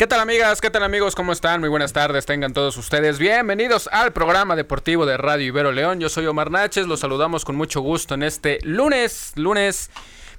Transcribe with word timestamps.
¿Qué 0.00 0.06
tal 0.06 0.20
amigas? 0.20 0.60
¿Qué 0.60 0.70
tal 0.70 0.84
amigos? 0.84 1.16
¿Cómo 1.16 1.32
están? 1.32 1.58
Muy 1.58 1.68
buenas 1.68 1.92
tardes, 1.92 2.24
tengan 2.24 2.52
todos 2.52 2.76
ustedes 2.76 3.18
bienvenidos 3.18 3.88
al 3.90 4.12
programa 4.12 4.54
deportivo 4.54 5.06
de 5.06 5.16
Radio 5.16 5.48
Ibero 5.48 5.72
León. 5.72 5.98
Yo 5.98 6.08
soy 6.08 6.26
Omar 6.26 6.52
Naches, 6.52 6.86
los 6.86 7.00
saludamos 7.00 7.44
con 7.44 7.56
mucho 7.56 7.80
gusto 7.80 8.14
en 8.14 8.22
este 8.22 8.60
lunes, 8.62 9.32
lunes 9.34 9.90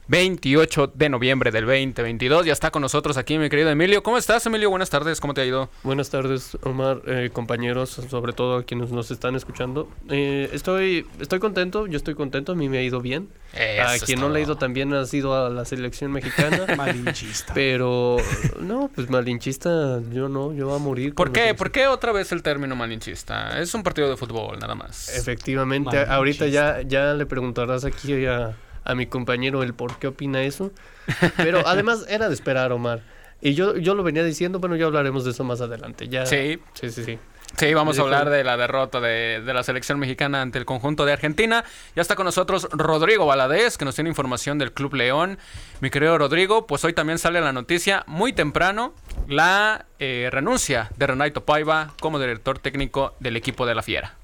28 0.10 0.94
de 0.96 1.08
noviembre 1.08 1.52
del 1.52 1.68
2022. 1.68 2.48
Ya 2.48 2.54
está 2.54 2.72
con 2.72 2.82
nosotros 2.82 3.16
aquí 3.16 3.38
mi 3.38 3.48
querido 3.48 3.70
Emilio. 3.70 4.02
¿Cómo 4.02 4.18
estás, 4.18 4.44
Emilio? 4.48 4.72
Buenas 4.72 4.90
tardes, 4.90 5.22
¿cómo 5.22 5.36
te 5.36 5.42
ha 5.42 5.46
ido? 5.46 5.70
Buenas 5.84 6.10
tardes, 6.10 6.58
Omar, 6.64 7.04
eh, 7.06 7.30
compañeros, 7.32 7.92
sobre 8.10 8.34
todo 8.34 8.58
a 8.58 8.64
quienes 8.64 8.90
nos 8.90 9.12
están 9.12 9.36
escuchando. 9.36 9.88
Eh, 10.10 10.50
estoy, 10.52 11.06
estoy 11.20 11.38
contento, 11.38 11.86
yo 11.86 11.96
estoy 11.96 12.16
contento, 12.16 12.54
a 12.54 12.56
mí 12.56 12.70
me 12.70 12.80
ha 12.80 12.82
ido 12.82 13.02
bien. 13.02 13.30
a 13.54 14.00
quien 14.04 14.20
no 14.20 14.30
le 14.30 14.40
ha 14.40 14.42
ido 14.42 14.58
también 14.58 14.92
ha 14.96 15.06
sido 15.06 15.36
a 15.36 15.48
la 15.52 15.64
selección 15.64 16.12
mexicana. 16.12 16.66
malinchista. 16.76 17.54
Pero, 17.54 18.18
no, 18.62 18.90
pues 18.96 19.12
malinchista, 19.12 20.02
yo 20.12 20.28
no, 20.28 20.54
yo 20.54 20.70
voy 20.70 20.76
a 20.76 20.80
morir. 20.80 21.14
¿Por 21.14 21.32
qué? 21.32 21.54
¿Por 21.54 21.70
qué 21.72 21.86
otra 21.86 22.12
vez 22.14 22.32
el 22.32 22.42
término 22.42 22.76
malinchista? 22.76 23.60
Es 23.60 23.76
un 23.76 23.84
partido 23.84 24.10
de 24.10 24.18
fútbol, 24.18 24.58
nada 24.58 24.74
más. 24.74 25.16
Efectivamente, 25.16 26.00
ahorita 26.00 26.48
ya, 26.48 26.82
ya 26.82 27.14
le 27.14 27.28
preguntarás 27.28 27.86
aquí 27.86 28.26
a 28.26 28.56
a 28.90 28.96
mi 28.96 29.06
compañero 29.06 29.62
el 29.62 29.74
por 29.74 30.00
qué 30.00 30.08
opina 30.08 30.42
eso. 30.42 30.72
Pero 31.38 31.66
además 31.68 32.06
era 32.10 32.28
de 32.28 32.34
esperar, 32.34 32.72
Omar. 32.72 33.02
Y 33.42 33.54
yo, 33.54 33.78
yo 33.78 33.96
lo 33.96 34.04
venía 34.04 34.24
diciendo, 34.24 34.60
bueno, 34.60 34.76
ya 34.76 34.86
hablaremos 34.86 35.24
de 35.24 35.32
eso 35.32 35.44
más 35.44 35.62
adelante. 35.62 36.10
Ya, 36.10 36.26
sí, 36.26 36.60
sí, 36.74 36.90
sí, 36.90 37.04
sí. 37.04 37.20
Sí, 37.58 37.74
vamos 37.74 37.98
a 37.98 38.04
hablar 38.04 38.30
de 38.30 38.44
la 38.44 38.58
derrota 38.58 39.00
de, 39.02 39.42
de, 39.42 39.54
la 39.54 39.64
selección 39.64 39.98
mexicana 39.98 40.42
ante 40.42 40.60
el 40.60 40.66
conjunto 40.66 41.06
de 41.06 41.14
Argentina. 41.14 41.64
Ya 41.96 42.02
está 42.02 42.16
con 42.16 42.26
nosotros 42.26 42.68
Rodrigo 42.72 43.26
Valadez, 43.26 43.78
que 43.78 43.86
nos 43.86 43.96
tiene 43.96 44.10
información 44.10 44.60
del 44.60 44.72
Club 44.72 44.94
León. 44.94 45.40
Mi 45.82 45.90
querido 45.90 46.18
Rodrigo, 46.18 46.68
pues 46.68 46.84
hoy 46.86 46.94
también 46.94 47.18
sale 47.18 47.42
la 47.42 47.52
noticia 47.52 48.04
muy 48.08 48.34
temprano, 48.34 48.94
la 49.28 49.86
eh, 49.98 50.30
renuncia 50.32 50.92
de 50.98 51.08
Renato 51.08 51.44
Paiva 51.44 51.94
como 52.00 52.20
director 52.20 52.60
técnico 52.60 53.16
del 53.20 53.36
equipo 53.36 53.66
de 53.66 53.76
la 53.76 53.82
Fiera. 53.82 54.19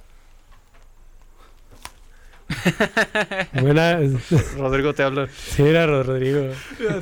Buenas. 3.61 4.31
Rodrigo 4.57 4.93
te 4.93 5.03
habla. 5.03 5.27
Sí, 5.27 5.63
era 5.63 5.85
Rodrigo. 5.85 6.49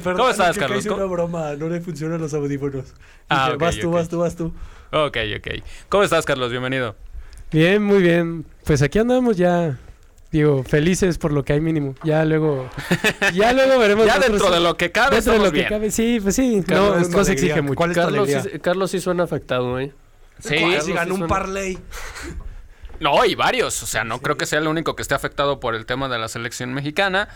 ¿Cómo 0.03 0.29
estás, 0.29 0.57
Carlos? 0.57 0.79
Hice 0.79 0.91
una 0.91 1.05
broma, 1.05 1.55
no 1.55 1.69
le 1.69 1.81
funcionan 1.81 2.21
los 2.21 2.33
audífonos. 2.33 2.93
Ah, 3.29 3.55
vas 3.59 3.77
tú, 3.77 3.91
vas 3.91 4.09
tú, 4.09 4.19
vas 4.19 4.35
tú. 4.35 4.53
Ok, 4.91 5.17
ok. 5.37 5.63
¿Cómo 5.89 6.03
estás, 6.03 6.25
Carlos? 6.25 6.51
Bienvenido. 6.51 6.95
Bien, 7.51 7.83
muy 7.83 8.01
bien. 8.01 8.45
Pues 8.63 8.81
aquí 8.81 8.99
andamos 8.99 9.37
ya, 9.37 9.77
digo, 10.31 10.63
felices 10.63 11.17
por 11.17 11.31
lo 11.31 11.43
que 11.43 11.53
hay 11.53 11.61
mínimo. 11.61 11.95
Ya 12.03 12.23
luego, 12.25 12.69
ya 13.33 13.53
luego 13.53 13.79
veremos. 13.79 14.05
ya 14.05 14.19
dentro 14.19 14.49
de 14.49 14.59
lo 14.59 14.77
que 14.77 14.91
cabe, 14.91 15.17
dentro 15.17 15.33
de 15.33 15.39
lo 15.39 15.51
que 15.51 15.67
cabe, 15.67 15.91
sí, 15.91 16.19
pues 16.21 16.35
sí. 16.35 16.63
no, 16.67 16.99
no 16.99 17.23
se 17.23 17.33
exige 17.33 17.61
mucho. 17.61 17.81
Carlos, 17.93 18.29
sí, 18.29 18.59
Carlos 18.59 18.91
sí 18.91 18.99
suena 18.99 19.23
afectado, 19.23 19.79
¿eh? 19.79 19.91
Sí, 20.39 20.57
sí 20.81 20.93
ganó 20.93 21.15
un 21.15 21.27
parlay. 21.27 21.77
No, 22.99 23.25
y 23.25 23.35
varios. 23.35 23.83
O 23.83 23.85
sea, 23.85 24.03
no 24.03 24.19
creo 24.19 24.37
que 24.37 24.45
sea 24.45 24.59
el 24.59 24.67
único 24.67 24.95
que 24.95 25.01
esté 25.01 25.15
afectado 25.15 25.59
por 25.59 25.75
el 25.75 25.85
tema 25.85 26.09
de 26.09 26.17
la 26.17 26.27
selección 26.27 26.73
mexicana. 26.73 27.29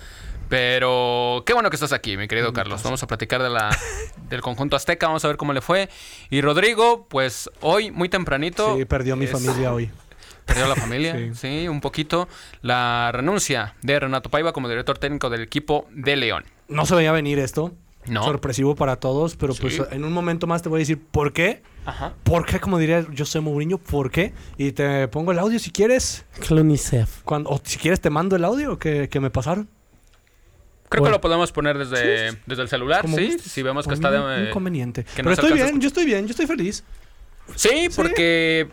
Pero 0.49 1.43
qué 1.45 1.53
bueno 1.53 1.69
que 1.69 1.75
estás 1.75 1.91
aquí, 1.91 2.15
mi 2.15 2.27
querido 2.27 2.53
Carlos. 2.53 2.81
Vamos 2.83 3.03
a 3.03 3.07
platicar 3.07 3.43
de 3.43 3.49
la, 3.49 3.69
del 4.29 4.41
conjunto 4.41 4.75
azteca, 4.75 5.07
vamos 5.07 5.25
a 5.25 5.27
ver 5.27 5.37
cómo 5.37 5.53
le 5.53 5.61
fue. 5.61 5.89
Y 6.29 6.41
Rodrigo, 6.41 7.05
pues 7.09 7.49
hoy, 7.61 7.91
muy 7.91 8.07
tempranito. 8.07 8.77
Sí, 8.77 8.85
perdió 8.85 9.15
mi 9.15 9.27
familia 9.27 9.73
hoy. 9.73 9.91
Perdió 10.45 10.67
la 10.67 10.75
familia, 10.75 11.17
sí. 11.33 11.67
un 11.67 11.81
poquito. 11.81 12.29
La 12.61 13.11
renuncia 13.11 13.75
de 13.81 13.99
Renato 13.99 14.29
Paiva 14.29 14.53
como 14.53 14.69
director 14.69 14.97
técnico 14.97 15.29
del 15.29 15.41
equipo 15.41 15.85
de 15.91 16.15
León. 16.15 16.45
No 16.69 16.85
se 16.85 16.95
veía 16.95 17.11
venir 17.11 17.39
esto. 17.39 17.73
No. 18.07 18.23
Sorpresivo 18.23 18.75
para 18.75 18.97
todos, 18.97 19.35
pero 19.35 19.53
pues 19.53 19.81
en 19.91 20.03
un 20.03 20.13
momento 20.13 20.47
más 20.47 20.61
te 20.61 20.69
voy 20.69 20.77
a 20.77 20.81
decir 20.81 20.99
por 20.99 21.33
qué. 21.33 21.61
Ajá. 21.85 22.13
¿Por 22.23 22.45
qué? 22.45 22.59
Como 22.59 22.77
diría 22.77 23.05
yo 23.11 23.25
soy 23.25 23.41
Mourinho, 23.41 23.77
¿por 23.77 24.11
qué? 24.11 24.33
Y 24.57 24.71
te 24.71 25.07
pongo 25.07 25.31
el 25.31 25.39
audio 25.39 25.59
si 25.59 25.71
quieres. 25.71 26.25
Clunicef. 26.39 27.21
Cuando, 27.23 27.49
o 27.49 27.61
si 27.63 27.77
quieres 27.77 28.01
te 28.01 28.09
mando 28.09 28.35
el 28.35 28.45
audio 28.45 28.77
que, 28.79 29.09
me 29.19 29.29
pasaron. 29.29 29.69
Creo 30.89 31.03
que 31.03 31.09
lo 31.09 31.19
podemos 31.19 31.51
poner 31.51 31.77
desde, 31.77 32.37
desde 32.45 32.61
el 32.61 32.69
celular, 32.69 33.05
¿sí? 33.09 33.37
Si 33.39 33.61
vemos 33.61 33.85
que 33.85 33.93
está 33.93 34.09
de... 34.09 34.49
Inconveniente. 34.49 35.05
Pero 35.15 35.31
estoy 35.31 35.53
bien, 35.53 35.81
yo 35.81 35.87
estoy 35.87 36.05
bien, 36.05 36.25
yo 36.27 36.31
estoy 36.31 36.47
feliz. 36.47 36.83
Sí, 37.55 37.89
porque... 37.95 38.69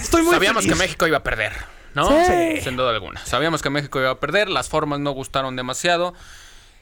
estoy 0.00 0.22
muy 0.22 0.34
Sabíamos 0.34 0.66
que 0.66 0.74
México 0.74 1.06
iba 1.06 1.18
a 1.18 1.22
perder, 1.22 1.52
¿no? 1.94 2.08
Sí. 2.24 2.60
Sin 2.62 2.76
duda 2.76 2.90
alguna. 2.90 3.24
Sabíamos 3.24 3.62
que 3.62 3.70
México 3.70 3.98
iba 3.98 4.10
a 4.10 4.20
perder, 4.20 4.48
las 4.48 4.68
formas 4.68 5.00
no 5.00 5.10
gustaron 5.10 5.56
demasiado. 5.56 6.14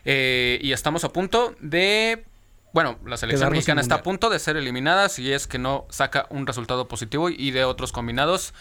Eh, 0.06 0.58
y 0.62 0.72
estamos 0.72 1.04
a 1.04 1.12
punto 1.12 1.54
de 1.60 2.24
bueno, 2.72 2.98
la 3.06 3.16
selección 3.16 3.50
mexicana 3.50 3.80
está 3.80 3.96
a 3.96 4.02
punto 4.02 4.28
de 4.28 4.38
ser 4.38 4.56
eliminada 4.56 5.08
si 5.08 5.32
es 5.32 5.46
que 5.46 5.58
no 5.58 5.86
saca 5.88 6.26
un 6.28 6.46
resultado 6.46 6.88
positivo 6.88 7.30
y 7.30 7.50
de 7.50 7.64
otros 7.64 7.90
combinados. 7.90 8.52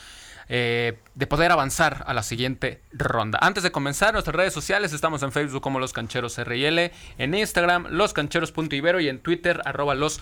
Eh, 0.47 0.99
de 1.15 1.25
poder 1.27 1.51
avanzar 1.51 2.03
a 2.07 2.13
la 2.13 2.21
siguiente 2.21 2.81
ronda. 2.91 3.39
Antes 3.41 3.63
de 3.63 3.71
comenzar, 3.71 4.13
nuestras 4.13 4.35
redes 4.35 4.53
sociales 4.53 4.93
estamos 4.93 5.23
en 5.23 5.31
Facebook 5.31 5.61
como 5.61 5.79
Los 5.79 5.91
Cancheros 5.91 6.37
RL, 6.37 6.91
en 7.17 7.33
Instagram 7.33 7.87
loscancheros.ibero 7.89 8.99
y 8.99 9.09
en 9.09 9.19
Twitter 9.19 9.61
arroba 9.65 9.95
los 9.95 10.21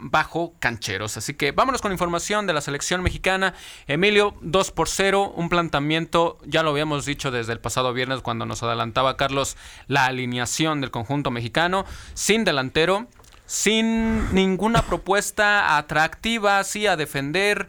bajo 0.00 0.54
cancheros. 0.60 1.16
Así 1.16 1.34
que 1.34 1.50
vámonos 1.50 1.82
con 1.82 1.90
información 1.90 2.46
de 2.46 2.52
la 2.52 2.60
selección 2.60 3.02
mexicana. 3.02 3.54
Emilio, 3.88 4.36
2 4.42 4.70
por 4.70 4.88
0, 4.88 5.32
un 5.34 5.48
planteamiento, 5.48 6.38
ya 6.44 6.62
lo 6.62 6.70
habíamos 6.70 7.04
dicho 7.04 7.30
desde 7.32 7.52
el 7.52 7.58
pasado 7.58 7.92
viernes 7.92 8.20
cuando 8.20 8.46
nos 8.46 8.62
adelantaba 8.62 9.16
Carlos 9.16 9.56
la 9.88 10.06
alineación 10.06 10.80
del 10.80 10.92
conjunto 10.92 11.30
mexicano, 11.30 11.86
sin 12.14 12.44
delantero, 12.44 13.08
sin 13.46 14.32
ninguna 14.34 14.82
propuesta 14.82 15.76
atractiva, 15.76 16.62
sí, 16.62 16.86
a 16.86 16.96
defender, 16.96 17.68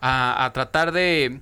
a, 0.00 0.50
tratar 0.54 0.92
de, 0.92 1.40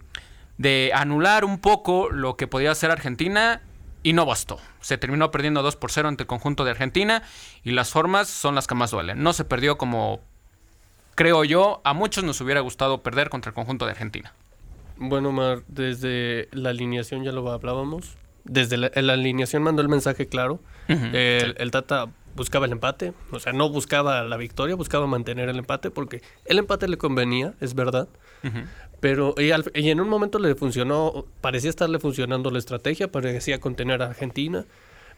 de, 0.59 0.93
anular 0.95 1.45
un 1.45 1.59
poco 1.59 2.11
lo 2.11 2.37
que 2.37 2.47
podía 2.47 2.71
hacer 2.71 2.91
Argentina 2.91 3.63
y 4.03 4.13
no 4.13 4.25
bastó. 4.25 4.59
Se 4.81 4.99
terminó 4.99 5.31
perdiendo 5.31 5.63
2 5.63 5.77
por 5.77 5.91
0 5.91 6.09
ante 6.09 6.23
el 6.23 6.27
conjunto 6.27 6.65
de 6.65 6.71
Argentina 6.71 7.23
y 7.65 7.73
las 7.73 7.91
formas 7.91 8.29
son 8.29 8.55
las 8.55 8.67
que 8.67 8.75
más 8.75 8.91
duelen. 8.91 9.23
No 9.23 9.33
se 9.33 9.45
perdió 9.45 9.79
como 9.79 10.21
creo 11.17 11.45
yo, 11.45 11.81
a 11.83 11.93
muchos 11.95 12.23
nos 12.23 12.41
hubiera 12.41 12.61
gustado 12.61 13.03
perder 13.03 13.31
contra 13.31 13.51
el 13.51 13.55
conjunto 13.55 13.85
de 13.87 13.93
Argentina. 13.93 14.33
Bueno, 14.97 15.33
Mar, 15.33 15.63
desde 15.67 16.49
la 16.53 16.71
alineación 16.71 17.25
ya 17.25 17.33
lo 17.33 17.51
hablábamos. 17.51 18.17
Desde 18.45 18.77
la, 18.77 18.89
alineación 19.13 19.63
mandó 19.63 19.83
el 19.83 19.89
mensaje 19.89 20.29
claro. 20.29 20.61
el 20.89 21.71
Tata 21.73 22.09
buscaba 22.37 22.67
el 22.67 22.73
empate, 22.73 23.15
o 23.33 23.41
sea, 23.41 23.53
no 23.53 23.69
buscaba 23.71 24.23
la 24.23 24.37
victoria, 24.37 24.77
buscaba 24.77 25.07
mantener 25.07 25.49
el 25.49 25.59
empate 25.59 25.91
porque 25.91 26.23
el 26.45 26.59
empate 26.59 26.87
le 26.87 26.99
convenía, 26.99 27.55
es 27.61 27.75
verdad, 27.75 28.09
pero 29.01 29.35
y, 29.39 29.51
en 29.89 30.01
un 30.01 30.09
momento 30.09 30.39
le 30.39 30.55
funcionó, 30.55 31.25
parecía 31.41 31.71
estarle 31.71 31.99
funcionando 31.99 32.51
la 32.51 32.59
estrategia, 32.59 33.11
parecía 33.11 33.59
contener 33.59 34.03
a 34.03 34.07
Argentina, 34.07 34.65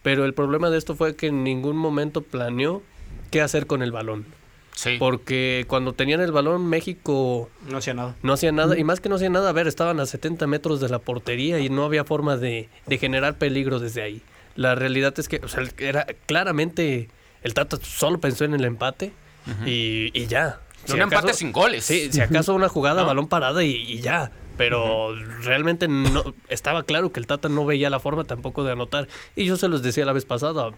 pero 0.02 0.24
el 0.24 0.32
problema 0.32 0.70
de 0.70 0.78
esto 0.78 0.94
fue 0.94 1.16
que 1.16 1.26
en 1.26 1.44
ningún 1.44 1.76
momento 1.76 2.22
planeó 2.22 2.82
qué 3.30 3.42
hacer 3.42 3.66
con 3.66 3.82
el 3.82 3.92
balón. 3.92 4.24
Sí. 4.74 4.94
Porque 4.96 5.64
cuando 5.66 5.92
tenían 5.92 6.20
el 6.20 6.30
balón, 6.30 6.64
México... 6.66 7.50
No 7.68 7.78
hacía 7.78 7.94
nada. 7.94 8.14
No 8.22 8.32
hacía 8.32 8.52
nada. 8.52 8.78
Y 8.78 8.84
más 8.84 9.00
que 9.00 9.08
no 9.08 9.16
hacía 9.16 9.28
nada, 9.28 9.48
a 9.48 9.52
ver, 9.52 9.66
estaban 9.66 9.98
a 9.98 10.06
70 10.06 10.46
metros 10.46 10.78
de 10.78 10.88
la 10.88 11.00
portería 11.00 11.58
y 11.58 11.68
no 11.68 11.84
había 11.84 12.04
forma 12.04 12.36
de, 12.36 12.68
de 12.86 12.98
generar 12.98 13.38
peligro 13.38 13.80
desde 13.80 14.02
ahí. 14.02 14.22
La 14.58 14.74
realidad 14.74 15.14
es 15.18 15.28
que, 15.28 15.40
o 15.44 15.46
sea, 15.46 15.62
era 15.78 16.04
claramente 16.26 17.08
el 17.42 17.54
Tata 17.54 17.78
solo 17.80 18.18
pensó 18.18 18.44
en 18.44 18.54
el 18.54 18.64
empate 18.64 19.12
y, 19.64 20.10
y, 20.12 20.26
ya. 20.26 20.58
un 20.92 21.00
empate 21.00 21.32
sin 21.32 21.52
goles. 21.52 21.84
Sí, 21.84 22.08
si 22.10 22.20
acaso 22.20 22.56
una 22.56 22.68
jugada, 22.68 23.04
balón 23.04 23.28
parada 23.28 23.62
y, 23.62 24.00
ya. 24.00 24.32
Pero 24.56 25.14
realmente 25.44 25.86
no 25.86 26.34
estaba 26.48 26.82
claro 26.82 27.12
que 27.12 27.20
el 27.20 27.28
Tata 27.28 27.48
no 27.48 27.66
veía 27.66 27.88
la 27.88 28.00
forma 28.00 28.24
tampoco 28.24 28.64
de 28.64 28.72
anotar. 28.72 29.06
Y 29.36 29.44
yo 29.44 29.56
se 29.56 29.68
los 29.68 29.80
decía 29.80 30.04
la 30.04 30.12
vez 30.12 30.24
pasada, 30.24 30.72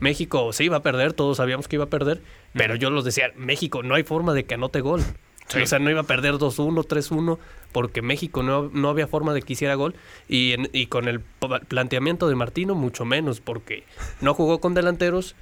México 0.00 0.52
sí 0.52 0.64
iba 0.64 0.76
a 0.76 0.82
perder, 0.82 1.14
todos 1.14 1.38
sabíamos 1.38 1.66
que 1.66 1.76
iba 1.76 1.86
a 1.86 1.88
perder, 1.88 2.20
pero 2.52 2.74
yo 2.74 2.90
los 2.90 3.06
decía, 3.06 3.32
México 3.36 3.82
no 3.82 3.94
hay 3.94 4.02
forma 4.02 4.34
de 4.34 4.44
que 4.44 4.52
anote 4.52 4.82
gol. 4.82 5.02
O 5.62 5.66
sea, 5.66 5.78
no 5.78 5.90
iba 5.90 6.00
a 6.00 6.04
perder 6.04 6.34
2-1, 6.34 6.86
3-1, 6.86 7.38
porque 7.72 8.02
México 8.02 8.42
no, 8.42 8.70
no, 8.72 8.88
había 8.88 9.06
forma 9.06 9.34
de 9.34 9.42
que 9.42 9.52
hiciera 9.52 9.74
gol. 9.74 9.94
Y, 10.28 10.54
y 10.76 10.86
con 10.86 11.06
el 11.06 11.20
planteamiento 11.20 12.28
de 12.28 12.34
Martino, 12.34 12.74
mucho 12.74 13.04
menos, 13.04 13.40
porque 13.40 13.84
no 14.20 14.34
jugó 14.34 14.60
con 14.60 14.74
delanteros 14.74 15.36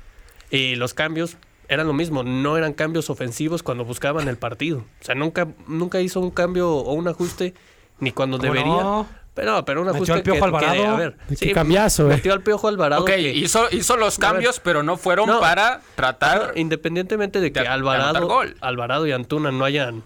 y 0.51 0.75
los 0.75 0.93
cambios 0.93 1.37
eran 1.69 1.87
lo 1.87 1.95
mismo, 1.95 2.23
no 2.23 2.59
eran 2.59 2.75
cambios 2.75 3.09
ofensivos 3.09 3.63
cuando 3.63 3.85
buscaban 3.85 4.29
el 4.29 4.37
partido. 4.37 4.79
O 5.01 5.05
sea, 5.05 5.15
nunca, 5.15 5.49
nunca 5.67 6.01
hizo 6.01 6.21
un 6.21 6.31
cambio 6.31 6.71
o 6.71 6.93
un 6.93 7.09
ajuste 7.09 7.55
ni 7.99 8.13
cuando 8.13 8.39
debería. 8.39 9.07
Pero, 9.35 9.65
pero 9.65 9.83
un 9.83 9.89
ajuste 9.89 10.13
al 10.13 10.23
Piojo 10.23 10.45
Alvarado. 10.45 10.87
a 10.89 10.97
ver, 10.97 11.17
sí, 11.35 11.53
cambiazo, 11.53 12.11
eh. 12.11 12.17
Metió 12.17 12.35
al 12.35 12.43
Piojo 12.43 12.69
Alvarado. 12.69 13.03
Ok, 13.03 13.11
hizo, 13.17 13.67
hizo 13.71 13.97
los 13.97 14.19
cambios, 14.19 14.61
pero 14.61 14.83
no 14.83 14.97
fueron 14.97 15.29
para 15.41 15.81
tratar. 15.95 16.53
independientemente 16.57 17.41
de 17.41 17.53
que 17.53 17.61
Alvarado, 17.61 18.43
Alvarado 18.61 19.07
y 19.07 19.13
Antuna 19.13 19.51
no 19.51 19.65
hayan 19.65 20.03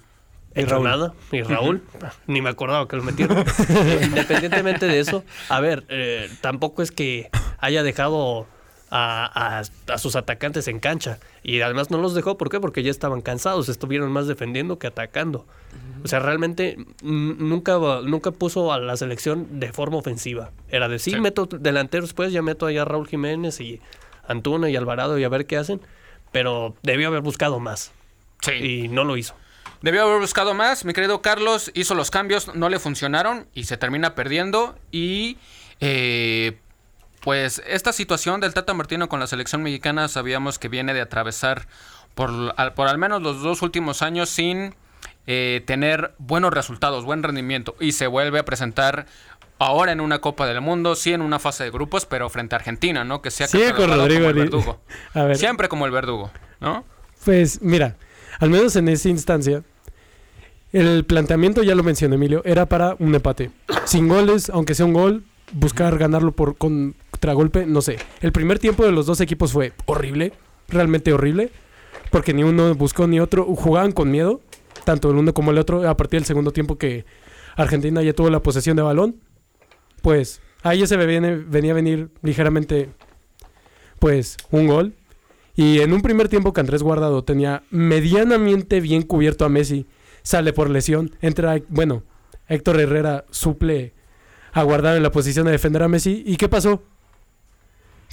y 0.57 0.63
hecho 0.63 0.81
nada. 0.81 1.13
Y 1.33 1.43
Raúl, 1.43 1.83
ni 2.27 2.41
me 2.41 2.49
acordaba 2.49 2.89
que 2.89 2.97
lo 2.97 3.03
metieron. 3.03 3.45
Independientemente 4.03 4.87
de 4.87 5.01
eso, 5.01 5.23
a 5.49 5.61
ver, 5.61 5.85
eh, 5.89 6.31
tampoco 6.41 6.83
es 6.83 6.91
que 6.91 7.31
haya 7.59 7.83
dejado 7.83 8.47
a, 8.91 9.63
sus 9.99 10.17
atacantes 10.17 10.69
en 10.69 10.81
cancha. 10.81 11.19
Y 11.43 11.61
además 11.61 11.91
no 11.91 11.99
los 11.99 12.15
dejó, 12.15 12.39
¿por 12.39 12.49
qué? 12.49 12.59
Porque 12.59 12.83
ya 12.83 12.91
estaban 12.91 13.21
cansados, 13.21 13.69
estuvieron 13.69 14.11
más 14.13 14.27
defendiendo 14.27 14.79
que 14.79 14.87
atacando. 14.87 15.47
O 16.07 16.09
sea, 16.09 16.21
realmente 16.21 16.77
nunca, 17.03 17.79
nunca 18.05 18.31
puso 18.31 18.73
a 18.73 18.79
la 18.79 18.97
selección 18.97 19.59
de 19.59 19.73
forma 19.73 19.97
ofensiva. 19.97 20.53
Era 20.69 20.89
de 20.89 21.01
sí, 21.01 21.19
meto 21.19 21.47
delanteros, 21.47 22.13
pues 22.13 22.33
ya 22.33 22.43
meto 22.43 22.67
allá 22.67 22.83
a 22.83 22.85
Raúl 22.85 23.09
Jiménez 23.09 23.61
y 23.61 23.81
Antuna 24.29 24.71
y 24.71 24.77
Alvarado 24.77 25.19
y 25.19 25.25
a 25.25 25.29
ver 25.29 25.47
qué 25.47 25.57
hacen. 25.57 25.81
Pero 26.31 26.77
debió 26.85 27.09
haber 27.09 27.23
buscado 27.23 27.59
más. 27.59 27.91
Sí. 28.41 28.53
Y 28.53 28.89
no 28.89 29.03
lo 29.03 29.17
hizo. 29.17 29.35
Debió 29.83 30.05
haber 30.05 30.21
buscado 30.21 30.55
más. 30.55 30.85
Mi 30.85 30.93
querido 30.93 31.23
Carlos 31.23 31.73
hizo 31.75 31.97
los 31.97 32.13
cambios, 32.13 32.55
no 32.55 32.69
le 32.69 32.79
funcionaron 32.79 33.49
y 33.53 33.65
se 33.65 33.77
termina 33.77 34.15
perdiendo. 34.15 34.79
Y 34.93 35.39
eh, 35.81 36.57
pues 37.21 37.61
esta 37.67 37.93
situación 37.93 38.41
del 38.41 38.55
Tata 38.55 38.75
Martino 38.75 39.09
con 39.09 39.19
la 39.19 39.27
selección 39.27 39.65
mexicana 39.65 40.07
sabíamos 40.07 40.61
que 40.61 40.69
viene 40.69 40.95
de 40.95 41.01
atravesar 41.01 41.67
por, 42.15 42.55
por 42.77 42.87
al 42.87 42.99
menos 42.99 43.23
los 43.23 43.43
dos 43.43 43.63
últimos 43.63 44.03
años 44.03 44.29
sin 44.29 44.77
eh, 45.27 45.63
tener 45.67 46.15
buenos 46.19 46.53
resultados, 46.53 47.05
buen 47.05 47.23
rendimiento. 47.23 47.77
Y 47.81 47.93
se 47.93 48.07
vuelve 48.07 48.39
a 48.39 48.45
presentar 48.45 49.07
ahora 49.59 49.93
en 49.93 50.01
una 50.01 50.21
Copa 50.21 50.47
del 50.47 50.61
Mundo, 50.61 50.95
sí 50.95 51.13
en 51.13 51.23
una 51.23 51.39
fase 51.39 51.65
de 51.65 51.71
grupos, 51.71 52.07
pero 52.07 52.29
frente 52.29 52.55
a 52.55 52.59
Argentina, 52.59 53.05
¿no? 53.05 53.23
Que 53.23 53.31
sea 53.31 53.47
sí, 53.47 53.61
con 53.77 53.89
Rodrigo 53.91 54.21
como 54.21 54.31
el 54.31 54.35
verdugo. 54.35 54.81
Siempre 55.35 55.69
como 55.69 55.87
el 55.87 55.93
verdugo, 55.93 56.31
¿no? 56.61 56.85
Pues 57.25 57.61
mira, 57.63 57.97
al 58.39 58.51
menos 58.51 58.77
en 58.77 58.89
esa 58.89 59.09
instancia, 59.09 59.63
el 60.73 61.05
planteamiento, 61.05 61.63
ya 61.63 61.75
lo 61.75 61.83
mencionó 61.83 62.15
Emilio, 62.15 62.43
era 62.45 62.67
para 62.67 62.97
un 62.99 63.15
empate. 63.15 63.51
Sin 63.85 64.09
goles, 64.09 64.51
aunque 64.51 64.75
sea 64.75 64.87
un 64.87 64.93
gol, 64.93 65.25
buscar 65.53 65.97
ganarlo 65.99 66.33
por 66.33 66.57
contragolpe, 66.57 67.67
no 67.67 67.83
sé. 67.83 67.99
El 68.21 68.33
primer 68.33 68.59
tiempo 68.59 68.85
de 68.85 68.93
los 68.93 69.07
dos 69.07 69.21
equipos 69.21 69.53
fue 69.53 69.73
horrible, 69.87 70.33
realmente 70.69 71.13
horrible, 71.13 71.51
porque 72.11 72.35
ni 72.35 72.43
uno 72.43 72.75
buscó 72.75 73.07
ni 73.07 73.21
otro, 73.21 73.45
jugaban 73.45 73.93
con 73.93 74.11
miedo, 74.11 74.41
tanto 74.87 75.11
el 75.11 75.17
uno 75.17 75.35
como 75.35 75.51
el 75.51 75.59
otro, 75.59 75.87
a 75.87 75.97
partir 75.97 76.21
del 76.21 76.27
segundo 76.27 76.53
tiempo 76.53 76.79
que 76.79 77.05
Argentina 77.57 78.03
ya 78.03 78.15
tuvo 78.15 78.31
la 78.31 78.41
posesión 78.41 78.77
de 78.77 78.83
balón, 78.83 79.17
pues 80.01 80.41
ahí 80.63 80.79
ya 80.79 80.87
se 80.87 80.97
venía 80.97 81.73
a 81.73 81.75
venir 81.75 82.11
ligeramente, 82.23 82.89
pues, 83.99 84.37
un 84.51 84.69
gol. 84.69 84.95
Y 85.57 85.81
en 85.81 85.93
un 85.93 86.03
primer 86.03 86.29
tiempo 86.29 86.53
que 86.53 86.61
Andrés 86.61 86.83
Guardado 86.83 87.25
tenía 87.25 87.65
medianamente 87.71 88.81
bien 88.81 89.03
cubierto 89.03 89.45
a 89.45 89.49
Messi, 89.49 89.87
sale 90.23 90.53
por 90.53 90.71
lesión, 90.71 91.17
entra, 91.21 91.61
bueno, 91.69 92.05
Héctor 92.47 92.81
Herrera 92.81 93.25
suple 93.31 93.93
a 94.53 94.63
guardar 94.63 94.97
en 94.97 95.03
la 95.03 95.11
posición 95.11 95.47
de 95.47 95.53
defender 95.53 95.83
a 95.83 95.89
Messi. 95.89 96.23
¿Y 96.25 96.37
qué 96.37 96.49
pasó? 96.49 96.83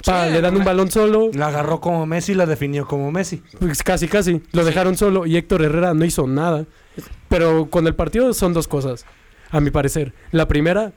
Le 0.06 0.40
dan 0.40 0.56
un 0.56 0.64
balón 0.64 0.90
solo. 0.90 1.30
La 1.32 1.48
agarró 1.48 1.80
como 1.80 2.06
Messi 2.06 2.32
y 2.32 2.34
la 2.34 2.46
definió 2.46 2.86
como 2.86 3.10
Messi. 3.10 3.42
Pues 3.58 3.82
casi, 3.82 4.08
casi. 4.08 4.42
Lo 4.52 4.64
dejaron 4.64 4.96
solo 4.96 5.26
y 5.26 5.36
Héctor 5.36 5.62
Herrera 5.62 5.94
no 5.94 6.04
hizo 6.04 6.26
nada. 6.26 6.66
Pero 7.28 7.66
con 7.70 7.86
el 7.86 7.94
partido 7.94 8.32
son 8.34 8.52
dos 8.52 8.68
cosas, 8.68 9.06
a 9.50 9.60
mi 9.60 9.70
parecer. 9.70 10.12
La 10.30 10.46
primera, 10.46 10.92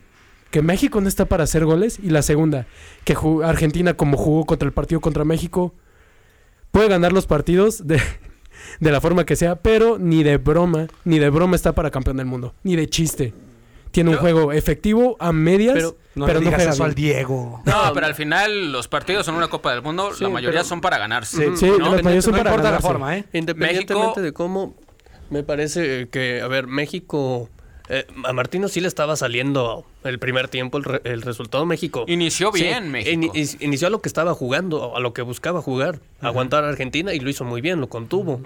que 0.51 0.61
México 0.61 1.01
no 1.01 1.07
está 1.07 1.25
para 1.25 1.43
hacer 1.43 1.65
goles. 1.65 1.99
Y 2.01 2.09
la 2.09 2.21
segunda, 2.21 2.67
que 3.03 3.15
Argentina, 3.43 3.95
como 3.95 4.17
jugó 4.17 4.45
contra 4.45 4.67
el 4.67 4.73
partido 4.73 5.01
contra 5.01 5.25
México, 5.25 5.73
puede 6.71 6.89
ganar 6.89 7.13
los 7.13 7.25
partidos 7.25 7.87
de, 7.87 8.01
de 8.79 8.91
la 8.91 9.01
forma 9.01 9.25
que 9.25 9.35
sea, 9.35 9.55
pero 9.55 9.97
ni 9.97 10.23
de 10.23 10.37
broma, 10.37 10.87
ni 11.05 11.19
de 11.19 11.29
broma 11.29 11.55
está 11.55 11.73
para 11.73 11.91
campeón 11.91 12.17
del 12.17 12.25
mundo. 12.25 12.53
Ni 12.63 12.75
de 12.75 12.87
chiste. 12.89 13.33
Tiene 13.91 14.11
un 14.11 14.17
juego 14.17 14.51
efectivo 14.51 15.15
a 15.19 15.31
medias, 15.31 15.73
pero 15.73 15.97
no, 16.17 16.25
pero 16.25 16.41
no 16.41 16.49
eso 16.49 16.83
al 16.83 16.95
Diego. 16.95 17.61
No, 17.65 17.93
pero 17.93 18.05
al 18.05 18.15
final 18.15 18.71
los 18.71 18.87
partidos 18.87 19.27
en 19.27 19.35
una 19.35 19.47
Copa 19.47 19.71
del 19.71 19.81
Mundo, 19.81 20.11
la 20.19 20.29
mayoría 20.29 20.63
son 20.63 20.81
para 20.81 20.97
ganarse. 20.97 21.55
Sí, 21.55 21.65
¿no? 21.65 21.95
la 21.95 22.01
mayoría 22.01 22.21
son 22.21 22.33
para 22.33 22.51
ganarse. 22.51 22.71
la 22.71 22.79
forma, 22.79 23.17
¿eh? 23.17 23.25
Independientemente 23.33 24.21
de 24.21 24.33
cómo, 24.33 24.75
me 25.29 25.43
parece 25.43 26.09
que, 26.09 26.41
a 26.41 26.47
ver, 26.47 26.67
México 26.67 27.49
eh, 27.89 28.05
a 28.25 28.33
Martino 28.33 28.67
sí 28.67 28.81
le 28.81 28.87
estaba 28.87 29.15
saliendo 29.15 29.85
el 30.03 30.19
primer 30.19 30.49
tiempo 30.49 30.79
el, 31.03 31.21
resultado 31.21 31.65
México. 31.65 32.03
Inició 32.07 32.51
bien 32.51 32.91
México. 32.91 33.31
inició 33.61 33.87
a 33.87 33.89
lo 33.89 34.01
que 34.01 34.09
estaba 34.09 34.33
jugando, 34.33 34.95
a 34.95 34.99
lo 34.99 35.13
que 35.13 35.21
buscaba 35.21 35.61
jugar, 35.61 35.99
aguantar 36.19 36.65
a 36.65 36.69
Argentina 36.69 37.13
y 37.13 37.19
lo 37.19 37.29
hizo 37.29 37.45
muy 37.45 37.61
bien, 37.61 37.79
lo 37.79 37.87
contuvo. 37.87 38.41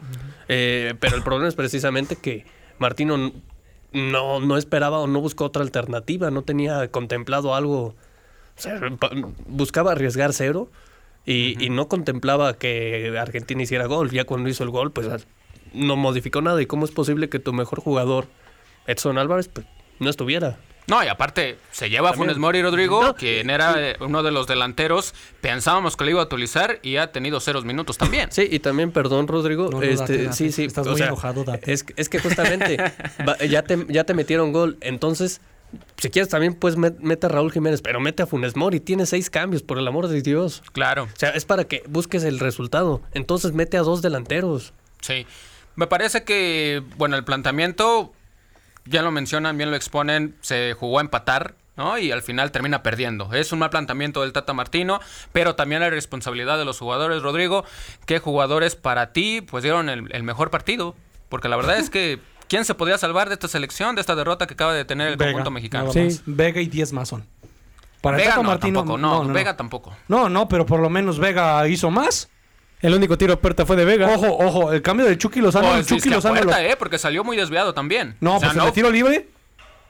Eh, 0.47 0.93
pero 0.99 1.15
el 1.15 1.23
problema 1.23 1.47
es 1.47 1.55
precisamente 1.55 2.15
que 2.15 2.45
Martino 2.77 3.31
no, 3.91 4.39
no 4.39 4.57
esperaba 4.57 4.99
o 4.99 5.07
no 5.07 5.21
buscó 5.21 5.45
otra 5.45 5.63
alternativa, 5.63 6.31
no 6.31 6.43
tenía 6.43 6.89
contemplado 6.89 7.55
algo. 7.55 7.95
buscaba 9.47 9.91
arriesgar 9.91 10.33
cero 10.33 10.69
y, 11.25 11.63
y 11.63 11.69
no 11.69 11.87
contemplaba 11.87 12.57
que 12.57 13.17
Argentina 13.19 13.63
hiciera 13.63 13.85
gol. 13.85 14.11
Ya 14.11 14.25
cuando 14.25 14.49
hizo 14.49 14.63
el 14.63 14.69
gol, 14.69 14.91
pues 14.91 15.07
no 15.73 15.95
modificó 15.95 16.41
nada. 16.41 16.61
¿Y 16.61 16.65
cómo 16.65 16.85
es 16.85 16.91
posible 16.91 17.29
que 17.29 17.39
tu 17.39 17.53
mejor 17.53 17.79
jugador 17.81 18.27
Edson 18.87 19.17
Álvarez 19.17 19.47
pues, 19.47 19.65
no 19.99 20.09
estuviera. 20.09 20.57
No, 20.91 21.01
y 21.01 21.07
aparte 21.07 21.57
se 21.71 21.89
lleva 21.89 22.09
a 22.09 22.13
Funes 22.13 22.37
Mori 22.37 22.61
Rodrigo, 22.61 23.15
quien 23.15 23.49
era 23.49 23.75
eh, 23.77 23.95
uno 24.01 24.23
de 24.23 24.31
los 24.31 24.45
delanteros. 24.45 25.13
Pensábamos 25.39 25.95
que 25.95 26.03
lo 26.03 26.09
iba 26.09 26.19
a 26.19 26.25
utilizar 26.25 26.79
y 26.83 26.97
ha 26.97 27.13
tenido 27.13 27.39
ceros 27.39 27.63
minutos 27.63 27.97
también. 27.97 28.29
Sí, 28.29 28.45
y 28.51 28.59
también, 28.59 28.91
perdón, 28.91 29.29
Rodrigo. 29.29 29.81
este, 29.81 30.33
sí, 30.33 30.51
sí. 30.51 30.65
Estás 30.65 30.85
muy 30.85 31.01
enojado, 31.01 31.45
Es, 31.61 31.85
es, 31.95 32.09
que 32.09 32.19
justamente 32.19 32.75
ya, 33.49 33.63
te, 33.63 33.85
ya 33.87 34.03
te 34.03 34.13
metieron 34.13 34.51
gol. 34.51 34.77
Entonces, 34.81 35.39
si 35.95 36.09
quieres 36.09 36.27
también, 36.27 36.55
pues 36.55 36.75
mete 36.75 37.25
a 37.25 37.29
Raúl 37.29 37.53
Jiménez, 37.53 37.81
pero 37.81 38.01
mete 38.01 38.23
a 38.23 38.25
Funes 38.25 38.57
Mori. 38.57 38.81
Tiene 38.81 39.05
seis 39.05 39.29
cambios, 39.29 39.63
por 39.63 39.77
el 39.77 39.87
amor 39.87 40.09
de 40.09 40.21
Dios. 40.21 40.61
Claro. 40.73 41.03
O 41.03 41.17
sea, 41.17 41.29
es 41.29 41.45
para 41.45 41.63
que 41.63 41.83
busques 41.87 42.25
el 42.25 42.37
resultado. 42.37 43.01
Entonces, 43.13 43.53
mete 43.53 43.77
a 43.77 43.83
dos 43.83 44.01
delanteros. 44.01 44.73
Sí. 44.99 45.25
Me 45.77 45.87
parece 45.87 46.25
que, 46.25 46.83
bueno, 46.97 47.15
el 47.15 47.23
planteamiento 47.23 48.11
ya 48.91 49.01
lo 49.01 49.11
mencionan, 49.11 49.57
bien 49.57 49.71
lo 49.71 49.75
exponen, 49.75 50.35
se 50.41 50.73
jugó 50.73 50.99
a 50.99 51.01
empatar, 51.01 51.55
¿no? 51.77 51.97
Y 51.97 52.11
al 52.11 52.21
final 52.21 52.51
termina 52.51 52.83
perdiendo. 52.83 53.33
Es 53.33 53.51
un 53.51 53.59
mal 53.59 53.69
planteamiento 53.69 54.21
del 54.21 54.33
Tata 54.33 54.53
Martino, 54.53 54.99
pero 55.31 55.55
también 55.55 55.81
hay 55.81 55.89
responsabilidad 55.89 56.57
de 56.57 56.65
los 56.65 56.77
jugadores, 56.77 57.23
Rodrigo. 57.23 57.65
¿Qué 58.05 58.19
jugadores 58.19 58.75
para 58.75 59.13
ti 59.13 59.41
pues 59.41 59.63
dieron 59.63 59.89
el, 59.89 60.23
mejor 60.23 60.51
partido? 60.51 60.95
Porque 61.29 61.49
la 61.49 61.55
verdad 61.55 61.77
es 61.77 61.89
que 61.89 62.19
¿quién 62.47 62.65
se 62.65 62.75
podría 62.75 62.97
salvar 62.97 63.29
de 63.29 63.35
esta 63.35 63.47
selección, 63.47 63.95
de 63.95 64.01
esta 64.01 64.15
derrota 64.15 64.45
que 64.45 64.53
acaba 64.53 64.73
de 64.73 64.85
tener 64.85 65.07
el 65.07 65.17
conjunto 65.17 65.51
mexicano? 65.51 65.91
Sí, 65.91 66.21
Vega 66.25 66.61
y 66.61 66.67
10 66.67 66.93
más 66.93 67.09
son. 67.09 67.25
Para 68.01 68.17
Vega 68.17 68.31
Tata 68.31 68.43
Martino 68.43 68.79
tampoco, 68.79 68.97
no, 68.97 69.27
Vega 69.27 69.55
tampoco. 69.55 69.95
No, 70.07 70.29
no, 70.29 70.47
pero 70.47 70.65
por 70.65 70.79
lo 70.79 70.89
menos 70.89 71.19
Vega 71.19 71.67
hizo 71.67 71.89
más. 71.91 72.29
El 72.81 72.93
único 72.93 73.17
tiro 73.17 73.33
a 73.33 73.39
puerta 73.39 73.65
fue 73.65 73.75
de 73.75 73.85
Vega. 73.85 74.07
Ojo, 74.07 74.37
ojo, 74.39 74.73
el 74.73 74.81
cambio 74.81 75.05
de 75.05 75.17
Chucky 75.17 75.39
Lozano. 75.39 75.69
Oh, 75.71 75.75
el 75.75 75.85
Chucky 75.85 76.09
Lozano. 76.09 76.35
Puerta, 76.35 76.63
eh, 76.65 76.75
porque 76.77 76.97
salió 76.97 77.23
muy 77.23 77.37
desviado 77.37 77.73
también. 77.73 78.15
No, 78.19 78.39
pues 78.39 78.55
el 78.55 78.71
tiro 78.71 78.89
libre. 78.89 79.27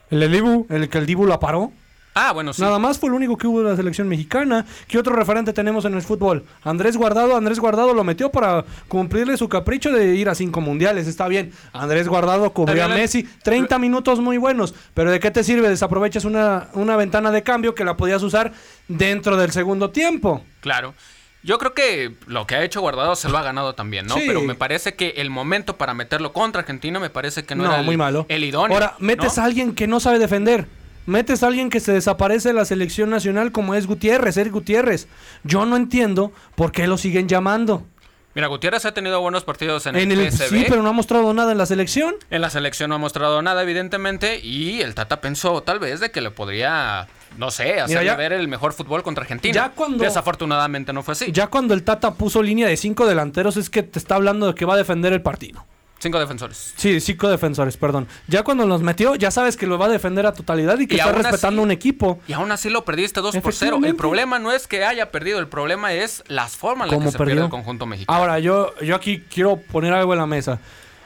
El 0.09 0.19
de 0.19 0.27
Dibu. 0.27 0.67
El 0.69 0.89
que 0.89 0.97
el 0.97 1.05
Dibu 1.05 1.25
la 1.25 1.39
paró. 1.39 1.71
Ah, 2.13 2.33
bueno, 2.33 2.51
sí. 2.51 2.61
Nada 2.61 2.77
más 2.77 2.99
fue 2.99 3.07
el 3.07 3.15
único 3.15 3.37
que 3.37 3.47
hubo 3.47 3.63
de 3.63 3.69
la 3.69 3.75
selección 3.77 4.09
mexicana. 4.09 4.65
¿Qué 4.87 4.99
otro 4.99 5.15
referente 5.15 5.53
tenemos 5.53 5.85
en 5.85 5.93
el 5.93 6.01
fútbol? 6.01 6.43
Andrés 6.63 6.97
Guardado. 6.97 7.37
Andrés 7.37 7.59
Guardado 7.59 7.93
lo 7.93 8.03
metió 8.03 8.29
para 8.29 8.65
cumplirle 8.89 9.37
su 9.37 9.47
capricho 9.47 9.93
de 9.93 10.15
ir 10.15 10.27
a 10.27 10.35
cinco 10.35 10.59
mundiales. 10.59 11.07
Está 11.07 11.29
bien. 11.29 11.53
Andrés 11.71 12.09
Guardado 12.09 12.51
cubrió 12.51 12.83
a 12.83 12.89
Messi. 12.89 13.23
30 13.23 13.79
minutos 13.79 14.19
muy 14.19 14.37
buenos. 14.37 14.75
Pero 14.93 15.09
¿de 15.09 15.21
qué 15.21 15.31
te 15.31 15.45
sirve? 15.45 15.69
Desaprovechas 15.69 16.25
una, 16.25 16.67
una 16.73 16.97
ventana 16.97 17.31
de 17.31 17.43
cambio 17.43 17.73
que 17.73 17.85
la 17.85 17.95
podías 17.95 18.21
usar 18.23 18.51
dentro 18.89 19.37
del 19.37 19.51
segundo 19.51 19.91
tiempo. 19.91 20.43
Claro. 20.59 20.93
Yo 21.43 21.57
creo 21.57 21.73
que 21.73 22.13
lo 22.27 22.45
que 22.45 22.55
ha 22.55 22.63
hecho 22.63 22.81
Guardado 22.81 23.15
se 23.15 23.27
lo 23.27 23.37
ha 23.37 23.43
ganado 23.43 23.73
también, 23.73 24.05
¿no? 24.05 24.15
Pero 24.15 24.41
me 24.41 24.55
parece 24.55 24.93
que 24.93 25.15
el 25.17 25.29
momento 25.29 25.77
para 25.77 25.93
meterlo 25.93 26.33
contra 26.33 26.61
Argentina 26.61 26.99
me 26.99 27.09
parece 27.09 27.43
que 27.43 27.55
no, 27.55 27.65
era 27.65 27.79
el, 27.79 27.85
muy 27.85 27.97
malo. 27.97 28.25
el 28.29 28.43
idóneo. 28.43 28.75
Ahora, 28.75 28.95
metes 28.99 29.37
a 29.37 29.45
alguien 29.45 29.73
que 29.73 29.87
no 29.87 29.99
sabe 29.99 30.19
defender. 30.19 30.67
Metes 31.07 31.41
a 31.41 31.47
alguien 31.47 31.71
que 31.71 31.79
se 31.79 31.91
desaparece 31.93 32.49
de 32.49 32.53
la 32.53 32.63
selección 32.63 33.09
nacional 33.09 33.51
como 33.51 33.73
es 33.73 33.87
Gutiérrez, 33.87 34.37
Eric 34.37 34.53
Gutiérrez. 34.53 35.07
Yo 35.43 35.65
no 35.65 35.75
entiendo 35.75 36.31
por 36.55 36.71
qué 36.71 36.85
lo 36.85 36.97
siguen 36.97 37.27
llamando. 37.27 37.87
Mira, 38.33 38.47
Gutiérrez 38.47 38.85
ha 38.85 38.93
tenido 38.93 39.19
buenos 39.19 39.43
partidos 39.43 39.85
en, 39.87 39.95
el, 39.95 40.31
Sí, 40.31 40.65
pero 40.69 40.81
no 40.81 40.89
ha 40.89 40.93
mostrado 40.93 41.33
nada 41.33 41.51
en 41.51 41.57
la 41.57 41.65
selección. 41.65 42.15
En 42.29 42.41
la 42.41 42.49
selección 42.49 42.89
no 42.89 42.95
ha 42.95 42.97
mostrado 42.97 43.41
nada, 43.41 43.61
evidentemente, 43.61 44.39
y 44.39 44.81
el 44.81 44.95
Tata 44.95 45.19
pensó 45.19 45.61
tal 45.63 45.79
vez 45.79 45.99
de 45.99 46.11
que 46.11 46.21
le 46.21 46.31
podría 46.31 47.07
no 47.37 47.51
sé, 47.51 47.79
hacerle 47.79 48.15
ver 48.15 48.33
el 48.33 48.47
mejor 48.47 48.73
fútbol 48.73 49.03
contra 49.03 49.23
Argentina. 49.23 49.53
Ya 49.53 49.69
cuando, 49.71 50.03
Desafortunadamente 50.03 50.93
no 50.93 51.03
fue 51.03 51.13
así. 51.13 51.31
Ya 51.31 51.47
cuando 51.47 51.73
el 51.73 51.83
Tata 51.83 52.13
puso 52.13 52.41
línea 52.41 52.67
de 52.67 52.77
cinco 52.77 53.05
delanteros 53.05 53.57
es 53.57 53.69
que 53.69 53.83
te 53.83 53.99
está 53.99 54.15
hablando 54.15 54.47
de 54.47 54.55
que 54.55 54.65
va 54.65 54.75
a 54.75 54.77
defender 54.77 55.13
el 55.13 55.21
partido. 55.21 55.65
Cinco 56.01 56.19
defensores. 56.19 56.73
Sí, 56.77 56.99
cinco 56.99 57.29
defensores, 57.29 57.77
perdón. 57.77 58.07
Ya 58.27 58.41
cuando 58.41 58.65
los 58.65 58.81
metió, 58.81 59.13
ya 59.13 59.29
sabes 59.29 59.55
que 59.55 59.67
lo 59.67 59.77
va 59.77 59.85
a 59.85 59.89
defender 59.89 60.25
a 60.25 60.33
totalidad 60.33 60.79
y 60.79 60.87
que 60.87 60.95
está 60.95 61.11
respetando 61.11 61.61
un 61.61 61.69
equipo. 61.69 62.19
Y 62.27 62.33
aún 62.33 62.51
así 62.51 62.71
lo 62.71 62.83
perdiste 62.83 63.21
2 63.21 63.37
por 63.37 63.53
0. 63.53 63.81
El 63.83 63.95
problema 63.95 64.39
no 64.39 64.51
es 64.51 64.65
que 64.65 64.83
haya 64.83 65.11
perdido, 65.11 65.37
el 65.37 65.47
problema 65.47 65.93
es 65.93 66.23
las 66.27 66.57
formas 66.57 66.91
en 66.91 66.97
las 66.97 67.05
que 67.05 67.11
se 67.11 67.23
pierde 67.23 67.43
el 67.43 67.49
conjunto 67.49 67.85
mexicano. 67.85 68.17
Ahora, 68.17 68.39
yo, 68.39 68.73
yo 68.79 68.95
aquí 68.95 69.23
quiero 69.31 69.57
poner 69.57 69.93
algo 69.93 70.13
en 70.13 70.19
la 70.19 70.25
mesa. 70.25 70.59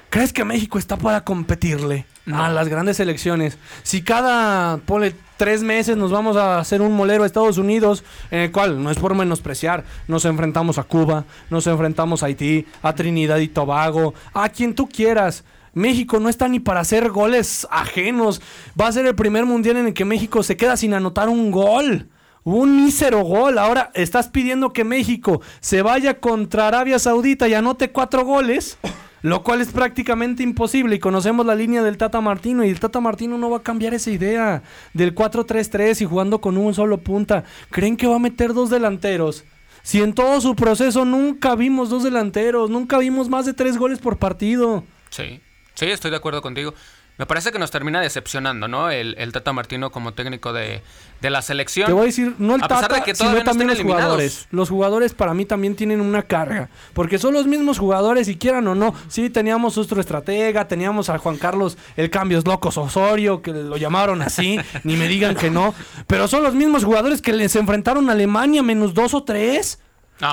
¿Crees 0.09 0.31
que 0.31 0.45
México 0.45 0.79
está 0.79 0.95
para 0.95 1.25
competirle 1.25 2.05
a 2.31 2.47
las 2.47 2.69
grandes 2.69 2.95
selecciones? 2.95 3.57
Si 3.83 4.01
cada, 4.01 4.77
pone 4.77 5.13
tres 5.37 5.63
meses 5.63 5.97
nos 5.97 6.11
vamos 6.11 6.37
a 6.37 6.59
hacer 6.59 6.81
un 6.81 6.93
molero 6.93 7.23
a 7.23 7.25
Estados 7.25 7.57
Unidos, 7.57 8.03
en 8.31 8.39
el 8.39 8.51
cual 8.51 8.81
no 8.81 8.91
es 8.91 8.97
por 8.97 9.15
menospreciar, 9.15 9.83
nos 10.07 10.25
enfrentamos 10.25 10.77
a 10.77 10.83
Cuba, 10.83 11.25
nos 11.49 11.67
enfrentamos 11.67 12.23
a 12.23 12.27
Haití, 12.27 12.65
a 12.81 12.93
Trinidad 12.93 13.37
y 13.37 13.47
Tobago, 13.47 14.13
a 14.33 14.49
quien 14.49 14.75
tú 14.75 14.87
quieras. 14.87 15.43
México 15.73 16.19
no 16.19 16.29
está 16.29 16.47
ni 16.47 16.59
para 16.59 16.79
hacer 16.79 17.09
goles 17.09 17.67
ajenos. 17.69 18.41
Va 18.79 18.87
a 18.87 18.91
ser 18.91 19.05
el 19.05 19.15
primer 19.15 19.45
mundial 19.45 19.77
en 19.77 19.87
el 19.87 19.93
que 19.93 20.05
México 20.05 20.41
se 20.41 20.55
queda 20.55 20.77
sin 20.77 20.93
anotar 20.93 21.27
un 21.27 21.51
gol. 21.51 22.07
Un 22.45 22.77
mísero 22.77 23.21
gol. 23.23 23.57
Ahora 23.57 23.91
estás 23.93 24.29
pidiendo 24.29 24.71
que 24.71 24.85
México 24.85 25.41
se 25.59 25.81
vaya 25.81 26.19
contra 26.21 26.69
Arabia 26.69 26.97
Saudita 26.97 27.47
y 27.49 27.53
anote 27.53 27.91
cuatro 27.91 28.23
goles. 28.23 28.77
Lo 29.25 29.41
cual 29.41 29.59
es 29.59 29.69
prácticamente 29.69 30.43
imposible 30.43 30.97
y 30.97 30.99
conocemos 30.99 31.47
la 31.47 31.55
línea 31.55 31.81
del 31.81 31.97
Tata 31.97 32.21
Martino 32.21 32.63
y 32.63 32.69
el 32.69 32.79
Tata 32.79 32.99
Martino 32.99 33.39
no 33.39 33.49
va 33.49 33.57
a 33.57 33.63
cambiar 33.63 33.95
esa 33.95 34.11
idea 34.11 34.61
del 34.93 35.15
4-3-3 35.15 35.99
y 36.01 36.05
jugando 36.05 36.41
con 36.41 36.59
un 36.59 36.75
solo 36.75 36.99
punta. 36.99 37.43
¿Creen 37.71 37.97
que 37.97 38.05
va 38.05 38.17
a 38.17 38.19
meter 38.19 38.53
dos 38.53 38.69
delanteros? 38.69 39.43
Si 39.81 40.03
en 40.03 40.13
todo 40.13 40.39
su 40.41 40.55
proceso 40.55 41.05
nunca 41.05 41.55
vimos 41.55 41.89
dos 41.89 42.03
delanteros, 42.03 42.69
nunca 42.69 42.99
vimos 42.99 43.27
más 43.27 43.47
de 43.47 43.55
tres 43.55 43.79
goles 43.79 43.97
por 43.97 44.19
partido. 44.19 44.83
Sí, 45.09 45.41
sí, 45.73 45.85
estoy 45.87 46.11
de 46.11 46.17
acuerdo 46.17 46.43
contigo. 46.43 46.75
Me 47.17 47.25
parece 47.25 47.51
que 47.51 47.59
nos 47.59 47.71
termina 47.71 48.01
decepcionando, 48.01 48.67
¿no? 48.67 48.89
El, 48.91 49.31
Tata 49.31 49.53
Martino 49.53 49.89
como 49.89 50.13
técnico 50.13 50.51
de, 50.51 50.81
la 51.21 51.41
selección. 51.41 51.87
Te 51.87 51.93
voy 51.93 52.03
a 52.03 52.05
decir, 52.05 52.35
no 52.39 52.55
el 52.55 52.61
Tata, 52.61 53.03
sino 53.13 53.41
también 53.43 53.69
los 53.69 53.81
jugadores. 53.81 54.47
Los 54.51 54.69
jugadores 54.69 55.13
para 55.13 55.33
mí 55.33 55.45
también 55.45 55.75
tienen 55.75 56.01
una 56.01 56.23
carga. 56.23 56.69
Porque 56.93 57.17
son 57.17 57.33
los 57.33 57.47
mismos 57.47 57.79
jugadores, 57.79 58.27
si 58.27 58.35
quieran 58.35 58.67
o 58.67 58.75
no. 58.75 58.93
Sí, 59.07 59.29
teníamos 59.29 59.77
nuestro 59.77 60.01
estratega, 60.01 60.67
teníamos 60.67 61.09
a 61.09 61.17
Juan 61.17 61.37
Carlos 61.37 61.77
el 61.95 62.09
Cambios 62.09 62.45
Locos 62.45 62.77
Osorio, 62.77 63.41
que 63.41 63.51
lo 63.51 63.77
llamaron 63.77 64.21
así, 64.21 64.59
ni 64.83 64.97
me 64.97 65.07
digan 65.07 65.35
que 65.35 65.49
no. 65.49 65.73
Pero 66.07 66.27
son 66.27 66.43
los 66.43 66.53
mismos 66.53 66.83
jugadores 66.83 67.21
que 67.21 67.31
les 67.31 67.55
enfrentaron 67.55 68.09
a 68.09 68.11
Alemania 68.11 68.61
menos 68.61 68.93
dos 68.93 69.13
o 69.13 69.23
tres 69.23 69.79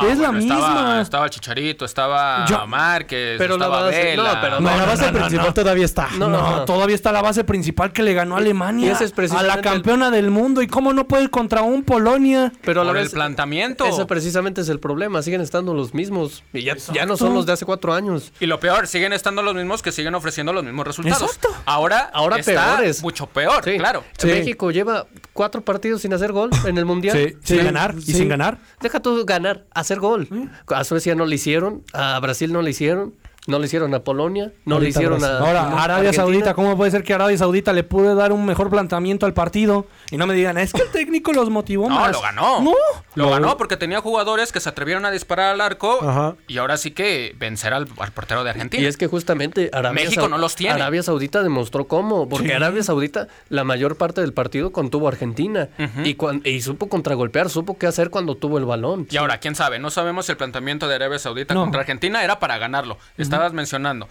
es 0.08 0.18
la 0.18 0.32
misma. 0.32 1.00
Estaba 1.00 1.28
Chicharito, 1.28 1.84
estaba 1.84 2.46
Márquez, 2.66 3.36
pero 3.38 3.56
la 3.56 3.68
base, 3.68 4.16
No, 4.16 4.24
pero 4.40 4.60
la 4.60 4.86
base 4.86 5.12
principal 5.12 5.54
todavía 5.54 5.84
está. 5.84 6.08
No, 6.18 6.64
todavía 6.64 6.94
está 6.94 7.12
la 7.12 7.22
base 7.22 7.44
principal 7.44 7.92
que 7.92 8.02
le 8.02 8.14
ganó 8.14 8.36
a 8.36 8.38
Alemania. 8.38 8.98
a 9.36 9.42
la 9.42 9.60
campeona 9.60 10.10
del 10.10 10.30
mundo. 10.30 10.62
¿Y 10.62 10.66
cómo 10.66 10.92
no 10.92 11.08
puede 11.08 11.24
ir 11.24 11.30
contra 11.30 11.62
un 11.62 11.82
Polonia? 11.82 12.52
Pero 12.62 12.84
la 12.84 12.92
el 13.00 13.10
planteamiento. 13.10 13.84
Eso 13.84 14.06
precisamente 14.06 14.60
es 14.60 14.68
el 14.68 14.78
problema. 14.78 15.22
Siguen 15.22 15.40
estando 15.40 15.74
los 15.74 15.94
mismos. 15.94 16.42
Y 16.52 16.62
ya, 16.62 16.76
ya, 16.92 17.06
no 17.06 17.16
son 17.16 17.34
los 17.34 17.46
de 17.46 17.52
hace 17.52 17.64
cuatro 17.64 17.94
años. 17.94 18.32
Y 18.40 18.46
lo 18.46 18.60
peor, 18.60 18.86
siguen 18.86 19.12
estando 19.12 19.42
los 19.42 19.54
mismos 19.54 19.82
que 19.82 19.92
siguen 19.92 20.14
ofreciendo 20.14 20.52
los 20.52 20.64
mismos 20.64 20.86
resultados. 20.86 21.38
Ahora, 21.64 22.10
Ahora 22.12 22.38
está 22.38 22.80
mucho 23.02 23.26
peor, 23.26 23.62
claro. 23.62 24.04
México 24.24 24.70
lleva 24.70 25.06
cuatro 25.32 25.62
partidos 25.62 26.02
sin 26.02 26.12
hacer 26.12 26.32
gol 26.32 26.50
en 26.66 26.78
el 26.78 26.84
Mundial. 26.84 27.16
Sí, 27.16 27.36
sin 27.42 27.64
ganar. 27.64 27.94
Y 27.96 28.12
sin 28.12 28.28
ganar. 28.28 28.58
Deja 28.80 29.00
tú 29.00 29.24
ganar 29.24 29.64
hacer 29.74 29.98
gol. 29.98 30.28
A 30.68 30.84
Suecia 30.84 31.14
no 31.14 31.26
le 31.26 31.34
hicieron, 31.34 31.82
a 31.92 32.18
Brasil 32.20 32.52
no 32.52 32.62
le 32.62 32.70
hicieron. 32.70 33.14
No 33.48 33.58
le 33.58 33.66
hicieron 33.66 33.92
a 33.92 34.04
Polonia, 34.04 34.52
no 34.64 34.78
le 34.78 34.90
hicieron 34.90 35.22
a. 35.24 35.38
Ahora, 35.38 35.82
Arabia 35.82 36.12
Saudita, 36.12 36.54
¿cómo 36.54 36.76
puede 36.76 36.92
ser 36.92 37.02
que 37.02 37.12
Arabia 37.12 37.36
Saudita 37.36 37.72
le 37.72 37.82
pude 37.82 38.14
dar 38.14 38.30
un 38.30 38.46
mejor 38.46 38.70
planteamiento 38.70 39.26
al 39.26 39.34
partido? 39.34 39.88
Y 40.12 40.16
no 40.16 40.28
me 40.28 40.34
digan, 40.34 40.58
es 40.58 40.72
que 40.72 40.82
el 40.82 40.90
técnico 40.90 41.32
los 41.32 41.50
motivó 41.50 41.88
no, 41.88 41.96
más. 41.96 42.12
No, 42.12 42.12
lo 42.12 42.20
ganó. 42.20 42.60
No. 42.60 42.74
Lo 43.16 43.30
ganó 43.30 43.56
porque 43.56 43.76
tenía 43.76 44.00
jugadores 44.00 44.52
que 44.52 44.60
se 44.60 44.68
atrevieron 44.68 45.04
a 45.06 45.10
disparar 45.10 45.54
al 45.54 45.60
arco 45.60 46.36
y 46.46 46.58
ahora 46.58 46.76
sí 46.76 46.92
que 46.92 47.34
vencer 47.36 47.74
al, 47.74 47.88
portero 47.88 48.44
de 48.44 48.50
Argentina. 48.50 48.80
Y 48.80 48.86
es 48.86 48.96
que 48.96 49.08
justamente 49.08 49.70
Arabia 49.72 50.04
México 50.04 50.28
no 50.28 50.38
los 50.38 50.54
tiene. 50.54 50.74
Arabia 50.74 51.02
Saudita 51.02 51.42
demostró 51.42 51.88
cómo, 51.88 52.28
porque 52.28 52.54
Arabia 52.54 52.84
Saudita 52.84 53.26
la 53.48 53.64
mayor 53.64 53.96
parte 53.96 54.20
del 54.20 54.32
partido 54.32 54.70
contuvo 54.70 55.08
a 55.08 55.10
Argentina 55.10 55.68
y, 56.04 56.16
y 56.48 56.60
supo 56.60 56.88
contragolpear, 56.88 57.50
supo 57.50 57.76
qué 57.76 57.88
hacer 57.88 58.10
cuando 58.10 58.36
tuvo 58.36 58.58
el 58.58 58.66
balón. 58.66 59.08
Y 59.10 59.16
ahora, 59.16 59.38
quién 59.38 59.56
sabe, 59.56 59.80
no 59.80 59.90
sabemos 59.90 60.26
si 60.26 60.32
el 60.32 60.38
planteamiento 60.38 60.86
de 60.86 60.94
Arabia 60.94 61.18
Saudita 61.18 61.54
contra 61.54 61.80
Argentina 61.80 62.22
era 62.22 62.38
para 62.38 62.58
ganarlo 62.58 62.98
estabas 63.32 63.52
mencionando. 63.52 64.08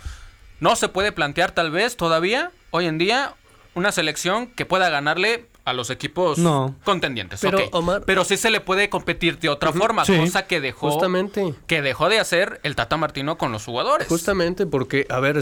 No 0.59 0.75
se 0.75 0.89
puede 0.89 1.11
plantear 1.11 1.51
tal 1.51 1.71
vez 1.71 1.97
todavía, 1.97 2.51
hoy 2.71 2.85
en 2.85 2.97
día, 2.97 3.33
una 3.73 3.91
selección 3.91 4.47
que 4.47 4.65
pueda 4.65 4.89
ganarle 4.89 5.45
a 5.63 5.73
los 5.73 5.89
equipos 5.89 6.39
contendientes. 6.83 7.39
Pero, 7.41 7.59
Pero 8.05 8.25
sí 8.25 8.37
se 8.37 8.49
le 8.49 8.61
puede 8.61 8.89
competir 8.89 9.39
de 9.39 9.49
otra 9.49 9.71
forma, 9.71 10.03
cosa 10.05 10.47
que 10.47 10.59
dejó, 10.59 10.91
Justamente. 10.91 11.53
que 11.67 11.81
dejó 11.81 12.09
de 12.09 12.19
hacer 12.19 12.59
el 12.63 12.75
Tata 12.75 12.97
Martino 12.97 13.37
con 13.37 13.51
los 13.51 13.65
jugadores. 13.65 14.07
Justamente 14.07 14.65
porque, 14.65 15.05
a 15.09 15.19
ver, 15.19 15.39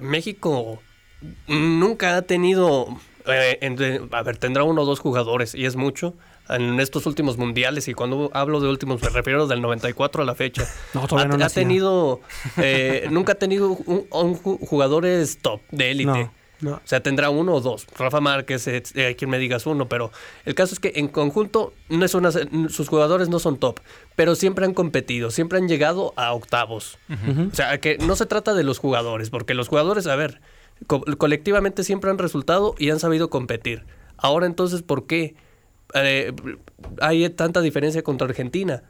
México 0.00 0.80
nunca 1.46 2.16
ha 2.16 2.22
tenido... 2.22 2.88
Eh, 3.26 4.08
a 4.10 4.22
ver, 4.22 4.36
tendrá 4.36 4.64
uno 4.64 4.82
o 4.82 4.84
dos 4.84 4.98
jugadores 4.98 5.54
y 5.54 5.64
es 5.64 5.76
mucho 5.76 6.14
en 6.48 6.80
estos 6.80 7.06
últimos 7.06 7.38
mundiales, 7.38 7.88
y 7.88 7.94
cuando 7.94 8.30
hablo 8.34 8.60
de 8.60 8.68
últimos 8.68 9.02
me 9.02 9.08
refiero 9.08 9.46
del 9.46 9.60
94 9.62 10.22
a 10.22 10.26
la 10.26 10.34
fecha. 10.34 10.66
No, 10.94 11.06
todavía 11.06 11.36
no 11.36 11.44
ha, 11.44 11.48
tenido, 11.48 12.20
eh, 12.58 13.06
nunca 13.10 13.32
ha 13.32 13.36
tenido 13.36 13.70
un, 13.70 14.34
jugadores 14.34 15.38
top 15.40 15.60
de 15.70 15.90
élite. 15.90 16.30
O 16.64 16.80
sea, 16.84 17.02
tendrá 17.02 17.30
uno 17.30 17.54
o 17.54 17.60
dos. 17.60 17.86
Rafa 17.98 18.20
Márquez, 18.20 18.68
eh, 18.68 18.82
eh, 18.94 19.16
quien 19.16 19.30
me 19.30 19.38
digas 19.38 19.66
uno, 19.66 19.88
pero 19.88 20.12
el 20.44 20.54
caso 20.54 20.74
es 20.74 20.80
que 20.80 20.92
en 20.94 21.08
conjunto 21.08 21.72
no 21.88 22.04
es 22.04 22.14
una, 22.14 22.30
sus 22.30 22.88
jugadores 22.88 23.28
no 23.28 23.38
son 23.40 23.58
top, 23.58 23.80
pero 24.14 24.34
siempre 24.34 24.64
han 24.64 24.74
competido, 24.74 25.30
siempre 25.30 25.58
han 25.58 25.68
llegado 25.68 26.12
a 26.16 26.32
octavos. 26.32 26.98
O 27.50 27.54
sea, 27.54 27.78
que 27.78 27.98
no 27.98 28.16
se 28.16 28.26
trata 28.26 28.54
de 28.54 28.62
los 28.62 28.78
jugadores, 28.78 29.30
porque 29.30 29.54
los 29.54 29.68
jugadores, 29.68 30.06
a 30.06 30.14
ver, 30.14 30.40
colectivamente 30.86 31.84
siempre 31.84 32.10
han 32.10 32.18
resultado 32.18 32.74
y 32.78 32.90
han 32.90 33.00
sabido 33.00 33.28
competir. 33.30 33.84
Ahora 34.16 34.46
entonces, 34.46 34.82
¿por 34.82 35.06
qué? 35.06 35.34
Eh, 35.94 36.32
hay 37.00 37.28
tanta 37.30 37.60
diferencia 37.60 38.02
contra 38.02 38.26
Argentina. 38.26 38.82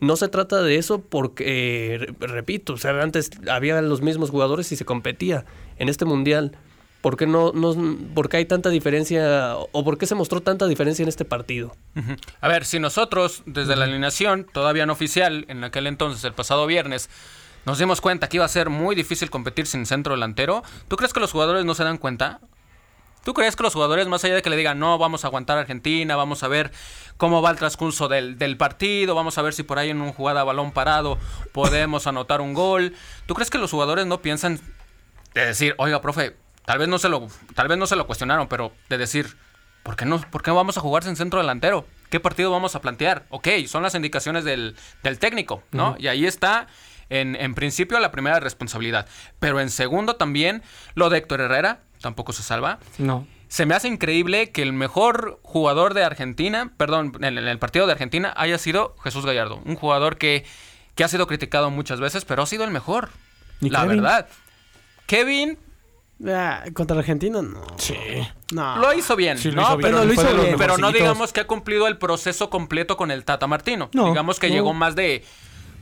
No 0.00 0.16
se 0.16 0.28
trata 0.28 0.62
de 0.62 0.76
eso 0.76 1.00
porque, 1.00 2.12
repito, 2.18 2.72
o 2.72 2.76
sea, 2.76 3.00
antes 3.02 3.30
había 3.48 3.80
los 3.82 4.02
mismos 4.02 4.30
jugadores 4.30 4.72
y 4.72 4.76
se 4.76 4.84
competía 4.84 5.44
en 5.78 5.88
este 5.88 6.04
mundial. 6.04 6.56
¿Por 7.02 7.16
qué, 7.16 7.26
no, 7.26 7.52
no, 7.52 7.74
por 8.14 8.34
hay 8.34 8.44
tanta 8.44 8.68
diferencia 8.68 9.56
o 9.56 9.84
por 9.84 9.98
qué 9.98 10.06
se 10.06 10.14
mostró 10.14 10.40
tanta 10.40 10.66
diferencia 10.66 11.02
en 11.02 11.08
este 11.08 11.24
partido? 11.24 11.76
A 12.40 12.48
ver, 12.48 12.64
si 12.64 12.78
nosotros, 12.78 13.42
desde 13.44 13.74
la 13.74 13.84
alineación, 13.84 14.46
todavía 14.52 14.86
no 14.86 14.92
oficial, 14.92 15.44
en 15.48 15.64
aquel 15.64 15.88
entonces, 15.88 16.22
el 16.24 16.32
pasado 16.32 16.64
viernes, 16.66 17.10
nos 17.66 17.78
dimos 17.78 18.00
cuenta 18.00 18.28
que 18.28 18.36
iba 18.36 18.44
a 18.44 18.48
ser 18.48 18.70
muy 18.70 18.94
difícil 18.94 19.30
competir 19.30 19.66
sin 19.66 19.84
centro 19.84 20.14
delantero, 20.14 20.62
¿tú 20.86 20.96
crees 20.96 21.12
que 21.12 21.20
los 21.20 21.32
jugadores 21.32 21.64
no 21.64 21.74
se 21.74 21.82
dan 21.84 21.98
cuenta? 21.98 22.40
¿Tú 23.24 23.34
crees 23.34 23.54
que 23.54 23.62
los 23.62 23.72
jugadores, 23.72 24.08
más 24.08 24.24
allá 24.24 24.34
de 24.34 24.42
que 24.42 24.50
le 24.50 24.56
digan, 24.56 24.78
no, 24.78 24.98
vamos 24.98 25.24
a 25.24 25.28
aguantar 25.28 25.56
a 25.56 25.60
Argentina, 25.60 26.16
vamos 26.16 26.42
a 26.42 26.48
ver 26.48 26.72
cómo 27.16 27.40
va 27.40 27.50
el 27.50 27.56
transcurso 27.56 28.08
del, 28.08 28.56
partido, 28.56 29.14
vamos 29.14 29.38
a 29.38 29.42
ver 29.42 29.54
si 29.54 29.62
por 29.62 29.78
ahí 29.78 29.90
en 29.90 30.00
una 30.00 30.12
jugada 30.12 30.40
a 30.40 30.44
balón 30.44 30.72
parado 30.72 31.18
podemos 31.52 32.06
anotar 32.08 32.40
un 32.40 32.52
gol? 32.52 32.94
¿Tú 33.26 33.34
crees 33.34 33.48
que 33.48 33.58
los 33.58 33.70
jugadores 33.70 34.06
no 34.06 34.22
piensan 34.22 34.60
de 35.34 35.46
decir, 35.46 35.74
oiga, 35.78 36.00
profe, 36.00 36.36
tal 36.64 36.78
vez 36.78 36.88
no 36.88 36.98
se 36.98 37.08
lo, 37.08 37.28
tal 37.54 37.68
vez 37.68 37.78
no 37.78 37.86
se 37.86 37.94
lo 37.94 38.06
cuestionaron, 38.06 38.48
pero 38.48 38.72
de 38.88 38.98
decir, 38.98 39.36
¿por 39.84 39.94
qué 39.94 40.04
no, 40.04 40.20
por 40.20 40.42
qué 40.42 40.50
vamos 40.50 40.76
a 40.76 40.80
jugar 40.80 41.04
sin 41.04 41.14
centro 41.14 41.40
delantero? 41.40 41.86
¿Qué 42.10 42.18
partido 42.18 42.50
vamos 42.50 42.74
a 42.74 42.80
plantear? 42.80 43.24
Ok, 43.30 43.48
son 43.68 43.84
las 43.84 43.94
indicaciones 43.94 44.44
del, 44.44 44.76
técnico, 45.20 45.62
¿no? 45.70 45.94
Y 45.98 46.08
ahí 46.08 46.26
está 46.26 46.66
en, 47.08 47.36
en, 47.36 47.54
principio 47.54 47.98
la 48.00 48.10
primera 48.10 48.40
responsabilidad. 48.40 49.06
Pero 49.38 49.60
en 49.60 49.70
segundo 49.70 50.16
también 50.16 50.62
lo 50.94 51.08
de 51.08 51.18
Héctor 51.18 51.40
Herrera, 51.40 51.80
tampoco 52.02 52.32
se 52.32 52.42
salva. 52.42 52.78
No. 52.98 53.26
Se 53.48 53.66
me 53.66 53.74
hace 53.74 53.88
increíble 53.88 54.50
que 54.50 54.62
el 54.62 54.72
mejor 54.72 55.38
jugador 55.42 55.94
de 55.94 56.04
Argentina, 56.04 56.72
perdón, 56.76 57.12
en, 57.20 57.38
el 57.38 57.58
partido 57.58 57.86
de 57.86 57.92
Argentina 57.92 58.32
haya 58.36 58.58
sido 58.58 58.96
Jesús 59.02 59.24
Gallardo. 59.24 59.60
Un 59.64 59.76
jugador 59.76 60.16
que, 60.16 60.44
que 60.94 61.04
ha 61.04 61.08
sido 61.08 61.26
criticado 61.26 61.70
muchas 61.70 62.00
veces, 62.00 62.24
pero 62.24 62.42
ha 62.42 62.46
sido 62.46 62.64
el 62.64 62.70
mejor. 62.70 63.10
la 63.60 63.84
verdad. 63.84 64.26
Kevin 65.06 65.58
ah, 66.26 66.64
contra 66.72 66.98
Argentina, 66.98 67.42
no. 67.42 67.62
Sí. 67.76 67.96
No. 68.52 68.78
Lo 68.78 68.94
hizo 68.94 69.16
bien, 69.16 69.38
¿no? 69.54 69.76
Pero, 69.78 70.04
lo 70.04 70.12
hizo 70.12 70.34
bien. 70.34 70.56
pero 70.56 70.78
no 70.78 70.90
digamos 70.92 71.32
que 71.32 71.40
ha 71.40 71.46
cumplido 71.46 71.86
el 71.86 71.98
proceso 71.98 72.48
completo 72.48 72.96
con 72.96 73.10
el 73.10 73.24
Tata 73.24 73.46
Martino. 73.46 73.90
No, 73.92 74.08
digamos 74.08 74.38
que 74.38 74.50
llegó 74.50 74.72
más 74.72 74.94
de. 74.94 75.24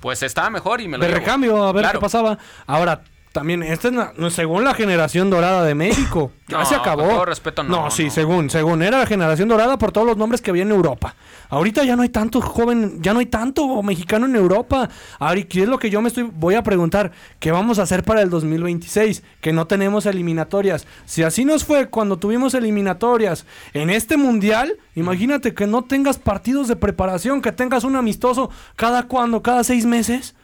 Pues 0.00 0.22
estaba 0.22 0.50
mejor 0.50 0.80
y 0.80 0.88
me 0.88 0.98
lo. 0.98 1.04
De 1.04 1.12
recambio, 1.12 1.62
a 1.62 1.72
ver 1.72 1.86
qué 1.92 1.98
pasaba. 1.98 2.38
Ahora, 2.66 3.02
también, 3.32 3.62
esta 3.62 3.88
es 3.88 4.34
según 4.34 4.64
la 4.64 4.74
generación 4.74 5.30
dorada 5.30 5.64
de 5.64 5.74
México. 5.74 6.32
Ya 6.50 6.64
se 6.64 6.74
acabó. 6.74 7.02
Con 7.02 7.10
todo 7.10 7.24
respeto, 7.26 7.62
no. 7.62 7.84
No, 7.84 7.90
sí, 7.92 8.10
según, 8.10 8.50
según. 8.50 8.82
Era 8.82 8.98
la 8.98 9.06
generación 9.06 9.48
dorada 9.48 9.78
por 9.78 9.92
todos 9.92 10.04
los 10.04 10.16
nombres 10.16 10.40
que 10.40 10.50
había 10.50 10.64
en 10.64 10.72
Europa. 10.72 11.14
Ahorita 11.48 11.84
ya 11.84 11.94
no 11.94 12.02
hay 12.02 12.08
tanto 12.08 12.40
joven, 12.40 13.00
ya 13.00 13.12
no 13.12 13.20
hay 13.20 13.26
tanto 13.26 13.80
mexicano 13.84 14.26
en 14.26 14.34
Europa. 14.34 14.90
Ahora, 15.20 15.40
¿qué 15.44 15.62
es 15.62 15.68
lo 15.68 15.78
que 15.78 15.90
yo 15.90 16.02
me 16.02 16.08
estoy, 16.08 16.28
voy 16.34 16.56
a 16.56 16.64
preguntar? 16.64 17.12
¿Qué 17.38 17.52
vamos 17.52 17.78
a 17.78 17.82
hacer 17.82 18.02
para 18.02 18.20
el 18.22 18.30
2026? 18.30 19.22
Que 19.40 19.52
no 19.52 19.68
tenemos 19.68 20.06
eliminatorias. 20.06 20.88
Si 21.04 21.22
así 21.22 21.44
nos 21.44 21.64
fue 21.64 21.88
cuando 21.88 22.18
tuvimos 22.18 22.54
eliminatorias 22.54 23.46
en 23.72 23.90
este 23.90 24.16
mundial, 24.16 24.76
imagínate 24.96 25.54
que 25.54 25.68
no 25.68 25.84
tengas 25.84 26.18
partidos 26.18 26.66
de 26.66 26.74
preparación, 26.74 27.42
que 27.42 27.52
tengas 27.52 27.84
un 27.84 27.94
amistoso 27.94 28.50
cada 28.74 29.04
cuando, 29.04 29.40
cada 29.40 29.62
seis 29.62 29.86
meses. 29.86 30.34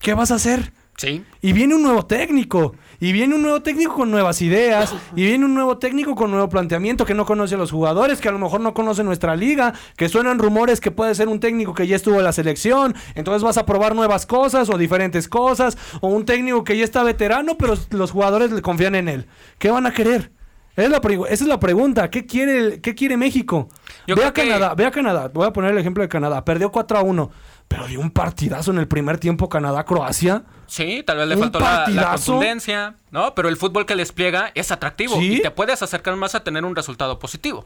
¿Qué 0.00 0.14
vas 0.14 0.32
a 0.32 0.34
hacer? 0.34 0.72
Sí. 1.00 1.24
Y 1.40 1.54
viene 1.54 1.74
un 1.74 1.82
nuevo 1.82 2.04
técnico. 2.04 2.74
Y 3.00 3.12
viene 3.12 3.34
un 3.34 3.40
nuevo 3.40 3.62
técnico 3.62 3.94
con 3.94 4.10
nuevas 4.10 4.42
ideas. 4.42 4.94
Y 5.16 5.24
viene 5.24 5.46
un 5.46 5.54
nuevo 5.54 5.78
técnico 5.78 6.14
con 6.14 6.30
nuevo 6.30 6.50
planteamiento 6.50 7.06
que 7.06 7.14
no 7.14 7.24
conoce 7.24 7.54
a 7.54 7.58
los 7.58 7.70
jugadores, 7.70 8.20
que 8.20 8.28
a 8.28 8.32
lo 8.32 8.38
mejor 8.38 8.60
no 8.60 8.74
conoce 8.74 9.02
nuestra 9.02 9.34
liga, 9.34 9.72
que 9.96 10.10
suenan 10.10 10.38
rumores 10.38 10.78
que 10.78 10.90
puede 10.90 11.14
ser 11.14 11.28
un 11.28 11.40
técnico 11.40 11.72
que 11.72 11.86
ya 11.86 11.96
estuvo 11.96 12.18
en 12.18 12.24
la 12.24 12.32
selección. 12.32 12.94
Entonces 13.14 13.42
vas 13.42 13.56
a 13.56 13.64
probar 13.64 13.94
nuevas 13.94 14.26
cosas 14.26 14.68
o 14.68 14.76
diferentes 14.76 15.26
cosas. 15.26 15.78
O 16.02 16.08
un 16.08 16.26
técnico 16.26 16.64
que 16.64 16.76
ya 16.76 16.84
está 16.84 17.02
veterano, 17.02 17.56
pero 17.56 17.78
los 17.92 18.10
jugadores 18.10 18.52
le 18.52 18.60
confían 18.60 18.94
en 18.94 19.08
él. 19.08 19.26
¿Qué 19.58 19.70
van 19.70 19.86
a 19.86 19.94
querer? 19.94 20.32
Esa 20.76 20.84
es 20.84 20.90
la, 20.90 21.26
esa 21.28 21.44
es 21.44 21.48
la 21.48 21.60
pregunta. 21.60 22.10
¿Qué 22.10 22.26
quiere, 22.26 22.80
qué 22.80 22.94
quiere 22.94 23.16
México? 23.16 23.68
ve 24.06 24.24
a 24.24 24.32
Canadá, 24.32 24.74
ve 24.74 24.86
a 24.86 24.90
Canadá. 24.90 25.30
Voy 25.32 25.46
a 25.46 25.52
poner 25.52 25.72
el 25.72 25.78
ejemplo 25.78 26.02
de 26.02 26.08
Canadá. 26.08 26.44
Perdió 26.44 26.70
4 26.70 26.98
a 26.98 27.02
1. 27.02 27.30
Pero 27.70 27.86
dio 27.86 28.00
un 28.00 28.10
partidazo 28.10 28.72
en 28.72 28.78
el 28.78 28.88
primer 28.88 29.18
tiempo 29.18 29.48
Canadá-Croacia. 29.48 30.42
Sí, 30.66 31.04
tal 31.06 31.18
vez 31.18 31.28
le 31.28 31.36
faltó 31.36 31.60
la, 31.60 31.86
la, 31.86 32.10
contundencia, 32.16 32.96
¿no? 33.12 33.32
Pero 33.36 33.48
el 33.48 33.56
fútbol 33.56 33.86
que 33.86 33.94
despliega 33.94 34.50
es 34.56 34.72
atractivo 34.72 35.22
y 35.22 35.40
te 35.40 35.52
puedes 35.52 35.80
acercar 35.80 36.16
más 36.16 36.34
a 36.34 36.42
tener 36.42 36.64
un 36.64 36.74
resultado 36.74 37.20
positivo. 37.20 37.64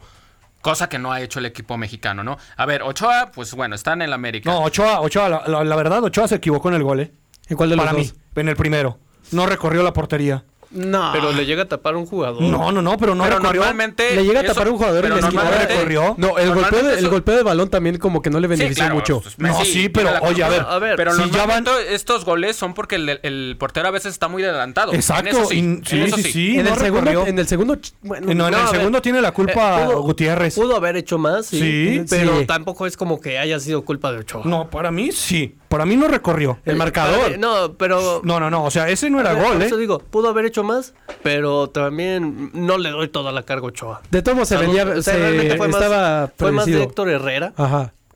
Cosa 0.61 0.91
que 0.91 0.99
no 0.99 1.11
ha 1.11 1.23
hecho 1.23 1.39
el 1.39 1.47
equipo 1.47 1.79
mexicano, 1.79 2.23
¿no? 2.23 2.37
A 2.59 2.67
ver, 2.67 2.83
Ochoa, 2.83 3.31
pues 3.35 3.55
bueno, 3.55 3.75
está 3.75 3.95
en 3.95 4.03
el 4.03 4.13
América. 4.13 4.51
No, 4.51 4.61
Ochoa, 4.61 5.01
Ochoa, 5.01 5.29
la, 5.47 5.77
verdad, 5.77 6.05
Ochoa 6.05 6.29
se 6.29 6.35
equivocó 6.35 6.69
en 6.69 6.75
el 6.75 6.83
gol, 6.83 7.01
¿eh? 7.01 7.11
¿En 7.49 7.57
cuál 7.57 7.71
de 7.71 7.77
los 7.77 7.87
Para 7.87 7.97
mí, 7.97 8.13
en 8.35 8.49
el 8.51 8.57
primero. 8.57 8.99
No 9.31 9.47
recorrió 9.47 9.83
la 9.83 9.95
portería. 9.95 10.45
No. 10.75 11.11
Pero 11.13 11.33
le 11.33 11.47
llega 11.47 11.63
a 11.63 11.69
tapar 11.69 11.97
un 11.97 12.07
jugador. 12.07 12.43
No, 12.43 12.73
no, 12.73 12.83
no, 12.83 12.99
pero 12.99 13.15
no 13.15 13.25
pero 13.25 13.41
normalmente 13.41 14.15
le 14.15 14.25
llega 14.25 14.41
a 14.41 14.45
tapar 14.45 14.69
un 14.69 14.77
jugador 14.77 15.05
y 15.05 15.09
le 15.09 15.21
recorrió. 15.21 16.15
No, 16.19 16.39
el 16.39 16.53
golpeo, 16.53 16.83
de, 16.83 16.99
el 16.99 17.09
golpeo 17.09 17.37
de 17.37 17.43
balón 17.43 17.71
también 17.71 17.99
como 17.99 18.21
que 18.21 18.31
no 18.31 18.41
le 18.41 18.49
benefició 18.49 18.89
mucho. 18.91 19.21
Pues, 19.21 19.39
no, 19.39 19.65
sí, 19.65 19.89
pero 19.89 20.11
oye, 20.23 20.43
a 20.43 20.49
ver, 20.49 20.63
a 20.69 20.79
ver, 20.79 20.97
pero 20.97 21.15
si 21.15 21.31
ya 21.31 21.47
van 21.47 21.65
estos 21.89 22.25
goles 22.25 22.57
son 22.57 22.75
porque 22.75 22.97
el, 22.97 23.57
portero 23.59 23.89
a 23.89 23.91
veces 23.91 24.13
está 24.13 24.29
muy 24.29 24.43
adelantado. 24.43 24.93
Exacto, 24.93 25.47
sí, 25.47 25.81
sí, 25.85 26.23
sí, 26.23 26.59
En, 26.59 26.67
el 26.67 26.77
segundo, 26.77 27.27
en 27.27 27.39
el 27.39 27.47
segundo 27.47 27.79
bueno, 28.03 28.35
no, 28.35 28.49
en 28.49 28.55
el 28.55 28.69
segundo 28.69 29.01
tiene 29.01 29.21
la 29.23 29.33
culpa 29.33 29.85
eh, 29.85 29.95
Gutiérrez. 29.95 30.55
Pudo 30.55 30.77
haber 30.77 30.97
hecho 30.97 31.19
más, 31.19 31.47
sí, 31.47 32.05
pero 32.11 32.45
tampoco 32.47 32.87
es 32.87 32.97
como 32.97 33.21
que 33.21 33.39
haya 33.39 33.59
sido 33.61 33.85
culpa 33.85 34.13
de 34.13 34.19
Ochoa. 34.19 34.43
No, 34.45 34.69
para 34.69 34.91
mí 34.91 35.13
sí. 35.13 35.57
Para 35.75 35.87
mí 35.87 35.97
no 35.97 36.07
recorrió. 36.07 36.61
El 36.65 36.77
marcador. 36.77 37.37
No, 37.37 37.75
pero. 37.77 38.21
No, 38.23 38.39
no, 38.39 38.49
no. 38.49 38.63
O 38.63 38.71
sea, 38.71 38.89
ese 38.89 39.11
no 39.11 39.19
era 39.19 39.33
gol, 39.33 39.61
¿eh? 39.61 39.67
Eso 39.67 39.77
digo, 39.77 39.99
pudo 39.99 40.29
haber 40.29 40.45
hecho 40.45 40.63
más, 40.63 40.95
pero 41.25 41.69
también 41.69 42.51
no 42.55 42.79
le 42.79 42.91
doy 42.91 43.09
toda 43.09 43.33
la 43.33 43.43
carga 43.43 43.65
a 43.65 43.69
Ochoa. 43.71 44.01
De 44.09 44.23
todo 44.23 44.45
se 44.45 44.57
venía. 44.57 44.85
O 44.85 45.03
sea, 45.03 45.15
se 45.15 45.57
fue 45.57 45.69
estaba 45.69 46.21
más, 46.21 46.31
fue 46.37 46.53
más 46.53 46.67
de 46.67 46.81
Héctor 46.81 47.09
Herrera 47.09 47.55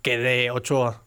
que 0.02 0.18
de 0.18 0.52
Ochoa. 0.52 1.02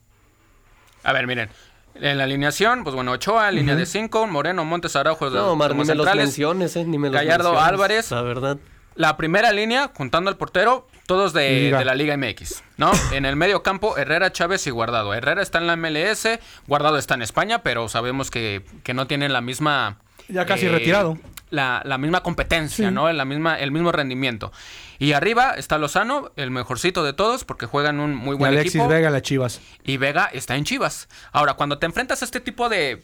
A 1.03 1.13
ver, 1.13 1.25
miren. 1.25 1.49
En 1.95 2.17
la 2.17 2.25
alineación, 2.25 2.83
pues 2.83 2.95
bueno, 2.95 3.13
Ochoa, 3.13 3.49
línea 3.51 3.77
de 3.77 3.85
5, 3.85 4.27
Moreno, 4.27 4.65
Montes 4.65 4.97
Araujo, 4.97 5.29
no, 5.29 5.55
Mar, 5.55 5.73
ni 5.73 5.85
me 5.85 5.95
los 5.95 6.15
menciones, 6.15 6.75
eh, 6.75 6.83
ni 6.83 6.97
me 6.97 7.07
los 7.07 7.15
Gallardo 7.15 7.57
Álvarez. 7.57 8.11
La 8.11 8.23
verdad. 8.23 8.57
La 9.01 9.17
primera 9.17 9.51
línea, 9.51 9.89
juntando 9.95 10.29
al 10.29 10.37
portero, 10.37 10.87
todos 11.07 11.33
de, 11.33 11.71
la 11.71 11.95
Liga 11.95 12.15
MX, 12.15 12.61
¿no? 12.77 12.91
en 13.11 13.25
el 13.25 13.35
medio 13.35 13.63
campo, 13.63 13.97
Herrera, 13.97 14.31
Chávez 14.31 14.67
y 14.67 14.69
Guardado. 14.69 15.15
Herrera 15.15 15.41
está 15.41 15.57
en 15.57 15.65
la 15.65 15.75
MLS, 15.75 16.27
Guardado 16.67 16.99
está 16.99 17.15
en 17.15 17.23
España, 17.23 17.63
pero 17.63 17.89
sabemos 17.89 18.29
que, 18.29 18.61
no 18.93 19.07
tienen 19.07 19.33
la 19.33 19.41
misma... 19.41 19.97
Ya 20.27 20.45
casi 20.45 20.67
eh, 20.67 20.69
retirado. 20.69 21.17
La, 21.49 21.81
misma 21.97 22.21
competencia, 22.21 22.91
¿no? 22.91 23.11
La 23.11 23.25
misma, 23.25 23.57
el 23.57 23.71
mismo 23.71 23.91
rendimiento. 23.91 24.51
Y 24.99 25.13
arriba 25.13 25.55
está 25.57 25.79
Lozano, 25.79 26.31
el 26.35 26.51
mejorcito 26.51 27.03
de 27.03 27.13
todos, 27.13 27.43
porque 27.43 27.65
juegan 27.65 27.99
un 27.99 28.13
muy 28.13 28.35
buen 28.35 28.53
y 28.53 28.57
Alexis 28.57 28.87
Vega, 28.87 29.09
la 29.09 29.23
Chivas. 29.23 29.61
Y 29.83 29.97
Vega 29.97 30.29
está 30.31 30.57
en 30.57 30.63
Chivas. 30.63 31.09
Ahora, 31.31 31.55
cuando 31.55 31.79
te 31.79 31.87
enfrentas 31.87 32.21
a 32.21 32.25
este 32.25 32.39
tipo 32.39 32.69
de, 32.69 33.01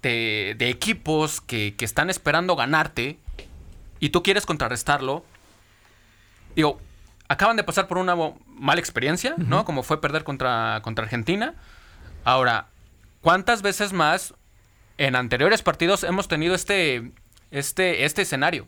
de, 0.00 0.54
equipos 0.60 1.40
que, 1.40 1.74
que 1.74 1.84
están 1.84 2.08
esperando 2.08 2.54
ganarte 2.54 3.18
y 3.98 4.10
tú 4.10 4.22
quieres 4.22 4.46
contrarrestarlo, 4.46 5.24
digo, 6.56 6.78
acaban 7.28 7.56
de 7.56 7.64
pasar 7.64 7.86
por 7.88 7.98
una 7.98 8.16
mala 8.46 8.80
experiencia, 8.80 9.34
¿no? 9.38 9.64
Como 9.64 9.82
fue 9.82 10.00
perder 10.00 10.24
contra, 10.24 10.80
contra 10.82 11.04
Argentina. 11.04 11.54
Ahora, 12.24 12.66
¿cuántas 13.20 13.62
veces 13.62 13.92
más 13.92 14.34
en 14.98 15.16
anteriores 15.16 15.62
partidos 15.62 16.04
hemos 16.04 16.28
tenido 16.28 16.54
este, 16.54 17.12
este, 17.50 18.04
este 18.04 18.22
escenario? 18.22 18.66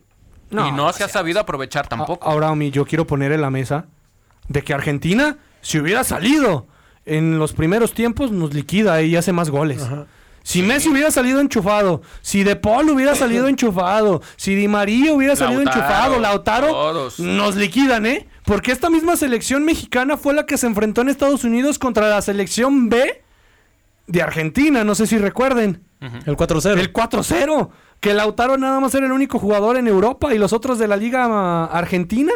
y 0.50 0.72
no 0.72 0.92
se 0.92 1.02
ha 1.02 1.08
sabido 1.08 1.40
aprovechar 1.40 1.88
tampoco. 1.88 2.28
Ahora, 2.28 2.50
Omi, 2.50 2.70
yo 2.70 2.84
quiero 2.84 3.06
poner 3.06 3.32
en 3.32 3.40
la 3.40 3.50
mesa 3.50 3.86
de 4.48 4.62
que 4.62 4.74
Argentina, 4.74 5.38
si 5.62 5.78
hubiera 5.78 6.04
salido 6.04 6.66
en 7.06 7.38
los 7.38 7.52
primeros 7.52 7.94
tiempos, 7.94 8.30
nos 8.30 8.52
liquida 8.52 9.00
y 9.02 9.16
hace 9.16 9.32
más 9.32 9.50
goles. 9.50 9.82
Si 10.42 10.62
Messi 10.62 10.88
hubiera 10.88 11.10
salido 11.10 11.40
enchufado, 11.40 12.02
si 12.20 12.44
De 12.44 12.56
Paul 12.56 12.90
hubiera 12.90 13.14
salido 13.14 13.48
enchufado, 13.48 14.22
si 14.36 14.54
Di 14.54 14.68
María 14.68 15.12
hubiera 15.12 15.36
salido 15.36 15.62
enchufado, 15.62 16.18
Lautaro, 16.18 17.10
nos 17.18 17.56
liquidan, 17.56 18.06
¿eh? 18.06 18.28
Porque 18.44 18.72
esta 18.72 18.90
misma 18.90 19.16
selección 19.16 19.64
mexicana 19.64 20.16
fue 20.16 20.34
la 20.34 20.46
que 20.46 20.58
se 20.58 20.66
enfrentó 20.66 21.02
en 21.02 21.08
Estados 21.08 21.44
Unidos 21.44 21.78
contra 21.78 22.08
la 22.08 22.20
selección 22.22 22.88
B 22.88 23.22
de 24.06 24.22
Argentina, 24.22 24.84
no 24.84 24.94
sé 24.94 25.06
si 25.06 25.16
recuerden. 25.18 25.84
El 26.00 26.36
4-0. 26.36 26.78
El 26.78 26.92
4-0. 26.92 27.68
Que 28.00 28.14
Lautaro 28.14 28.58
nada 28.58 28.80
más 28.80 28.92
era 28.96 29.06
el 29.06 29.12
único 29.12 29.38
jugador 29.38 29.76
en 29.76 29.86
Europa 29.86 30.34
y 30.34 30.38
los 30.38 30.52
otros 30.52 30.78
de 30.80 30.88
la 30.88 30.96
Liga 30.96 31.64
Argentina. 31.66 32.32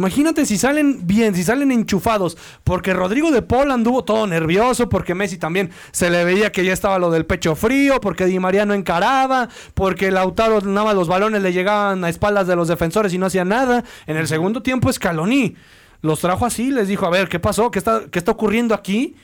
Imagínate 0.00 0.46
si 0.46 0.56
salen 0.56 1.06
bien, 1.06 1.34
si 1.34 1.44
salen 1.44 1.70
enchufados, 1.70 2.38
porque 2.64 2.94
Rodrigo 2.94 3.30
de 3.30 3.42
Paul 3.42 3.70
anduvo 3.70 4.02
todo 4.02 4.26
nervioso, 4.26 4.88
porque 4.88 5.14
Messi 5.14 5.36
también 5.36 5.68
se 5.92 6.08
le 6.08 6.24
veía 6.24 6.50
que 6.50 6.64
ya 6.64 6.72
estaba 6.72 6.98
lo 6.98 7.10
del 7.10 7.26
pecho 7.26 7.54
frío, 7.54 8.00
porque 8.00 8.24
Di 8.24 8.38
María 8.38 8.64
no 8.64 8.72
encaraba, 8.72 9.50
porque 9.74 10.10
Lautaro 10.10 10.62
nada 10.62 10.94
los 10.94 11.06
balones 11.06 11.42
le 11.42 11.52
llegaban 11.52 12.02
a 12.02 12.08
espaldas 12.08 12.46
de 12.46 12.56
los 12.56 12.68
defensores 12.68 13.12
y 13.12 13.18
no 13.18 13.26
hacía 13.26 13.44
nada. 13.44 13.84
En 14.06 14.16
el 14.16 14.26
segundo 14.26 14.62
tiempo 14.62 14.90
Scaloni 14.90 15.54
los 16.00 16.20
trajo 16.20 16.46
así, 16.46 16.70
les 16.70 16.88
dijo, 16.88 17.04
a 17.04 17.10
ver, 17.10 17.28
¿qué 17.28 17.38
pasó? 17.38 17.70
¿Qué 17.70 17.78
está, 17.78 18.04
qué 18.10 18.18
está 18.18 18.32
ocurriendo 18.32 18.74
aquí? 18.74 19.16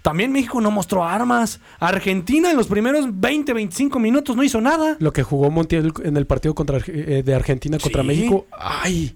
También 0.00 0.32
México 0.32 0.62
no 0.62 0.70
mostró 0.70 1.04
armas. 1.04 1.60
Argentina 1.78 2.50
en 2.50 2.56
los 2.56 2.68
primeros 2.68 3.20
20, 3.20 3.52
25 3.52 3.98
minutos 3.98 4.34
no 4.34 4.42
hizo 4.42 4.62
nada. 4.62 4.96
Lo 4.98 5.12
que 5.12 5.22
jugó 5.22 5.50
Montiel 5.50 5.92
en 6.02 6.16
el 6.16 6.26
partido 6.26 6.54
contra, 6.54 6.78
eh, 6.86 7.22
de 7.22 7.34
Argentina 7.34 7.78
contra 7.78 8.02
México. 8.02 8.46
¡Ay! 8.50 9.14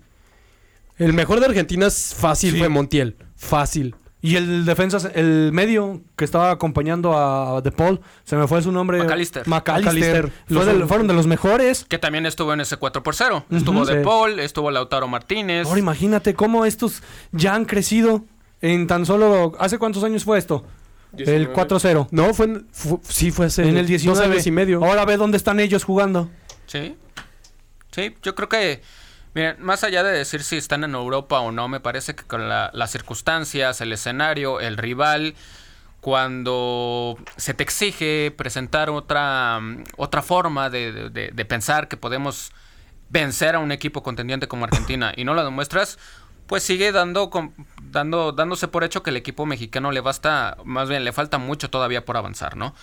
El 0.97 1.13
mejor 1.13 1.41
de 1.41 1.47
Argentina 1.47 1.87
es 1.87 2.15
fácil, 2.15 2.57
fue 2.59 2.69
Montiel. 2.69 3.17
Fácil. 3.37 3.97
Y 4.25 4.37
el 4.37 4.65
defensa, 4.65 5.11
el 5.15 5.51
medio 5.53 6.01
que 6.17 6.25
estaba 6.25 6.51
acompañando 6.51 7.13
a 7.15 7.61
De 7.61 7.71
Paul, 7.71 8.01
se 8.25 8.37
me 8.37 8.49
fue 8.49 8.63
su 8.63 8.73
nombre. 8.73 8.97
McAllister. 8.99 9.47
McAllister. 9.47 10.33
fueron 10.89 11.07
de 11.07 11.13
los 11.13 11.27
mejores. 11.27 11.85
Que 11.85 11.99
también 11.99 12.25
estuvo 12.25 12.55
en 12.55 12.61
ese 12.63 12.79
4 12.79 13.03
por 13.03 13.15
0. 13.15 13.45
Estuvo 13.51 13.85
De 13.85 13.97
Paul, 13.97 14.41
estuvo 14.41 14.71
Lautaro 14.71 15.09
Martínez. 15.09 15.67
Ahora 15.67 15.79
imagínate 15.79 16.33
cómo 16.33 16.65
estos 16.65 17.03
ya 17.33 17.55
han 17.55 17.67
crecido 17.67 18.25
en 18.63 18.87
tan 18.87 19.05
solo. 19.05 19.53
¿Hace 19.59 19.79
cuántos 19.79 20.03
años 20.05 20.25
fue 20.25 20.39
esto? 20.39 20.65
El 21.19 21.53
4-0. 21.53 22.09
No, 22.11 22.33
fue, 22.33 22.63
sí, 23.03 23.31
fue 23.31 23.47
hace 23.47 23.69
en 23.69 23.77
el 23.77 23.87
19 23.87 24.25
años 24.25 24.47
y 24.47 24.51
medio. 24.51 24.83
Ahora 24.83 25.05
ve 25.05 25.19
dónde 25.19 25.37
están 25.37 25.61
ellos 25.61 25.85
jugando. 25.85 26.31
Sí. 26.67 26.97
Sí, 27.93 28.15
yo 28.23 28.35
creo 28.35 28.49
que 28.49 28.81
Miren, 29.35 29.57
más 29.59 29.83
allá 29.83 30.05
de 30.05 30.13
decir 30.17 30.45
si 30.45 30.57
están 30.57 30.85
en 30.85 30.95
Europa 30.95 31.41
o 31.41 31.51
no, 31.51 31.67
me 31.69 31.81
parece 31.81 32.15
que 32.15 32.23
con 32.23 32.49
las 32.49 32.91
circunstancias, 32.91 33.81
el 33.81 33.93
escenario, 33.93 34.61
el 34.61 34.77
rival, 34.77 35.35
cuando 36.01 37.19
se 37.37 37.53
te 37.55 37.65
exige 37.65 38.31
presentar 38.31 38.91
otra, 38.91 39.61
otra 39.97 40.23
forma 40.23 40.71
de, 40.71 41.11
de, 41.11 41.45
pensar 41.47 41.89
que 41.89 41.97
podemos 41.97 42.53
vencer 43.09 43.57
a 43.57 43.59
un 43.59 43.73
equipo 43.73 44.03
contendiente 44.03 44.47
como 44.47 44.67
Argentina 44.67 45.13
y 45.17 45.25
no 45.25 45.35
lo 45.35 45.43
demuestras, 45.43 45.99
pues 46.47 46.63
sigue 46.63 46.93
dando, 46.93 47.31
dando, 47.91 48.33
dándose 48.33 48.69
por 48.69 48.85
hecho 48.85 49.03
que 49.03 49.11
el 49.11 49.17
equipo 49.17 49.47
mexicano 49.47 49.91
le 49.93 50.01
basta, 50.01 50.59
más 50.65 50.89
bien 50.89 51.05
le 51.05 51.13
falta 51.13 51.39
mucho 51.39 51.71
todavía 51.71 52.05
por 52.05 52.17
avanzar, 52.17 52.57
¿no? 52.57 52.75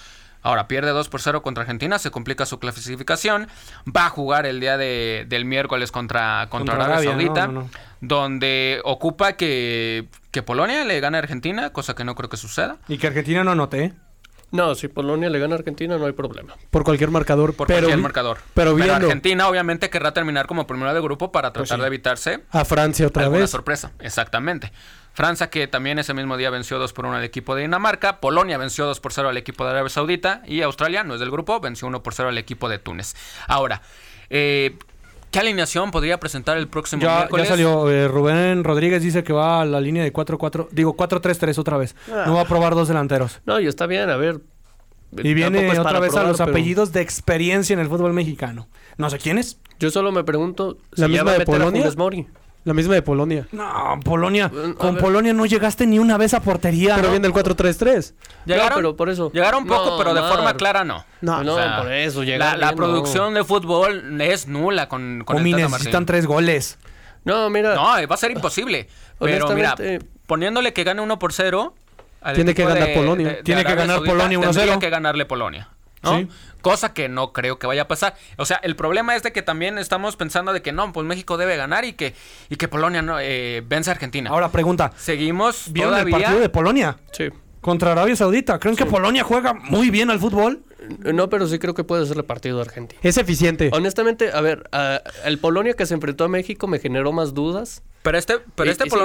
Ahora 0.41 0.67
pierde 0.67 0.91
2 0.91 1.09
por 1.09 1.21
0 1.21 1.41
contra 1.41 1.61
Argentina, 1.61 1.99
se 1.99 2.11
complica 2.11 2.45
su 2.45 2.59
clasificación. 2.59 3.47
Va 3.85 4.07
a 4.07 4.09
jugar 4.09 4.45
el 4.45 4.59
día 4.59 4.77
de, 4.77 5.25
del 5.27 5.45
miércoles 5.45 5.91
contra, 5.91 6.47
contra, 6.49 6.75
Arabia, 6.75 7.11
Saudita, 7.11 7.51
donde 7.99 8.81
ocupa 8.83 9.33
que, 9.33 10.07
que 10.31 10.41
Polonia 10.41 10.83
le 10.85 10.99
gane 10.99 11.17
a 11.17 11.19
Argentina, 11.19 11.71
cosa 11.71 11.93
que 11.93 12.03
no 12.03 12.15
creo 12.15 12.29
que 12.29 12.37
suceda. 12.37 12.77
Y 12.87 12.97
que 12.97 13.07
Argentina 13.07 13.43
no 13.43 13.51
anote. 13.51 13.83
¿eh? 13.83 13.93
No, 14.51 14.75
si 14.75 14.89
Polonia 14.89 15.29
le 15.29 15.39
gana 15.39 15.55
a 15.55 15.57
Argentina 15.59 15.97
no 15.97 16.05
hay 16.05 16.11
problema. 16.11 16.55
Por 16.69 16.83
cualquier 16.83 17.09
marcador. 17.09 17.53
Por 17.55 17.67
cualquier 17.67 17.97
marcador. 17.97 18.39
Pero, 18.53 18.75
Argentina 18.75 19.47
obviamente 19.47 19.89
querrá 19.89 20.13
terminar 20.13 20.45
como 20.45 20.67
primera 20.67 20.93
de 20.93 21.01
grupo 21.01 21.31
para 21.31 21.53
pues 21.53 21.69
tratar 21.69 21.81
de 21.81 21.87
evitarse... 21.87 22.43
A 22.51 22.65
Francia 22.65 23.07
otra 23.07 23.29
vez. 23.29 23.49
sorpresa, 23.49 23.93
exactamente. 23.99 24.71
Francia, 25.13 25.49
que 25.49 25.67
también 25.67 25.99
ese 25.99 26.13
mismo 26.13 26.37
día 26.37 26.49
venció 26.49 26.79
2 26.79 26.93
por 26.93 27.05
1 27.05 27.17
al 27.17 27.23
equipo 27.23 27.55
de 27.55 27.63
Dinamarca. 27.63 28.19
Polonia 28.19 28.57
venció 28.57 28.85
2 28.85 28.99
por 28.99 29.13
0 29.13 29.29
al 29.29 29.37
equipo 29.37 29.63
de 29.65 29.71
Arabia 29.71 29.89
Saudita. 29.89 30.41
Y 30.45 30.61
Australia, 30.61 31.03
no 31.03 31.13
es 31.13 31.19
del 31.19 31.31
grupo, 31.31 31.59
venció 31.59 31.87
1 31.87 32.03
por 32.03 32.13
0 32.13 32.29
al 32.29 32.37
equipo 32.37 32.69
de 32.69 32.79
Túnez. 32.79 33.15
Ahora, 33.47 33.81
eh, 34.29 34.77
¿Qué 35.31 35.39
alineación 35.39 35.91
podría 35.91 36.19
presentar 36.19 36.57
el 36.57 36.67
próximo 36.67 37.01
ya, 37.01 37.19
miércoles? 37.19 37.47
Ya 37.47 37.53
salió. 37.53 37.89
Eh, 37.89 38.09
Rubén 38.09 38.65
Rodríguez 38.65 39.01
dice 39.01 39.23
que 39.23 39.31
va 39.31 39.61
a 39.61 39.65
la 39.65 39.79
línea 39.79 40.03
de 40.03 40.11
4-4. 40.11 40.67
Digo, 40.71 40.95
4-3-3 40.95 41.57
otra 41.57 41.77
vez. 41.77 41.95
Ah. 42.11 42.25
No 42.27 42.35
va 42.35 42.41
a 42.41 42.45
probar 42.45 42.75
dos 42.75 42.89
delanteros. 42.89 43.39
No, 43.45 43.59
y 43.59 43.67
está 43.67 43.87
bien. 43.87 44.09
A 44.09 44.17
ver, 44.17 44.41
Y 45.23 45.33
viene 45.33 45.79
otra 45.79 45.99
vez 45.99 46.15
a 46.15 46.23
los 46.23 46.41
apellidos 46.41 46.91
de 46.91 47.01
experiencia 47.01 47.73
en 47.73 47.79
el 47.79 47.87
fútbol 47.87 48.11
mexicano. 48.13 48.67
No 48.97 49.09
sé 49.09 49.17
quién 49.19 49.37
es. 49.37 49.57
Yo 49.79 49.89
solo 49.89 50.11
me 50.11 50.23
pregunto 50.23 50.77
¿La 50.91 51.07
misma 51.07 51.17
ya 51.17 51.23
va 51.23 51.29
a 51.31 51.33
de 51.33 51.39
meter 51.39 51.55
a 51.55 51.57
Polonia? 51.57 51.81
Funes 51.81 51.97
Mori. 51.97 52.27
La 52.63 52.73
misma 52.75 52.93
de 52.93 53.01
Polonia. 53.01 53.47
No, 53.51 53.99
Polonia. 54.03 54.45
A 54.45 54.73
Con 54.77 54.93
ver. 54.95 55.03
Polonia 55.03 55.33
no 55.33 55.45
llegaste 55.47 55.87
ni 55.87 55.97
una 55.97 56.17
vez 56.17 56.35
a 56.35 56.41
portería. 56.41 56.93
Pero 56.95 57.07
¿no? 57.07 57.11
viene 57.11 57.27
el 57.27 57.33
4-3-3. 57.33 58.13
Llegaron, 58.45 58.69
No, 58.69 58.75
pero 58.75 58.95
por 58.95 59.09
eso. 59.09 59.31
Llegaron 59.31 59.65
poco, 59.65 59.91
No, 59.91 59.97
pero 59.97 60.13
de 60.13 60.21
Mar. 60.21 60.31
forma 60.31 60.53
clara 60.53 60.83
no. 60.83 61.03
No, 61.21 61.43
No, 61.43 61.53
O 61.53 61.57
sea, 61.57 61.77
por 61.81 61.91
eso. 61.91 62.19
La, 62.19 62.25
llegar 62.25 62.59
la 62.59 62.73
producción 62.73 63.33
de 63.33 63.43
fútbol 63.43 64.21
es 64.21 64.47
nula 64.47 64.87
con, 64.87 65.23
con 65.25 65.37
Omi, 65.37 65.51
el 65.53 65.57
Tata 65.57 65.69
necesitan 65.69 66.05
tres 66.05 66.27
goles. 66.27 66.77
No, 67.23 67.49
mira. 67.49 67.73
No, 67.73 67.83
va 67.83 68.15
a 68.15 68.17
ser 68.17 68.31
imposible. 68.31 68.87
Pero 69.19 69.49
mira, 69.49 69.75
poniéndole 70.27 70.71
que 70.73 70.83
gane 70.83 71.01
1 71.01 71.19
por 71.19 71.33
0. 71.33 71.73
al 72.21 72.35
Tiene 72.35 72.53
que 72.53 72.63
ganar 72.63 72.93
Polonia. 72.93 73.41
Tiene 73.43 73.63
que 73.65 73.73
ganar 73.75 73.95
Saudita, 73.97 74.13
Polonia 74.13 74.37
1-0. 74.39 74.43
Tendría 74.53 74.79
que 74.79 74.89
ganarle 74.89 75.25
Polonia. 75.25 75.69
¿no? 76.03 76.17
Sí. 76.17 76.27
Cosa 76.61 76.93
que 76.93 77.09
no 77.09 77.33
creo 77.33 77.59
que 77.59 77.67
vaya 77.67 77.83
a 77.83 77.87
pasar. 77.87 78.15
O 78.37 78.45
sea, 78.45 78.57
el 78.63 78.75
problema 78.75 79.15
es 79.15 79.23
de 79.23 79.31
que 79.31 79.41
también 79.41 79.77
estamos 79.77 80.15
pensando 80.15 80.53
de 80.53 80.61
que 80.61 80.71
no, 80.71 80.91
pues 80.93 81.05
México 81.05 81.37
debe 81.37 81.57
ganar 81.57 81.85
y 81.85 81.93
que, 81.93 82.13
y 82.49 82.55
que 82.55 82.67
Polonia 82.67 83.01
no 83.01 83.19
eh, 83.19 83.63
vence 83.67 83.89
a 83.89 83.93
Argentina. 83.93 84.29
Ahora 84.29 84.49
pregunta. 84.49 84.91
Seguimos 84.97 85.65
¿Vieron 85.71 85.93
todavía. 85.93 86.15
el 86.17 86.21
partido 86.23 86.39
de 86.41 86.49
Polonia 86.49 86.97
Sí. 87.11 87.29
contra 87.61 87.91
Arabia 87.93 88.15
Saudita? 88.15 88.59
¿Creen 88.59 88.75
que 88.75 88.85
Polonia 88.85 89.23
juega 89.23 89.53
muy 89.53 89.89
bien 89.89 90.09
al 90.09 90.19
fútbol? 90.19 90.63
No, 90.99 91.29
pero 91.29 91.45
sí 91.47 91.59
creo 91.59 91.73
que 91.75 91.83
puede 91.83 92.05
ser 92.07 92.17
el 92.17 92.25
partido 92.25 92.57
de 92.57 92.63
Argentina. 92.63 92.99
Es 93.03 93.17
eficiente. 93.17 93.69
Honestamente, 93.71 94.31
a 94.33 94.41
ver, 94.41 94.69
el 95.25 95.37
Polonia 95.37 95.73
que 95.73 95.85
se 95.85 95.93
enfrentó 95.93 96.23
a 96.23 96.27
México 96.27 96.67
me 96.67 96.79
generó 96.79 97.11
más 97.11 97.33
dudas. 97.35 97.83
Pero 98.01 98.17
este, 98.17 98.39
pero 98.55 98.67
Y- 98.69 98.71
este 98.71 98.87
y 98.87 98.89
sí. 98.89 98.95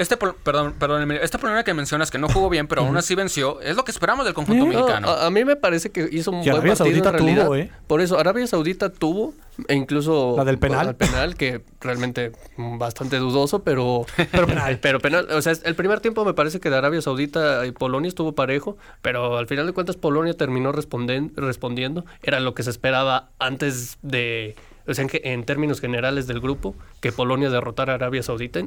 Este 0.00 0.16
perdón, 0.16 0.74
perdón, 0.78 1.02
Emilio, 1.02 1.22
este 1.22 1.38
Polonia 1.38 1.62
que 1.62 1.74
mencionas 1.74 2.10
que 2.10 2.16
no 2.18 2.28
jugó 2.28 2.48
bien, 2.48 2.66
pero 2.66 2.80
aún 2.80 2.96
así 2.96 3.14
venció, 3.14 3.60
es 3.60 3.76
lo 3.76 3.84
que 3.84 3.90
esperamos 3.90 4.24
del 4.24 4.32
conjunto. 4.34 4.64
No, 4.64 4.70
mexicano. 4.72 5.08
a, 5.10 5.26
a 5.26 5.30
mí 5.30 5.44
me 5.44 5.56
parece 5.56 5.90
que 5.90 6.08
hizo 6.10 6.30
un 6.30 6.38
Y 6.38 6.44
buen 6.44 6.52
Arabia 6.56 6.74
partido 6.74 6.86
en 6.88 7.04
Saudita 7.04 7.12
realidad. 7.12 7.44
tuvo, 7.44 7.56
¿eh? 7.56 7.70
Por 7.86 8.00
eso, 8.00 8.18
Arabia 8.18 8.46
Saudita 8.46 8.88
tuvo, 8.90 9.34
e 9.68 9.74
incluso... 9.74 10.34
La 10.38 10.44
del 10.46 10.58
penal. 10.58 10.88
El 10.88 10.94
penal, 10.96 11.34
que 11.36 11.60
realmente 11.82 12.32
bastante 12.56 13.18
dudoso, 13.18 13.62
pero... 13.62 14.06
Pero 14.32 14.46
penal. 14.46 14.78
Pero 14.80 15.00
penal, 15.00 15.28
o 15.32 15.42
sea, 15.42 15.52
el 15.64 15.74
primer 15.74 16.00
tiempo 16.00 16.24
me 16.24 16.32
parece 16.32 16.60
que 16.60 16.70
de 16.70 16.76
Arabia 16.76 17.02
Saudita 17.02 17.66
y 17.66 17.72
Polonia 17.72 18.08
estuvo 18.08 18.32
parejo, 18.32 18.78
pero 19.02 19.36
al 19.36 19.46
final 19.48 19.66
de 19.66 19.72
cuentas 19.74 19.96
Polonia 19.96 20.32
terminó 20.34 20.72
responden- 20.72 21.32
respondiendo. 21.36 22.06
Era 22.22 22.40
lo 22.40 22.54
que 22.54 22.62
se 22.62 22.70
esperaba 22.70 23.28
antes 23.38 23.98
de, 24.00 24.56
o 24.86 24.94
sea, 24.94 25.04
en, 25.04 25.10
en 25.24 25.44
términos 25.44 25.80
generales 25.82 26.26
del 26.26 26.40
grupo, 26.40 26.74
que 27.00 27.12
Polonia 27.12 27.50
derrotara 27.50 27.92
a 27.92 27.96
Arabia 27.96 28.22
Saudita. 28.22 28.60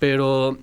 Pero 0.00 0.58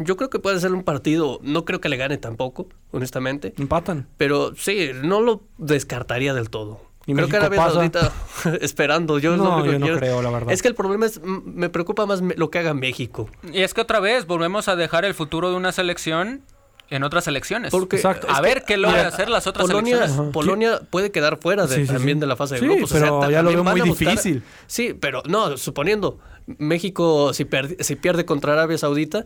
yo 0.00 0.16
creo 0.18 0.28
que 0.28 0.38
puede 0.38 0.60
ser 0.60 0.72
un 0.72 0.82
partido, 0.82 1.38
no 1.42 1.64
creo 1.64 1.80
que 1.80 1.88
le 1.88 1.96
gane 1.96 2.18
tampoco, 2.18 2.68
honestamente. 2.90 3.54
Empatan. 3.56 4.06
Pero 4.18 4.54
sí, 4.56 4.90
no 5.02 5.22
lo 5.22 5.40
descartaría 5.56 6.34
del 6.34 6.50
todo. 6.50 6.80
¿Y 7.06 7.12
creo 7.14 7.26
que 7.28 7.32
México 7.38 7.46
Arabia 7.46 7.58
pasa? 7.58 7.72
Saudita 7.74 8.12
esperando. 8.64 9.18
Yo 9.18 9.36
No, 9.36 9.44
lo 9.44 9.54
único 9.56 9.66
yo 9.66 9.72
que 9.72 9.78
no 9.78 9.86
quiero- 9.86 9.98
creo, 10.00 10.22
la 10.22 10.30
verdad. 10.30 10.52
Es 10.52 10.60
que 10.62 10.68
el 10.68 10.74
problema 10.74 11.06
es, 11.06 11.20
me 11.22 11.68
preocupa 11.70 12.04
más 12.06 12.20
lo 12.22 12.50
que 12.50 12.58
haga 12.58 12.74
México. 12.74 13.28
Y 13.52 13.60
es 13.62 13.72
que 13.74 13.80
otra 13.82 14.00
vez 14.00 14.26
volvemos 14.26 14.68
a 14.68 14.76
dejar 14.76 15.04
el 15.04 15.14
futuro 15.14 15.50
de 15.50 15.56
una 15.56 15.70
selección 15.72 16.42
en 16.90 17.02
otras 17.02 17.26
elecciones. 17.28 17.70
Porque 17.72 17.96
Exacto. 17.96 18.26
a 18.30 18.36
es 18.36 18.40
ver 18.42 18.60
que- 18.60 18.64
qué 18.74 18.76
logra 18.78 19.06
hacer 19.08 19.28
las 19.28 19.46
otras 19.46 19.66
Polonia, 19.66 19.98
selecciones. 19.98 20.32
Polonia 20.32 20.80
puede 20.90 21.10
quedar 21.12 21.36
fuera 21.36 21.66
de- 21.66 21.76
Sí, 21.76 21.86
sí, 21.86 21.92
también 21.92 22.16
sí. 22.16 22.20
de 22.20 22.26
la 22.26 22.36
fase 22.36 22.54
de 22.54 22.60
Sí, 22.60 22.66
grupos. 22.66 22.90
pero 22.92 23.30
ya 23.30 23.42
lo 23.42 23.50
veo 23.50 23.64
muy 23.64 23.80
difícil. 23.82 24.42
Sí, 24.66 24.94
pero 24.98 25.22
no, 25.28 25.56
suponiendo 25.58 26.18
México 26.46 27.32
si, 27.32 27.44
pierde 27.44 28.24
contra 28.24 28.52
Arabia 28.52 28.78
Saudita, 28.78 29.24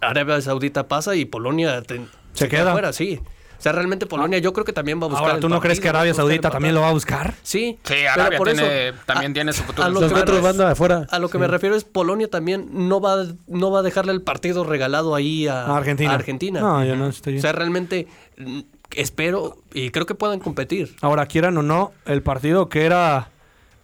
Arabia 0.00 0.40
Saudita 0.40 0.88
pasa 0.88 1.14
y 1.14 1.24
Polonia 1.24 1.82
te- 1.82 2.06
Se 2.32 2.48
queda. 2.48 2.72
fuera, 2.72 2.92
sí. 2.92 3.20
O 3.58 3.62
sea, 3.62 3.72
realmente 3.72 4.04
Polonia 4.04 4.38
yo 4.38 4.52
creo 4.52 4.66
que 4.66 4.74
también 4.74 5.00
va 5.00 5.06
a 5.06 5.08
buscar 5.08 5.26
Ahora, 5.28 5.40
¿tú 5.40 5.48
no 5.48 5.60
crees 5.60 5.80
que 5.80 5.88
Arabia 5.88 6.12
Saudita 6.12 6.50
también 6.50 6.74
lo 6.74 6.82
va 6.82 6.90
a 6.90 6.92
buscar? 6.92 7.32
Sí, 7.42 7.78
Sí, 7.84 8.04
Arabia 8.04 8.36
por 8.36 8.48
tiene- 8.52 8.88
eso, 8.88 8.98
también 9.06 9.32
tiene 9.32 9.54
su 9.54 9.62
futuro. 9.62 9.84
a 9.86 9.88
lo 9.88 10.00
Los 10.00 10.10
que 10.10 10.14
me 10.16 10.20
otros 10.20 10.42
van 10.42 10.60
afuera. 10.60 11.06
A 11.10 11.18
lo 11.18 11.30
que 11.30 11.38
me 11.38 11.46
refiero 11.46 11.74
es 11.74 11.84
Polonia 11.84 12.28
también 12.28 12.68
no 12.70 13.00
va, 13.00 13.24
no 13.46 13.70
va 13.70 13.78
a 13.78 13.82
dejarle 13.82 14.12
el 14.12 14.20
partido 14.20 14.64
regalado 14.64 15.14
ahí 15.14 15.48
a, 15.48 15.62
A 15.64 15.76
Argentina. 15.78 16.10
a 16.10 16.14
Argentina. 16.16 16.60
No, 16.60 16.84
yo 16.84 16.96
no 16.96 17.08
estoy 17.08 17.38
O 17.38 17.40
sea, 17.40 17.52
realmente 17.52 18.06
mm, 18.36 18.60
espero 18.90 19.56
y 19.72 19.88
creo 19.90 20.04
que 20.04 20.14
puedan 20.14 20.38
competir. 20.38 20.94
Ahora, 21.00 21.24
quieran 21.24 21.56
o 21.56 21.62
no, 21.62 21.92
el 22.04 22.22
partido 22.22 22.68
que 22.68 22.84
era 22.84 23.30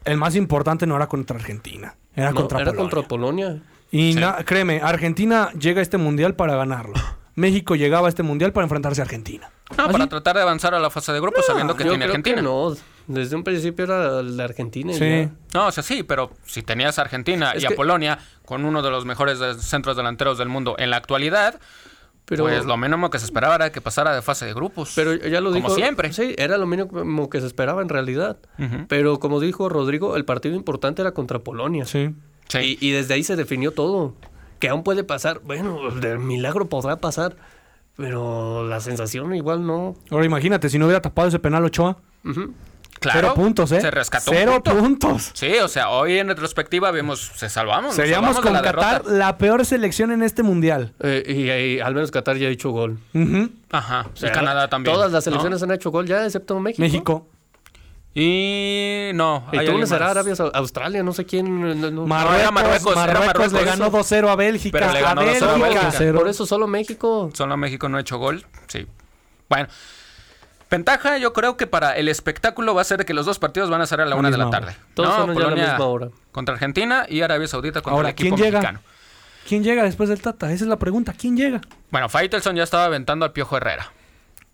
el 0.05 0.19
más 0.19 0.37
importante 0.37 0.87
no 0.87 0.97
era 0.97 1.07
contra 1.09 1.37
Argentina. 1.39 1.97
Era 2.15 2.31
No, 2.31 2.37
contra 2.37 2.61
era 2.61 2.71
Polonia. 2.73 2.91
contra 2.91 3.09
Polonia. 3.09 3.63
Y 3.91 4.15
Sí. 4.15 4.19
na- 4.21 4.37
créeme, 4.45 4.81
Argentina 4.83 5.51
llega 5.59 5.81
a 5.81 5.83
este 5.83 5.99
mundial 5.99 6.35
para 6.35 6.57
ganarlo. 6.57 6.95
México 7.35 7.75
llegaba 7.77 8.09
a 8.09 8.11
este 8.11 8.23
mundial 8.23 8.53
para 8.53 8.65
enfrentarse 8.65 9.01
a 9.01 9.05
Argentina. 9.05 9.51
No, 9.77 9.85
¿Ah, 9.85 9.89
para 9.91 10.07
tratar 10.07 10.37
de 10.37 10.43
avanzar 10.43 10.75
a 10.75 10.79
la 10.79 10.91
fase 10.91 11.13
de 11.13 11.21
grupos 11.21 11.47
sabiendo 11.47 11.75
que 11.77 11.85
Yo 11.85 11.91
tiene 11.91 12.05
creo 12.05 12.13
Argentina. 12.17 12.37
que 12.37 12.43
no. 12.43 12.75
Desde 13.07 13.35
un 13.35 13.43
principio 13.43 13.85
era 13.87 14.23
la 14.23 14.45
Argentina. 14.45 14.93
Sí. 14.93 15.01
ya. 15.01 15.31
No, 15.55 15.67
o 15.69 15.73
sea, 15.73 15.83
sí, 15.83 16.03
pero 16.03 16.31
si 16.45 16.63
tenías 16.63 16.99
a 16.99 17.03
Argentina 17.03 17.53
Es 17.53 17.63
y 17.63 17.67
a 17.67 17.71
que- 17.71 17.75
Polonia 17.75 18.19
con 18.45 18.65
uno 18.65 18.83
de 18.83 18.91
los 18.91 19.05
mejores 19.07 19.39
centros 19.65 19.97
delanteros 19.97 20.37
del 20.39 20.49
mundo 20.49 20.77
en 20.79 20.91
la 20.91 20.99
actualidad, 20.99 21.59
Pero, 22.37 22.45
pues 22.45 22.65
lo 22.65 22.77
mínimo 22.77 23.11
que 23.11 23.19
se 23.19 23.25
esperaba 23.25 23.55
era 23.57 23.73
que 23.73 23.81
pasara 23.81 24.15
de 24.15 24.23
fase 24.23 24.47
de 24.47 24.55
grupos. 24.55 24.93
pero 24.95 25.15
ya 25.15 25.41
lo 25.41 25.51
como 25.53 25.63
dijo. 25.69 25.75
siempre. 25.75 26.13
Sí, 26.13 26.35
era 26.39 26.57
lo 26.59 26.67
mínimo 26.67 27.29
que 27.31 27.41
se 27.41 27.47
esperaba 27.47 27.83
en 27.83 27.89
realidad. 27.89 28.39
Pero 28.89 29.19
como 29.19 29.41
dijo 29.41 29.69
Rodrigo, 29.69 30.17
el 30.17 30.25
partido 30.25 30.55
importante 30.55 31.03
era 31.03 31.13
contra 31.13 31.39
Polonia. 31.41 31.85
Sí. 31.85 32.11
Sí. 32.49 32.79
Y, 32.81 32.89
y 32.89 32.91
desde 32.93 33.15
ahí 33.15 33.23
se 33.25 33.37
definió 33.37 33.73
todo. 33.73 34.15
Que 34.59 34.69
aún 34.69 34.83
puede 34.85 35.05
pasar. 35.05 35.41
Bueno, 35.45 35.91
de 35.91 36.19
milagro 36.19 36.69
podrá 36.69 36.97
pasar. 36.97 37.37
Pero 37.97 38.67
la 38.67 38.81
sensación 38.81 39.35
igual 39.35 39.67
no. 39.67 39.95
Ahora 40.11 40.25
imagínate, 40.25 40.69
si 40.71 40.79
no 40.79 40.87
hubiera 40.87 41.03
tapado 41.03 41.29
ese 41.29 41.39
penal 41.39 41.65
Ochoa. 41.65 41.99
Ujú. 42.25 42.53
Claro, 43.03 43.19
Cero 43.21 43.35
puntos, 43.35 43.71
¿eh? 43.73 43.81
Se 43.81 43.91
rescató 43.91 44.31
un 44.31 44.37
Cero 44.37 44.53
punto. 44.63 44.79
puntos. 44.79 45.31
Sí, 45.35 45.53
o 45.63 45.69
sea, 45.69 45.91
hoy 45.91 46.19
en 46.19 46.29
retrospectiva 46.29 46.91
vemos, 46.91 47.31
se 47.35 47.49
salvamos. 47.51 47.95
Seríamos 47.95 48.35
salvamos 48.37 48.43
con 48.43 48.53
la 48.55 48.63
Qatar 48.63 49.03
derrota. 49.03 49.19
la 49.19 49.37
peor 49.39 49.65
selección 49.67 50.13
en 50.13 50.23
este 50.23 50.43
mundial. 50.43 50.95
Eh, 51.01 51.23
y, 51.27 51.51
y 51.77 51.81
al 51.81 51.95
menos 51.95 52.11
Qatar 52.11 52.37
ya 52.37 52.49
ha 52.49 52.51
hecho 52.51 52.71
gol. 52.71 52.99
Ajá, 53.71 54.07
O 54.13 54.17
sea, 54.17 54.31
y 54.31 54.33
Canadá 54.33 54.69
también. 54.69 54.95
Todas 54.95 55.11
las 55.13 55.25
¿no? 55.27 55.31
selecciones 55.31 55.63
han 55.63 55.71
hecho 55.73 55.91
gol 55.91 56.07
ya, 56.07 56.25
excepto 56.25 56.59
México. 56.61 56.81
México. 56.83 57.29
Y 58.15 59.11
no. 59.15 59.47
Y 59.53 59.57
hay 59.57 59.67
Túnez 59.67 59.69
alguien 59.71 59.87
será. 59.87 60.11
Arabia 60.11 60.35
Australia, 60.55 61.03
no 61.03 61.13
sé 61.13 61.25
quién. 61.25 61.81
no- 61.81 61.91
no- 61.91 62.07
Marruecos, 62.07 62.41
era 62.41 62.51
Marruecos, 62.51 62.93
era 62.93 63.21
Marruecos 63.21 63.53
le 63.53 63.65
ganó 63.65 63.91
2-0 63.91 64.29
a 64.29 64.37
Bélgica. 64.37 64.79
Pero 64.79 64.93
le 64.93 65.01
ganó 65.01 65.21
a 65.23 65.25
2-0 65.25 65.49
a 65.49 65.59
Bélgica. 65.59 66.13
Por 66.19 66.29
eso 66.29 66.45
solo 66.47 66.67
México. 66.67 67.31
Solo 67.33 67.57
México 67.57 67.89
no 67.89 67.97
ha 67.97 68.01
hecho 68.01 68.19
gol. 68.19 68.45
Sí. 68.69 68.87
Bueno. 69.49 69.67
Ventaja, 70.73 71.19
yo 71.19 71.33
creo 71.35 71.57
que 71.59 71.67
para 71.67 71.97
el 71.97 72.09
espectáculo 72.09 72.75
va 72.75 72.81
a 72.81 72.85
ser 72.85 72.97
de 72.99 73.05
que 73.05 73.13
los 73.15 73.27
dos 73.27 73.39
partidos 73.39 73.69
van 73.69 73.83
a 73.83 73.87
ser 73.87 74.01
a 74.01 74.07
la 74.07 74.17
una 74.17 74.31
de 74.31 74.39
la 74.39 74.49
tarde. 74.49 74.75
Todos 74.95 75.11
No, 75.11 75.15
son 75.17 75.27
ya 75.27 75.33
a 75.33 75.35
la 75.35 75.35
Polonia 75.45 75.67
misma 75.69 75.87
hora. 75.87 76.09
Contra 76.33 76.55
Argentina 76.55 77.05
y 77.09 77.21
Arabia 77.21 77.47
Saudita 77.47 77.83
contra 77.83 77.93
Ahora, 77.97 78.09
el 78.09 78.13
equipo 78.13 78.37
¿quién 78.37 78.47
llega? 78.47 78.59
mexicano. 78.61 78.81
¿Quién 79.47 79.63
llega 79.65 79.83
después 79.85 80.09
del 80.09 80.23
Tata? 80.23 80.51
Esa 80.51 80.65
es 80.65 80.69
la 80.69 80.79
pregunta. 80.79 81.13
¿Quién 81.17 81.37
llega? 81.37 81.61
Bueno, 81.91 82.09
Faitelson 82.09 82.57
ya 82.57 82.63
estaba 82.63 82.87
aventando 82.87 83.27
al 83.27 83.33
Piojo 83.33 83.57
Herrera. 83.59 83.93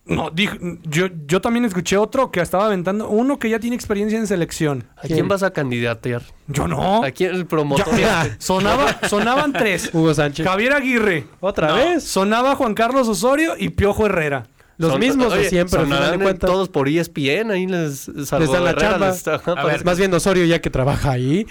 No, 0.06 0.30
dijo- 0.30 0.56
yo, 0.84 1.06
yo 1.26 1.40
también 1.40 1.66
escuché 1.66 1.96
otro 1.98 2.30
que 2.32 2.40
estaba 2.40 2.64
aventando. 2.66 3.08
Uno 3.08 3.38
que 3.38 3.50
ya 3.50 3.60
tiene 3.60 3.76
experiencia 3.76 4.18
en 4.18 4.26
selección. 4.26 4.88
¿A 4.96 5.02
quién 5.02 5.28
vas 5.28 5.42
a 5.42 5.52
candidatear? 5.52 6.22
Yo 6.46 6.66
no. 6.66 7.04
¿A 7.04 7.10
quién 7.12 7.34
el 7.34 7.46
promotor? 7.46 7.94
Ya, 7.96 8.34
sonaba, 8.40 8.98
sonaban 9.08 9.52
tres. 9.52 9.90
Hugo 9.92 10.14
Sánchez. 10.14 10.46
Javier 10.46 10.72
Aguirre. 10.72 11.26
¿Otra 11.40 11.68
No. 11.68 11.74
vez? 11.76 12.02
Sonaba 12.04 12.56
Juan 12.56 12.74
Carlos 12.74 13.06
Osorio 13.06 13.52
y 13.58 13.68
Piojo 13.68 14.06
Herrera. 14.06 14.46
Los 14.78 14.92
Son- 14.92 15.00
mismos 15.00 15.34
de 15.34 15.48
siempre, 15.48 15.78
al 15.80 15.84
final 15.86 15.98
sonarán 15.98 16.18
de 16.20 16.24
cuentas. 16.24 16.50
todos 16.50 16.68
por 16.68 16.88
ESPN, 16.88 17.50
ahí 17.50 17.66
les 17.66 18.08
Les 18.08 18.30
dan 18.30 18.40
la 18.64 18.70
Herrera, 18.70 18.90
chamba. 18.92 19.08
les- 19.10 19.28
ajá, 19.28 19.52
A 19.52 19.54
parece- 19.56 19.72
ver, 19.78 19.84
Más 19.84 19.98
bien 19.98 20.14
Osorio 20.14 20.44
ya 20.44 20.60
que 20.60 20.70
trabaja 20.70 21.10
ahí. 21.10 21.46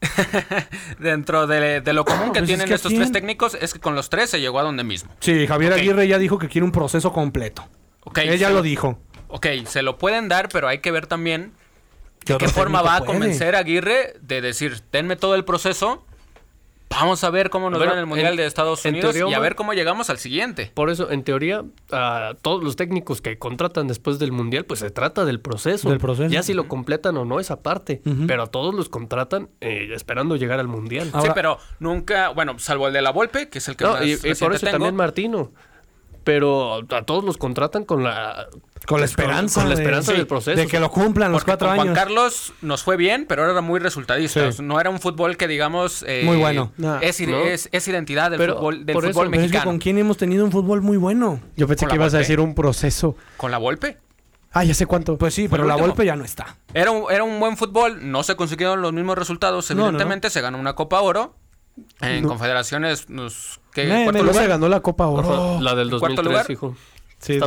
Dentro 0.98 1.46
de, 1.46 1.80
de 1.80 1.92
lo 1.92 2.04
común 2.04 2.26
que 2.32 2.38
Pues 2.38 2.42
es 2.42 2.46
tienen 2.48 2.68
que 2.68 2.74
estos 2.74 2.90
¿quién? 2.90 3.00
tres 3.02 3.12
técnicos 3.12 3.56
es 3.60 3.72
que 3.72 3.80
con 3.80 3.94
los 3.94 4.08
tres 4.10 4.30
se 4.30 4.40
llegó 4.40 4.60
a 4.60 4.62
donde 4.62 4.84
mismo. 4.84 5.10
Sí, 5.20 5.46
Javier. 5.46 5.72
Aguirre 5.72 6.06
ya 6.08 6.18
dijo 6.18 6.38
que 6.38 6.48
quiere 6.48 6.64
un 6.64 6.72
proceso 6.72 7.12
completo. 7.12 7.66
Ok, 8.04 8.18
Él 8.18 8.38
ya 8.38 8.48
se 8.48 8.54
lo 8.54 8.62
dijo. 8.62 8.98
Ok, 9.28 9.46
se 9.66 9.82
lo 9.82 9.98
pueden 9.98 10.28
dar, 10.28 10.48
pero 10.48 10.68
hay 10.68 10.78
que 10.78 10.90
ver 10.90 11.06
también 11.06 11.52
¿Qué 12.24 12.34
de 12.34 12.38
qué 12.38 12.48
forma 12.48 12.80
va 12.82 12.96
a 12.96 12.98
puede? 13.00 13.12
convencer 13.12 13.54
a 13.56 13.58
Aguirre 13.58 14.14
de 14.22 14.40
decir, 14.40 14.80
tenme 14.90 15.16
todo 15.16 15.34
el 15.34 15.44
proceso, 15.44 16.04
vamos 16.90 17.22
a 17.24 17.30
ver 17.30 17.50
cómo 17.50 17.70
nos 17.70 17.78
Bueno, 17.78 17.92
va 17.92 17.98
en 17.98 18.00
el 18.00 18.06
Mundial 18.06 18.32
en- 18.32 18.36
de 18.38 18.46
Estados 18.46 18.84
Unidos 18.84 19.12
teoría, 19.14 19.30
y 19.30 19.34
a 19.34 19.38
ver 19.40 19.54
cómo 19.54 19.72
llegamos 19.74 20.10
al 20.10 20.18
siguiente. 20.18 20.70
Por 20.74 20.90
eso, 20.90 21.10
en 21.10 21.22
teoría, 21.24 21.64
a 21.92 22.34
todos 22.42 22.62
los 22.64 22.76
técnicos 22.76 23.20
que 23.20 23.38
contratan 23.38 23.86
después 23.88 24.18
del 24.18 24.32
Mundial, 24.32 24.64
pues 24.64 24.80
se 24.80 24.90
trata 24.90 25.24
del 25.24 25.40
proceso. 25.40 25.88
Del 25.90 25.98
proceso. 25.98 26.28
Ya 26.30 26.42
si 26.42 26.54
lo 26.54 26.66
completan 26.68 27.16
o 27.16 27.24
no, 27.24 27.40
esa 27.40 27.62
parte. 27.62 28.00
Pero 28.26 28.44
a 28.44 28.46
todos 28.46 28.74
los 28.74 28.88
contratan 28.88 29.48
eh, 29.60 29.90
esperando 29.94 30.36
llegar 30.36 30.60
al 30.60 30.68
Mundial. 30.68 31.10
Ahora- 31.12 31.26
sí, 31.26 31.32
pero 31.34 31.58
nunca, 31.78 32.30
bueno, 32.30 32.58
salvo 32.58 32.88
el 32.88 32.92
de 32.92 33.02
la 33.02 33.10
Volpe, 33.12 33.48
que 33.48 33.58
es 33.58 33.68
el 33.68 33.76
que 33.76 33.84
No, 33.84 33.92
más 33.92 34.02
y, 34.04 34.12
y 34.12 34.34
por 34.34 34.54
eso 34.54 34.66
tengo. 34.66 34.72
también 34.72 34.96
Martino. 34.96 35.52
Pero 36.24 36.80
a 36.90 37.02
todos 37.04 37.24
los 37.24 37.38
contratan 37.38 37.84
con 37.84 38.04
la... 38.04 38.48
Con 38.86 39.00
la 39.00 39.06
esperanza. 39.06 39.60
con 39.60 39.68
la 39.70 39.74
de- 39.76 39.82
esperanza 39.82 40.12
sí, 40.12 40.18
del 40.18 40.26
proceso. 40.26 40.56
De 40.60 40.66
que 40.66 40.80
lo 40.80 40.90
cumplan 40.90 41.32
los 41.32 41.40
Porque 41.42 41.50
cuatro 41.52 41.68
con 41.68 41.76
Juan 41.76 41.88
años. 41.88 41.98
Carlos 41.98 42.52
nos 42.62 42.82
fue 42.82 42.96
bien, 42.96 43.26
pero 43.28 43.50
era 43.50 43.60
muy 43.60 43.80
resultadista. 43.80 44.52
Sí. 44.52 44.62
No 44.62 44.80
era 44.80 44.90
un 44.90 45.00
fútbol 45.00 45.36
que 45.36 45.48
digamos... 45.48 46.04
eh, 46.06 46.22
Muy 46.24 46.36
bueno. 46.36 46.72
No. 46.76 47.00
es, 47.00 47.20
ide- 47.20 47.32
No. 47.32 47.38
es, 47.44 47.68
es 47.72 47.88
identidad 47.88 48.30
del 48.30 48.38
Pero 48.38 48.56
fútbol, 48.56 48.86
del 48.86 48.94
por 48.94 49.04
eso- 49.04 49.12
fútbol 49.12 49.30
Pero 49.30 49.42
es 49.42 49.46
que 49.46 49.52
mexicano. 49.54 49.70
con 49.70 49.78
quién 49.78 49.98
hemos 49.98 50.16
tenido 50.16 50.44
un 50.44 50.52
fútbol 50.52 50.80
muy 50.82 50.96
bueno. 50.96 51.40
Yo 51.56 51.66
pensé 51.66 51.86
Con 51.86 51.90
que 51.90 51.96
ibas 51.96 52.14
a 52.14 52.18
decir 52.18 52.40
un 52.40 52.54
proceso. 52.54 53.16
¿Con 53.36 53.50
la 53.50 53.58
Volpe? 53.58 53.98
Ah, 54.52 54.64
ya 54.64 54.72
sé 54.74 54.86
cuánto. 54.86 55.18
Pues 55.18 55.34
sí, 55.34 55.46
pero 55.48 55.64
la. 55.64 55.76
Volpe 55.76 56.06
ya 56.06 56.16
no 56.16 56.24
está. 56.24 56.56
Era 56.72 56.90
un, 56.90 57.12
era 57.12 57.22
un 57.22 57.38
buen 57.38 57.56
fútbol, 57.58 58.10
no 58.10 58.22
se 58.22 58.34
consiguieron 58.34 58.80
los 58.80 58.94
mismos 58.94 59.18
resultados, 59.18 59.68
No, 59.70 59.74
no, 59.76 59.82
no. 59.82 59.88
evidentemente. 59.88 60.30
Se 60.30 60.40
ganó 60.40 60.58
una 60.58 60.74
Copa 60.74 61.00
Oro. 61.02 61.34
En 62.00 62.22
No. 62.22 62.28
confederaciones, 62.28 63.08
nos, 63.08 63.60
¿qué? 63.72 63.84
Ne, 63.86 64.04
¿Cuarto 64.04 64.22
lugar? 64.24 64.42
se 64.42 64.48
ganó 64.48 64.68
la 64.68 64.80
Copa 64.80 65.06
Oro. 65.06 65.60
La 65.60 65.74
del 65.76 65.90
¿Cuarto 65.90 66.22
2003, 66.22 66.24
lugar? 66.26 66.46
hijo. 66.50 66.76
Sí, 67.18 67.38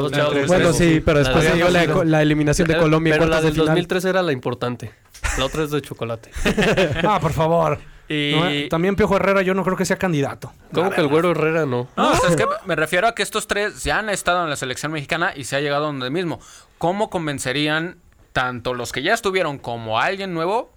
Bueno, 0.47 0.73
sí, 0.73 1.01
pero 1.03 1.19
después 1.19 1.45
La 1.57 1.69
la, 1.69 2.03
la 2.03 2.21
eliminación 2.21 2.67
de 2.67 2.77
Colombia 2.77 3.13
Pero 3.17 3.25
la 3.27 3.37
de 3.37 3.43
del 3.43 3.53
final. 3.53 3.67
2003 3.67 4.05
era 4.05 4.21
la 4.21 4.31
importante. 4.31 4.91
La 5.37 5.45
otra 5.45 5.63
es 5.63 5.71
de 5.71 5.81
chocolate. 5.81 6.31
Ah, 7.07 7.19
por 7.19 7.31
favor. 7.31 7.79
Y- 8.09 8.33
No, 8.35 8.49
eh, 8.49 8.67
también 8.69 8.95
Piojo 8.97 9.15
Herrera 9.15 9.41
yo 9.41 9.53
no 9.53 9.63
creo 9.63 9.77
que 9.77 9.85
sea 9.85 9.95
candidato. 9.95 10.51
¿Cómo 10.73 10.89
que 10.89 10.99
el 10.99 11.07
güero 11.07 11.31
Herrera 11.31 11.65
no? 11.65 11.87
No, 11.95 12.11
o 12.11 12.15
sea, 12.15 12.29
es 12.31 12.35
que 12.35 12.45
me 12.65 12.75
refiero 12.75 13.07
a 13.07 13.15
que 13.15 13.23
estos 13.23 13.47
tres 13.47 13.83
ya 13.83 13.99
han 13.99 14.09
estado 14.09 14.43
en 14.43 14.49
la 14.49 14.57
selección 14.57 14.91
mexicana 14.91 15.31
y 15.35 15.45
se 15.45 15.55
ha 15.55 15.61
llegado 15.61 15.85
donde 15.85 16.09
mismo. 16.09 16.41
¿Cómo 16.77 17.09
convencerían 17.09 17.97
tanto 18.33 18.73
los 18.73 18.91
que 18.91 19.03
ya 19.03 19.13
estuvieron 19.13 19.57
como 19.57 19.99
a 19.99 20.05
alguien 20.05 20.33
nuevo? 20.33 20.73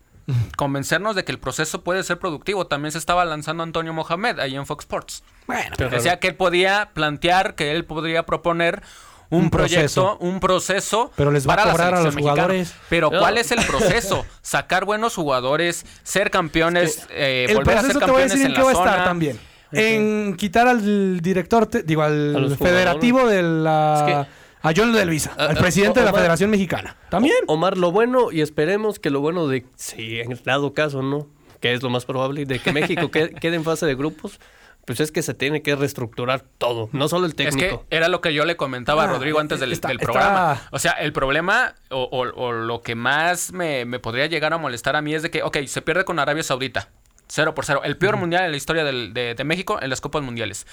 Convencernos 0.57 1.15
de 1.17 1.25
que 1.25 1.33
el 1.33 1.39
proceso 1.39 1.83
puede 1.83 2.03
ser 2.03 2.19
productivo. 2.19 2.67
También 2.67 2.93
se 2.93 2.99
estaba 2.99 3.25
lanzando 3.25 3.63
Antonio 3.63 3.93
Mohamed 3.93 4.39
ahí 4.41 4.57
en 4.57 4.67
Fox 4.67 4.85
Sports. 4.85 5.23
Bueno, 5.47 5.75
Pero- 5.77 5.91
Decía 5.91 6.19
que 6.21 6.29
él 6.29 6.35
podía 6.37 6.91
plantear, 6.95 7.55
que 7.55 7.73
él 7.73 7.85
podría 7.85 8.25
proponer 8.25 8.83
un, 9.31 9.45
Un 9.45 9.51
proyecto, 9.51 9.79
proceso. 9.81 10.19
un 10.21 10.39
proceso 10.41 11.11
Pero 11.17 11.31
les 11.31 11.49
va 11.49 11.55
a 11.55 11.57
para 11.57 11.71
cobrar 11.73 11.95
a 11.95 12.03
los 12.03 12.15
mexicana. 12.15 12.43
jugadores. 12.43 12.75
Pero 12.89 13.11
No. 13.11 13.19
¿cuál 13.19 13.37
es 13.39 13.51
el 13.53 13.65
proceso? 13.65 14.25
Sacar 14.43 14.85
buenos 14.85 15.15
jugadores, 15.15 15.85
ser 16.03 16.31
campeones, 16.31 17.07
eh, 17.11 17.47
el 17.49 17.57
volver 17.57 17.79
a 17.79 17.81
ser 17.83 17.93
proceso 17.93 18.07
te 18.07 18.13
voy 18.13 18.23
a 18.23 18.25
campeones 18.27 18.31
decir 18.33 18.47
en 18.47 18.53
la 18.55 18.63
va 18.65 18.71
a 18.71 18.73
estar 18.73 19.05
también. 19.05 19.41
En 19.73 20.37
quitar 20.37 20.69
al 20.69 21.21
director, 21.21 21.67
te- 21.67 21.83
digo, 21.83 22.03
al 22.03 22.57
federativo 22.57 23.27
de 23.27 23.43
la... 23.43 24.29
A 24.64 24.72
John 24.74 24.92
de 24.92 25.05
Luisa, 25.05 25.33
Ah, 25.38 25.46
al 25.50 25.57
ah, 25.59 25.61
presidente 25.61 26.00
de 26.00 26.07
la 26.07 26.12
Federación 26.12 26.50
Mexicana. 26.50 26.96
También. 27.11 27.37
Omar, 27.46 27.77
lo 27.79 27.92
bueno, 27.92 28.33
y 28.33 28.40
esperemos 28.40 28.98
que 28.98 29.11
lo 29.11 29.20
bueno 29.20 29.46
de, 29.46 29.64
si 29.77 30.20
en 30.20 30.37
dado 30.44 30.72
caso, 30.74 31.03
¿no? 31.03 31.29
Que 31.61 31.72
es 31.74 31.83
lo 31.83 31.90
más 31.90 32.05
probable, 32.07 32.44
de 32.46 32.59
que 32.59 32.72
México 32.72 33.11
que- 33.11 33.31
quede 33.40 33.57
en 33.57 33.64
fase 33.64 33.87
de 33.87 33.94
grupos, 33.94 34.40
pues 34.87 35.00
es 35.00 35.12
que 35.12 35.22
se 35.22 35.33
tiene 35.35 35.62
que 35.62 35.77
reestructurar 35.77 36.40
todo, 36.59 36.88
no 36.92 37.09
solo 37.09 37.24
el 37.27 37.31
Es 37.33 37.37
técnico. 37.37 37.85
que 37.88 37.96
era 37.96 38.09
lo 38.09 38.20
que 38.20 38.35
yo 38.35 38.44
le 38.44 38.57
comentaba 38.57 39.03
a 39.05 39.07
Ah, 39.07 39.12
Rodrigo 39.12 39.38
antes 39.38 39.61
del, 39.61 39.72
está- 39.72 39.88
del 39.88 39.98
está- 39.98 40.12
programa. 40.12 40.62
O 40.72 40.79
sea, 40.79 40.92
el 40.92 41.12
problema 41.12 41.74
o, 41.90 42.03
o- 42.03 42.42
o 42.44 42.53
lo 42.53 42.81
que 42.83 42.94
más 42.94 43.53
me, 43.53 43.85
me 43.85 43.98
podría 43.98 44.27
llegar 44.27 44.53
a 44.53 44.59
molestar 44.59 44.96
a 44.96 45.03
mí 45.03 45.14
es 45.14 45.22
de 45.22 45.31
que, 45.31 45.42
ok, 45.42 45.59
se 45.66 45.81
pierde 45.83 46.05
con 46.05 46.18
Arabia 46.18 46.42
Saudita. 46.42 46.88
Cero 47.27 47.55
por 47.55 47.64
cero. 47.64 47.81
El 47.85 47.96
peor 47.96 48.16
mundial 48.18 48.44
en 48.44 48.50
la 48.50 48.57
historia 48.59 48.85
del- 48.85 49.14
de, 49.14 49.35
de 49.35 49.44
México 49.44 49.79
en 49.81 49.88
las 49.88 50.03
Copas 50.03 50.22
Mundiales. 50.22 50.66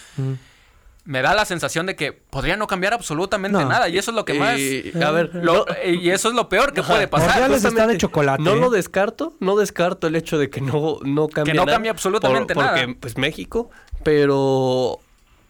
Me 1.04 1.24
da 1.24 1.34
la 1.34 1.46
sensación 1.46 1.88
de 1.88 1.96
que 1.96 2.12
podría 2.14 2.58
no 2.58 2.68
cambiar 2.68 2.94
absolutamente 2.94 3.58
No. 3.58 3.68
nada. 3.68 3.90
Y 3.90 3.98
eso 3.98 4.12
es 4.12 4.16
lo 4.16 4.24
que 4.24 4.36
más... 4.36 4.60
Y, 4.60 4.92
a 5.04 5.10
ver, 5.10 5.32
lo- 5.34 5.66
no- 5.66 5.90
y 5.92 6.12
eso 6.12 6.30
es 6.30 6.36
lo 6.36 6.48
peor 6.48 6.74
que 6.74 6.84
puede 6.84 7.08
pasar. 7.08 7.52
Está 7.52 7.88
de 7.88 7.98
chocolate. 7.98 8.44
No 8.44 8.54
¿eh? 8.54 8.60
lo 8.60 8.70
descarto, 8.70 9.34
no 9.40 9.56
descarto 9.56 10.06
el 10.08 10.16
hecho 10.16 10.38
de 10.38 10.52
que 10.52 10.62
no, 10.62 11.00
no 11.04 11.28
cambie 11.28 11.54
Que 11.54 11.58
no 11.58 11.66
nada, 11.66 11.76
cambie 11.78 11.90
absolutamente 11.90 12.54
por- 12.54 12.66
porque, 12.66 12.82
nada. 12.88 12.98
pues 13.00 13.18
México, 13.18 13.72
pero 14.04 15.00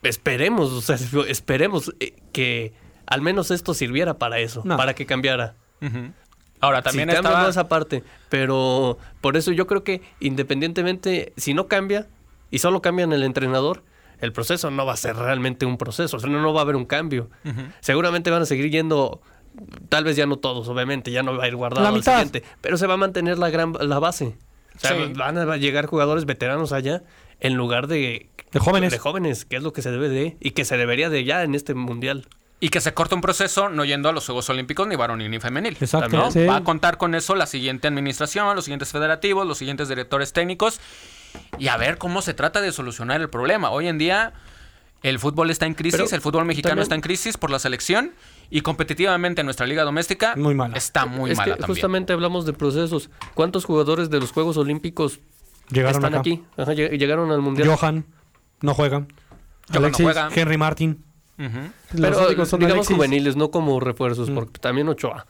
esperemos, 0.03 0.71
o 0.71 0.81
sea, 0.81 0.95
esperemos 1.27 1.93
eh, 1.99 2.15
que 2.31 2.73
al 3.05 3.21
menos 3.21 3.51
esto 3.51 3.73
sirviera 3.73 4.17
para 4.17 4.39
eso, 4.39 4.61
No. 4.63 4.77
para 4.77 4.93
que 4.93 5.05
cambiara. 5.05 5.55
Ahora, 6.61 6.81
también 6.81 7.09
sí, 7.09 7.15
estaba... 7.15 7.49
esa 7.49 7.67
parte, 7.67 8.03
pero 8.29 8.97
por 9.19 9.35
eso 9.35 9.51
yo 9.51 9.67
creo 9.67 9.83
que 9.83 10.01
independientemente, 10.19 11.33
si 11.35 11.53
no 11.53 11.67
cambia 11.67 12.07
y 12.51 12.59
solo 12.59 12.81
cambian 12.81 13.11
el 13.13 13.23
entrenador, 13.23 13.83
el 14.21 14.31
proceso 14.33 14.71
no 14.71 14.85
va 14.85 14.93
a 14.93 14.97
ser 14.97 15.15
realmente 15.15 15.65
un 15.65 15.77
proceso, 15.77 16.17
o 16.17 16.19
sea, 16.19 16.29
no, 16.29 16.41
no 16.41 16.53
va 16.53 16.61
a 16.61 16.63
haber 16.63 16.75
un 16.75 16.85
cambio. 16.85 17.29
Seguramente 17.81 18.29
van 18.31 18.43
a 18.43 18.45
seguir 18.45 18.69
yendo, 18.71 19.21
tal 19.89 20.03
vez 20.03 20.15
ya 20.15 20.25
no 20.25 20.37
todos, 20.37 20.67
obviamente, 20.67 21.11
ya 21.11 21.23
no 21.23 21.35
va 21.37 21.43
a 21.43 21.47
ir 21.47 21.55
guardado 21.55 21.83
La 21.83 21.89
al 21.89 21.95
mitad. 21.95 22.13
siguiente, 22.19 22.43
pero 22.61 22.77
se 22.77 22.87
va 22.87 22.93
a 22.93 22.97
mantener 22.97 23.37
la 23.39 23.49
gran 23.49 23.73
la 23.79 23.99
base. 23.99 24.35
O 24.75 24.79
sea, 24.79 24.91
Sí. 24.95 25.13
van 25.15 25.37
a 25.37 25.57
llegar 25.57 25.85
jugadores 25.87 26.25
veteranos 26.25 26.71
allá 26.71 27.03
en 27.39 27.55
lugar 27.55 27.87
de 27.87 28.29
De 28.51 28.59
jóvenes. 28.59 28.91
de 28.91 28.99
jóvenes, 28.99 29.45
que 29.45 29.57
es 29.57 29.63
lo 29.63 29.73
que 29.73 29.81
se 29.81 29.91
debe 29.91 30.07
de 30.09 30.37
y 30.39 30.51
que 30.51 30.63
se 30.65 30.77
debería 30.77 31.09
de 31.09 31.23
ya 31.25 31.43
en 31.43 31.55
este 31.55 31.73
mundial. 31.73 32.27
Y 32.63 32.69
que 32.69 32.79
se 32.79 32.93
corta 32.93 33.15
un 33.15 33.21
proceso 33.21 33.69
no 33.69 33.83
yendo 33.85 34.07
a 34.07 34.11
los 34.11 34.23
Juegos 34.27 34.47
Olímpicos 34.51 34.87
ni 34.87 34.95
varonil 34.95 35.31
ni 35.31 35.39
femenil. 35.39 35.75
Exacto. 35.81 36.15
¿no? 36.15 36.31
Sí. 36.31 36.45
Va 36.45 36.57
a 36.57 36.63
contar 36.63 36.97
con 36.97 37.15
eso 37.15 37.33
la 37.33 37.47
siguiente 37.47 37.87
administración, 37.87 38.55
los 38.55 38.65
siguientes 38.65 38.91
federativos, 38.91 39.47
los 39.47 39.57
siguientes 39.57 39.89
directores 39.89 40.31
técnicos 40.31 40.79
y 41.57 41.67
a 41.67 41.77
ver 41.77 41.97
cómo 41.97 42.21
se 42.21 42.33
trata 42.33 42.61
de 42.61 42.71
solucionar 42.71 43.21
el 43.21 43.29
problema. 43.29 43.69
Hoy 43.71 43.87
en 43.87 43.97
día 43.97 44.33
el 45.03 45.17
fútbol 45.19 45.49
está 45.49 45.65
en 45.65 45.73
crisis, 45.73 45.99
Pero 45.99 46.15
el 46.15 46.21
fútbol 46.21 46.45
mexicano 46.45 46.71
también- 46.71 46.83
está 46.83 46.95
en 46.95 47.01
crisis 47.01 47.37
por 47.37 47.49
la 47.49 47.59
selección 47.59 48.11
y 48.49 48.61
competitivamente 48.61 49.43
nuestra 49.43 49.65
liga 49.65 49.83
doméstica 49.83 50.35
Muy 50.35 50.53
mala. 50.53 50.77
está 50.77 51.05
muy 51.05 51.31
es 51.31 51.37
mala 51.37 51.53
que 51.55 51.59
también. 51.61 51.67
justamente 51.75 52.13
hablamos 52.13 52.45
de 52.45 52.53
procesos. 52.53 53.09
¿Cuántos 53.33 53.65
jugadores 53.65 54.09
de 54.09 54.19
los 54.19 54.31
Juegos 54.31 54.57
Olímpicos 54.57 55.19
Llegaron 55.69 55.95
están 55.97 56.13
acá. 56.13 56.19
aquí? 56.19 56.43
Ajá, 56.57 56.73
lleg- 56.73 56.97
llegaron 56.99 57.31
al 57.31 57.41
mundial. 57.41 57.67
Johan 57.69 58.05
no 58.61 58.73
juega. 58.73 58.99
No 59.69 59.79
Alexis, 59.79 60.03
juega. 60.03 60.29
Henry 60.35 60.57
Martin. 60.57 61.03
Pero 61.37 62.27
únicos 62.27 62.49
son 62.49 62.59
digamos 62.59 62.77
Alexis. 62.87 62.95
juveniles, 62.95 63.35
no 63.35 63.49
como 63.49 63.79
refuerzos, 63.79 64.29
Mm. 64.29 64.35
porque 64.35 64.59
también 64.59 64.87
Ochoa. 64.89 65.25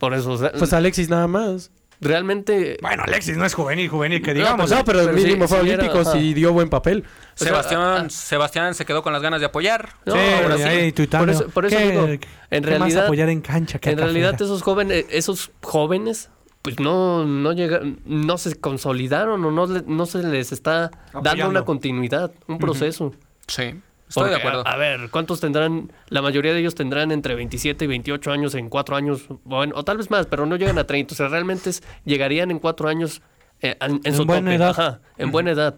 Por 0.00 0.14
eso, 0.14 0.32
o 0.32 0.38
sea, 0.38 0.50
Pues 0.52 0.72
Alexis 0.72 1.08
nada 1.08 1.28
más. 1.28 1.70
Realmente... 2.00 2.78
Bueno, 2.82 3.02
Alexis 3.06 3.36
no 3.36 3.44
es 3.44 3.54
juvenil, 3.54 3.88
juvenil, 3.88 4.22
que 4.22 4.32
No, 4.32 4.38
digamos. 4.40 4.66
pues, 4.68 4.78
No, 4.78 4.84
pero, 4.84 5.00
pero 5.00 5.12
mínimo 5.12 5.46
sí- 5.46 5.54
fue 5.54 5.62
sí 5.64 5.70
era, 5.70 5.78
olímpicos 5.82 6.08
ajá. 6.08 6.18
y 6.18 6.34
dio 6.34 6.52
buen 6.52 6.68
papel. 6.68 7.04
O 7.04 7.38
sea, 7.38 7.48
Sebastián, 7.48 7.80
ah, 7.82 8.06
Sebastián 8.08 8.74
se 8.74 8.84
quedó 8.84 9.02
con 9.02 9.12
las 9.12 9.22
ganas 9.22 9.40
de 9.40 9.46
apoyar. 9.46 9.90
No, 10.06 10.14
sí, 10.14 10.18
ahora 10.42 10.56
sí. 10.56 10.62
ahí. 10.62 10.92
Por 10.92 11.30
eso- 11.30 11.48
por 11.48 11.66
eso 11.66 11.76
¿Qué- 11.76 11.90
digo, 11.90 12.06
qué 12.06 12.20
en 12.50 12.62
más 12.64 12.70
realidad- 12.70 13.04
apoyar 13.04 13.28
en 13.28 13.40
cancha 13.40 13.78
que 13.78 13.90
en 13.90 13.98
realidad 13.98 14.34
esos 14.34 14.62
jóvenes, 14.62 15.06
esos 15.10 15.50
jóvenes, 15.62 16.30
pues 16.62 16.80
no, 16.80 17.24
no 17.24 17.52
llegan, 17.52 18.00
no 18.04 18.36
se 18.38 18.54
consolidaron 18.58 19.44
o 19.44 19.50
no, 19.50 19.66
no 19.66 20.06
se 20.06 20.22
les 20.22 20.52
está 20.52 20.90
dando 21.22 21.48
una 21.48 21.64
continuidad, 21.64 22.32
un 22.46 22.58
proceso. 22.58 23.14
Sí, 23.46 23.74
estoy 24.08 24.30
de 24.30 24.36
acuerdo. 24.36 24.66
A, 24.66 24.72
a 24.72 24.76
ver, 24.76 25.08
¿cuántos 25.10 25.40
tendrán? 25.40 25.92
La 26.08 26.22
mayoría 26.22 26.52
de 26.52 26.60
ellos 26.60 26.74
tendrán 26.74 27.10
entre 27.12 27.34
27 27.34 27.84
y 27.84 27.88
28 27.88 28.32
años 28.32 28.54
en 28.54 28.68
cuatro 28.68 28.96
años, 28.96 29.26
bueno, 29.44 29.74
o 29.76 29.84
tal 29.84 29.96
vez 29.98 30.10
más, 30.10 30.26
pero 30.26 30.46
no 30.46 30.56
llegan 30.56 30.78
a 30.78 30.84
30. 30.84 31.14
O 31.14 31.16
sea, 31.16 31.28
realmente 31.28 31.70
es- 31.70 31.82
llegarían 32.04 32.50
en 32.50 32.58
cuatro 32.58 32.88
años 32.88 33.22
eh, 33.60 33.76
en, 33.80 33.92
en 33.92 34.00
En 34.04 34.14
su 34.14 34.24
buena 34.24 34.50
tope, 34.50 34.54
edad. 34.56 34.70
ajá, 34.70 35.00
en 35.16 35.30
buena 35.30 35.50
edad, 35.52 35.76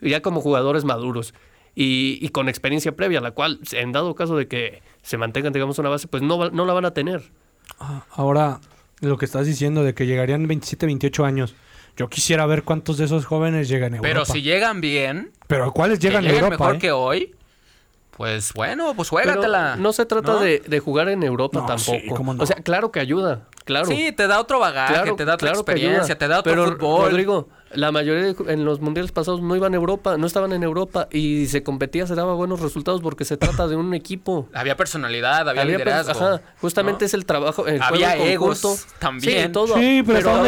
ya 0.00 0.20
como 0.22 0.40
jugadores 0.40 0.84
maduros 0.84 1.34
y, 1.74 2.18
y 2.20 2.28
con 2.30 2.48
experiencia 2.48 2.96
previa, 2.96 3.20
la 3.20 3.32
cual, 3.32 3.60
en 3.72 3.92
dado 3.92 4.14
caso 4.14 4.36
de 4.36 4.48
que 4.48 4.82
se 5.02 5.16
mantengan, 5.18 5.52
digamos, 5.52 5.78
una 5.78 5.88
base, 5.90 6.08
pues 6.08 6.22
no, 6.22 6.50
no 6.50 6.64
la 6.66 6.72
van 6.72 6.84
a 6.86 6.92
tener. 6.94 7.22
Ah, 7.78 8.04
Ahora, 8.10 8.60
lo 9.00 9.16
que 9.18 9.24
estás 9.26 9.46
diciendo 9.46 9.84
de 9.84 9.94
que 9.94 10.06
llegarían 10.06 10.46
27, 10.48 10.86
28 10.86 11.24
años. 11.24 11.54
Yo 11.96 12.08
quisiera 12.08 12.46
ver 12.46 12.62
cuántos 12.62 12.96
de 12.96 13.04
esos 13.06 13.26
jóvenes 13.26 13.68
llegan 13.68 13.92
a 13.92 13.96
Europa. 13.96 14.08
Pero 14.08 14.24
si 14.24 14.40
llegan 14.42 14.80
bien, 14.80 15.32
Pero 15.48 15.72
¿cuáles 15.72 15.98
llegan 15.98 16.24
a 16.24 16.30
Europa? 16.30 16.50
mejor 16.50 16.76
eh? 16.76 16.78
que 16.78 16.92
hoy, 16.92 17.34
pues 18.18 18.52
bueno, 18.52 18.92
pues 18.94 19.08
Pero 19.10 19.22
juégatela. 19.22 19.76
no 19.76 19.92
se 19.94 20.04
trata 20.04 20.32
¿no? 20.32 20.40
De, 20.40 20.58
de 20.58 20.80
jugar 20.80 21.08
en 21.08 21.22
Europa 21.22 21.60
No, 21.60 21.66
tampoco. 21.66 21.98
sí, 21.98 22.08
cómo 22.14 22.34
no. 22.34 22.42
O 22.42 22.46
sea, 22.46 22.56
claro 22.56 22.90
que 22.92 22.98
ayuda, 23.00 23.42
claro. 23.64 23.86
Sí, 23.86 24.12
te 24.12 24.26
da 24.26 24.40
otro 24.40 24.58
bagaje, 24.58 24.92
Claro, 24.92 25.14
te 25.16 25.24
da 25.24 25.34
otra 25.34 25.46
claro 25.46 25.60
experiencia, 25.60 26.18
te 26.18 26.28
da 26.28 26.40
otro 26.40 26.52
Pero, 26.52 26.64
fútbol. 26.72 27.10
Rodrigo, 27.12 27.48
la 27.72 27.92
mayoría 27.92 28.32
de- 28.32 28.52
en 28.52 28.64
los 28.64 28.80
mundiales 28.80 29.12
pasados 29.12 29.42
no 29.42 29.54
iban 29.56 29.72
a 29.74 29.76
Europa, 29.76 30.16
no 30.16 30.26
estaban 30.26 30.52
en 30.52 30.62
Europa 30.62 31.08
y 31.10 31.46
se 31.46 31.62
competía, 31.62 32.06
se 32.06 32.14
daba 32.14 32.34
buenos 32.34 32.60
resultados 32.60 33.00
porque 33.02 33.24
se 33.24 33.36
trata 33.36 33.66
de 33.68 33.76
un 33.76 33.92
equipo. 33.94 34.48
Había 34.54 34.76
personalidad, 34.76 35.48
había, 35.48 35.62
Había, 35.62 35.76
pues, 35.76 35.86
liderazgo. 35.86 36.12
ajá, 36.26 36.40
justamente 36.60 37.04
¿no? 37.04 37.06
es 37.06 37.14
el 37.14 37.26
trabajo. 37.26 37.66
el 37.66 37.82
Había 37.82 38.10
juego 38.16 38.24
egos 38.26 38.60
conjunto. 38.60 38.84
también. 38.98 39.46
Sí, 39.46 39.52
todo. 39.52 39.74
Sí, 39.76 40.02
pero. 40.06 40.44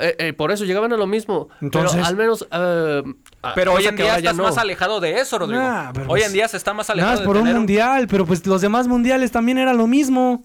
Eh, 0.00 0.16
eh, 0.18 0.32
por 0.32 0.50
eso 0.52 0.64
llegaban 0.64 0.92
a 0.92 0.96
lo 0.96 1.06
mismo. 1.06 1.48
Entonces- 1.60 1.92
pero 1.92 2.06
al 2.06 2.16
menos. 2.16 2.42
eh, 2.50 3.02
ah, 3.42 3.52
Pero 3.54 3.72
hoy 3.74 3.86
en 3.86 3.96
día 3.96 4.16
estás 4.16 4.36
no. 4.36 4.44
más 4.44 4.58
alejado 4.58 5.00
de 5.00 5.20
eso, 5.20 5.38
Rodrigo. 5.38 5.62
Nah, 5.62 5.90
hoy 5.90 6.04
pues, 6.06 6.26
en 6.26 6.32
día 6.32 6.48
se 6.48 6.56
está 6.56 6.72
más 6.72 6.88
alejado 6.90 7.24
por 7.24 7.36
un 7.36 7.42
tener 7.42 7.56
mundial, 7.56 8.06
pero 8.08 8.24
pues 8.26 8.46
los 8.46 8.60
demás 8.60 8.88
mundiales 8.88 9.30
también 9.30 9.58
era 9.58 9.72
lo 9.74 9.86
mismo. 9.86 10.42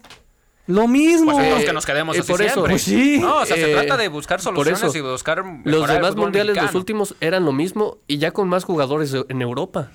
Lo 0.68 0.86
mismo. 0.86 1.32
Pues 1.32 1.38
Eh, 1.38 1.44
entonces 1.44 1.66
que 1.66 1.72
nos 1.72 1.86
quedemos 1.86 2.16
eh, 2.16 2.20
así 2.20 2.30
por 2.30 2.42
eso, 2.42 2.52
siempre. 2.52 2.72
pues 2.74 2.82
sí. 2.82 3.18
No, 3.20 3.38
o 3.38 3.44
sea, 3.46 3.56
se 3.56 3.70
Eh, 3.70 3.74
trata 3.74 3.96
de 3.96 4.08
buscar 4.08 4.36
por 4.38 4.44
soluciones 4.54 4.82
eso, 4.82 4.96
y 4.96 5.00
buscar 5.00 5.42
Los 5.64 5.88
demás 5.88 6.14
mundiales, 6.14 6.56
los 6.56 6.74
últimos, 6.74 7.16
eran 7.20 7.44
lo 7.44 7.52
mismo 7.52 7.96
y 8.06 8.18
ya 8.18 8.30
con 8.32 8.48
más 8.48 8.64
jugadores 8.64 9.14
en 9.28 9.42
Europa. 9.42 9.90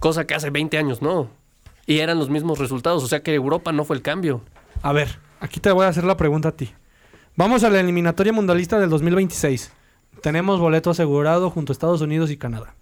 Cosa 0.00 0.26
que 0.26 0.34
hace 0.34 0.50
20 0.50 0.76
años 0.78 1.00
no. 1.00 1.30
Y 1.86 2.00
eran 2.00 2.18
los 2.18 2.28
mismos 2.28 2.58
resultados. 2.58 3.02
O 3.02 3.06
sea 3.08 3.22
que 3.22 3.32
Europa 3.34 3.72
no 3.72 3.84
fue 3.84 3.96
el 3.96 4.02
cambio. 4.02 4.42
A 4.82 4.92
ver, 4.92 5.18
aquí 5.40 5.60
te 5.60 5.70
voy 5.72 5.84
a 5.86 5.88
hacer 5.88 6.04
la 6.04 6.16
pregunta 6.16 6.50
a 6.50 6.52
ti. 6.52 6.70
Vamos 7.36 7.62
a 7.62 7.70
la 7.70 7.78
eliminatoria 7.80 8.32
mundialista 8.32 8.78
del 8.80 8.90
2026. 8.90 9.72
Tenemos 10.22 10.58
boleto 10.58 10.90
asegurado 10.90 11.50
junto 11.50 11.70
a 11.70 11.74
Estados 11.74 12.00
Unidos 12.00 12.30
y 12.32 12.36
Canadá. 12.36 12.74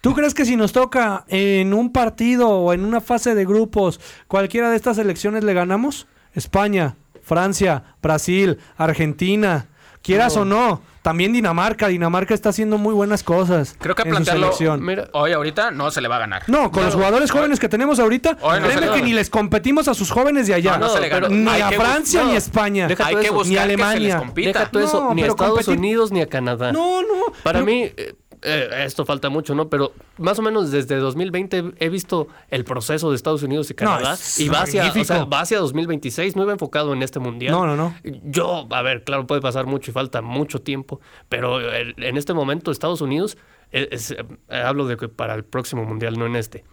¿Tú 0.00 0.14
crees 0.14 0.32
que 0.34 0.44
si 0.44 0.56
nos 0.56 0.72
toca 0.72 1.24
en 1.28 1.74
un 1.74 1.92
partido 1.92 2.48
o 2.50 2.72
en 2.72 2.84
una 2.84 3.00
fase 3.00 3.34
de 3.34 3.44
grupos 3.44 4.00
cualquiera 4.28 4.70
de 4.70 4.76
estas 4.76 4.96
selecciones 4.96 5.42
le 5.44 5.54
ganamos? 5.54 6.06
España, 6.34 6.94
Francia, 7.22 7.82
Brasil, 8.00 8.58
Argentina. 8.76 9.66
quieras 10.02 10.36
o 10.36 10.44
no. 10.44 10.80
También 11.02 11.32
Dinamarca, 11.32 11.88
Dinamarca 11.88 12.34
está 12.34 12.50
haciendo 12.50 12.76
muy 12.78 12.92
buenas 12.94 13.22
cosas. 13.22 13.74
Creo 13.78 13.94
que 13.94 14.02
en 14.02 14.08
su 14.08 14.10
plantearlo 14.12 14.42
selección. 14.52 14.84
Mira, 14.84 15.08
hoy 15.12 15.32
ahorita 15.32 15.70
no 15.70 15.90
se 15.90 16.00
le 16.00 16.08
va 16.08 16.16
a 16.16 16.20
ganar. 16.20 16.42
No, 16.48 16.70
con 16.70 16.84
los 16.84 16.94
jugadores 16.94 17.30
jóvenes 17.30 17.58
que 17.58 17.68
tenemos 17.68 17.98
ahorita, 17.98 18.36
Hoy 18.42 18.60
no 18.60 18.66
se 18.66 18.72
créeme 18.72 18.80
que 18.88 18.92
gana. 18.92 19.02
ni 19.04 19.12
les 19.14 19.30
competimos 19.30 19.88
a 19.88 19.94
sus 19.94 20.10
jóvenes 20.10 20.46
de 20.46 20.54
allá. 20.54 20.72
No, 20.78 20.86
no 20.86 20.92
se 20.92 21.00
le 21.00 21.08
gana. 21.08 21.28
Ni 21.28 21.48
a 21.60 21.70
Francia 21.72 22.22
no. 22.22 22.28
ni 22.28 22.34
a 22.34 22.38
España. 22.38 22.86
Deja 22.88 23.06
Hay 23.06 23.16
que 23.16 23.22
eso, 23.22 23.34
buscar 23.34 23.48
ni 23.48 23.54
que 23.54 23.60
se 23.60 23.66
les 23.68 23.84
Alemania. 23.86 24.18
compita. 24.18 24.58
deja 24.60 24.70
todo 24.70 24.84
eso, 24.84 25.14
ni 25.14 25.22
a 25.22 25.26
Estados 25.26 25.58
competir- 25.60 25.78
Unidos 25.78 26.12
ni 26.12 26.20
a 26.20 26.26
Canadá. 26.28 26.72
No, 26.72 27.00
no. 27.02 27.32
Para 27.42 27.60
pero- 27.60 27.64
mí, 27.66 27.82
eh, 27.96 28.14
eh, 28.42 28.68
esto 28.84 29.04
falta 29.04 29.28
mucho, 29.30 29.54
¿no? 29.54 29.68
Pero 29.68 29.92
más 30.18 30.38
o 30.38 30.42
menos 30.42 30.70
desde 30.70 30.96
2020 30.96 31.72
he 31.78 31.88
visto 31.88 32.28
el 32.50 32.64
proceso 32.64 33.10
de 33.10 33.16
Estados 33.16 33.42
Unidos 33.42 33.70
y 33.70 33.74
Canadá. 33.74 34.16
y 34.38 34.48
va 34.48 34.62
hacia, 34.62 34.90
o 34.90 35.04
sea, 35.04 35.24
va 35.24 35.40
hacia 35.40 35.58
2026, 35.58 36.36
no 36.36 36.42
iba 36.42 36.52
enfocado 36.52 36.92
en 36.92 37.02
este 37.02 37.18
mundial. 37.18 37.52
No, 37.52 37.66
no, 37.66 37.76
no. 37.76 37.94
Yo, 38.24 38.66
a 38.70 38.82
ver, 38.82 39.04
claro, 39.04 39.26
puede 39.26 39.40
pasar 39.40 39.66
mucho 39.66 39.90
y 39.90 39.94
falta 39.94 40.22
mucho 40.22 40.60
tiempo, 40.60 41.00
pero 41.28 41.58
en 41.60 42.16
este 42.16 42.34
momento 42.34 42.70
Estados 42.70 43.00
Unidos, 43.00 43.36
eh, 43.72 43.88
es- 43.92 44.10
eh, 44.12 44.24
hablo 44.48 44.86
de 44.86 44.96
que 44.96 45.08
para 45.08 45.34
el 45.34 45.44
próximo 45.44 45.84
mundial, 45.84 46.18
no 46.18 46.26
en 46.26 46.36
este, 46.36 46.64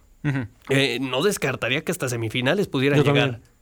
eh, 0.70 0.98
no 1.00 1.22
descartaría 1.22 1.82
que 1.84 1.92
hasta 1.92 2.08
semifinales 2.08 2.66
pudieran 2.68 2.98
Yo 2.98 3.04
llegar. 3.04 3.30
también. 3.32 3.55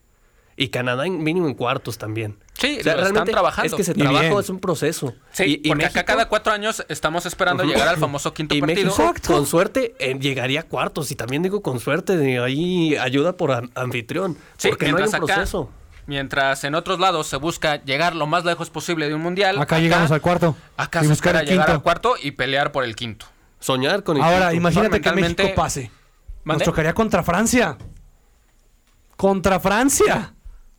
Y 0.56 0.68
Canadá 0.68 1.04
en 1.06 1.22
mínimo 1.22 1.48
en 1.48 1.54
cuartos 1.54 1.98
también. 1.98 2.36
Sí, 2.52 2.78
O 2.78 2.82
sea, 2.84 2.92
lo 2.94 3.00
están 3.00 3.14
realmente 3.14 3.32
trabajando. 3.32 3.66
Es 3.66 3.74
que 3.74 3.82
ese 3.82 3.94
trabajo 3.94 4.38
es 4.38 4.48
un 4.48 4.60
proceso. 4.60 5.12
Sí, 5.32 5.60
y, 5.64 5.66
y 5.66 5.68
porque 5.68 5.86
acá 5.86 6.04
cada 6.04 6.28
cuatro 6.28 6.52
años 6.52 6.84
estamos 6.88 7.26
esperando 7.26 7.64
llegar 7.64 7.88
al 7.88 7.96
famoso 7.96 8.32
quinto 8.32 8.54
y 8.54 8.60
partido. 8.60 8.84
México, 8.86 9.02
Exacto. 9.02 9.32
con 9.32 9.46
suerte, 9.46 9.96
eh, 9.98 10.16
llegaría 10.20 10.60
a 10.60 10.62
cuartos. 10.62 11.10
Y 11.10 11.16
también 11.16 11.42
digo 11.42 11.60
con 11.60 11.80
suerte, 11.80 12.16
de 12.16 12.38
ahí 12.38 12.94
ayuda 12.96 13.36
por 13.36 13.50
an- 13.50 13.70
anfitrión. 13.74 14.38
Sí, 14.56 14.68
porque 14.68 14.84
no 14.92 14.98
hay 14.98 15.02
un 15.04 15.10
mientras 15.10 15.22
acá- 15.22 15.34
proceso. 15.34 15.70
Mientras 16.06 16.62
en 16.64 16.74
otros 16.76 17.00
lados 17.00 17.26
se 17.26 17.36
busca 17.38 17.82
llegar 17.82 18.14
lo 18.14 18.26
más 18.26 18.44
lejos 18.44 18.70
posible 18.70 19.08
de 19.08 19.14
un 19.14 19.22
mundial. 19.22 19.60
Acá, 19.60 19.80
llegamos 19.80 20.10
al 20.12 20.20
cuarto. 20.20 20.54
Acá 20.76 21.02
y 21.02 21.06
se 21.08 21.14
espera 21.14 21.42
llegar 21.42 21.64
quinto. 21.66 21.72
al 21.72 21.82
cuarto 21.82 22.14
y 22.22 22.30
pelear 22.32 22.70
por 22.72 22.84
el 22.84 22.94
quinto. 22.94 23.26
Soñar 23.58 24.04
con 24.04 24.18
el 24.18 24.22
Ahora, 24.22 24.50
quinto. 24.50 24.54
imagínate 24.56 25.00
que 25.00 25.12
México 25.12 25.42
pase. 25.56 25.84
Nos 25.90 26.44
¿Mande? 26.44 26.64
tocaría 26.66 26.92
contra 26.92 27.22
Francia. 27.24 27.78
Contra 29.16 29.58
Francia. 29.60 30.33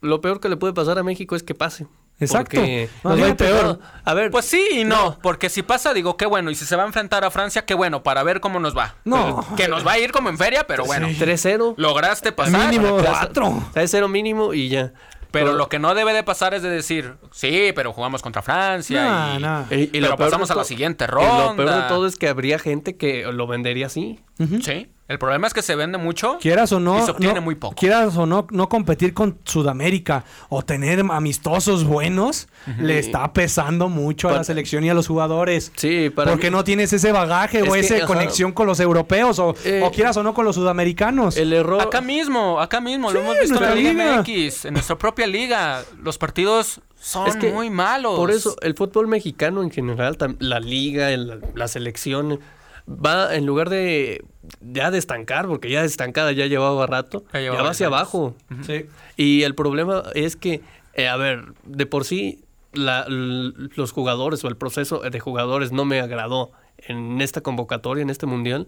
Lo 0.05 0.21
peor 0.21 0.39
que 0.39 0.49
le 0.49 0.57
puede 0.57 0.73
pasar 0.73 0.97
a 0.99 1.03
México 1.03 1.35
es 1.35 1.43
que 1.43 1.53
pase. 1.55 1.87
Exacto. 2.19 2.55
Porque- 2.55 2.89
Nos 3.03 3.19
va 3.21 3.25
a 3.25 3.27
ir 3.29 3.35
peor. 3.35 3.79
A 4.05 4.13
ver, 4.13 4.31
Pues 4.31 4.45
sí 4.45 4.65
y 4.71 4.83
no, 4.85 5.17
porque 5.21 5.49
si 5.49 5.63
pasa, 5.63 5.93
digo, 5.93 6.15
qué 6.15 6.25
bueno. 6.25 6.49
Y 6.49 6.55
si 6.55 6.63
se 6.65 6.75
va 6.77 6.83
a 6.83 6.85
enfrentar 6.85 7.25
a 7.25 7.31
Francia, 7.31 7.65
qué 7.65 7.73
bueno, 7.73 8.03
para 8.03 8.23
ver 8.23 8.39
cómo 8.39 8.59
nos 8.59 8.75
va. 8.77 8.95
No. 9.03 9.45
Que 9.57 9.67
nos 9.67 9.85
va 9.85 9.93
a 9.93 9.99
ir 9.99 10.11
como 10.13 10.29
en 10.29 10.37
feria, 10.37 10.65
pero 10.65 10.85
bueno. 10.85 11.07
3-0. 11.19 11.73
Lograste 11.77 12.31
pasar. 12.31 12.69
Mínimo 12.71 12.95
Tres- 12.97 13.09
cuatro. 13.09 13.63
3-0 13.73 14.07
mínimo 14.07 14.53
y 14.53 14.69
ya. 14.69 14.93
Pero 15.31 15.51
lo 15.51 15.67
que 15.67 15.79
no 15.79 15.93
debe 15.95 16.13
de 16.13 16.23
pasar 16.23 16.53
es 16.53 16.61
de 16.61 16.69
decir, 16.69 17.15
sí, 17.31 17.73
pero 17.75 17.91
jugamos 17.91 18.21
contra 18.21 18.41
Francia. 18.41 19.03
Nah, 19.03 19.35
y, 19.35 19.41
nah. 19.41 19.63
Y- 19.69 19.75
y 19.75 19.87
pero 19.87 20.07
lo 20.11 20.15
pasamos 20.15 20.49
a 20.49 20.55
la 20.55 20.61
to- 20.61 20.67
siguiente 20.69 21.03
y 21.03 21.07
ronda. 21.07 21.47
Lo 21.49 21.55
peor 21.57 21.69
de 21.81 21.87
todo 21.89 22.07
es 22.07 22.15
que 22.15 22.29
habría 22.29 22.57
gente 22.57 22.95
que 22.95 23.25
lo 23.33 23.45
vendería 23.45 23.87
así. 23.87 24.21
Sí. 24.63 24.87
El 25.07 25.19
problema 25.19 25.45
es 25.45 25.53
que 25.53 25.61
se 25.61 25.75
vende 25.75 25.99
mucho. 25.99 26.39
Quieras 26.41 26.71
o 26.71 26.79
no, 26.79 26.97
Y 26.99 27.03
se 27.05 27.11
obtiene 27.11 27.35
no- 27.35 27.41
muy 27.43 27.53
poco. 27.53 27.75
quieras 27.75 28.17
o 28.17 28.25
no, 28.25 28.47
no 28.49 28.67
competir 28.69 29.13
con 29.13 29.37
Sudamérica 29.45 30.23
o 30.49 30.63
tener 30.63 30.99
amistosos 31.11 31.83
buenos, 31.83 32.47
le 32.79 32.97
está 32.97 33.31
pesando 33.31 33.87
mucho 33.87 34.29
a 34.29 34.31
la 34.31 34.35
Para- 34.37 34.43
selección 34.45 34.83
y 34.83 34.89
a 34.89 34.95
los 34.95 35.05
jugadores. 35.07 35.71
Sí, 35.75 36.09
para 36.09 36.31
Porque 36.31 36.49
mí- 36.49 36.55
no 36.55 36.63
tienes 36.63 36.91
ese 36.91 37.11
bagaje 37.11 37.59
Es 37.59 37.69
o 37.69 37.75
esa 37.75 38.05
conexión 38.07 38.51
con 38.51 38.65
los 38.65 38.79
europeos 38.79 39.37
o, 39.37 39.53
Eh, 39.63 39.81
o 39.83 39.91
quieras 39.91 40.17
o 40.17 40.23
no 40.23 40.33
con 40.33 40.43
los 40.43 40.55
sudamericanos. 40.55 41.37
El 41.37 41.53
error. 41.53 41.81
Acá 41.83 42.01
mismo, 42.01 42.59
acá 42.59 42.81
mismo, 42.81 43.11
lo 43.11 43.19
hemos 43.19 43.39
visto 43.39 43.57
en 43.57 43.61
la 43.61 43.75
Liga. 43.75 43.91
MX, 44.21 44.65
en 44.65 44.73
nuestra 44.73 44.97
propia 44.97 45.27
liga. 45.27 45.83
Los 46.01 46.17
partidos 46.17 46.81
son 46.99 47.27
Es 47.27 47.35
que 47.35 47.51
muy 47.51 47.69
malos. 47.69 48.15
Por 48.17 48.31
eso, 48.31 48.55
el 48.63 48.73
fútbol 48.73 49.07
mexicano 49.07 49.61
en 49.61 49.69
general, 49.69 50.17
la 50.39 50.59
liga, 50.59 51.11
el- 51.11 51.41
la 51.53 51.67
selección, 51.67 52.39
va 52.87 53.35
en 53.35 53.45
lugar 53.45 53.69
de 53.69 54.23
ya 54.61 54.91
de 54.91 54.97
estancar, 54.97 55.47
porque 55.47 55.69
ya 55.69 55.83
estancada 55.83 56.31
ya 56.31 56.45
llevaba 56.45 56.85
rato, 56.85 57.23
Ya 57.33 57.51
va 57.53 57.69
hacia 57.71 57.87
años. 57.87 57.97
abajo. 57.97 58.35
Sí. 58.65 58.85
Y 59.17 59.41
el 59.43 59.55
problema 59.55 60.03
es 60.13 60.35
que, 60.35 60.61
eh, 60.93 61.07
a 61.07 61.17
ver, 61.17 61.53
de 61.65 61.85
por 61.85 62.05
sí, 62.05 62.43
la- 62.73 63.05
los 63.07 63.91
jugadores 63.91 64.43
o 64.43 64.47
el 64.47 64.57
proceso 64.57 64.99
de 64.99 65.19
jugadores 65.19 65.71
no 65.71 65.85
me 65.85 65.99
agradó 66.01 66.51
en 66.77 67.21
esta 67.21 67.41
convocatoria, 67.41 68.01
en 68.03 68.09
este 68.09 68.25
mundial. 68.25 68.67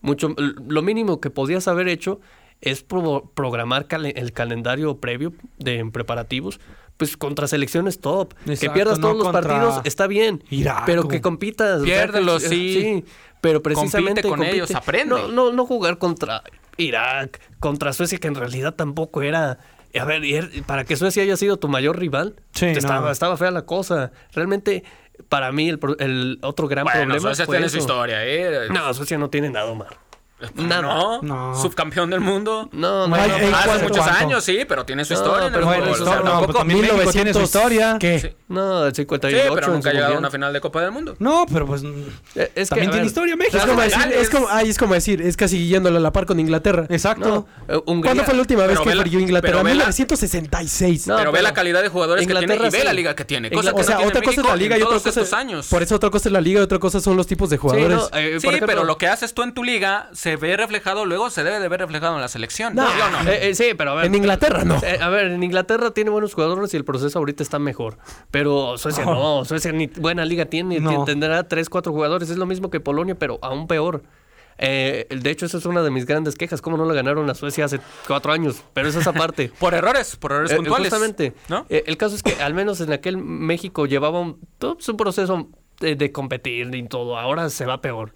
Mucho, 0.00 0.34
lo 0.36 0.80
mínimo 0.82 1.20
que 1.20 1.28
podías 1.28 1.66
haber 1.68 1.88
hecho 1.88 2.20
es 2.60 2.82
pro- 2.82 3.30
programar 3.34 3.86
el 3.90 4.32
calendario 4.32 4.98
previo 4.98 5.32
de 5.58 5.78
en 5.78 5.90
preparativos, 5.92 6.58
pues 6.96 7.16
contra 7.16 7.46
selecciones 7.48 8.00
top. 8.00 8.34
que 8.44 8.70
pierdas 8.70 8.98
no 8.98 9.08
todos 9.12 9.24
los 9.24 9.32
partidos 9.32 9.80
está 9.84 10.06
bien, 10.06 10.42
Irak, 10.50 10.84
pero 10.86 11.06
que 11.06 11.20
compitas. 11.20 11.82
o 11.82 11.84
sea, 11.84 11.94
Piérdelos, 12.04 12.42
que- 12.44 12.48
sí. 12.48 13.04
Pero 13.40 13.62
precisamente 13.62 14.22
con 14.22 14.42
ellos, 14.42 14.74
aprende. 14.74 15.14
No, 15.14 15.28
no, 15.28 15.52
no 15.52 15.66
jugar 15.66 15.98
contra 15.98 16.42
Irak, 16.76 17.40
contra 17.60 17.92
Suecia, 17.92 18.18
que 18.18 18.28
en 18.28 18.34
realidad 18.34 18.74
tampoco 18.74 19.22
era. 19.22 19.58
A 19.98 20.04
ver, 20.04 20.24
y 20.24 20.34
er- 20.34 20.64
para 20.64 20.84
que 20.84 20.96
Suecia 20.96 21.22
haya 21.22 21.36
sido 21.36 21.56
tu 21.56 21.66
mayor 21.68 21.98
rival, 21.98 22.36
Sí, 22.52 22.66
estaba, 22.66 23.00
no. 23.00 23.10
estaba 23.10 23.36
fea 23.36 23.50
la 23.50 23.62
cosa. 23.62 24.12
Realmente, 24.32 24.84
para 25.28 25.50
mí, 25.50 25.68
el, 25.68 25.78
pro- 25.78 25.98
el 25.98 26.38
otro 26.42 26.68
gran 26.68 26.84
Bueno, 26.84 27.00
problema. 27.00 27.20
Suecia 27.20 27.46
fue 27.46 27.56
tiene 27.56 27.68
su 27.70 27.78
historia, 27.78 28.24
¿eh? 28.24 28.68
No, 28.70 28.92
Suecia 28.94 29.16
no 29.18 29.30
tiene 29.30 29.50
nada, 29.50 29.66
Omar. 29.70 29.96
Nada. 30.54 30.82
No, 30.82 31.20
No. 31.22 31.54
subcampeón 31.60 32.10
del 32.10 32.20
mundo. 32.20 32.68
No, 32.72 33.08
no, 33.08 33.14
Hace 33.16 33.28
¿cuánto, 33.50 33.82
muchos 33.88 33.98
cuánto? 33.98 34.24
años, 34.24 34.44
sí, 34.44 34.60
pero 34.68 34.84
tiene 34.84 35.04
su 35.04 35.14
No, 35.14 35.20
historia 35.20 35.40
en 35.40 35.46
el 35.46 35.52
pero 35.52 35.66
fútbol. 35.66 35.78
bueno, 35.78 35.92
o 35.92 35.96
sea, 35.96 36.04
historia- 36.04 36.18
no, 36.18 36.24
tampoco- 36.30 36.46
pero 36.46 36.58
también 36.58 36.80
México 36.80 37.10
tiene 37.12 37.34
su 37.34 37.40
historia. 37.42 37.96
¿Qué? 37.98 38.18
Sí. 38.20 38.28
No, 38.48 38.86
el 38.86 38.92
Sí, 38.94 39.02
58. 39.02 39.54
pero 39.54 39.66
en 39.66 39.72
nunca 39.72 39.90
ha 39.90 39.92
llegado 39.92 40.14
a 40.14 40.18
una 40.18 40.30
final 40.30 40.52
de 40.52 40.60
Copa 40.60 40.80
del 40.82 40.92
Mundo. 40.92 41.16
No, 41.18 41.44
pero 41.52 41.66
pues 41.66 41.82
Eh, 41.82 42.52
Es 42.54 42.68
que, 42.70 42.76
también 42.76 42.88
a 42.88 42.92
tiene 42.92 42.96
ver, 42.98 43.04
historia 43.06 43.36
México. 43.36 43.56
Es 43.58 43.64
como, 43.66 43.80
decir, 43.82 44.12
es, 44.12 44.30
como, 44.30 44.46
ay, 44.48 44.70
es 44.70 44.78
como 44.78 44.94
decir, 44.94 45.20
es 45.22 45.36
casi 45.36 45.66
yéndole 45.68 45.96
a 45.96 46.00
la 46.00 46.12
par 46.12 46.24
con 46.26 46.38
Inglaterra. 46.38 46.86
Exacto. 46.88 47.46
No, 47.68 47.74
eh, 47.74 47.80
¿Cuándo 47.84 48.24
fue 48.24 48.34
la 48.34 48.40
última 48.40 48.62
vez 48.66 48.78
Pero 48.78 48.90
que 48.90 48.96
perdió 48.96 49.20
Inglaterra? 49.20 49.52
pero 49.52 49.64
ve 49.64 49.74
la- 49.74 49.86
1966. 49.86 51.06
No, 51.06 51.16
pero 51.16 51.32
ve 51.32 51.42
la 51.42 51.52
calidad 51.52 51.82
de 51.82 51.88
jugadores 51.88 52.26
que 52.26 52.34
tiene 52.34 52.54
y 52.54 52.58
ve 52.70 52.84
la 52.84 52.90
sí. 52.90 52.96
liga 52.96 53.14
que 53.14 53.24
tiene. 53.24 53.50
Cosa 53.50 53.72
que 53.72 53.80
o 53.80 53.84
sea, 53.84 54.00
otra 54.00 54.22
cosa 54.22 54.40
es 54.40 54.46
la 54.46 54.56
liga 54.56 54.76
en 54.76 54.80
y 54.82 54.84
otra 54.84 55.00
cosa 55.00 55.36
años. 55.38 55.66
Por 55.68 55.82
eso 55.82 55.94
otra 55.96 56.10
cosa 56.10 56.28
es 56.28 56.32
la 56.32 56.40
liga 56.40 56.60
y 56.60 56.62
otra 56.62 56.78
cosa 56.78 57.00
son 57.00 57.16
los 57.16 57.26
tipos 57.26 57.50
de 57.50 57.56
Sí, 57.56 57.60
jugadores. 57.60 58.08
eh, 58.14 58.38
Sí, 58.40 58.48
pero 58.64 58.84
lo 58.84 58.96
que 58.98 59.08
haces 59.08 59.34
tú 59.34 59.42
en 59.42 59.52
tu 59.52 59.62
liga 59.64 60.08
se 60.12 60.27
ve 60.36 60.56
reflejado 60.56 61.04
luego, 61.06 61.30
se 61.30 61.44
debe 61.44 61.60
de 61.60 61.68
ver 61.68 61.80
reflejado 61.80 62.14
en 62.16 62.20
la 62.20 62.28
selección. 62.28 62.74
No. 62.74 62.86
¿Sí 62.86 62.94
o 63.00 63.10
no? 63.24 63.30
Eh, 63.30 63.50
eh, 63.50 63.54
sí, 63.54 63.72
pero 63.76 63.92
a 63.92 63.94
ver. 63.94 64.04
En 64.06 64.14
Inglaterra 64.14 64.64
no. 64.64 64.76
Eh, 64.82 64.98
a 65.00 65.08
ver, 65.08 65.26
en 65.28 65.42
Inglaterra 65.42 65.90
tiene 65.92 66.10
buenos 66.10 66.34
jugadores 66.34 66.72
y 66.74 66.76
el 66.76 66.84
proceso 66.84 67.18
ahorita 67.18 67.42
está 67.42 67.58
mejor. 67.58 67.98
Pero 68.30 68.78
Suecia 68.78 69.04
no, 69.04 69.44
Suecia 69.44 69.72
ni 69.72 69.86
buena 69.86 70.24
liga 70.24 70.44
tiene, 70.46 70.80
No. 70.80 71.04
tendrá 71.04 71.46
3, 71.46 71.68
4 71.68 71.92
jugadores. 71.92 72.30
Es 72.30 72.36
lo 72.36 72.46
mismo 72.46 72.70
que 72.70 72.80
Polonia, 72.80 73.14
pero 73.16 73.38
aún 73.42 73.66
peor. 73.66 74.02
Eh, 74.60 75.06
de 75.10 75.30
hecho, 75.30 75.46
esa 75.46 75.58
es 75.58 75.66
una 75.66 75.82
de 75.82 75.90
mis 75.90 76.04
grandes 76.04 76.34
quejas. 76.34 76.60
¿Cómo 76.60 76.76
no 76.76 76.84
la 76.84 76.92
ganaron 76.92 77.30
a 77.30 77.34
Suecia 77.36 77.64
hace 77.66 77.78
cuatro 78.08 78.32
años? 78.32 78.62
Pero 78.74 78.88
esa 78.88 78.98
es 78.98 79.02
esa 79.06 79.12
parte. 79.12 79.52
Por 79.60 79.72
errores, 79.72 80.16
por 80.16 80.32
errores 80.32 80.50
Eh, 80.50 80.56
puntuales. 80.56 80.88
Justamente. 80.90 81.32
¿no? 81.48 81.64
Eh, 81.68 81.84
el 81.86 81.96
caso 81.96 82.16
es 82.16 82.24
que 82.24 82.42
al 82.42 82.54
menos 82.54 82.80
en 82.80 82.92
aquel 82.92 83.18
México 83.18 83.86
llevaba 83.86 84.18
un, 84.20 84.40
todo 84.58 84.76
su 84.80 84.96
proceso 84.96 85.48
de, 85.78 85.94
de 85.94 86.10
competir 86.10 86.74
y 86.74 86.82
todo. 86.88 87.16
Ahora 87.16 87.50
se 87.50 87.66
va 87.66 87.80
peor. 87.80 88.12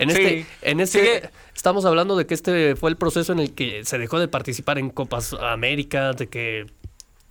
En 0.00 0.10
Sí. 0.10 0.16
este, 0.22 0.46
en 0.62 0.80
este 0.80 0.98
Sigue- 1.00 1.30
estamos 1.54 1.84
hablando 1.84 2.16
de 2.16 2.26
que 2.26 2.34
este 2.34 2.74
fue 2.76 2.90
el 2.90 2.96
proceso 2.96 3.32
en 3.32 3.38
el 3.38 3.54
que 3.54 3.84
se 3.84 3.98
dejó 3.98 4.18
de 4.18 4.28
participar 4.28 4.78
en 4.78 4.90
Copas 4.90 5.34
América, 5.34 6.12
de 6.12 6.26
que 6.28 6.66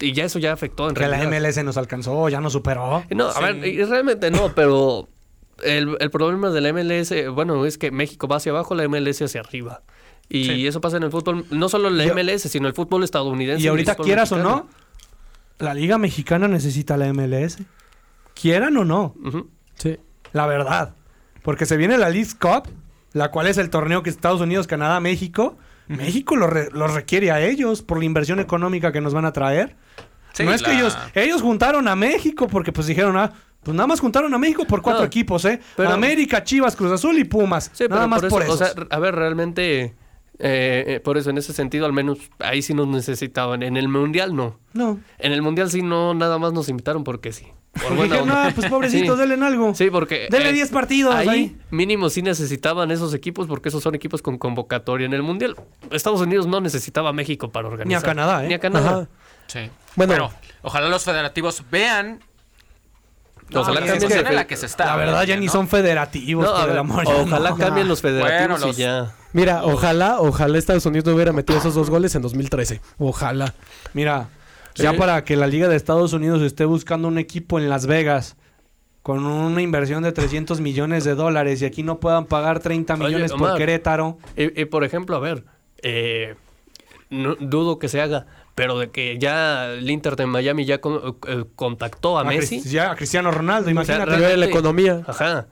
y 0.02 0.14
ya 0.14 0.24
eso 0.24 0.40
ya 0.40 0.54
afectó 0.54 0.88
en 0.88 0.96
Que 0.96 1.02
la 1.02 1.08
realidad. 1.18 1.28
MLS 1.30 1.64
nos 1.64 1.76
alcanzó, 1.78 2.30
ya 2.30 2.40
nos 2.40 2.54
superó. 2.54 3.04
No, 3.10 3.28
a 3.30 3.40
ver, 3.42 3.66
y 3.68 3.84
realmente 3.84 4.32
no, 4.32 4.54
pero 4.56 5.10
el, 5.62 5.98
el 6.00 6.10
problema 6.10 6.52
de 6.52 6.62
la 6.62 6.70
MLS, 6.72 7.28
bueno, 7.34 7.66
es 7.66 7.78
que 7.78 7.92
México 7.92 8.28
va 8.30 8.38
hacia 8.38 8.52
abajo, 8.54 8.76
la 8.76 8.84
MLS 8.88 9.22
hacia 9.26 9.42
arriba. 9.42 9.82
Y 10.30 10.46
Sí. 10.46 10.68
eso 10.68 10.80
pasa 10.80 10.98
en 10.98 11.04
el 11.04 11.12
fútbol, 11.12 11.44
no 11.50 11.68
solo 11.70 11.90
en 11.90 11.98
la 11.98 12.06
MLS, 12.06 12.48
sino 12.50 12.68
el 12.70 12.74
fútbol 12.76 13.04
estadounidense. 13.04 13.62
Y 13.64 13.68
ahorita 13.68 13.96
quieras 13.96 14.32
o 14.32 14.38
no, 14.38 14.70
la 15.58 15.74
liga 15.74 15.98
mexicana 15.98 16.48
necesita 16.48 16.96
la 16.96 17.08
MLS. 17.12 17.58
Quieran 18.40 18.78
o 18.78 18.86
no. 18.86 19.16
Sí. 19.76 19.98
la 20.34 20.46
verdad. 20.46 20.94
Porque 21.50 21.66
se 21.66 21.78
viene 21.78 21.98
la 21.98 22.12
League 22.12 22.30
Cup, 22.40 22.68
la 23.12 23.32
cual 23.32 23.48
es 23.48 23.58
el 23.58 23.72
torneo 23.72 24.04
que 24.04 24.12
Estados 24.12 24.40
Unidos, 24.40 24.68
Canadá, 24.68 25.00
México. 25.00 25.58
México 25.88 26.36
lo, 26.36 26.46
re- 26.46 26.70
lo 26.72 26.88
requiere 26.88 27.32
a 27.32 27.42
ellos 27.42 27.82
por 27.82 27.98
la 27.98 28.06
inversión 28.06 28.40
económica 28.40 28.92
que 28.92 29.02
nos 29.02 29.16
van 29.16 29.26
a 29.26 29.34
traer. 29.34 29.76
Sí, 30.34 30.44
no 30.44 30.54
es 30.54 30.62
que 30.62 30.74
ellos, 30.76 30.96
ellos 31.16 31.42
juntaron 31.42 31.88
a 31.88 31.96
México 31.96 32.48
porque 32.48 32.72
pues 32.72 32.86
dijeron, 32.86 33.18
ah, 33.18 33.34
pues 33.64 33.74
nada 33.76 33.88
más 33.88 34.00
juntaron 34.00 34.32
a 34.32 34.38
México 34.38 34.64
por 34.66 34.84
cuatro 34.84 35.02
No, 35.02 35.08
equipos, 35.08 35.44
¿eh? 35.46 35.60
pero- 35.76 35.90
América, 35.90 36.44
Chivas, 36.44 36.76
Cruz 36.76 36.92
Azul 36.92 37.18
y 37.18 37.24
Pumas. 37.24 37.72
Sí, 37.74 37.86
nada 37.90 38.02
pero 38.02 38.08
más 38.08 38.20
por 38.20 38.28
eso, 38.28 38.36
por 38.36 38.44
eso. 38.44 38.54
o 38.54 38.58
sea, 38.58 38.88
a 38.92 39.00
ver, 39.00 39.16
realmente, 39.16 39.82
eh, 39.86 39.94
eh, 40.38 41.02
por 41.04 41.18
eso, 41.18 41.32
en 41.32 41.40
ese 41.40 41.52
sentido, 41.54 41.88
al 41.88 41.94
menos 41.94 42.20
ahí 42.38 42.62
sí 42.62 42.76
nos 42.76 42.88
necesitaban. 42.88 43.64
En 43.64 43.76
el 43.76 43.88
Mundial 43.88 44.36
no. 44.36 44.60
no. 44.74 45.00
En 45.18 45.32
el 45.32 45.42
Mundial 45.42 45.72
sí 45.72 45.82
no, 45.82 46.14
nada 46.14 46.38
más 46.38 46.54
nos 46.54 46.70
invitaron 46.70 47.04
porque 47.04 47.34
sí. 47.34 47.48
Por 47.74 47.82
Porque 47.84 47.96
buena 47.96 48.22
onda. 48.22 48.48
ah, 48.48 48.52
pues 48.54 48.70
pobrecitos, 48.70 49.16
Sí. 49.16 49.20
denle 49.20 49.36
en 49.36 49.44
algo. 49.44 49.74
Sí, 49.76 49.90
porque... 49.90 50.28
Denle 50.30 50.50
eh, 50.50 50.54
10 50.54 50.70
partidos 50.70 51.16
ahí, 51.16 51.28
ahí. 51.30 51.58
mínimo 51.72 52.10
sí 52.10 52.22
necesitaban 52.22 52.92
esos 52.92 53.14
equipos 53.14 53.48
porque 53.48 53.70
esos 53.70 53.84
son 53.84 53.96
equipos 53.96 54.22
con 54.22 54.38
convocatoria. 54.38 55.06
En 55.06 55.14
el 55.14 55.24
Mundial, 55.24 55.56
Estados 55.92 56.22
Unidos 56.22 56.48
no 56.48 56.62
necesitaba 56.62 57.10
a 57.10 57.14
México 57.14 57.50
para 57.50 57.68
organizar. 57.68 58.04
Canadá, 58.04 58.44
¿eh? 58.44 58.48
Ni 58.48 58.54
a 58.54 58.60
Canadá. 58.60 58.90
Ajá. 58.90 59.08
Sí. 59.48 59.70
Bueno. 59.96 60.14
Bueno, 60.14 60.32
ojalá 60.62 60.90
los 60.90 61.04
federativos 61.04 61.64
vean 61.72 62.20
ojalá 63.54 63.86
cambien 63.86 64.36
la 64.36 64.48
que 64.48 64.58
se 64.58 64.66
está. 64.66 64.86
La 64.86 64.96
verdad 64.96 65.24
ya 65.24 65.38
ni 65.38 65.48
son 65.50 65.68
federativos, 65.68 66.48
por 66.48 66.70
el 66.70 66.78
amor 66.78 67.04
Ojalá 67.08 67.56
cambien 67.56 67.88
los 67.88 68.02
federativos 68.02 68.78
y 68.78 68.82
ya. 68.82 69.16
Mira, 69.34 69.64
ojalá, 69.64 70.20
ojalá 70.20 70.58
Estados 70.58 70.86
Unidos 70.86 71.06
no 71.06 71.14
hubiera 71.16 71.32
metido 71.32 71.60
esos 71.60 71.76
dos 71.76 71.90
goles 71.90 72.16
en 72.16 72.22
2013. 72.22 72.82
Ojalá. 72.98 73.54
Mira, 73.94 74.28
ya 74.80 74.94
para 74.94 75.24
que 75.24 75.36
la 75.36 75.48
Liga 75.48 75.68
de 75.68 75.76
Estados 75.76 76.14
Unidos 76.14 76.42
esté 76.42 76.66
buscando 76.66 77.08
un 77.08 77.18
equipo 77.18 77.60
en 77.60 77.70
Las 77.70 77.86
Vegas 77.86 78.38
con 79.02 79.26
una 79.26 79.62
inversión 79.62 80.04
de 80.04 80.12
300 80.12 80.60
millones 80.62 81.04
de 81.04 81.16
dólares 81.16 81.62
y 81.62 81.66
aquí 81.66 81.84
no 81.84 82.00
puedan 82.00 82.26
pagar 82.26 82.60
30 82.60 82.96
millones 82.98 83.32
por 83.32 83.58
Querétaro. 83.58 84.18
Y, 84.36 84.66
por 84.66 84.84
ejemplo, 84.84 85.16
a 85.16 85.20
ver, 85.20 85.46
eh, 85.82 86.36
no, 87.10 87.36
dudo 87.36 87.80
que 87.80 87.88
se 87.88 88.02
haga, 88.02 88.28
pero 88.56 88.78
de 88.78 88.92
que 88.92 89.18
ya 89.18 89.68
el 89.68 89.90
Inter 89.90 90.16
de 90.16 90.26
Miami 90.26 90.66
ya 90.66 90.76
eh, 90.76 91.46
contactó 91.56 92.20
a, 92.20 92.24
Messi. 92.24 92.62
ya 92.62 92.92
a 92.92 92.96
Cristiano 92.96 93.32
Ronaldo, 93.32 93.70
imagínate. 93.70 94.12
O 94.12 94.38
la 94.38 94.46
economía. 94.46 95.02
Ajá. 95.08 95.48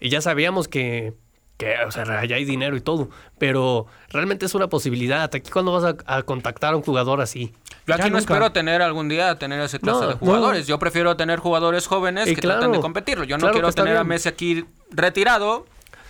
Y 0.00 0.10
ya 0.10 0.20
sabíamos 0.20 0.68
que, 0.68 1.14
que, 1.58 1.74
o 1.86 1.90
sea, 1.90 2.24
ya 2.24 2.36
hay 2.36 2.44
dinero 2.44 2.76
y 2.76 2.80
todo, 2.80 3.10
pero 3.36 3.86
realmente 4.10 4.46
es 4.46 4.54
una 4.54 4.68
posibilidad. 4.68 5.24
¿Aquí 5.34 5.50
cuándo 5.50 5.72
vas 5.72 5.96
a, 6.06 6.22
contactar 6.22 6.72
a 6.72 6.76
un 6.76 6.82
jugador 6.82 7.20
así? 7.20 7.52
Yo 7.86 7.94
aquí 7.94 8.10
no 8.10 8.18
espero 8.18 8.52
tener 8.52 8.80
algún 8.80 9.08
día 9.08 9.34
tener 9.38 9.60
ese 9.60 9.80
clase 9.80 10.06
de 10.06 10.12
jugadores. 10.14 10.66
Yo 10.68 10.78
prefiero 10.78 11.16
tener 11.16 11.40
jugadores 11.40 11.86
jóvenes 11.86 12.26
que 12.26 12.36
traten 12.36 12.72
de 12.72 12.80
competirlo. 12.80 13.24
Yo 13.24 13.36
no 13.36 13.50
quiero 13.50 13.72
tener 13.72 13.96
a 13.96 14.04
Messi 14.04 14.28
aquí 14.28 14.64
retirado 14.90 15.66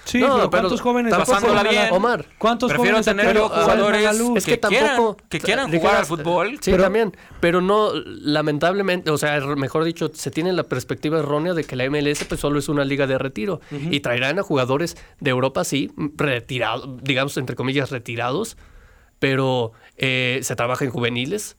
Sí, 0.09 0.21
pero 0.21 0.49
¿cuántos 0.49 0.81
jóvenes 0.81 1.15
pasándola 1.15 1.63
bien? 1.63 1.89
Omar, 1.93 2.25
¿cuántos 2.39 2.73
Prefiero 2.73 3.03
tener 3.03 3.37
yo 3.37 3.51
jugadores 3.51 4.19
es 4.37 4.47
que, 4.47 4.57
tampoco 4.57 5.19
que 5.29 5.39
quieran 5.39 5.71
jugar 5.71 5.97
al 5.97 6.07
fútbol. 6.07 6.59
Sí, 6.63 6.71
pero, 6.71 6.85
también, 6.85 7.15
pero 7.41 7.61
no 7.61 7.91
lamentablemente, 8.05 9.11
o 9.11 9.19
sea, 9.19 9.39
mejor 9.41 9.85
dicho, 9.85 10.11
se 10.15 10.31
tiene 10.31 10.55
la 10.55 10.63
perspectiva 10.63 11.19
errónea 11.19 11.53
de 11.53 11.65
que 11.65 11.77
la 11.77 11.89
MLS 11.91 12.25
pues 12.25 12.41
solo 12.41 12.59
es 12.59 12.71
una 12.71 12.87
liga 12.87 13.07
de 13.07 13.19
retiro 13.19 13.61
y 13.71 14.01
traerán 14.01 14.39
a 14.39 14.43
jugadores 14.43 14.97
de 15.21 15.29
Europa 15.29 15.63
sí, 15.65 15.93
retirados, 16.17 16.89
digamos 17.03 17.37
entre 17.37 17.55
comillas 17.55 17.91
retirados, 17.91 18.57
pero 19.19 19.73
eh, 19.99 20.41
se 20.43 20.57
trabaja 20.57 20.87
en 20.87 20.91
juveniles. 20.91 21.59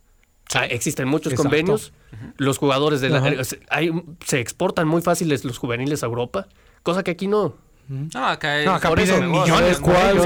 existen 0.70 1.08
muchos 1.08 1.36
convenios. 1.36 1.94
Los 2.38 2.58
jugadores 2.58 3.00
de 3.00 3.10
la, 3.10 3.22
hay, 3.70 3.92
se 4.26 4.40
exportan 4.40 4.88
muy 4.88 5.04
fáciles 5.04 5.46
los 5.46 5.60
juveniles 5.60 6.02
a 6.02 6.08
Europa, 6.08 6.48
cosa 6.82 7.04
que 7.04 7.12
aquí 7.12 7.28
no. 7.28 7.69
No, 7.90 8.28
acá, 8.28 8.64
no, 8.64 8.76
acá 8.76 8.94
piden 8.94 9.32
millones. 9.32 9.80
¿cuál? 9.80 10.20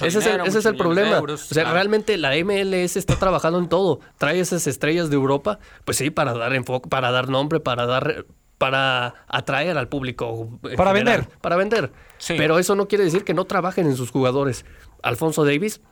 ese 0.00 0.20
es 0.20 0.26
el, 0.26 0.40
ese 0.40 0.58
es 0.58 0.64
el 0.64 0.74
problema. 0.74 1.20
o 1.20 1.36
sea, 1.36 1.70
realmente 1.70 2.16
la 2.16 2.32
MLS 2.42 2.96
está 2.96 3.16
trabajando 3.16 3.58
en 3.58 3.68
todo. 3.68 4.00
Trae 4.16 4.40
esas 4.40 4.66
estrellas 4.66 5.10
de 5.10 5.16
Europa, 5.16 5.58
pues 5.84 5.98
sí, 5.98 6.08
para 6.08 6.32
dar 6.32 6.54
enfoque, 6.54 6.88
para 6.88 7.10
dar 7.10 7.28
nombre, 7.28 7.60
para 7.60 7.84
dar 7.84 8.24
para 8.56 9.14
atraer 9.28 9.76
al 9.76 9.88
público. 9.88 10.58
Para 10.76 10.92
vender. 10.92 11.28
Para 11.42 11.56
vender. 11.56 11.92
Pero 12.26 12.58
eso 12.58 12.74
no 12.74 12.88
quiere 12.88 13.04
decir 13.04 13.22
que 13.24 13.34
no 13.34 13.44
trabajen 13.44 13.86
en 13.86 13.96
sus 13.96 14.10
jugadores. 14.10 14.64
Alfonso 15.02 15.44
Davis. 15.44 15.82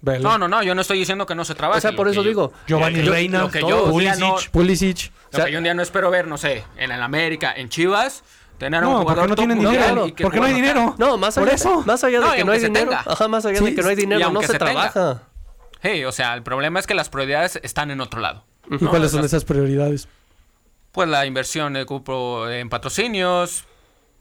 No, 0.00 0.38
no, 0.38 0.48
no, 0.48 0.62
yo 0.62 0.74
no 0.74 0.80
estoy 0.80 0.98
diciendo 0.98 1.26
que 1.26 1.34
no 1.34 1.44
se 1.44 1.54
trabaje. 1.54 1.78
O 1.78 1.80
sea, 1.82 1.92
por 1.92 2.08
eso 2.08 2.22
digo. 2.22 2.52
Giovanni 2.66 3.02
Reina, 3.02 3.40
lo 3.40 3.50
que 3.50 3.60
yo 3.60 3.90
Pulisic. 3.90 4.50
Pulisic. 4.52 5.12
Lo 5.32 5.44
que 5.44 5.52
yo 5.52 5.58
un 5.58 5.64
día 5.64 5.74
no 5.74 5.82
espero 5.82 6.10
ver, 6.10 6.26
no 6.26 6.38
sé, 6.38 6.64
en 6.78 6.92
el 6.92 7.02
América, 7.02 7.52
en 7.54 7.68
Chivas 7.68 8.24
Tener 8.58 8.82
no, 8.82 9.00
un 9.00 9.06
porque 9.06 9.26
no 9.28 9.36
tienen 9.36 9.58
dinero. 9.58 10.06
porque 10.20 10.40
no 10.40 10.46
hay 10.46 10.54
dinero. 10.54 10.94
No, 10.98 11.16
más 11.16 11.38
allá, 11.38 11.46
¿Por 11.46 11.54
eso? 11.54 11.82
Más 11.86 12.02
allá 12.02 12.20
de 12.20 12.36
que 12.36 12.44
no 12.44 12.52
hay 12.52 12.60
dinero. 12.60 12.92
Ajá, 12.92 13.28
más 13.28 13.46
allá 13.46 13.60
de 13.60 13.74
que 13.74 13.82
no 13.82 13.88
hay 13.88 13.96
dinero, 13.96 14.30
no 14.30 14.42
se, 14.42 14.58
trabaja. 14.58 15.22
Hey, 15.80 16.04
o 16.04 16.12
sea, 16.12 16.34
el 16.34 16.42
problema 16.42 16.80
es 16.80 16.86
que 16.86 16.94
las 16.94 17.08
prioridades 17.08 17.60
están 17.62 17.90
en 17.90 18.00
otro 18.00 18.20
lado. 18.20 18.44
¿Y 18.68 18.84
cuáles 18.86 19.12
son 19.12 19.24
esas 19.24 19.44
prioridades? 19.44 20.08
Pues 20.92 21.08
la 21.08 21.24
inversión 21.26 21.74
de 21.74 21.86
cupo 21.86 22.48
en 22.48 22.68
patrocinios, 22.68 23.64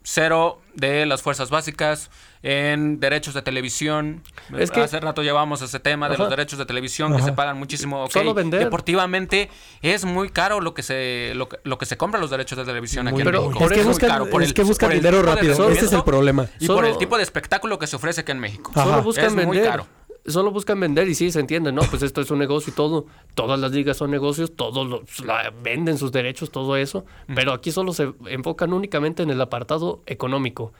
cero 0.08 0.62
de 0.74 1.06
las 1.06 1.22
fuerzas 1.22 1.50
básicas, 1.50 2.10
en 2.42 3.02
derechos 3.02 3.34
de 3.34 3.42
televisión. 3.42 4.24
Es 4.58 4.72
que, 4.72 4.80
Hace 4.80 5.02
rato 5.02 5.22
llevamos 5.22 5.62
ese 5.62 5.82
tema 5.82 6.08
de 6.08 6.18
los 6.18 6.30
derechos 6.30 6.58
de 6.58 6.66
televisión 6.66 7.14
que 7.16 7.22
se 7.22 7.34
pagan 7.34 7.58
muchísimo. 7.58 8.08
Solo 8.10 8.34
vender. 8.34 8.64
Deportivamente 8.64 9.50
es 9.82 10.06
muy 10.06 10.30
caro 10.30 10.62
lo 10.62 10.74
que 10.74 10.82
se 10.82 11.34
lo, 11.36 11.50
que 11.50 11.86
se 11.86 11.98
compra 11.98 12.22
los 12.22 12.30
derechos 12.30 12.58
de 12.58 12.64
televisión 12.64 13.08
aquí 13.10 13.22
en 13.22 13.32
México. 13.32 13.66
Es 13.66 13.72
que 13.72 13.84
buscan, 13.84 14.42
es 14.42 14.54
que 14.54 14.64
buscan 14.64 14.92
dinero 14.92 15.22
rápido. 15.24 15.70
Ese 15.70 15.86
es 15.86 15.94
el 15.94 16.04
problema. 16.04 16.48
Y 16.60 16.68
por 16.68 16.86
el 16.86 16.98
tipo 16.98 17.18
de 17.18 17.24
espectáculo 17.24 17.78
que 17.78 17.88
se 17.88 17.98
ofrece 17.98 18.22
aquí 18.22 18.32
en 18.32 18.40
México. 18.40 18.72
Solo 18.74 19.04
buscan 19.04 19.26
es 19.26 19.36
vender. 19.36 19.48
muy 19.48 19.62
caro 19.62 19.88
solo 20.28 20.52
buscan 20.52 20.80
vender 20.80 21.08
y 21.08 21.16
sí, 21.16 21.32
se 21.32 21.40
entiende, 21.40 21.72
¿no? 21.72 21.82
Pues 21.82 22.04
esto 22.04 22.22
es 22.22 22.30
un 22.32 22.40
negocio 22.40 22.72
y 22.72 22.76
todo. 22.76 23.06
Todas 23.34 23.60
las 23.60 23.72
ligas 23.72 23.98
son 23.98 24.12
negocios, 24.12 24.54
todos 24.56 25.02
venden 25.64 25.98
sus 25.98 26.12
derechos, 26.12 26.52
todo 26.52 26.76
eso. 26.76 27.06
Pero 27.34 27.54
aquí 27.54 27.72
solo 27.72 27.94
se 27.94 28.14
enfocan 28.28 28.74
únicamente 28.74 29.24
en 29.24 29.30
el 29.30 29.42
apartado 29.42 30.02
económico. 30.06 30.74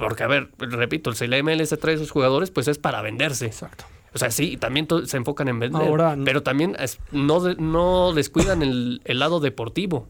Porque, 0.00 0.22
a 0.24 0.26
ver, 0.26 0.50
repito, 0.58 1.12
si 1.12 1.26
la 1.26 1.42
MLS 1.42 1.76
trae 1.80 1.94
esos 1.94 2.10
jugadores, 2.10 2.50
pues 2.50 2.68
es 2.68 2.78
para 2.78 3.00
venderse. 3.02 3.46
Exacto. 3.46 3.84
O 4.14 4.18
sea, 4.18 4.30
sí, 4.30 4.56
también 4.56 4.86
se 5.04 5.16
enfocan 5.16 5.48
en 5.48 5.58
vender. 5.58 5.82
pero 6.24 6.42
también 6.42 6.76
no, 7.12 7.54
no 7.54 8.12
descuidan 8.12 8.62
el, 8.62 9.00
el 9.04 9.18
lado 9.18 9.40
deportivo. 9.40 10.06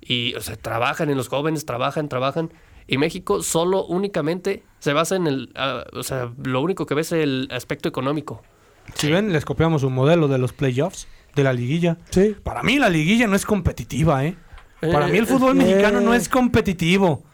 Y, 0.00 0.34
o 0.34 0.40
sea, 0.40 0.56
trabajan 0.56 1.10
en 1.10 1.16
los 1.16 1.28
jóvenes, 1.28 1.64
trabajan, 1.64 2.08
trabajan. 2.08 2.50
Y 2.86 2.98
México 2.98 3.42
solo 3.42 3.84
únicamente 3.86 4.62
se 4.78 4.92
basa 4.92 5.16
en 5.16 5.26
el, 5.26 5.52
ah, 5.56 5.84
o 5.92 6.02
sea, 6.02 6.32
lo 6.42 6.60
único 6.60 6.86
que 6.86 6.94
ve 6.94 7.00
es 7.00 7.12
el 7.12 7.48
aspecto 7.50 7.88
económico. 7.88 8.42
Si 8.94 9.10
ven, 9.10 9.32
les 9.32 9.44
copiamos 9.44 9.82
un 9.82 9.94
modelo 9.94 10.28
de 10.28 10.38
los 10.38 10.52
playoffs, 10.52 11.08
de 11.34 11.42
la 11.42 11.52
liguilla. 11.52 11.96
Sí. 12.10 12.36
Para 12.42 12.62
mí 12.62 12.78
la 12.78 12.90
liguilla 12.90 13.26
no 13.26 13.36
es 13.36 13.46
competitiva, 13.46 14.24
¿eh? 14.24 14.36
Para 14.80 15.06
mí 15.06 15.16
el 15.16 15.26
fútbol 15.26 15.52
eh, 15.52 15.64
mexicano 15.64 16.00
no 16.00 16.14
es 16.14 16.28
competitivo. 16.28 17.24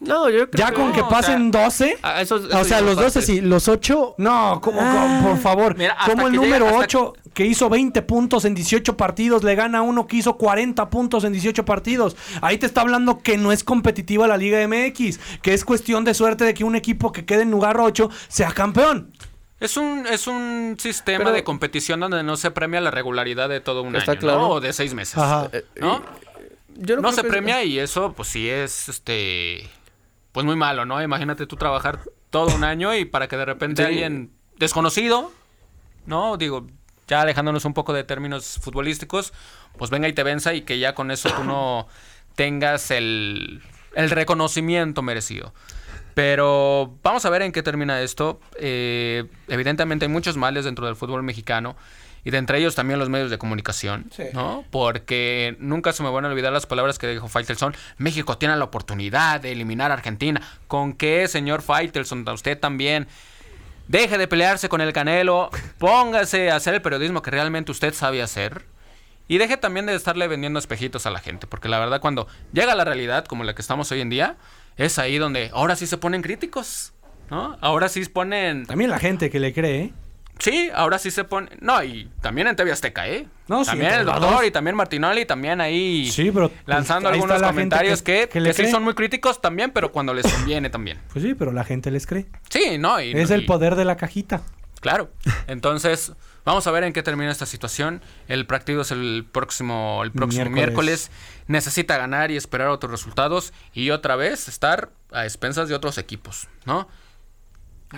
No, 0.00 0.30
yo 0.30 0.48
creo 0.48 0.66
Ya 0.66 0.72
con 0.72 0.92
que 0.92 1.02
pasen 1.02 1.50
12. 1.50 1.98
Ah, 2.02 2.22
o 2.22 2.64
sea, 2.64 2.80
los 2.80 2.96
12 2.96 3.22
sí, 3.22 3.40
los 3.40 3.68
8. 3.68 4.14
No, 4.18 4.60
como, 4.60 4.80
ah. 4.80 5.20
por 5.24 5.38
favor. 5.38 5.76
como 6.06 6.28
el 6.28 6.34
número 6.34 6.76
8 6.76 7.12
que 7.38 7.46
hizo 7.46 7.68
20 7.68 8.02
puntos 8.02 8.44
en 8.44 8.56
18 8.56 8.96
partidos 8.96 9.44
le 9.44 9.54
gana 9.54 9.78
a 9.78 9.82
uno 9.82 10.08
que 10.08 10.16
hizo 10.16 10.36
40 10.36 10.90
puntos 10.90 11.22
en 11.22 11.32
18 11.32 11.64
partidos. 11.64 12.16
Ahí 12.42 12.58
te 12.58 12.66
está 12.66 12.80
hablando 12.80 13.20
que 13.20 13.38
no 13.38 13.52
es 13.52 13.62
competitiva 13.62 14.26
la 14.26 14.36
Liga 14.36 14.58
MX, 14.66 15.20
que 15.40 15.54
es 15.54 15.64
cuestión 15.64 16.04
de 16.04 16.14
suerte 16.14 16.42
de 16.42 16.52
que 16.52 16.64
un 16.64 16.74
equipo 16.74 17.12
que 17.12 17.24
quede 17.24 17.42
en 17.42 17.52
lugar 17.52 17.78
8 17.78 18.10
sea 18.26 18.50
campeón. 18.50 19.12
Es 19.60 19.76
un, 19.76 20.04
es 20.08 20.26
un 20.26 20.74
sistema 20.80 21.30
de 21.30 21.44
competición 21.44 22.00
donde 22.00 22.24
no 22.24 22.36
se 22.36 22.50
premia 22.50 22.80
la 22.80 22.90
regularidad 22.90 23.48
de 23.48 23.60
todo 23.60 23.82
un 23.82 23.94
año, 23.94 24.18
claro. 24.18 24.48
O 24.48 24.60
de 24.60 24.72
seis 24.72 24.92
meses, 24.92 25.22
eh, 25.52 25.64
¿no? 25.80 26.02
no 27.00 27.12
se 27.12 27.22
premia 27.22 27.62
y 27.62 27.78
eso, 27.78 28.14
pues 28.14 28.30
sí 28.30 28.50
es, 28.50 28.88
este 28.88 29.62
pues 30.32 30.44
muy 30.44 30.56
malo, 30.56 30.84
¿no? 30.86 31.00
Imagínate 31.00 31.46
tú 31.46 31.54
trabajar 31.54 32.00
todo 32.30 32.52
un 32.52 32.64
año 32.64 32.96
y 32.96 33.04
para 33.04 33.28
que 33.28 33.36
de 33.36 33.44
repente 33.44 33.84
alguien 33.84 34.32
desconocido, 34.56 35.30
¿no? 36.04 36.36
Digo, 36.36 36.66
ya 37.08 37.22
alejándonos 37.22 37.64
un 37.64 37.74
poco 37.74 37.92
de 37.92 38.04
términos 38.04 38.58
futbolísticos, 38.62 39.32
pues 39.76 39.90
venga 39.90 40.06
y 40.06 40.12
te 40.12 40.22
venza 40.22 40.54
y 40.54 40.62
que 40.62 40.78
ya 40.78 40.94
con 40.94 41.10
eso 41.10 41.30
tú 41.30 41.42
no 41.42 41.88
tengas 42.36 42.90
el, 42.90 43.62
el 43.94 44.10
reconocimiento 44.10 45.02
merecido. 45.02 45.52
Pero 46.14 46.96
vamos 47.02 47.24
a 47.24 47.30
ver 47.30 47.42
en 47.42 47.52
qué 47.52 47.62
termina 47.62 48.00
esto. 48.00 48.40
Eh, 48.58 49.24
evidentemente 49.46 50.04
hay 50.04 50.10
muchos 50.10 50.36
males 50.36 50.64
dentro 50.64 50.84
del 50.86 50.96
fútbol 50.96 51.22
mexicano 51.22 51.76
y 52.24 52.30
de 52.30 52.38
entre 52.38 52.58
ellos 52.58 52.74
también 52.74 52.98
los 52.98 53.08
medios 53.08 53.30
de 53.30 53.38
comunicación, 53.38 54.10
¿no? 54.34 54.64
Porque 54.70 55.56
nunca 55.60 55.92
se 55.92 56.02
me 56.02 56.10
van 56.10 56.24
a 56.24 56.28
olvidar 56.28 56.52
las 56.52 56.66
palabras 56.66 56.98
que 56.98 57.06
dijo 57.06 57.28
Faitelson. 57.28 57.74
México 57.98 58.36
tiene 58.36 58.56
la 58.56 58.64
oportunidad 58.64 59.40
de 59.40 59.52
eliminar 59.52 59.92
a 59.92 59.94
Argentina. 59.94 60.42
¿Con 60.66 60.94
qué, 60.94 61.28
señor 61.28 61.62
Faitelson? 61.62 62.28
Usted 62.28 62.58
también. 62.58 63.06
Deje 63.88 64.18
de 64.18 64.28
pelearse 64.28 64.68
con 64.68 64.82
el 64.82 64.92
Canelo, 64.92 65.48
póngase 65.78 66.50
a 66.50 66.56
hacer 66.56 66.74
el 66.74 66.82
periodismo 66.82 67.22
que 67.22 67.30
realmente 67.30 67.72
usted 67.72 67.94
sabe 67.94 68.20
hacer. 68.20 68.66
Y 69.28 69.38
deje 69.38 69.56
también 69.56 69.86
de 69.86 69.94
estarle 69.94 70.28
vendiendo 70.28 70.58
espejitos 70.58 71.06
a 71.06 71.10
la 71.10 71.20
gente, 71.20 71.46
porque 71.46 71.70
la 71.70 71.78
verdad 71.78 72.00
cuando 72.00 72.28
llega 72.52 72.74
la 72.74 72.84
realidad 72.84 73.24
como 73.24 73.44
la 73.44 73.54
que 73.54 73.62
estamos 73.62 73.90
hoy 73.90 74.02
en 74.02 74.10
día, 74.10 74.36
es 74.76 74.98
ahí 74.98 75.16
donde 75.16 75.50
ahora 75.54 75.74
sí 75.74 75.86
se 75.86 75.96
ponen 75.96 76.20
críticos, 76.20 76.92
¿no? 77.30 77.56
Ahora 77.62 77.88
sí 77.88 78.04
ponen... 78.04 78.66
También 78.66 78.90
la 78.90 78.98
gente 78.98 79.30
que 79.30 79.40
le 79.40 79.54
cree, 79.54 79.80
¿eh? 79.84 79.92
Sí, 80.38 80.70
ahora 80.72 80.98
sí 80.98 81.10
se 81.10 81.24
pone. 81.24 81.50
No, 81.60 81.82
y 81.82 82.10
también 82.20 82.46
en 82.46 82.56
TV 82.56 82.70
Azteca, 82.70 83.08
¿eh? 83.08 83.26
No, 83.48 83.64
también 83.64 83.92
el 83.92 84.04
doctor 84.04 84.44
y 84.44 84.50
también 84.50 84.76
Martinoli, 84.76 85.24
también 85.24 85.60
ahí 85.60 86.10
sí, 86.10 86.30
pero, 86.30 86.50
lanzando 86.66 87.08
algunos 87.08 87.42
comentarios 87.42 88.02
que, 88.02 88.28
que, 88.28 88.52
sí 88.52 88.66
son 88.70 88.84
muy 88.84 88.94
críticos 88.94 89.40
también, 89.40 89.70
pero 89.70 89.90
cuando 89.90 90.14
les 90.14 90.30
conviene 90.32 90.70
también. 90.70 90.98
Pues 91.12 91.24
sí, 91.24 91.34
pero 91.34 91.52
la 91.52 91.64
gente 91.64 91.90
les 91.90 92.06
cree. 92.06 92.26
Sí, 92.50 92.78
no. 92.78 93.00
Y, 93.00 93.12
es 93.12 93.30
el 93.30 93.46
poder 93.46 93.74
de 93.74 93.84
la 93.84 93.96
cajita. 93.96 94.42
Claro. 94.80 95.10
Entonces, 95.48 96.12
vamos 96.44 96.66
a 96.66 96.70
ver 96.70 96.84
en 96.84 96.92
qué 96.92 97.02
termina 97.02 97.32
esta 97.32 97.46
situación. 97.46 98.02
El 98.28 98.46
partido 98.46 98.82
es 98.82 98.90
el 98.92 99.26
próximo, 99.30 100.02
el 100.04 100.12
próximo 100.12 100.50
miércoles. 100.50 101.10
Necesita 101.46 101.96
ganar 101.96 102.30
y 102.30 102.36
esperar 102.36 102.68
otros 102.68 102.92
resultados 102.92 103.52
y 103.72 103.90
otra 103.90 104.14
vez 104.14 104.46
estar 104.46 104.90
a 105.10 105.24
expensas 105.24 105.68
de 105.68 105.74
otros 105.74 105.98
equipos, 105.98 106.48
¿no? 106.64 106.86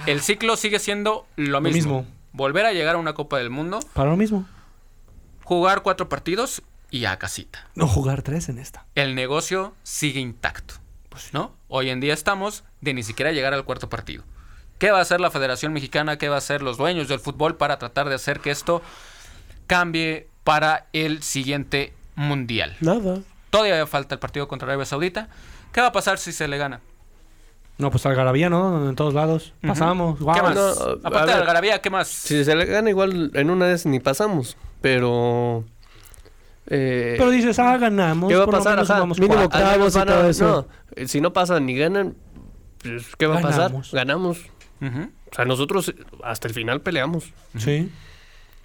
El 0.07 0.21
ciclo 0.21 0.57
sigue 0.57 0.79
siendo 0.79 1.27
lo 1.37 1.61
mismo 1.61 2.07
volver 2.33 2.67
a 2.67 2.73
llegar 2.73 2.95
a 2.95 2.99
una 2.99 3.15
Copa 3.15 3.39
del 3.39 3.51
Mundo. 3.51 3.81
Para 3.95 4.11
lo 4.11 4.17
mismo. 4.17 4.47
Jugar 5.45 5.83
cuatro 5.83 6.09
partidos 6.09 6.63
y 6.91 7.05
a 7.05 7.19
casita. 7.19 7.69
No 7.75 7.87
jugar 7.87 8.23
tres 8.23 8.49
en 8.49 8.59
esta. 8.59 8.87
El 8.95 9.15
negocio 9.15 9.75
sigue 9.83 10.21
intacto, 10.21 10.75
pues, 11.09 11.33
¿no? 11.33 11.55
Hoy 11.69 11.91
en 11.91 12.01
día 12.01 12.15
estamos 12.15 12.65
de 12.81 12.95
ni 12.95 13.03
siquiera 13.03 13.33
llegar 13.33 13.55
al 13.55 13.65
cuarto 13.65 13.89
partido. 13.89 14.25
¿Qué 14.79 14.91
va 14.91 14.99
a 14.99 15.03
hacer 15.03 15.21
la 15.21 15.31
Federación 15.31 15.73
Mexicana? 15.73 16.17
¿Qué 16.17 16.29
va 16.29 16.37
a 16.37 16.39
hacer 16.39 16.63
los 16.63 16.79
dueños 16.79 17.09
del 17.09 17.21
fútbol 17.21 17.57
para 17.57 17.79
tratar 17.79 18.09
de 18.09 18.15
hacer 18.15 18.41
que 18.41 18.51
esto 18.51 18.81
cambie 19.67 20.29
para 20.43 20.87
el 20.93 21.23
siguiente 21.23 21.93
mundial? 22.15 22.77
Nada. 22.81 23.21
Todavía 23.51 23.87
falta 23.87 24.15
el 24.15 24.19
partido 24.21 24.49
contra 24.49 24.67
Arabia 24.69 24.87
Saudita. 24.87 25.29
¿Qué 25.73 25.81
va 25.81 25.89
a 25.89 25.93
pasar 25.93 26.19
si 26.19 26.33
se 26.33 26.49
le 26.49 26.57
gana? 26.57 26.81
No, 27.81 27.91
pues 27.91 28.05
Algarabía, 28.07 28.49
¿no? 28.51 28.89
En 28.91 28.95
todos 28.97 29.15
lados. 29.15 29.55
Pasamos. 29.67 30.19
¿Qué 30.19 30.25
más? 30.43 30.55
No, 30.55 30.71
Aparte 31.05 31.33
de. 31.33 31.39
Algarabía, 31.39 31.81
¿qué 31.81 31.91
más? 31.91 32.09
Si 32.09 32.45
se 32.45 32.55
le 32.55 32.65
gana 32.67 32.91
igual 32.91 33.31
en 33.35 33.51
una 33.51 33.67
vez 33.67 33.87
ni 33.87 34.01
pasamos, 34.01 34.57
pero... 34.81 35.65
eh, 36.67 37.15
Pero 37.19 37.31
dices, 37.31 37.59
ah, 37.59 37.77
ganamos. 37.79 38.29
¿Qué 38.31 38.37
va 38.37 38.45
a 38.45 38.47
pasar? 38.47 38.75
menos 38.75 38.91
Ajá, 38.91 39.05
mínimo 39.07 39.43
octavos 39.45 39.97
y 39.97 40.01
todo 40.05 40.29
eso. 40.29 40.69
No, 40.97 41.07
si 41.09 41.21
no 41.21 41.33
pasan 41.33 41.67
ni 41.67 41.77
ganan, 41.77 42.15
pues, 42.83 43.15
¿qué 43.17 43.27
va 43.27 43.39
a 43.39 43.41
pasar? 43.43 43.71
Ganamos. 43.71 43.93
Ganamos. 43.93 44.39
Ujú. 44.81 45.11
O 45.31 45.35
sea, 45.35 45.45
nosotros 45.45 45.95
hasta 46.25 46.49
el 46.49 46.55
final 46.55 46.81
peleamos. 46.81 47.33
Sí. 47.57 47.91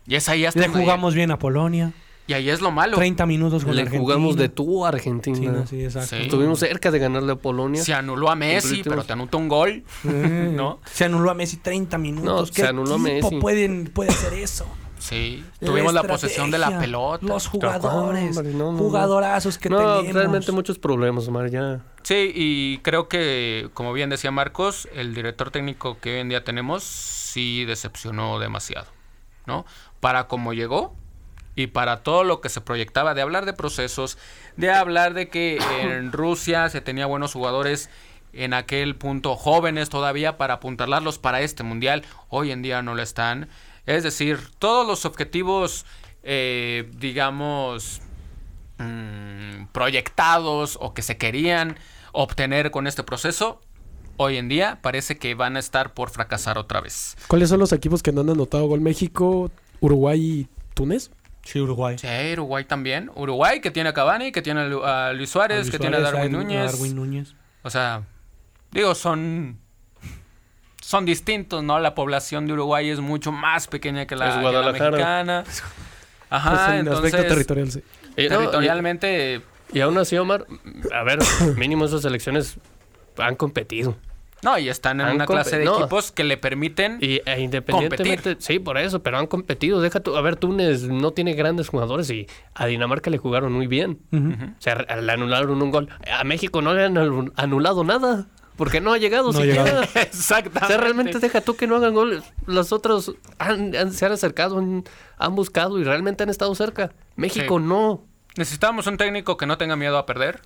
Y 0.08 0.16
es 0.16 0.30
ahí 0.30 0.46
hasta 0.46 0.60
Le 0.60 0.68
jugamos 0.68 1.14
bien 1.16 1.32
a 1.32 1.40
Polonia. 1.40 1.94
Y 2.28 2.34
ahí 2.34 2.50
es 2.50 2.60
lo 2.60 2.72
malo. 2.72 2.98
30 2.98 3.26
minutos 3.26 3.64
con 3.64 3.76
Le 3.76 3.82
Argentina. 3.84 4.02
jugamos 4.02 4.36
de 4.36 4.50
tú 4.50 4.86
a 4.86 4.90
Argentina. 4.90 5.66
Sí, 5.68 5.84
exacto. 5.84 6.16
Sí. 6.16 6.24
Estuvimos 6.24 6.60
cerca 6.60 6.90
de 6.90 6.98
ganarle 6.98 7.34
a 7.34 7.36
Polonia. 7.36 7.84
Se 7.84 7.94
anuló 7.94 8.32
a 8.32 8.36
Messi, 8.36 8.82
pero 8.84 9.04
te 9.04 9.14
anotó 9.14 9.38
un 9.38 9.48
gol. 9.48 9.84
¿No? 10.04 10.80
Se 10.86 11.06
anuló 11.06 11.30
a 11.30 11.34
Messi 11.36 11.58
30 11.58 11.98
minutos. 12.00 12.50
No, 12.50 12.54
¿Qué 12.54 12.62
se 12.62 12.68
anuló 12.68 12.96
a 12.96 12.98
Messi. 12.98 13.36
pueden, 13.40 13.86
puede 13.94 14.10
hacer 14.10 14.34
eso? 14.34 14.66
Sí. 14.98 15.46
Tuvimos 15.60 15.94
la 15.94 16.02
posesión 16.04 16.50
de 16.50 16.58
la 16.58 16.80
pelota. 16.80 17.24
Los 17.24 17.48
jugadores. 17.48 18.42
No, 18.44 18.72
no, 18.72 18.78
jugadorazos 18.78 19.60
que 19.60 19.70
no, 19.70 19.98
tenemos. 19.98 20.14
realmente 20.14 20.52
muchos 20.52 20.80
problemas, 20.80 21.28
Omar, 21.28 21.52
ya. 21.52 21.82
Sí, 22.02 22.32
y 22.34 22.80
creo 22.80 23.08
que, 23.08 23.70
como 23.76 23.94
bien 23.94 24.10
decía 24.10 24.32
Marcos, 24.32 24.88
el 24.96 25.14
director 25.14 25.52
técnico 25.52 26.00
que 26.00 26.16
hoy 26.16 26.20
en 26.22 26.30
día 26.30 26.44
tenemos 26.44 26.84
sí 26.84 27.66
decepcionó 27.66 28.40
demasiado, 28.40 28.88
¿no? 29.46 29.66
Para 30.00 30.28
cómo 30.28 30.54
llegó 30.54 30.96
y 31.56 31.68
para 31.68 32.04
todo 32.04 32.24
lo 32.24 32.42
que 32.42 32.50
se 32.50 32.62
proyectaba 32.62 33.14
de 33.14 33.22
hablar 33.22 33.46
de 33.46 33.54
procesos, 33.54 34.18
de 34.58 34.72
hablar 34.72 35.14
de 35.14 35.30
que 35.30 35.58
en 35.82 36.12
Rusia 36.12 36.70
se 36.70 36.82
tenía 36.82 37.06
buenos 37.06 37.34
jugadores 37.34 37.90
en 38.34 38.54
aquel 38.54 38.96
punto 38.96 39.36
jóvenes 39.36 39.90
todavía 39.90 40.38
para 40.38 40.56
apuntalarlos 40.56 41.18
para 41.18 41.42
este 41.42 41.64
mundial, 41.64 42.04
hoy 42.30 42.52
en 42.52 42.62
día 42.62 42.82
no 42.82 42.94
lo 42.94 43.02
están. 43.02 43.48
Es 43.86 44.04
decir, 44.04 44.40
todos 44.60 44.86
los 44.86 45.06
objetivos, 45.06 45.86
eh, 46.24 46.90
digamos, 46.98 48.02
mm, 48.78 49.68
proyectados 49.72 50.78
o 50.82 50.94
que 50.94 51.02
se 51.02 51.18
querían 51.18 51.78
obtener 52.12 52.72
con 52.72 52.88
este 52.88 53.04
proceso, 53.04 53.62
hoy 54.18 54.38
en 54.38 54.50
día 54.50 54.80
parece 54.82 55.18
que 55.18 55.34
van 55.36 55.56
a 55.56 55.60
estar 55.60 55.94
por 55.94 56.10
fracasar 56.10 56.58
otra 56.58 56.82
vez. 56.82 57.16
¿Cuáles 57.28 57.50
son 57.50 57.60
los 57.60 57.72
equipos 57.72 58.04
que 58.04 58.12
no 58.12 58.22
han 58.22 58.30
anotado 58.30 58.68
gol? 58.68 58.82
México, 58.82 59.50
Uruguay 59.80 60.20
y 60.22 60.48
Túnez. 60.74 61.12
Sí, 61.46 61.60
Uruguay. 61.62 61.96
Sí, 61.98 62.08
Uruguay 62.34 62.66
también. 62.66 63.10
Uruguay 63.16 63.62
que 63.62 63.72
tiene 63.72 63.90
a 63.90 63.94
Cavani, 63.94 64.32
que 64.34 64.42
tiene 64.42 64.62
a 64.62 64.66
Lu- 64.66 64.84
a 64.84 65.14
Luis 65.14 65.30
Suárez, 65.30 65.58
A 65.60 65.62
Luis 65.62 65.72
que 65.72 65.80
tiene 65.80 65.96
a 65.98 66.00
Darwin 66.02 66.36
a 66.36 66.38
Núñez. 66.40 66.72
Darwin 66.74 66.96
Núñez. 66.96 67.36
O 67.64 67.70
sea, 67.70 68.04
digo, 68.72 68.94
son 68.96 69.60
son 70.82 71.06
distintos, 71.06 71.64
¿no? 71.64 71.80
La 71.80 71.96
población 71.96 72.46
de 72.48 72.54
Uruguay 72.54 72.90
es 72.90 73.00
mucho 73.00 73.32
más 73.32 73.68
pequeña 73.68 74.06
que 74.06 74.16
la, 74.16 74.28
Es 74.30 74.36
que 74.36 74.42
la 74.44 74.50
Guadalajara. 74.52 74.92
mexicana. 74.92 75.44
Pues 76.28 76.42
Ajá, 76.44 76.80
en 76.80 76.88
aspecto 76.88 77.18
entonces 77.18 77.28
territorial, 77.28 77.72
sí. 77.72 77.84
Eh, 78.18 78.28
no, 78.30 78.38
territorialmente 78.40 79.42
y, 79.72 79.78
y 79.78 79.82
aún 79.82 79.98
así, 80.00 80.18
Omar, 80.18 80.46
a 80.94 81.04
ver, 81.04 81.20
mínimo 81.56 81.86
esas 81.86 82.04
elecciones 82.04 82.58
han 83.18 83.36
competido. 83.36 83.96
No, 84.46 84.58
y 84.58 84.70
están 84.70 85.02
en 85.02 85.08
Han 85.08 85.16
una 85.16 85.26
clase 85.26 85.58
de 85.58 85.66
no. 85.66 85.78
equipos 85.80 86.12
que 86.14 86.24
le 86.24 86.38
permiten 86.38 87.00
Y 87.02 87.20
e 87.26 87.42
independientemente, 87.42 88.38
sí, 88.40 88.60
por 88.60 88.78
eso, 88.78 89.04
pero 89.04 89.18
han 89.18 89.28
competido. 89.28 89.82
Deja 89.82 90.00
tú, 90.00 90.16
a 90.16 90.22
ver, 90.22 90.38
Túnez 90.38 90.84
no 90.84 91.12
tiene 91.12 91.34
grandes 91.34 91.68
jugadores 91.68 92.10
y 92.10 92.28
a 92.54 92.66
Dinamarca 92.68 93.10
le 93.10 93.18
jugaron 93.18 93.52
muy 93.52 93.68
bien. 93.68 94.00
O 94.14 94.62
sea, 94.62 94.76
le 94.76 95.12
anularon 95.12 95.62
un 95.62 95.72
gol. 95.72 95.90
A 96.18 96.24
México 96.24 96.62
no 96.62 96.74
le 96.74 96.84
han 96.86 96.96
anu- 96.96 97.34
anulado 97.36 97.84
nada. 97.84 98.28
Porque 98.58 98.80
no 98.80 98.94
ha 98.94 98.98
llegado 98.98 99.34
No 99.34 99.40
siquiera. 99.42 99.84
exactamente. 99.96 100.64
O 100.64 100.68
sea, 100.68 100.78
realmente 100.78 101.20
deja 101.20 101.42
tú 101.42 101.58
que 101.58 101.68
no 101.68 101.76
hagan 101.76 101.94
goles. 101.94 102.24
Los 102.46 102.72
otros 102.72 103.14
han- 103.38 103.76
han- 103.76 103.92
se 103.92 104.06
han 104.06 104.14
acercado, 104.14 104.60
han, 104.60 104.86
han 105.18 105.36
buscado 105.36 105.78
y 105.78 105.84
realmente 105.84 106.24
han 106.24 106.30
estado 106.30 106.56
cerca. 106.56 106.94
México 107.18 107.58
Sí. 107.60 107.66
no. 107.66 108.06
Necesitamos 108.38 108.88
un 108.88 108.96
técnico 108.96 109.36
que 109.36 109.46
no 109.46 109.58
tenga 109.58 109.76
miedo 109.76 109.98
a 109.98 110.06
perder. 110.06 110.40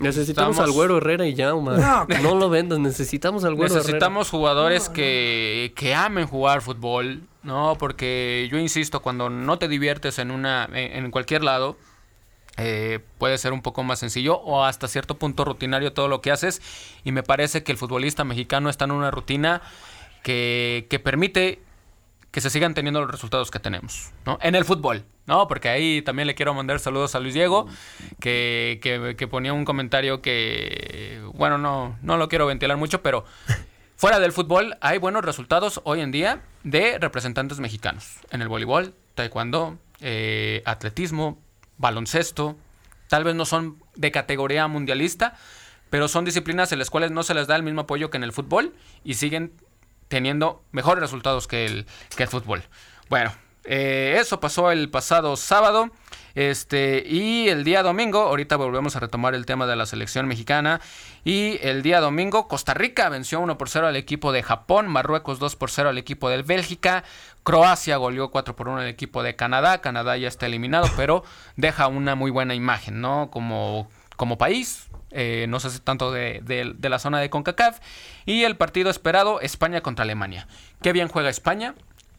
Necesitamos 0.00 0.52
Estamos- 0.52 0.68
al 0.70 0.74
Güero 0.74 0.96
Herrera 0.98 1.26
y 1.26 1.34
ya, 1.34 1.54
Omar. 1.54 1.78
No, 1.78 2.06
No, 2.22 2.34
lo 2.34 2.50
vendas, 2.50 2.78
necesitamos 2.80 3.44
al 3.44 3.54
Güero 3.54 3.74
Necesitamos 3.74 4.28
jugadores 4.30 4.88
que, 4.88 5.72
que 5.76 5.94
amen 5.94 6.26
jugar 6.26 6.62
fútbol, 6.62 7.22
¿no? 7.42 7.76
Porque 7.78 8.48
yo 8.50 8.58
insisto, 8.58 9.00
cuando 9.02 9.30
no 9.30 9.58
te 9.58 9.68
diviertes 9.68 10.18
en 10.18 10.30
una 10.30 10.68
en, 10.72 11.04
en 11.04 11.10
cualquier 11.10 11.44
lado, 11.44 11.76
eh, 12.56 13.00
puede 13.18 13.38
ser 13.38 13.52
un 13.52 13.62
poco 13.62 13.82
más 13.82 13.98
sencillo 14.00 14.36
o 14.36 14.64
hasta 14.64 14.86
cierto 14.88 15.16
punto 15.16 15.44
rutinario 15.44 15.92
todo 15.92 16.08
lo 16.08 16.20
que 16.20 16.30
haces. 16.32 16.60
Y 17.04 17.12
me 17.12 17.22
parece 17.22 17.62
que 17.62 17.72
el 17.72 17.78
futbolista 17.78 18.24
mexicano 18.24 18.70
está 18.70 18.84
en 18.86 18.92
una 18.92 19.10
rutina 19.10 19.62
que, 20.22 20.86
que 20.90 20.98
permite 20.98 21.60
que 22.34 22.40
se 22.40 22.50
sigan 22.50 22.74
teniendo 22.74 23.00
los 23.00 23.08
resultados 23.08 23.52
que 23.52 23.60
tenemos, 23.60 24.10
¿no? 24.26 24.40
En 24.42 24.56
el 24.56 24.64
fútbol, 24.64 25.04
¿no? 25.26 25.46
Porque 25.46 25.68
ahí 25.68 26.02
también 26.02 26.26
le 26.26 26.34
quiero 26.34 26.52
mandar 26.52 26.80
saludos 26.80 27.14
a 27.14 27.20
Luis 27.20 27.32
Diego, 27.32 27.68
que, 28.18 28.80
que- 28.82 29.14
que 29.16 29.28
ponía 29.28 29.52
un 29.52 29.64
comentario 29.64 30.20
que, 30.20 31.22
bueno, 31.34 31.58
no, 31.58 31.96
no 32.02 32.16
lo 32.16 32.28
quiero 32.28 32.46
ventilar 32.46 32.76
mucho, 32.76 33.02
pero 33.02 33.24
fuera 33.94 34.18
del 34.18 34.32
fútbol 34.32 34.76
hay 34.80 34.98
buenos 34.98 35.24
resultados 35.24 35.80
hoy 35.84 36.00
en 36.00 36.10
día 36.10 36.42
de 36.64 36.98
representantes 36.98 37.60
mexicanos. 37.60 38.16
En 38.32 38.42
el 38.42 38.48
voleibol, 38.48 38.94
taekwondo, 39.14 39.78
eh, 40.00 40.62
atletismo, 40.66 41.38
baloncesto, 41.78 42.56
tal 43.08 43.22
vez 43.22 43.36
no 43.36 43.44
son 43.44 43.78
de 43.94 44.10
categoría 44.10 44.66
mundialista, 44.66 45.36
pero 45.88 46.08
son 46.08 46.24
disciplinas 46.24 46.72
en 46.72 46.80
las 46.80 46.90
cuales 46.90 47.12
no 47.12 47.22
se 47.22 47.34
les 47.34 47.46
da 47.46 47.54
el 47.54 47.62
mismo 47.62 47.82
apoyo 47.82 48.10
que 48.10 48.16
en 48.16 48.24
el 48.24 48.32
fútbol 48.32 48.74
y 49.04 49.14
siguen 49.14 49.52
teniendo 50.14 50.62
mejores 50.70 51.02
resultados 51.02 51.48
que 51.48 51.66
el, 51.66 51.86
que 52.16 52.22
el 52.22 52.28
fútbol. 52.28 52.62
Bueno, 53.10 53.32
eh, 53.64 54.16
eso 54.20 54.38
pasó 54.38 54.70
el 54.70 54.88
pasado 54.88 55.34
sábado. 55.34 55.90
Este, 56.36 57.04
y 57.04 57.48
el 57.48 57.64
día 57.64 57.82
domingo, 57.82 58.20
ahorita 58.20 58.54
volvemos 58.54 58.94
a 58.94 59.00
retomar 59.00 59.34
el 59.34 59.44
tema 59.44 59.66
de 59.66 59.74
la 59.74 59.86
selección 59.86 60.28
mexicana. 60.28 60.80
Y 61.24 61.58
el 61.62 61.82
día 61.82 61.98
domingo, 61.98 62.46
Costa 62.46 62.74
Rica 62.74 63.08
venció 63.08 63.40
1 63.40 63.58
por 63.58 63.68
0 63.68 63.88
al 63.88 63.96
equipo 63.96 64.30
de 64.30 64.44
Japón, 64.44 64.86
Marruecos 64.86 65.40
2 65.40 65.56
por 65.56 65.72
0 65.72 65.88
al 65.88 65.98
equipo 65.98 66.28
del 66.28 66.44
Bélgica, 66.44 67.02
Croacia 67.42 67.96
goleó 67.96 68.30
4 68.30 68.54
por 68.54 68.68
1 68.68 68.82
al 68.82 68.86
equipo 68.86 69.24
de 69.24 69.34
Canadá, 69.34 69.80
Canadá 69.80 70.16
ya 70.16 70.28
está 70.28 70.46
eliminado, 70.46 70.88
pero 70.96 71.24
deja 71.56 71.88
una 71.88 72.14
muy 72.14 72.30
buena 72.30 72.54
imagen, 72.54 73.00
¿no? 73.00 73.30
Como, 73.32 73.88
como 74.16 74.38
país, 74.38 74.88
eh, 75.10 75.46
no 75.48 75.60
se 75.60 75.68
hace 75.68 75.78
tanto 75.78 76.10
de, 76.10 76.74
la 76.80 76.98
zona 76.98 77.20
de 77.20 77.30
CONCACAF. 77.30 77.78
Y 78.26 78.42
el 78.42 78.56
partido 78.56 78.90
esperado, 78.90 79.40
España 79.40 79.80
contra 79.80 80.02
Alemania. 80.02 80.46
Qué 80.82 80.92
bien 80.92 81.08
juega 81.08 81.30
España, 81.30 81.74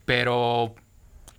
pero 0.06 0.76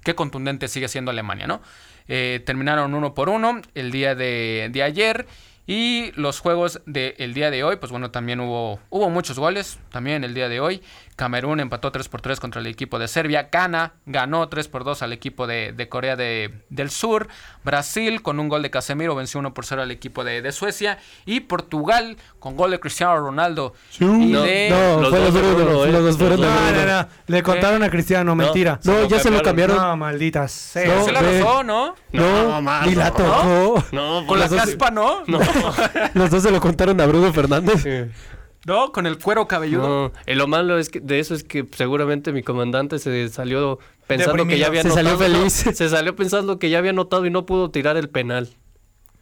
qué 0.05 0.15
contundente 0.15 0.69
sigue 0.69 0.89
siendo 0.89 1.11
Alemania, 1.11 1.47
¿no? 1.47 1.63
Eh, 2.09 2.41
terminaron 2.45 2.95
uno 2.95 3.15
por 3.15 3.29
uno 3.29 3.61
el 3.75 3.91
día 3.91 4.15
de, 4.15 4.71
ayer. 4.85 5.27
Y 5.69 6.13
los 6.13 6.39
juegos 6.39 6.81
del 6.87 7.35
día 7.35 7.51
de 7.51 7.65
hoy, 7.65 7.77
pues 7.77 7.91
bueno, 7.91 8.13
también 8.13 8.39
hubo 8.39 9.11
muchos 9.11 9.37
goles, 9.37 9.81
también 9.91 10.23
el 10.23 10.33
día 10.33 10.49
de 10.49 10.61
hoy. 10.61 10.81
Camerún 11.17 11.61
empató 11.61 11.91
3 11.91 12.09
por 12.09 12.21
3 12.21 12.39
contra 12.41 12.61
el 12.61 12.67
equipo 12.67 12.99
de 12.99 13.09
Serbia. 13.09 13.49
Ghana 13.51 13.95
ganó 14.05 14.47
3 14.51 14.69
por 14.69 14.85
2 14.85 15.01
al 15.03 15.14
equipo 15.14 15.47
de, 15.47 15.73
de 15.75 15.89
Corea 15.89 16.14
de- 16.14 16.53
del 16.69 16.91
Sur. 16.91 17.29
Brasil 17.64 18.21
con 18.21 18.39
un 18.39 18.51
gol 18.51 18.61
de 18.62 18.71
Casemiro 18.71 19.14
venció 19.14 19.41
1 19.41 19.55
por 19.55 19.64
0 19.64 19.81
al 19.83 19.91
equipo 19.91 20.25
de, 20.25 20.43
de 20.43 20.53
Suecia. 20.53 20.99
Y 21.25 21.41
Portugal 21.41 22.19
con 22.39 22.55
gol 22.55 22.71
de 22.71 22.81
Cristiano 22.81 23.17
Ronaldo. 23.19 23.73
y 23.99 24.05
No, 24.05 24.43
de- 24.43 24.69
No, 24.71 25.01
Los 25.01 25.09
fue 25.11 25.19
dos 25.21 25.33
Bruno, 25.33 25.55
Bruno, 25.55 25.85
eh. 25.87 25.93
los 25.93 26.05
dos 26.05 26.17
fueron 26.19 26.41
de 26.41 26.47
Los 26.47 26.55
No, 26.55 26.73
no, 26.87 27.03
no. 27.03 27.09
Le 27.29 27.43
contaron 27.43 27.83
a 27.83 27.89
Cristiano, 27.91 28.37
mentira. 28.37 28.79
No, 28.85 28.93
lo 29.01 29.09
ya 29.09 29.19
se 29.19 29.31
lo 29.31 29.41
cambiaron. 29.43 29.77
No, 29.79 29.97
maldita 29.97 30.47
sea. 30.49 30.97
No, 30.97 31.05
se 31.07 31.12
la 31.12 31.23
ve. 31.23 31.41
rozó, 31.41 31.64
¿no? 31.64 31.95
No, 32.12 32.61
ni 32.85 32.95
la 32.95 33.09
no. 33.09 33.12
tocó. 33.14 33.85
No, 33.93 34.27
Con 34.27 34.39
la 34.39 34.49
caspa, 34.51 34.91
¿no? 34.91 35.23
No, 35.27 35.41
Los 36.12 36.31
dos 36.31 36.43
se 36.43 36.51
lo 36.51 36.61
contaron 36.61 37.01
a 37.01 37.07
Bruno 37.07 37.33
Fernández. 37.33 37.85
No, 38.67 38.91
con 38.93 39.07
el 39.07 39.19
cuero 39.19 39.47
cabelludo. 39.47 40.12
no. 40.12 40.12
Y 40.31 40.35
lo 40.35 40.47
malo 40.49 40.79
es 40.79 40.89
que 40.91 41.01
de 41.01 41.19
eso 41.21 41.35
es 41.35 41.45
que 41.45 41.64
seguramente 41.73 42.33
mi 42.33 42.43
comandante 42.43 42.99
se 42.99 43.29
salió 43.29 43.79
pensando 44.07 44.45
que 44.47 44.59
ya 44.59 44.67
había 44.67 44.83
Se 44.83 44.91
salió 44.91 45.17
feliz. 45.17 45.53
Se 45.75 45.89
salió 45.89 46.17
pensando 46.17 46.59
que 46.59 46.69
ya 46.69 46.79
había 46.79 46.91
anotado 46.91 47.25
y 47.27 47.31
no 47.31 47.47
pudo 47.47 47.71
tirar 47.71 47.97
el 47.97 48.09
penal. 48.09 48.49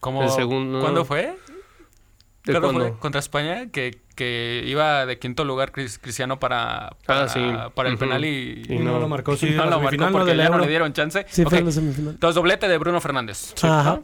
Como, 0.01 0.22
El 0.22 0.30
segundo- 0.30 0.80
¿Cuándo 0.80 1.05
fue? 1.05 1.36
¿De 2.45 2.53
¿Cuándo 2.53 2.68
cuándo? 2.72 2.88
fue? 2.90 2.99
Contra 2.99 3.18
España, 3.20 3.70
que, 3.70 3.99
que 4.14 4.62
iba 4.66 5.07
de 5.07 5.18
quinto 5.18 5.45
lugar 5.47 5.72
Cris- 5.72 5.99
Cristiano 5.99 6.38
para, 6.38 6.95
para, 7.07 7.22
Ah, 7.24 7.28
sí. 7.28 7.40
para 7.74 7.88
el 7.88 7.97
penal 7.97 8.22
y, 8.24 8.64
Y 8.68 8.74
Y 8.74 8.78
no, 8.80 8.99
lo 8.99 9.09
marcó, 9.09 9.34
sí. 9.36 9.49
no 9.51 9.64
lo 9.64 9.80
marcó 9.80 10.05
no 10.11 10.12
porque 10.12 10.36
ya 10.36 10.51
no 10.51 10.59
le 10.59 10.66
dieron 10.68 10.92
chance. 10.92 11.24
Sí, 11.30 11.42
Ok. 11.42 11.49
fue 11.49 11.59
en 11.61 11.64
la 11.66 11.72
semifinal. 11.72 12.14
Entonces, 12.14 12.34
doblete 12.34 12.68
de 12.68 12.76
Bruno 12.76 13.01
Fernández. 13.01 13.55
Ajá. 13.62 14.01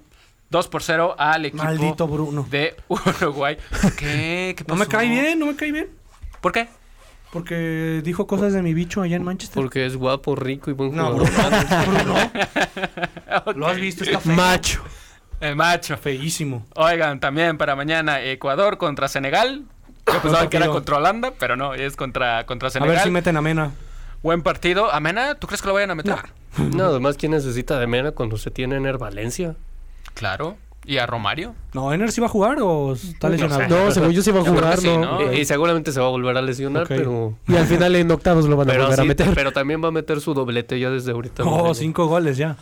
2 0.51 0.69
por 0.69 0.83
0 0.83 1.15
al 1.19 1.47
equipo 1.47 1.63
Maldito 1.65 2.07
Bruno. 2.09 2.47
de 2.51 2.77
Uruguay. 2.89 3.57
¿Qué? 3.97 4.55
¿Qué 4.57 4.65
No 4.67 4.75
me 4.75 4.81
pasó? 4.87 4.91
cae 4.99 5.09
bien, 5.09 5.39
no 5.39 5.47
me 5.47 5.57
cae 5.57 5.73
bien. 5.73 5.89
¿Por 6.41 6.53
qué? 6.53 6.69
Porque 7.33 8.01
dijo 8.05 8.27
cosas 8.27 8.53
de 8.53 8.61
mi 8.61 8.75
bicho 8.75 9.03
allá 9.03 9.15
en 9.15 9.23
Manchester. 9.23 9.55
Porque 9.63 9.87
es 9.87 9.97
guapo, 9.97 10.35
rico 10.35 10.71
y 10.71 10.75
buen 10.75 10.95
No, 10.97 11.13
jugador. 11.13 11.29
Bruno. 11.87 12.15
Bruno. 13.45 13.53
Lo 13.55 13.67
has 13.69 13.77
visto, 13.77 14.03
está 14.03 14.19
feo. 14.19 14.35
Macho. 14.35 14.83
El 15.41 15.55
macho. 15.55 15.97
Feísimo. 15.97 16.67
Oigan, 16.75 17.21
también 17.21 17.57
para 17.57 17.77
mañana 17.77 18.21
Ecuador 18.21 18.79
contra 18.79 19.07
Senegal. 19.07 19.63
Yo 20.07 20.21
pensaba 20.21 20.51
que 20.51 20.57
era 20.57 20.67
partido. 20.67 20.73
contra 20.75 20.97
Holanda, 20.97 21.33
pero 21.39 21.57
no, 21.57 21.75
es 21.75 21.95
contra, 21.95 22.45
contra 22.47 22.67
A 22.67 22.71
Senegal. 22.73 22.97
ver 22.97 23.05
si 23.05 23.11
meten 23.11 23.37
a 23.37 23.41
Mena. 23.41 23.71
Buen 24.25 24.43
partido. 24.43 24.93
¿Amena? 24.93 25.37
¿Tú 25.37 25.47
crees 25.47 25.63
que 25.63 25.69
lo 25.69 25.75
vayan 25.75 25.93
a 25.93 25.95
meter? 25.95 26.17
No, 26.75 26.87
además, 26.87 27.17
¿quién 27.17 27.31
necesita 27.33 27.79
de 27.79 27.87
Mena 27.87 28.11
cuando 28.11 28.37
se 28.39 28.51
tiene 28.51 28.77
Ener 28.77 28.99
Valencia? 28.99 29.55
Claro. 30.15 30.57
¿Y 30.87 30.97
a 30.97 31.07
Romario? 31.07 31.55
No, 31.75 31.93
¿Ener 31.93 32.11
sí 32.11 32.21
va 32.23 32.27
a 32.27 32.31
jugar 32.31 32.57
o 32.63 32.95
está 32.95 33.29
No 33.29 33.33
lesionado? 33.35 33.69
No, 33.69 33.91
según 33.93 34.11
yo 34.13 34.23
sí 34.23 34.31
va 34.31 34.41
a 34.41 34.45
jugar, 34.45 34.79
sí, 34.79 34.87
¿no? 34.89 35.21
¿no? 35.21 35.33
Y, 35.33 35.41
y 35.41 35.45
seguramente 35.45 35.93
se 35.93 36.01
va 36.01 36.07
a 36.07 36.11
volver 36.11 36.37
a 36.37 36.43
lesionar, 36.43 36.87
pero... 36.89 37.35
Y 37.47 37.55
al 37.57 37.67
final 37.67 37.95
en 37.97 38.11
octavos 38.11 38.47
lo 38.47 38.57
van 38.57 38.69
a 38.71 38.73
Pero, 38.73 38.85
volver 38.85 39.01
a 39.01 39.05
meter. 39.05 39.29
pero 39.35 39.53
también 39.53 39.85
va 39.85 39.89
a 39.89 39.93
meter 39.93 40.21
su 40.23 40.33
doblete 40.33 40.81
ya 40.81 40.89
desde 40.91 41.13
ahorita. 41.13 41.43
Oh, 41.45 41.75
cinco 41.75 42.07
goles 42.07 42.39
ya. 42.39 42.57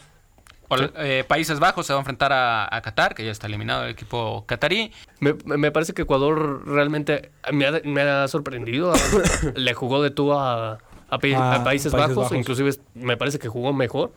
Eh, 0.97 1.25
Países 1.27 1.61
Bajos 1.61 1.87
se 1.87 1.95
va 1.95 2.01
a 2.01 2.03
enfrentar 2.03 2.33
a, 2.33 2.69
a 2.77 2.83
Qatar, 2.83 3.15
que 3.15 3.25
ya 3.25 3.31
está 3.31 3.47
eliminado 3.47 3.85
el 3.85 3.91
equipo 3.91 4.45
catarí. 4.47 4.93
Me, 5.21 5.35
me 5.45 5.71
parece 5.71 5.95
que 5.95 6.03
Ecuador 6.03 6.67
realmente 6.67 7.31
me 7.53 7.67
ha, 7.67 7.81
me 7.85 8.03
ha 8.03 8.29
sorprendido. 8.29 8.93
Le 9.55 9.73
jugó 9.73 10.03
de 10.03 10.11
tú 10.11 10.35
a, 10.35 10.73
a, 11.09 11.19
Pai- 11.19 11.33
A 11.35 11.55
a 11.55 11.65
Países, 11.65 11.93
Países 11.93 11.93
Bajos. 11.93 12.17
Bajos. 12.25 12.37
Inclusive 12.37 12.73
me 12.95 13.17
parece 13.17 13.39
que 13.39 13.49
jugó 13.49 13.73
mejor. 13.73 14.13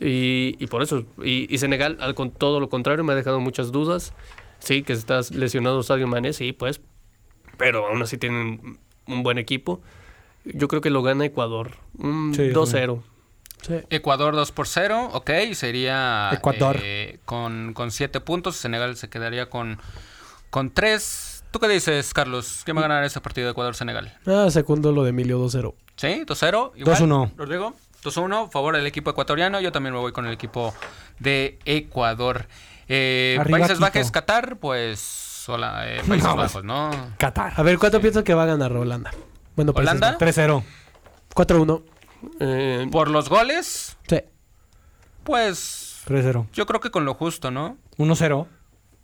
Y, 0.00 0.56
y 0.58 0.66
por 0.66 0.82
eso. 0.82 1.04
Y, 1.22 1.52
y 1.52 1.58
Senegal, 1.58 1.96
al 2.00 2.14
con 2.14 2.30
todo 2.30 2.60
lo 2.60 2.68
contrario, 2.68 3.04
me 3.04 3.12
ha 3.12 3.16
dejado 3.16 3.40
muchas 3.40 3.72
dudas. 3.72 4.12
Sí, 4.58 4.82
que 4.82 4.92
está 4.92 5.20
lesionado 5.32 5.82
Sadio 5.82 6.06
Mané, 6.06 6.32
sí, 6.32 6.52
pues. 6.52 6.80
Pero 7.56 7.86
aún 7.86 8.02
así 8.02 8.18
tienen 8.18 8.78
un 9.06 9.22
buen 9.22 9.38
equipo. 9.38 9.80
Yo 10.44 10.68
creo 10.68 10.80
que 10.80 10.90
lo 10.90 11.02
gana 11.02 11.24
Ecuador. 11.24 11.72
Un 11.98 12.32
Sí, 12.34 12.42
2-0. 12.50 13.02
Sí. 13.62 13.74
Ecuador 13.90 14.34
2 14.36 14.52
por 14.52 14.68
0, 14.68 15.10
ok, 15.14 15.30
sería 15.54 16.30
Ecuador. 16.32 16.78
eh, 16.82 17.18
con, 17.24 17.72
con 17.74 17.90
7 17.90 18.20
puntos. 18.20 18.56
Senegal 18.56 18.96
se 18.96 19.08
quedaría 19.08 19.48
con, 19.50 19.78
con 20.50 20.70
3. 20.70 21.44
¿Tú 21.50 21.58
qué 21.58 21.68
dices, 21.68 22.12
Carlos? 22.12 22.62
¿Quién 22.64 22.76
va 22.76 22.80
a 22.80 22.88
ganar 22.88 23.04
ese 23.04 23.20
partido 23.20 23.46
de 23.46 23.52
Ecuador-Senegal? 23.52 24.18
Ah, 24.26 24.48
segundo 24.50 24.92
lo 24.92 25.02
de 25.04 25.10
Emilio 25.10 25.40
2-0. 25.44 25.74
¿Sí? 25.96 26.24
¿2-0? 26.26 26.72
igual. 26.76 26.96
2-1. 26.96 27.32
Rodrigo, 27.36 27.74
2-1, 28.06 28.50
favor 28.50 28.76
del 28.76 28.86
equipo 28.86 29.10
ecuatoriano. 29.10 29.60
Yo 29.60 29.72
también 29.72 29.94
me 29.94 30.00
voy 30.00 30.12
con 30.12 30.26
el 30.26 30.32
equipo 30.32 30.74
de 31.18 31.58
Ecuador. 31.64 32.46
Eh, 32.88 33.38
Países. 33.50 33.78
Bajos, 33.80 34.10
Qatar, 34.10 34.56
pues. 34.58 35.44
Hola, 35.48 35.84
eh, 35.88 36.00
Países 36.08 36.28
No, 36.28 36.36
Bajos, 36.36 36.64
¿no? 36.64 36.90
Qatar. 37.18 37.52
A 37.56 37.62
ver, 37.62 37.78
¿cuánto 37.78 38.00
piensas 38.00 38.22
que 38.24 38.34
va 38.34 38.44
a 38.44 38.46
ganar 38.46 38.72
Holanda? 38.72 39.10
Bueno, 39.56 39.72
Países 39.72 39.96
¿Holanda? 39.96 40.18
3-0. 40.18 40.48
Bajos. 40.54 40.64
4-1. 41.34 41.82
Eh, 42.40 42.86
Por 42.90 43.10
los 43.10 43.28
goles, 43.28 43.96
Sí. 44.08 44.20
pues. 45.24 46.02
3-0. 46.06 46.46
Yo 46.52 46.66
creo 46.66 46.80
que 46.80 46.90
con 46.90 47.04
lo 47.04 47.14
justo, 47.14 47.50
¿no? 47.50 47.76
1-0. 47.98 48.46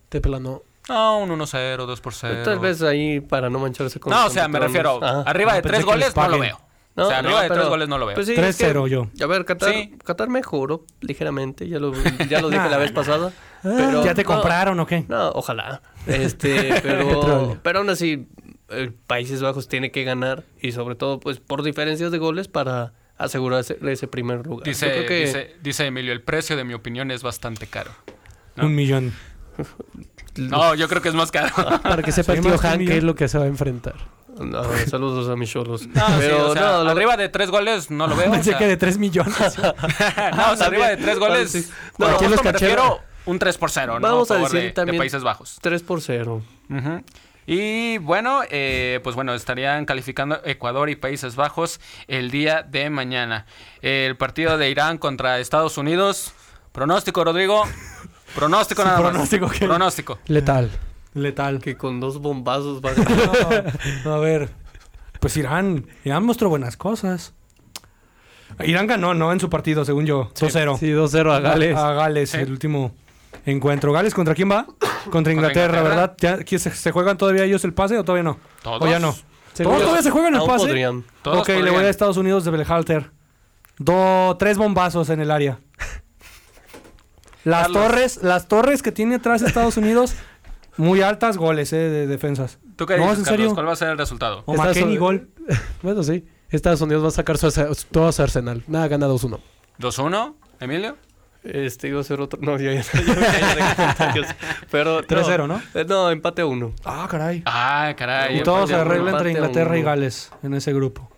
Te 0.09 0.21
plano. 0.21 0.63
No, 0.89 1.19
un 1.19 1.31
1-0, 1.31 1.87
2 1.87 2.01
por 2.01 2.13
0. 2.15 2.43
tal 2.45 2.59
vez 2.59 2.83
ahí 2.83 3.21
para 3.21 3.49
no 3.51 3.59
mancharse 3.61 4.01
con 4.01 4.11
No, 4.13 4.27
o 4.27 4.31
sea, 4.31 4.49
me 4.49 4.59
refiero, 4.59 4.99
Ajá. 5.03 5.23
arriba 5.31 5.53
Ah, 5.53 5.57
de 5.57 5.63
que 5.63 5.69
les 5.71 5.85
goles 5.85 6.17
no 6.17 6.29
lo 6.29 6.39
veo. 6.41 6.61
No, 6.95 7.05
o 7.05 7.09
sea, 7.09 7.19
arriba 7.21 7.37
no, 7.37 7.41
de 7.43 7.49
tres 7.49 7.69
goles 7.69 7.89
no 7.89 7.97
lo 7.99 8.07
veo. 8.07 8.15
Pues 8.15 8.27
sí, 8.27 8.35
es 8.35 8.39
3-0 8.61 8.85
que- 8.85 8.91
yo. 8.91 9.09
A 9.25 9.27
ver, 9.27 9.45
Qatar, 9.47 9.73
Sí. 9.73 9.95
Qatar 10.05 10.29
mejoró 10.29 10.85
ligeramente, 11.01 11.67
ya 11.69 11.79
lo, 11.79 11.93
ya 12.29 12.41
lo 12.43 12.51
dije 12.51 12.69
la 12.69 12.77
vez 12.79 12.93
pasada. 12.93 13.33
Pero, 13.63 14.05
¿Ya 14.05 14.13
te 14.15 14.23
no, 14.25 14.29
compraron 14.29 14.79
o 14.81 14.87
qué? 14.87 15.05
No, 15.09 15.31
ojalá. 15.31 15.81
Este, 16.07 16.81
pero, 16.83 17.59
pero 17.63 17.79
aún 17.79 17.89
así, 17.89 18.27
el 18.69 18.93
Países 18.93 19.41
Bajos 19.41 19.69
tiene 19.69 19.91
que 19.93 20.03
ganar 20.05 20.45
y 20.61 20.73
sobre 20.73 20.95
todo, 20.97 21.21
pues, 21.21 21.39
por 21.39 21.63
diferencias 21.63 22.11
de 22.11 22.19
goles 22.19 22.49
para 22.49 22.93
asegurarse 23.17 23.79
ese 23.87 24.09
primer 24.09 24.45
lugar. 24.47 24.67
Dice, 24.67 24.87
Yo 24.87 24.93
creo 24.93 25.07
que 25.07 25.21
dice, 25.27 25.57
dice 25.63 25.87
Emilio, 25.87 26.13
el 26.13 26.23
precio 26.23 26.57
de 26.57 26.65
mi 26.65 26.75
opinión 26.75 27.11
es 27.11 27.23
bastante 27.23 27.67
caro. 27.69 27.93
¿no? 28.57 28.67
Un 28.67 28.75
millón. 28.75 29.13
No, 30.37 30.75
yo 30.75 30.89
creo 30.89 31.03
que 31.03 31.09
es 31.09 31.15
más 31.15 31.31
caro. 31.31 31.55
Para 31.83 32.03
que 32.03 32.11
sepa 32.13 32.33
el 32.35 32.41
tío 32.41 32.57
Han 32.63 32.85
qué 32.85 32.97
es 32.99 33.05
lo 33.05 33.15
que 33.15 33.29
se 33.29 33.39
va 33.39 33.45
a 33.45 33.49
enfrentar. 33.49 33.95
No, 34.45 34.63
saludos 34.89 35.29
a 35.29 35.37
mis 35.37 35.51
cholos. 35.51 35.87
No, 35.87 36.07
sí, 36.07 36.13
pero 36.19 36.51
o 36.51 36.53
sea, 36.53 36.63
no, 36.63 36.85
lo- 36.85 36.91
arriba 36.91 37.17
de 37.17 37.29
tres 37.29 37.51
goles 37.51 37.91
no 37.91 38.07
lo 38.07 38.17
veo. 38.17 38.29
o 38.29 38.33
Pensé 38.33 38.51
sea, 38.51 38.59
que 38.59 38.67
de 38.67 38.77
3 38.77 38.99
millones. 38.99 39.35
no, 39.59 40.53
o 40.53 40.57
sea, 40.57 40.67
arriba 40.67 40.89
de 40.89 40.97
tres 40.97 41.19
goles. 41.19 41.71
No, 41.99 42.07
Aquí 42.07 42.25
los 42.27 42.43
me 42.45 42.51
cacheros- 42.53 42.53
refiero 42.61 43.01
un 43.27 43.39
3 43.39 43.59
por 43.59 43.71
0, 43.71 44.01
¿no? 44.01 44.09
Vamos 44.09 44.31
a 44.31 44.37
decir 44.39 44.53
de, 44.61 44.63
de 44.67 44.73
también- 44.73 44.99
Países 44.99 45.23
Bajos. 45.23 45.59
3 45.63 45.83
por 45.83 46.01
0. 46.01 46.43
Ujú. 46.71 47.05
Y 47.47 47.99
bueno, 47.99 48.43
eh, 48.51 49.01
pues 49.03 49.17
bueno, 49.17 49.35
estarían 49.35 49.85
calificando 49.85 50.41
Ecuador 50.45 50.89
y 50.91 50.97
Países 50.97 51.35
Bajos 51.35 51.81
el 52.07 52.31
día 52.31 52.63
de 52.63 52.89
mañana. 52.89 53.47
El 53.81 54.17
partido 54.17 54.59
de 54.59 54.71
Irán 54.71 54.99
contra 54.99 55.41
Estados 55.41 55.77
Unidos. 55.77 56.33
Pronóstico, 56.71 57.25
Rodrigo. 57.25 57.65
Pronóstico 58.37 58.83
Sí, 58.83 58.89
nada 58.89 59.01
más. 59.01 59.11
pronóstico, 59.11 59.49
¿qué? 59.51 59.67
Pronóstico. 59.67 60.19
Letal. 60.29 60.71
Letal. 61.15 61.61
Que 61.61 61.77
con 61.77 62.01
dos 62.01 62.19
bombazos 62.21 62.83
va 62.85 62.91
a 62.91 62.95
ganar. 62.95 63.79
No, 64.05 64.15
a 64.15 64.19
ver. 64.19 64.51
Pues 65.21 65.37
Irán. 65.37 65.87
Irán 66.05 66.25
mostró 66.25 66.49
buenas 66.49 66.77
cosas. 66.77 67.35
Irán 68.65 68.87
ganó, 68.87 69.15
¿no? 69.15 69.33
En 69.33 69.41
su 69.41 69.49
partido, 69.49 69.85
según 69.85 70.07
yo. 70.07 70.31
2-0. 70.35 70.79
Sí, 70.79 70.87
2-0 70.91 71.33
a 71.33 71.41
Gales. 71.41 71.77
A 71.77 71.93
Gales, 71.93 72.35
el 72.35 72.51
último 72.51 72.95
encuentro. 73.47 73.93
¿Gales 73.93 74.15
contra 74.15 74.35
quién 74.35 74.51
va? 74.51 74.67
Contra 75.11 75.33
Inglaterra, 75.33 75.79
Inglaterra. 75.79 75.83
¿verdad? 75.83 76.17
¿Ya, 76.19 76.39
¿quién 76.39 76.61
se, 76.61 76.71
se 76.71 76.91
juegan 76.93 77.17
todavía 77.17 77.45
ellos 77.45 77.65
el 77.65 77.73
pase 77.73 77.99
o 77.99 78.05
todavía 78.05 78.23
no? 78.23 78.39
Todos. 78.63 78.83
¿O 78.83 78.87
ya 78.87 78.99
no? 78.99 79.15
¿Todos 79.57 79.81
todavía 79.81 80.03
se 80.03 80.11
juegan 80.11 80.35
el 80.35 80.43
pase? 80.43 80.67
podrían. 80.67 81.05
Todos 81.23 81.41
ok, 81.41 81.49
le 81.49 81.71
voy 81.71 81.85
a 81.85 81.89
Estados 81.89 82.17
Unidos 82.17 82.45
de 82.45 82.51
Belhalter. 82.51 83.11
Do, 83.79 84.37
tres 84.39 84.59
bombazos 84.59 85.11
en 85.11 85.21
el 85.21 85.31
área. 85.31 85.59
Las 87.45 87.63
Carlos. 87.63 87.83
torres, 87.83 88.23
las 88.23 88.47
torres 88.47 88.83
que 88.83 88.93
tiene 88.93 89.17
atrás 89.17 89.43
Estados 89.43 89.77
Unidos, 89.77 90.15
muy 90.77 91.03
altas 91.03 91.37
goles 91.37 91.73
eh, 91.73 91.77
de 91.77 92.07
defensas. 92.07 92.59
¿Tú 92.77 92.87
qué 92.87 92.97
No, 92.97 93.03
dices, 93.05 93.19
¿en 93.19 93.25
Carlos? 93.25 93.39
serio? 93.41 93.55
¿Cuál 93.55 93.69
va 93.69 93.73
a 93.73 93.77
ser 93.77 93.89
el 93.91 93.99
resultado? 93.99 94.43
O 94.47 94.53
Está 94.55 94.67
McKenny 94.69 94.97
gol. 94.97 95.29
Bueno, 95.83 96.03
sí. 96.03 96.25
Estados 96.51 96.81
Unidos 96.83 97.03
va 97.05 97.09
a 97.09 97.13
sacar 97.13 97.39
su, 97.39 97.51
todo 97.91 98.13
su 98.13 98.23
arsenal. 98.23 98.63
Nada, 98.67 98.89
gana 98.89 99.07
2-1. 99.09 99.39
¿2-1? 99.79 100.35
¿Emilio? 100.61 100.97
Este 101.45 101.89
iba 101.89 102.01
a 102.01 102.05
ser 102.05 102.21
otro. 102.21 102.39
No, 102.43 102.57
ya, 102.59 102.73
ya. 102.75 102.83
Pero. 104.71 105.03
3-0, 105.03 105.49
¿no? 105.49 105.61
Eh, 105.75 105.85
No, 105.89 106.11
empate 106.11 106.43
a 106.43 106.47
uno. 106.47 106.73
Ah, 106.85 107.07
caray. 107.11 107.43
Ah, 107.47 107.95
caray. 107.97 108.39
Y 108.39 108.43
todo 108.43 108.67
se 108.67 108.75
arregla 108.75 109.11
entre 109.13 109.33
Inglaterra 109.33 109.79
y. 109.79 109.83
Gales 109.83 110.31
en 110.43 110.55
ese 110.55 110.73
grupo. 110.73 111.11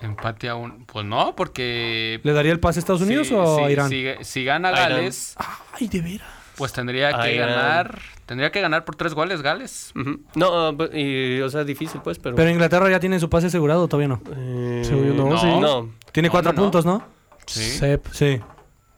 Empate 0.00 0.48
a 0.48 0.56
un. 0.56 0.84
Pues 0.86 1.06
no, 1.06 1.34
porque. 1.36 2.20
¿Le 2.22 2.32
daría 2.32 2.52
el 2.52 2.60
pase 2.60 2.78
a 2.78 2.80
Estados 2.80 3.02
Unidos 3.02 3.30
o 3.32 3.64
a 3.64 3.70
Irán? 3.70 3.88
Si, 3.88 4.04
si 4.22 4.44
gana. 4.44 4.70
Gales, 4.70 5.36
Ay, 5.72 5.88
de 5.88 6.00
veras. 6.00 6.28
pues 6.56 6.72
tendría 6.72 7.20
que 7.22 7.36
ganar. 7.36 7.98
Tendría 8.30 8.52
que 8.52 8.60
ganar 8.60 8.84
por 8.84 8.94
tres 8.94 9.12
goles 9.12 9.42
Gales. 9.42 9.90
No, 10.36 10.72
bu- 10.72 10.88
y, 10.94 11.40
o 11.40 11.50
sea, 11.50 11.64
difícil, 11.64 12.00
pues, 12.00 12.20
pero. 12.20 12.36
Pero 12.36 12.48
Inglaterra 12.48 12.88
ya 12.88 13.00
tiene 13.00 13.18
su 13.18 13.28
pase 13.28 13.48
asegurado, 13.48 13.88
todavía 13.88 14.06
no. 14.06 14.22
eh, 14.36 14.82
Según 14.84 15.08
yo, 15.08 15.14
no, 15.14 15.30
no. 15.30 15.36
sí. 15.40 15.46
No. 15.60 15.90
Tiene 16.12 16.28
No, 16.28 16.32
cuatro 16.32 16.54
puntos, 16.54 16.86
¿no? 16.86 17.02
Sí. 17.46 17.60
Sep, 17.60 18.06
Sí. 18.12 18.40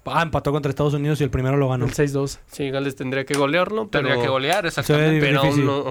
Ah, 0.05 0.21
empató 0.21 0.53
contra 0.53 0.69
Estados 0.69 0.93
Unidos 0.93 1.19
y 1.23 1.25
el 1.25 1.31
primero 1.31 1.57
lo 1.57 1.67
ganó. 1.71 1.87
el 1.87 1.93
6-2. 1.95 2.41
Sí, 2.51 2.69
Gales 2.71 2.95
tendría 2.95 3.25
que 3.25 3.33
golearlo, 3.33 3.89
pero. 3.89 4.05
Tendría 4.07 4.23
que 4.23 4.29
golear, 4.29 4.67
exactamente. 4.67 5.19
Pero 5.25 5.41
aún 5.41 5.65
no. 5.65 5.85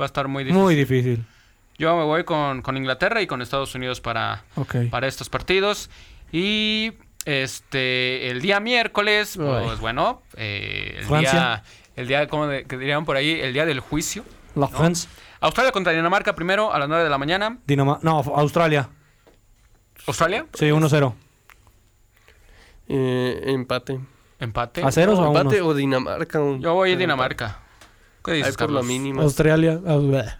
Va 0.00 0.04
a 0.04 0.06
estar 0.06 0.26
muy 0.28 0.44
difícil. 0.44 0.62
Muy 0.62 0.74
difícil. 0.74 1.26
Yo 1.76 1.94
me 1.98 2.04
voy 2.04 2.24
con, 2.24 2.62
con 2.62 2.78
Inglaterra 2.78 3.20
y 3.20 3.26
con 3.26 3.42
Estados 3.42 3.74
Unidos 3.74 4.00
para, 4.00 4.42
para 4.90 5.06
estos 5.06 5.28
partidos. 5.28 5.90
Y 6.32 6.92
este 7.26 8.30
el 8.30 8.40
día 8.40 8.58
miércoles, 8.60 9.34
pues 9.36 9.70
Ay. 9.72 9.76
bueno, 9.80 10.22
eh, 10.36 10.94
el 11.00 11.04
Francia. 11.04 11.32
día, 11.32 11.62
el 12.00 12.08
día, 12.08 12.26
como 12.28 12.46
de- 12.46 12.64
que 12.64 12.76
dirían 12.76 13.04
por 13.04 13.16
ahí, 13.16 13.40
el 13.40 13.52
día 13.52 13.64
del 13.66 13.80
juicio. 13.80 14.24
La 14.54 14.66
France. 14.68 15.08
Australia 15.40 15.72
contra 15.72 15.92
Dinamarca 15.92 16.34
primero 16.34 16.72
a 16.72 16.78
las 16.78 16.88
9 16.88 17.04
de 17.04 17.10
la 17.10 17.18
mañana. 17.18 17.58
Dinama 17.66 17.98
no, 18.02 18.18
Australia. 18.18 18.88
Australia, 20.06 20.46
Sí, 20.54 20.66
1-0. 20.70 21.14
Eh, 22.88 23.42
empate. 23.46 24.00
empate. 24.40 24.82
¿A 24.82 24.90
ceros 24.90 25.18
o 25.18 25.24
a 25.24 25.28
empate 25.28 25.60
unos? 25.62 25.72
o 25.72 25.74
Dinamarca. 25.74 26.40
un- 26.40 26.60
Yo 26.60 26.74
voy 26.74 26.92
a 26.92 26.96
Dinamarca. 26.96 27.58
¿Qué 28.24 28.32
dices, 28.32 28.48
Ahí 28.60 28.66
por 28.66 28.70
la 28.74 28.82
mínima. 28.82 29.22
Australia, 29.22 29.80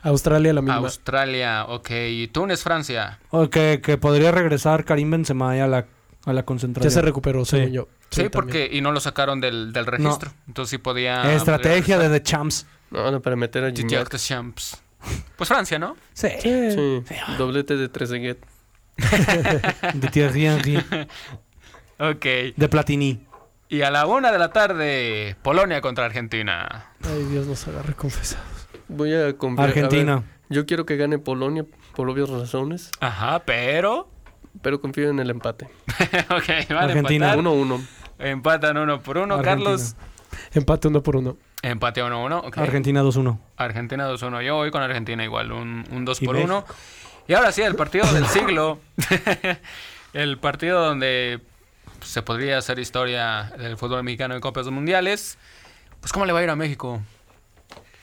Australia 0.02 0.52
la 0.52 0.60
misma. 0.60 0.76
Australia, 0.76 1.64
ok. 1.66 1.90
Y 2.10 2.28
Túnez, 2.28 2.62
Francia. 2.62 3.18
O 3.30 3.48
que, 3.48 3.80
podría 4.00 4.32
regresar 4.32 4.84
Karim 4.84 5.10
Benzema 5.10 5.52
a 5.52 5.66
la, 5.66 5.86
a 6.26 6.32
la 6.32 6.40
ya 6.42 6.46
concentración. 6.46 6.90
se 6.92 7.02
recuperó, 7.02 7.44
Sí. 7.44 7.56
según 7.58 7.72
yo. 7.72 7.88
Sí, 8.10 8.28
porque 8.28 8.68
y 8.72 8.80
no 8.80 8.92
lo 8.92 9.00
sacaron 9.00 9.40
del, 9.40 9.72
del 9.72 9.86
registro. 9.86 10.32
Entonces 10.46 10.70
sí 10.70 10.78
podía. 10.78 11.32
Estrategia 11.34 11.98
de 11.98 12.08
The 12.08 12.22
Champs. 12.22 12.66
No, 12.90 13.10
no, 13.10 13.20
para 13.20 13.36
meter 13.36 13.64
a 13.64 13.68
Gignac. 13.70 13.90
Gignac 14.10 14.16
Champs. 14.16 14.82
Pues 15.36 15.48
Francia, 15.48 15.78
¿no? 15.78 15.96
Sí. 16.12 16.28
Sí. 16.40 16.70
Sí, 16.72 17.02
doblete 17.38 17.76
de 17.76 17.88
Trezeguet. 17.88 18.38
De 19.94 20.08
Thierry 20.08 20.46
Henry. 20.46 20.76
Ok. 21.98 22.24
De 22.56 22.68
Platini. 22.68 23.26
Y 23.68 23.82
a 23.82 23.90
la 23.90 24.06
una 24.06 24.32
de 24.32 24.38
la 24.38 24.52
tarde, 24.52 25.36
Polonia 25.42 25.80
contra 25.80 26.04
Argentina. 26.04 26.92
Ay, 27.04 27.24
Dios 27.30 27.46
nos 27.46 27.66
agarre 27.68 27.94
confesados. 27.94 28.44
Voy 28.88 29.14
a. 29.14 29.28
Argentina. 29.58 30.12
a 30.12 30.16
ver, 30.16 30.24
yo 30.48 30.66
quiero 30.66 30.84
que 30.84 30.96
gane 30.96 31.18
Polonia 31.18 31.64
por 31.94 32.10
obvias 32.10 32.28
razones, 32.28 32.90
Ajá, 33.00 33.42
pero. 33.46 34.10
Pero 34.62 34.80
confío 34.80 35.08
en 35.10 35.18
el 35.20 35.30
empate. 35.30 35.64
ok, 36.30 36.68
van 36.70 36.78
a 36.78 36.82
Argentina, 36.84 37.32
empatar. 37.34 37.54
1-1. 37.54 37.86
Empatan 38.18 38.76
uno 38.76 39.00
por 39.00 39.18
uno. 39.18 39.34
Argentina. 39.36 39.64
Carlos, 39.70 39.96
Empate 40.52 40.88
uno 40.88 41.02
por 41.02 41.16
uno. 41.16 41.36
empate 41.62 42.02
1-1. 42.02 42.46
ok. 42.46 42.58
Argentina 42.58 43.02
2-1. 43.02 43.38
Argentina 43.56 44.08
2-1. 44.10 44.44
Yo 44.44 44.56
voy 44.56 44.70
con 44.70 44.82
Argentina 44.82 45.24
igual, 45.24 45.52
un, 45.52 45.84
un 45.90 46.04
2 46.04 46.22
Y 46.22 46.26
por 46.26 46.36
México. 46.36 46.64
1. 46.68 46.74
Y 47.28 47.34
ahora 47.34 47.52
sí, 47.52 47.62
el 47.62 47.74
partido 47.76 48.06
del 48.12 48.26
siglo. 48.28 48.78
el 50.12 50.38
partido 50.38 50.84
donde 50.84 51.40
se 52.02 52.22
podría 52.22 52.58
hacer 52.58 52.78
historia 52.78 53.52
del 53.58 53.76
fútbol 53.76 54.02
mexicano 54.02 54.34
en 54.34 54.40
Copas 54.40 54.66
Mundiales. 54.68 55.38
Pues, 56.00 56.12
¿cómo 56.12 56.24
le 56.26 56.32
va 56.32 56.40
a 56.40 56.42
ir 56.42 56.50
a 56.50 56.56
México? 56.56 57.00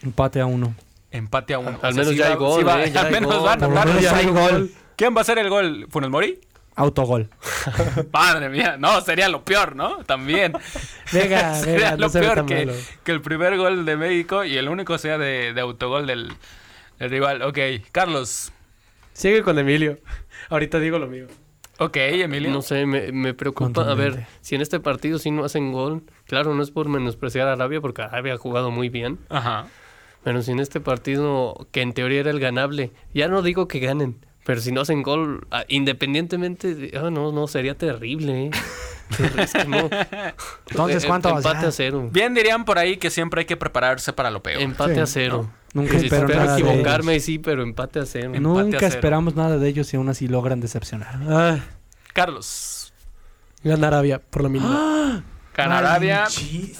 Empate 0.01 0.39
a 0.41 0.45
1. 0.45 0.75
Empate 1.11 1.53
a 1.53 1.59
uno. 1.59 1.79
Al 1.81 1.95
menos 1.95 2.15
ya 2.15 2.27
hay 2.27 2.35
gol, 2.35 2.61
eh, 2.61 2.91
ya 2.91 2.99
al 3.01 3.05
hay 3.07 3.11
menos 3.13 3.35
gol. 3.35 3.45
va 3.47 3.53
a. 3.53 4.67
¿Quién 4.95 5.15
va 5.15 5.19
a 5.19 5.21
hacer 5.21 5.37
el 5.39 5.49
gol? 5.49 5.87
¿Funes 5.89 6.09
Mori? 6.09 6.39
Autogol. 6.77 7.27
Madre 8.13 8.49
mía, 8.49 8.77
no, 8.77 9.01
sería 9.01 9.27
lo 9.29 9.43
peor, 9.43 9.75
¿no? 9.75 10.03
También. 10.05 10.53
Venga, 11.11 11.55
sería 11.59 11.73
venga, 11.73 11.91
lo 11.91 11.97
no 11.97 12.09
se 12.09 12.19
ve 12.19 12.27
peor 12.27 12.45
que, 12.45 13.11
el 13.11 13.21
primer 13.21 13.57
gol 13.57 13.83
de 13.83 13.97
México 13.97 14.45
y 14.45 14.57
el 14.57 14.69
único 14.69 14.97
sea 14.99 15.17
de, 15.17 15.53
de 15.53 15.61
autogol 15.61 16.05
del, 16.05 16.31
del 16.99 17.09
rival. 17.09 17.41
Ok, 17.41 17.57
Carlos. 17.91 18.53
Sigue 19.13 19.41
con 19.41 19.57
Emilio. 19.57 19.97
Ahorita 20.49 20.79
digo 20.79 20.99
lo 20.99 21.07
mío. 21.07 21.25
Ok, 21.79 21.97
Emilio. 21.97 22.51
No 22.51 22.61
sé, 22.61 22.85
me, 22.85 23.11
me 23.11 23.33
preocupa. 23.33 23.81
A 23.81 23.95
ver, 23.95 24.27
si 24.41 24.53
en 24.53 24.61
este 24.61 24.79
partido 24.79 25.17
sí 25.17 25.31
no 25.31 25.45
hacen 25.45 25.71
gol, 25.71 26.03
claro, 26.25 26.53
no 26.53 26.61
es 26.61 26.69
por 26.69 26.89
menospreciar 26.89 27.47
a 27.47 27.53
Arabia, 27.53 27.81
porque 27.81 28.03
Arabia 28.03 28.35
ha 28.35 28.37
jugado 28.37 28.69
muy 28.69 28.89
bien. 28.89 29.17
Ajá. 29.29 29.65
Pero 30.23 30.43
si 30.43 30.51
en 30.51 30.59
este 30.59 30.79
partido, 30.79 31.67
que 31.71 31.81
en 31.81 31.93
teoría 31.93 32.19
era 32.19 32.29
el 32.29 32.39
ganable, 32.39 32.91
ya 33.13 33.27
no 33.27 33.41
digo 33.41 33.67
que 33.67 33.79
ganen, 33.79 34.25
pero 34.47 34.61
si 34.61 34.71
no 34.71 34.79
hacen 34.79 35.03
gol, 35.03 35.45
ah, 35.51 35.65
independientemente, 35.67 36.73
de- 36.73 36.97
ah, 36.97 37.09
no, 37.11 37.33
no, 37.33 37.47
sería 37.47 37.77
terrible. 37.77 38.45
¿eh? 38.45 38.51
Qué 39.17 39.41
es 39.43 39.51
que 39.51 39.65
no. 39.65 39.89
Entonces, 40.69 41.05
¿cuánto 41.07 41.29
vas 41.33 41.43
Empate 41.45 41.63
ya? 41.63 41.67
a 41.67 41.71
cero. 41.71 42.09
Bien 42.13 42.33
dirían 42.33 42.63
por 42.63 42.79
ahí 42.79 42.95
que 42.95 43.09
siempre 43.09 43.41
hay 43.41 43.45
que 43.45 43.57
prepararse 43.57 44.13
para 44.13 44.31
lo 44.31 44.41
peor. 44.41 44.61
Empate 44.61 44.95
Sí, 44.95 44.99
a 45.01 45.05
cero. 45.05 45.49
Nunca 45.73 45.99
Sí, 45.99 46.05
espero 46.05 46.23
espero 46.27 46.39
nada 46.45 46.55
de 46.55 46.61
equivocarme, 46.61 47.19
sí, 47.19 47.39
pero 47.39 47.61
empate 47.61 47.99
a 47.99 48.05
cero. 48.05 48.31
Empate 48.33 48.37
a 48.59 48.63
Nunca 48.63 48.77
cero. 48.79 48.93
esperamos 48.93 49.35
nada 49.35 49.57
de 49.57 49.67
ellos 49.67 49.93
y 49.93 49.97
aún 49.97 50.07
así 50.07 50.29
logran 50.29 50.61
decepcionar. 50.61 51.19
Ah, 51.27 51.59
Carlos. 52.13 52.93
gana 53.63 53.87
Arabia, 53.87 54.19
por 54.29 54.43
lo 54.43 54.49
mínimo. 54.49 54.71
Gana 54.71 55.23
Arabia. 55.57 56.25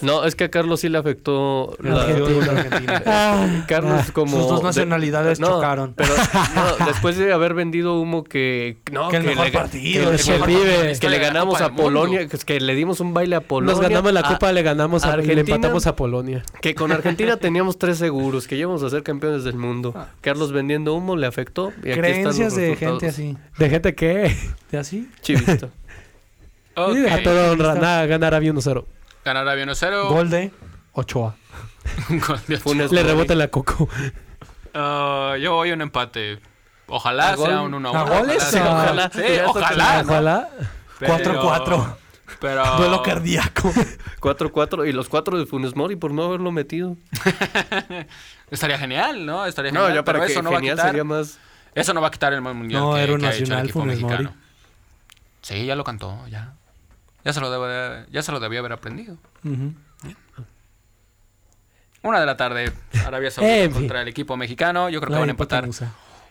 No, 0.01 0.23
es 0.25 0.35
que 0.35 0.45
a 0.45 0.49
Carlos 0.51 0.79
sí 0.81 0.89
le 0.89 0.97
afectó 0.97 1.75
la... 1.79 2.01
Argentina. 2.03 3.03
Ah, 3.05 3.65
Carlos 3.67 4.01
ah, 4.07 4.11
como... 4.13 4.37
Sus 4.37 4.47
dos 4.47 4.59
de- 4.59 4.65
nacionalidades 4.65 5.39
no, 5.39 5.47
chocaron. 5.47 5.93
Pero 5.95 6.13
no, 6.55 6.85
después 6.85 7.17
de 7.17 7.33
haber 7.33 7.53
vendido 7.53 7.99
humo 7.99 8.23
que... 8.23 8.77
No, 8.91 9.09
Que 9.09 9.17
el 9.17 9.23
mejor 9.23 9.45
le, 9.47 9.51
partido, 9.51 10.09
que- 10.09 10.15
es 10.15 10.25
que- 10.25 10.35
el 10.35 10.43
Vive. 10.43 10.97
que 10.99 11.09
le 11.09 11.19
ganamos 11.19 11.61
a. 11.61 11.71
Polonia, 11.73 12.27
que, 12.27 12.37
que 12.37 12.59
le 12.59 12.75
dimos 12.75 12.99
un 12.99 13.13
baile 13.13 13.35
a 13.35 13.41
Polonia. 13.41 13.73
Nos 13.73 13.81
ganamos 13.81 14.13
la 14.13 14.21
a- 14.21 14.27
copa, 14.33 14.51
le 14.51 14.61
ganamos 14.63 15.03
a, 15.03 15.07
y 15.07 15.09
le 15.09 15.13
Argentina. 15.31 15.55
empatamos 15.55 15.87
a 15.87 15.95
Polonia. 15.95 16.43
que 16.61 16.75
con 16.75 16.91
Argentina 16.91 17.37
teníamos 17.37 17.77
tres 17.77 17.97
seguros, 17.97 18.47
que 18.47 18.55
íbamos 18.55 18.83
a 18.83 18.89
ser 18.89 19.03
campeones 19.03 19.43
del 19.43 19.55
mundo. 19.55 19.93
Carlos 20.21 20.51
vendiendo 20.51 20.93
humo 20.93 21.15
le 21.15 21.27
afectó. 21.27 21.71
Y 21.83 21.91
aquí 21.91 21.99
están 21.99 22.23
los 22.23 22.35
Creencias 22.35 22.55
de 22.55 22.75
gente 22.75 23.07
así. 23.07 23.37
¿De 23.57 23.69
gente 23.69 23.95
que 23.95 24.35
¿De 24.71 24.77
así? 24.77 25.09
Chivista. 25.21 25.69
Ok. 26.77 27.11
A 27.11 27.23
toda 27.23 27.51
honra. 27.51 27.75
Nada, 27.75 28.05
gana 28.05 28.27
Arabia 28.27 28.53
1-0. 28.53 28.85
Gana 29.25 29.39
Arabia 29.41 29.65
1-0. 29.65 30.09
Gol 30.09 30.29
de 30.29 30.51
Ochoa. 30.93 31.35
Gol 32.09 32.77
de 32.77 32.87
Le 32.91 33.03
rebota 33.03 33.35
la 33.35 33.47
coco. 33.49 33.89
Ah, 34.73 35.35
yo 35.41 35.53
voy 35.55 35.71
a 35.71 35.73
un 35.73 35.81
empate. 35.81 36.39
Ojalá 36.87 37.35
sea 37.35 37.61
un 37.61 37.73
1-1. 37.73 37.95
¿A 37.95 38.03
goles? 38.03 38.53
Ojalá 38.55 39.05
Ah. 39.05 39.11
Sí, 39.13 39.21
ojalá. 39.45 40.03
¿no? 40.03 40.09
Ojalá. 40.11 40.49
Pero- 40.99 41.41
4-4. 41.41 41.95
Pero. 42.39 42.65
Duelo 42.77 43.03
cardíaco. 43.03 43.71
4-4 44.21 44.87
y 44.87 44.91
los 44.93 45.09
cuatro 45.09 45.37
de 45.37 45.45
Funes 45.45 45.75
Mori 45.75 45.95
por 45.95 46.11
no 46.11 46.23
haberlo 46.25 46.51
metido. 46.51 46.95
Estaría 48.51 48.77
genial, 48.77 49.25
¿no? 49.25 49.45
Estaría 49.45 49.71
No, 49.71 49.81
genial. 49.81 49.95
ya 49.95 50.03
para 50.03 50.19
pero 50.19 50.27
que 50.27 50.33
eso 50.33 50.41
no 50.41 50.51
va 50.51 50.57
a 50.57 50.59
genial 50.59 50.75
quitar. 50.77 50.89
sería 50.89 51.03
más... 51.03 51.39
Eso 51.75 51.93
no 51.93 52.01
va 52.01 52.07
a 52.07 52.11
quitar 52.11 52.33
el 52.33 52.41
mundial. 52.41 52.81
No, 52.81 52.93
que, 52.93 52.95
que 52.95 53.01
ha 53.01 53.03
hecho 53.05 53.15
el 53.15 53.21
nacional, 53.21 53.63
equipo 53.65 53.79
Funes 53.79 53.99
Mori. 53.99 54.13
mexicano. 54.13 54.35
Sí, 55.41 55.65
ya 55.65 55.75
lo 55.75 55.83
cantó, 55.83 56.17
ya. 56.27 56.53
Ya 57.27 57.33
se 57.33 57.41
lo 57.41 57.51
debe, 57.51 58.05
ya 58.09 58.21
se 58.21 58.31
lo 58.31 58.39
debía 58.39 58.59
haber 58.59 58.71
aprendido. 58.71 59.17
Una 62.01 62.21
de 62.21 62.25
la 62.25 62.37
tarde, 62.37 62.71
Arabia 63.05 63.29
Saudita 63.31 63.69
contra 63.73 64.01
el 64.01 64.07
equipo 64.07 64.37
mexicano. 64.37 64.87
Yo 64.87 65.01
creo 65.01 65.07
que 65.09 65.13
La 65.15 65.19
van 65.19 65.27
a 65.27 65.31
empatar 65.31 65.67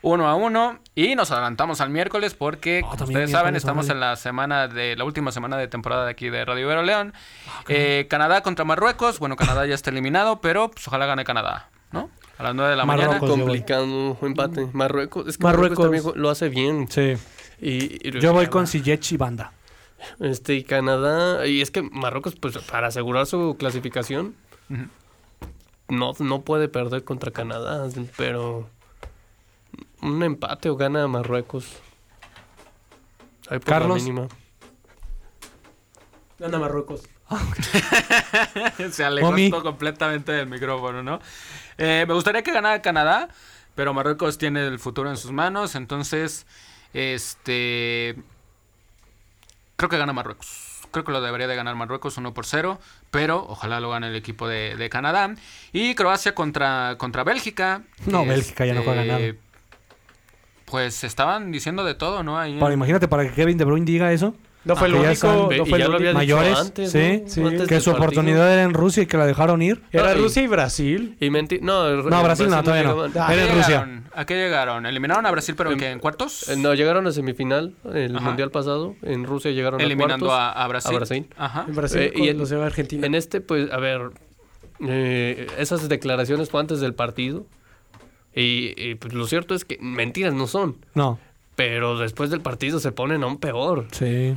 uno 0.01 0.27
a 0.27 0.35
uno. 0.37 0.79
Y 0.95 1.15
nos 1.15 1.31
adelantamos 1.33 1.83
al 1.83 1.91
miércoles 1.91 2.33
porque, 2.33 2.81
Ah, 2.83 2.89
como 2.93 3.05
ustedes 3.05 3.31
saben, 3.31 3.57
estamos 3.57 3.91
en 3.91 4.01
la 4.01 4.17
semana 4.17 4.69
de 4.69 4.97
la 4.97 5.05
última 5.05 5.33
semana 5.33 5.59
de 5.59 5.69
temporada 5.69 6.07
de 6.07 6.13
aquí 6.13 6.31
de 6.31 6.47
Radio 6.47 6.63
Ibero 6.65 6.83
León. 6.83 7.13
Eh, 7.69 8.07
Canadá 8.09 8.41
contra 8.43 8.65
Marruecos. 8.65 9.19
Bueno, 9.19 9.37
Canadá 9.37 9.67
ya 9.67 9.75
está 9.75 9.91
eliminado, 9.91 10.41
pero 10.41 10.71
pues, 10.71 10.89
ojalá 10.89 11.05
gane 11.05 11.25
Canadá, 11.25 11.69
¿no? 11.93 12.09
A 12.39 12.43
las 12.43 12.55
9 12.55 12.71
de 12.71 12.77
la 12.77 12.87
Marruecos. 12.87 13.15
mañana. 13.21 13.35
voy. 13.35 13.41
complicado 13.43 14.19
empate. 14.23 14.69
Marruecos, 14.73 15.29
es 15.29 15.37
que 15.37 15.45
Marruecos. 15.45 15.79
Marruecos, 15.79 16.03
también 16.05 16.23
lo 16.23 16.31
hace 16.31 16.49
bien. 16.49 16.87
Sí. 16.89 17.19
Y, 17.61 18.09
y- 18.09 18.19
Yo 18.19 18.33
voy 18.33 18.47
con 18.47 18.67
Sillech 18.67 19.13
y 19.13 19.19
Banda. 19.19 19.53
Este, 20.21 20.55
y 20.55 20.65
Canadá, 20.65 21.47
y 21.47 21.61
es 21.61 21.71
que 21.71 21.83
Marruecos, 21.83 22.37
pues 22.37 22.59
para 22.59 22.89
asegurar 22.89 23.27
su 23.27 23.57
clasificación, 23.59 24.35
no, 25.89 26.13
no 26.19 26.43
puede 26.43 26.69
perder 26.69 27.05
contra 27.05 27.31
Canadá, 27.31 27.89
pero 28.17 28.69
un 30.03 30.23
empate 30.23 30.69
o 30.71 30.77
gana 30.77 31.07
Marruecos. 31.09 31.67
Ahí 33.49 33.59
por 33.59 33.69
la 33.71 33.79
Carlos. 33.79 34.03
mínima. 34.03 34.29
Gana 36.39 36.59
Marruecos. 36.59 37.03
Se 38.91 39.05
alejó 39.05 39.63
completamente 39.63 40.33
del 40.33 40.47
micrófono, 40.47 41.03
¿no? 41.03 41.21
Eh, 41.79 42.05
me 42.07 42.15
gustaría 42.15 42.43
que 42.43 42.53
ganara 42.53 42.83
Canadá, 42.83 43.29
pero 43.75 43.93
Marruecos 43.95 44.39
tiene 44.39 44.67
el 44.67 44.79
futuro 44.79 45.11
en 45.11 45.17
sus 45.17 45.33
manos, 45.33 45.75
entonces, 45.75 46.47
este, 46.93 48.17
creo 49.77 49.89
que 49.89 49.99
gana 49.99 50.13
Marruecos. 50.13 50.73
Creo 50.91 51.05
que 51.05 51.13
lo 51.13 51.21
debería 51.21 51.47
de 51.49 51.57
ganar 51.57 51.75
Marruecos 51.75 52.17
1 52.17 52.33
por 52.33 52.47
0, 52.47 52.79
pero 53.11 53.45
ojalá 53.49 53.81
lo 53.81 53.91
gane 53.91 54.09
el 54.09 54.17
equipo 54.17 54.49
de, 54.49 54.77
de 54.77 54.89
Canadá. 54.89 55.35
Y 55.73 55.95
Croacia 55.95 56.35
contra, 56.35 56.95
contra 56.99 57.25
Bélgica. 57.25 57.83
No, 58.07 58.25
Bélgica 58.25 58.65
ya 58.67 58.75
no 58.75 58.83
juega 58.83 59.05
nada. 59.05 59.21
Pues 60.65 61.05
estaban 61.05 61.53
diciendo 61.53 61.85
de 61.85 61.95
todo, 61.95 62.23
¿no? 62.23 62.39
Ahí 62.39 62.55
en- 62.55 62.61
Para, 62.61 62.75
imagínate, 62.75 63.07
para 63.09 63.25
que 63.25 63.33
Kevin 63.35 63.57
De 63.59 63.65
Bruyne 63.65 63.87
diga 63.87 64.13
eso. 64.13 64.35
No 64.67 64.77
fue 64.77 64.89
el 64.89 64.95
único. 64.95 65.27
No 65.27 65.53
y 65.65 65.71
fue 65.71 65.79
ya 65.79 65.85
el 65.87 65.91
lo 65.93 65.97
había 65.97 66.11
único. 66.11 66.21
dicho 66.21 66.37
Mayores, 66.37 66.59
antes, 66.59 66.91
sí, 66.93 67.21
¿no? 67.23 67.29
sí, 67.31 67.41
Antes 67.43 67.69
Que 67.69 67.81
su 67.81 67.91
partido. 67.93 67.97
oportunidad 67.97 68.53
era 68.53 68.63
en 68.65 68.75
Rusia 68.75 69.03
y 69.05 69.07
que 69.07 69.17
la 69.17 69.25
dejaron 69.27 69.63
ir. 69.63 69.83
Era 69.93 70.13
No, 70.15 70.21
Rusia 70.23 70.43
y 70.43 70.47
Brasil. 70.49 71.17
Y 71.21 71.31
menti 71.31 71.59
no, 71.61 71.87
el- 71.89 72.05
No, 72.09 72.19
el 72.19 72.25
Brasil 72.25 72.49
no, 72.51 72.63
todavía 72.63 72.83
no. 72.83 73.07
llegaban- 73.07 73.29
¿A 73.29 73.33
Era 73.33 73.43
qué 73.45 73.49
en 73.51 73.57
Rusia. 73.57 73.69
llegaron? 73.69 74.05
¿A 74.15 74.25
qué 74.27 74.35
llegaron? 74.35 74.87
¿Eliminaron 74.87 75.25
a 75.27 75.31
Brasil, 75.31 75.55
pero 75.57 75.77
que 75.77 75.91
en 75.91 75.99
cuartos? 76.01 76.49
Eh, 76.49 76.57
No, 76.57 76.75
llegaron 76.75 77.07
a 77.07 77.13
semifinal 77.13 77.75
el 77.95 78.17
Ajá. 78.17 78.27
mundial 78.27 78.51
pasado. 78.51 78.97
En 79.03 79.25
Rusia 79.25 79.53
llegaron 79.53 79.81
Eliminando 79.81 80.33
a 80.33 80.49
a, 80.51 80.53
cuartos. 80.55 80.63
a 80.65 80.69
Brasil. 80.69 80.91
a 80.95 80.97
Brasil. 80.99 81.27
Ajá. 81.37 81.65
En 81.69 81.75
Brasil 81.77 82.01
Eh, 82.01 82.13
y 82.17 82.29
en- 82.29 82.39
los 82.39 82.51
Argentina. 82.53 83.07
En 83.07 83.15
este, 83.15 83.41
pues, 83.41 83.71
a 83.71 83.77
ver, 83.79 84.11
eh, 84.87 85.47
esas 85.59 85.89
declaraciones 85.89 86.51
fue 86.51 86.61
antes 86.61 86.81
del 86.81 86.95
partido. 86.95 87.47
Y, 88.35 88.75
y, 88.77 88.97
pues, 88.97 89.15
lo 89.15 89.27
cierto 89.27 89.55
es 89.55 89.65
que 89.65 89.79
mentiras 89.81 90.35
no 90.35 90.47
son. 90.47 90.77
No. 90.95 91.19
Pero 91.55 91.97
después 91.99 92.29
del 92.31 92.41
partido 92.43 92.81
se 92.81 92.93
ponen 92.93 93.23
aún 93.23 93.39
peor. 93.39 93.87
Sí. 93.93 94.35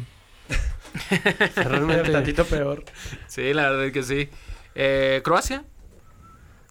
Realmente. 1.56 2.12
tantito 2.12 2.46
peor. 2.46 2.84
Sí, 3.28 3.54
la 3.54 3.70
verdad 3.70 3.86
es 3.86 3.94
que 3.94 4.04
sí. 4.04 4.30
Eh, 4.76 5.22
¿Croacia? 5.24 5.64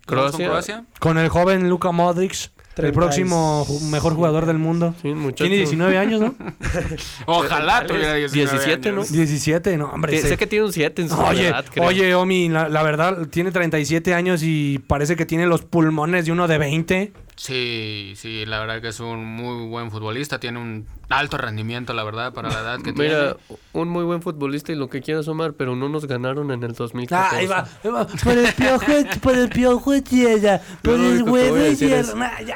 ¿Nos 0.07 0.17
vamos 0.17 0.33
con 0.33 0.45
Croacia. 0.45 0.75
Croacia? 0.75 0.85
Con 1.01 1.19
el 1.19 1.29
joven 1.29 1.69
Luka 1.69 1.93
Modric, 1.93 2.33
el 2.33 2.75
30 2.75 2.95
próximo 3.01 3.67
mejor 3.91 4.15
jugador 4.15 4.47
del 4.47 4.59
mundo. 4.59 4.95
Sí, 5.03 5.09
muchacho. 5.09 5.45
Tiene 5.45 5.57
19 5.57 5.99
años, 5.99 6.21
¿no? 6.21 6.35
Ojalá 7.27 7.87
tuviera 7.87 8.15
19 8.15 8.51
17, 8.51 8.93
¿no? 8.93 9.01
años. 9.01 9.13
17, 9.13 9.77
no, 9.77 9.87
hombre. 9.91 10.19
Sé 10.21 10.37
que 10.37 10.47
tiene 10.47 10.65
un 10.65 10.73
7 10.73 11.03
en 11.03 11.09
su 11.11 11.17
Oye, 11.21 11.49
edad, 11.49 11.65
creo. 11.71 11.87
oye, 11.87 12.15
Omi, 12.15 12.49
la, 12.49 12.69
la 12.69 12.83
verdad, 12.83 13.27
tiene 13.29 13.51
37 13.51 14.15
años 14.15 14.43
y 14.43 14.79
parece 14.87 15.17
que 15.17 15.27
tiene 15.27 15.47
los 15.47 15.63
pulmones 15.63 16.25
de 16.27 16.33
uno 16.33 16.49
de 16.49 16.57
20. 16.59 17.13
Sí, 17.39 18.15
sí, 18.17 18.45
la 18.47 18.59
verdad 18.59 18.83
que 18.83 18.89
es 18.89 18.99
un 18.99 19.25
muy 19.25 19.69
buen 19.69 19.93
futbolista. 19.93 20.41
Tiene 20.41 20.59
un 20.59 20.87
alto 21.09 21.39
rendimiento, 21.39 21.95
la 21.95 22.03
verdad, 22.03 22.33
para 22.33 22.49
la 22.49 22.61
edad 22.61 22.81
que 22.83 22.93
Mira, 22.95 23.37
tiene. 23.37 23.61
un 23.73 23.89
muy 23.89 24.03
buen 24.03 24.23
futbolista 24.23 24.73
y 24.73 24.75
lo 24.75 24.89
que 24.91 25.01
quiera 25.01 25.23
sumar, 25.23 25.53
pero 25.53 25.77
no 25.77 25.89
nos 25.89 26.07
ganaron 26.07 26.51
en 26.51 26.65
el 26.65 26.73
2014. 26.75 27.15
Ah, 27.15 27.39
ahí 27.39 27.47
va, 27.47 27.69
ahí 27.85 27.91
va. 27.91 28.07
Por 28.09 28.37
el 28.37 28.53
piojo, 28.53 28.85
por 29.23 29.35
el 29.37 29.49
piojo 29.51 29.95
llega, 29.95 30.61
por 30.83 30.95
el 30.95 31.23
huevo 31.23 31.57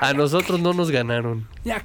a 0.00 0.08
A 0.08 0.14
nosotros 0.14 0.58
no 0.60 0.72
nos 0.72 0.90
ganaron. 0.90 1.46
ya. 1.64 1.84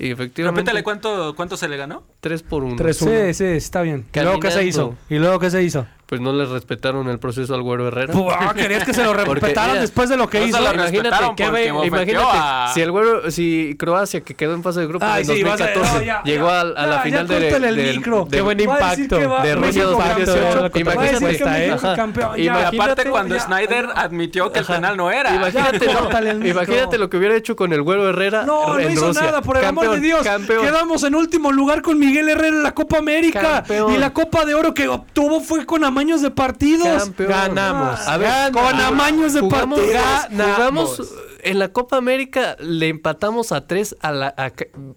Y 0.00 0.12
efectivamente, 0.12 0.60
Repítale 0.60 0.84
cuánto, 0.84 1.34
cuánto 1.34 1.56
se 1.56 1.66
le 1.66 1.76
ganó. 1.76 2.04
3 2.20 2.44
por 2.44 2.62
1. 2.62 2.76
Tres- 2.76 2.98
Sí, 2.98 3.34
sí, 3.34 3.44
está 3.46 3.82
bien. 3.82 4.06
¿Y 4.14 4.20
luego 4.20 4.38
qué 4.38 4.52
se 4.52 4.64
hizo? 4.64 4.94
¿Y 5.10 5.16
luego 5.18 5.40
qué 5.40 5.50
se 5.50 5.60
hizo? 5.64 5.86
Pues 6.08 6.22
no 6.22 6.32
le 6.32 6.46
respetaron 6.46 7.06
el 7.10 7.18
proceso 7.18 7.54
al 7.54 7.60
Güero 7.60 7.88
Herrera. 7.88 8.14
Ah, 8.40 8.54
querías 8.56 8.82
que 8.84 8.94
se 8.94 9.04
lo 9.04 9.12
respetaran 9.14 9.70
mira, 9.72 9.80
después 9.82 10.08
de 10.08 10.16
lo 10.16 10.26
que 10.28 10.38
no 10.38 10.44
se 10.44 10.48
hizo. 10.48 10.58
lo 10.60 10.74
imagínate, 10.74 11.34
que, 11.36 11.50
bofeteó 11.70 11.84
imagínate 11.84 12.26
a- 12.32 12.70
si 12.72 12.80
el 12.80 12.90
Güero, 12.90 13.30
si 13.30 13.76
Croacia 13.78 14.22
que 14.22 14.34
quedó 14.34 14.54
en 14.54 14.62
fase 14.62 14.80
de 14.80 14.86
grupos 14.86 15.06
Ay, 15.06 15.20
en 15.22 15.26
sí, 15.36 15.42
vas 15.42 15.60
a- 15.60 15.64
2014 15.66 15.98
no, 15.98 16.02
ya, 16.02 16.22
llegó 16.24 16.48
a, 16.48 16.60
a 16.60 16.64
la 16.64 16.86
Ya, 16.96 17.00
final 17.02 17.26
ya 17.28 17.34
de, 17.34 17.40
córtale 17.50 17.68
el 17.68 17.76
del- 17.76 17.96
micro. 17.96 18.24
de- 18.24 18.36
Qué 18.38 18.40
buen 18.40 18.58
impacto. 18.60 19.30
va- 19.30 19.42
de 19.42 19.54
Rusia 19.54 19.66
México 19.84 19.90
2018. 19.90 20.58
campeón. 20.72 20.86
Va 20.88 20.92
a 20.92 20.96
Va 20.98 21.92
a 21.92 22.38
Imagínate. 22.38 22.42
Y 22.42 22.48
aparte 22.48 23.10
cuando 23.10 23.34
ya, 23.36 23.40
Snyder 23.42 23.86
ya. 23.86 23.92
admitió 24.00 24.50
que 24.52 24.58
el 24.60 24.64
penal 24.64 24.96
no 24.96 25.10
era. 25.10 25.34
Imagínate, 25.34 25.86
Ya, 25.88 26.96
lo, 26.98 27.10
que 27.10 27.16
hubiera 27.18 27.36
hecho 27.36 27.54
con 27.54 27.72
el 27.72 27.82
Güero 27.82 28.08
Herrera 28.08 28.44
No, 28.44 28.74
no 28.78 28.90
hizo 28.90 29.12
nada, 29.12 29.42
por 29.42 29.56
el 29.58 29.64
amor 29.64 29.90
de 29.90 30.00
Dios. 30.00 30.26
Quedamos 30.46 31.02
en 31.04 31.14
último 31.14 31.52
lugar 31.52 31.82
con 31.82 31.98
Miguel 31.98 32.28
Herrera 32.28 32.48
en 32.48 32.62
la 32.62 32.74
Copa 32.74 32.98
América. 32.98 33.64
Y 33.68 33.96
la 33.98 34.12
Copa 34.12 34.44
de 34.44 34.54
Oro 34.54 34.72
que 34.74 34.88
obtuvo 34.88 35.40
fue 35.40 35.66
con 35.66 35.84
amaños 35.98 36.22
de 36.22 36.30
partidos. 36.30 36.86
Campeón. 37.04 37.28
Ganamos. 37.30 38.00
A 38.06 38.16
ver, 38.16 38.28
Ganamos. 38.28 38.62
Con 38.72 38.80
amaños 38.80 39.32
de 39.34 39.42
partidos. 39.42 40.26
jugamos 40.30 41.14
en 41.42 41.58
la 41.58 41.68
Copa 41.72 41.96
América, 41.96 42.56
le 42.60 42.88
empatamos 42.88 43.52
a 43.52 43.66
tres 43.66 43.96
a 44.00 44.12
la, 44.12 44.34
a, 44.36 44.52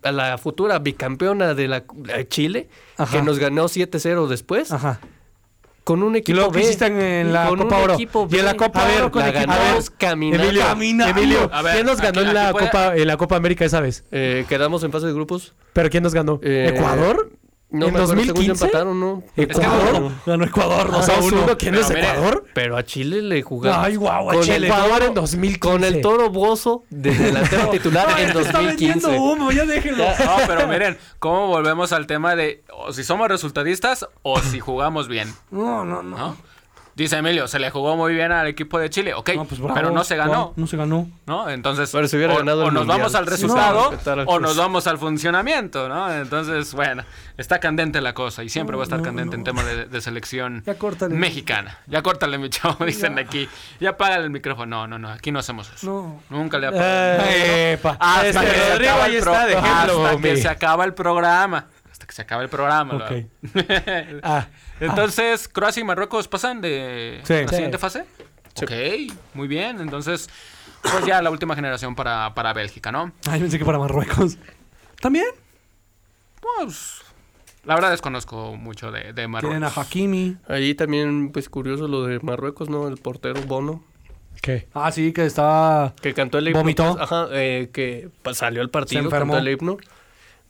a 0.08 0.12
la 0.12 0.38
futura 0.38 0.80
bicampeona 0.80 1.54
de 1.54 1.68
la 1.68 1.78
a 1.78 2.24
Chile, 2.28 2.68
Ajá. 2.97 3.12
que 3.18 3.24
nos 3.24 3.39
ganó 3.39 3.66
7-0 3.66 4.28
después, 4.28 4.72
Ajá. 4.72 4.99
con 5.84 6.02
un 6.04 6.16
¿Y 6.16 6.20
equipo 6.20 6.36
luego 6.38 6.52
qué 6.52 6.60
B. 6.60 6.64
hiciste 6.66 6.86
en, 6.88 6.99
en 6.99 7.34
la 7.34 7.47
Con 7.47 7.60
Copa 7.60 7.78
un 7.78 7.84
Oro? 7.84 7.93
equipo 7.93 8.28
Y 8.30 8.38
en 8.39 8.45
la 8.45 8.52
B. 8.54 8.58
Copa 8.58 8.86
Oro 8.97 9.12
con 9.12 9.22
la 9.22 9.30
equipo 9.30 9.47
ganamos 9.52 9.89
B. 9.89 9.95
caminando. 9.97 10.43
Emilio, 10.45 10.62
Caminando. 10.66 11.20
Emilio, 11.22 11.49
A 11.54 11.62
ver, 11.62 11.74
¿quién 11.76 11.86
nos 11.86 11.97
aquí- 11.99 12.06
ganó 12.08 12.22
en 12.22 12.28
aquí 12.28 12.34
la 12.36 12.52
puede- 12.52 12.66
Copa 12.68 12.95
en 12.95 13.08
la 13.08 13.18
Copa 13.18 13.36
América 13.36 13.66
esa 13.66 13.80
vez? 13.82 14.04
Eh, 14.12 14.45
quedamos 14.49 14.84
en 14.84 14.91
fase 14.91 15.06
de 15.08 15.14
grupos. 15.14 15.54
¿Pero 15.74 15.89
quién 15.89 16.04
nos 16.04 16.14
ganó? 16.14 16.39
Eh, 16.43 16.72
¿Ecuador? 16.76 17.32
No 17.74 17.88
¿En 17.88 17.93
me 17.93 17.99
acuerdo, 18.01 18.07
según 18.22 18.24
yo 18.26 18.34
2015? 18.34 18.65
empataron, 18.65 18.99
¿no? 18.99 19.24
¿Ecuador? 19.38 20.11
Ganó 20.26 20.43
Ecuador 20.43 20.91
2 20.91 21.09
a 21.09 21.15
2 21.15 21.26
1. 21.32 21.43
1. 21.43 21.57
¿Quién 21.57 21.74
Pero 21.74 21.86
es 21.86 21.89
Ecuador? 21.91 22.45
Pero 22.53 22.78
a 22.78 22.84
Chile 22.84 23.22
le 23.22 23.41
jugamos. 23.41 23.86
Ay, 23.86 23.95
guau, 23.95 24.30
a 24.30 24.34
con 24.34 24.43
Chile. 24.43 24.55
el 24.57 24.63
Ecuador 24.65 25.03
en 25.03 25.13
2015. 25.13 25.59
Con 25.59 25.84
el 25.86 26.01
toro 26.01 26.30
bozo 26.30 26.84
de 26.89 27.11
delantero 27.17 27.69
titular 27.69 28.07
Ay, 28.13 28.26
en 28.26 28.34
te 28.34 28.41
está 28.41 28.59
vendiendo 28.59 29.07
2015. 29.07 29.19
humo, 29.19 29.51
ya 29.51 29.65
déjenlo. 29.65 30.03
No, 30.03 30.36
pero 30.47 30.67
miren, 30.67 30.97
¿cómo 31.19 31.47
volvemos 31.47 31.93
al 31.93 32.07
tema 32.07 32.36
de 32.36 32.63
o 32.74 32.91
si 32.91 33.03
somos 33.05 33.30
resultadistas 33.30 34.05
o 34.22 34.39
si 34.41 34.59
jugamos 34.59 35.07
bien? 35.07 35.34
No, 35.49 35.86
no, 35.86 36.03
no. 36.03 36.17
¿No? 36.17 36.38
Dice 37.02 37.18
Emilio, 37.18 37.47
se 37.47 37.58
le 37.58 37.72
jugó 37.72 37.97
muy 37.97 38.14
bien 38.14 38.32
al 38.32 38.45
equipo 38.45 38.78
de 38.78 38.89
Chile, 38.91 39.16
ok, 39.16 39.32
No, 39.36 39.45
pues 39.45 39.60
bravo. 39.60 39.74
pero 39.74 39.89
no 39.89 40.04
se 40.04 40.16
ganó, 40.16 40.54
No 40.56 40.68
se 40.68 40.78
ganó. 40.78 41.10
¿no? 41.26 41.49
Entonces, 41.49 41.89
Pero 41.91 42.08
si 42.08 42.16
hubiera 42.16 42.36
o, 42.36 42.38
ganado 42.38 42.66
o 42.66 42.68
el 42.68 42.74
nos 42.76 42.82
Mundial. 42.86 42.99
vamos 42.99 43.16
al 43.16 43.26
resultado 43.26 43.91
no, 44.06 44.12
al 44.12 44.24
o 44.28 44.39
nos 44.39 44.56
vamos 44.56 44.86
al 44.86 44.99
funcionamiento, 44.99 45.89
¿no? 45.89 46.14
Entonces, 46.14 46.74
bueno, 46.76 47.04
está 47.38 47.60
candente 47.60 48.02
la 48.02 48.14
cosa 48.14 48.43
y 48.43 48.49
siempre 48.49 48.74
No, 48.74 48.78
va 48.78 48.84
a 48.84 48.86
estar 48.86 48.99
no, 48.99 49.06
candente 49.06 49.36
no. 49.36 49.39
en 49.39 49.43
tema 49.45 49.64
de, 49.64 49.86
de 49.86 50.02
selección 50.02 50.62
Ya 50.66 50.76
córtale. 50.76 51.16
mexicana. 51.16 51.80
Ya 51.88 52.04
córtale, 52.04 52.38
mi 52.38 52.49
chavo, 52.52 52.86
dicen 52.86 53.18
aquí. 53.18 53.49
Ya 53.80 53.97
págale 53.97 54.26
el 54.26 54.30
micrófono. 54.30 54.82
No, 54.82 54.88
no, 54.88 54.99
no, 54.99 55.10
aquí 55.10 55.32
no 55.32 55.39
hacemos 55.39 55.72
eso. 55.74 55.88
No. 55.88 56.22
Nunca 56.30 56.60
le 56.60 56.68
ha 56.68 56.72
Eh. 56.74 57.80
Hasta 57.99 58.28
Este, 58.28 58.45
que 58.45 58.52
se 58.52 58.74
acaba 58.89 59.06
el 59.08 59.20
pro- 59.22 59.34
hasta 59.36 60.18
que 60.22 60.38
se 60.38 60.47
acaba 60.47 60.86
el 60.86 60.93
programa. 60.93 61.66
Hasta 62.02 62.08
que 62.08 62.16
se 62.16 62.22
acaba 62.24 62.41
el 62.41 62.49
programa. 62.49 62.95
Ok. 62.95 63.12
¿no? 63.12 64.20
Ah, 64.24 64.47
Entonces, 64.80 65.47
Croacia 65.47 65.82
y 65.82 65.84
Marruecos 65.84 66.28
pasan 66.28 66.60
de 66.60 67.20
Sí. 67.24 67.34
la 67.34 67.47
Sí. 67.47 67.56
siguiente 67.56 67.78
fase. 67.78 68.06
Ok, 68.62 68.72
muy 69.36 69.47
bien. 69.47 69.80
Entonces, 69.80 70.28
pues 70.82 71.06
ya 71.06 71.22
la 71.22 71.30
última 71.30 71.54
generación 71.56 71.93
para, 71.93 72.34
para 72.34 72.54
Bélgica, 72.54 72.91
¿no? 72.91 73.12
Ay, 73.30 73.39
pensé 73.39 73.60
que 73.60 73.66
para 73.66 73.78
Marruecos. 73.78 74.38
¿También? 74.99 75.28
Pues, 76.39 77.02
la 77.66 77.76
verdad 77.76 77.91
desconozco 77.91 78.56
mucho 78.58 78.91
de, 78.91 79.14
de 79.14 79.28
Marruecos. 79.28 79.60
Tienen 79.60 79.64
a 79.64 79.80
Hakimi. 79.82 80.38
Ahí 80.47 80.74
también, 80.74 81.32
pues 81.32 81.49
curioso 81.49 81.88
lo 81.88 82.06
de 82.06 82.20
Marruecos, 82.22 82.68
¿no? 82.68 82.88
El 82.88 82.97
portero 82.97 83.39
Bono. 83.43 83.84
¿Qué? 84.41 84.68
Ah, 84.74 84.91
sí, 84.91 85.14
que 85.14 85.24
está... 85.28 85.93
Que 86.02 86.16
cantó 86.16 86.39
el 86.39 86.47
himno. 86.47 86.60
¿Vomitó? 86.62 86.97
ajá, 86.99 87.28
eh, 87.32 87.70
que 87.72 88.10
pues, 88.24 88.38
salió 88.38 88.62
al 88.62 88.72
partido, 88.72 89.02
Se 89.02 89.06
enfermó. 89.06 89.34
cantó 89.34 89.47
el 89.47 89.54
himno. 89.54 89.78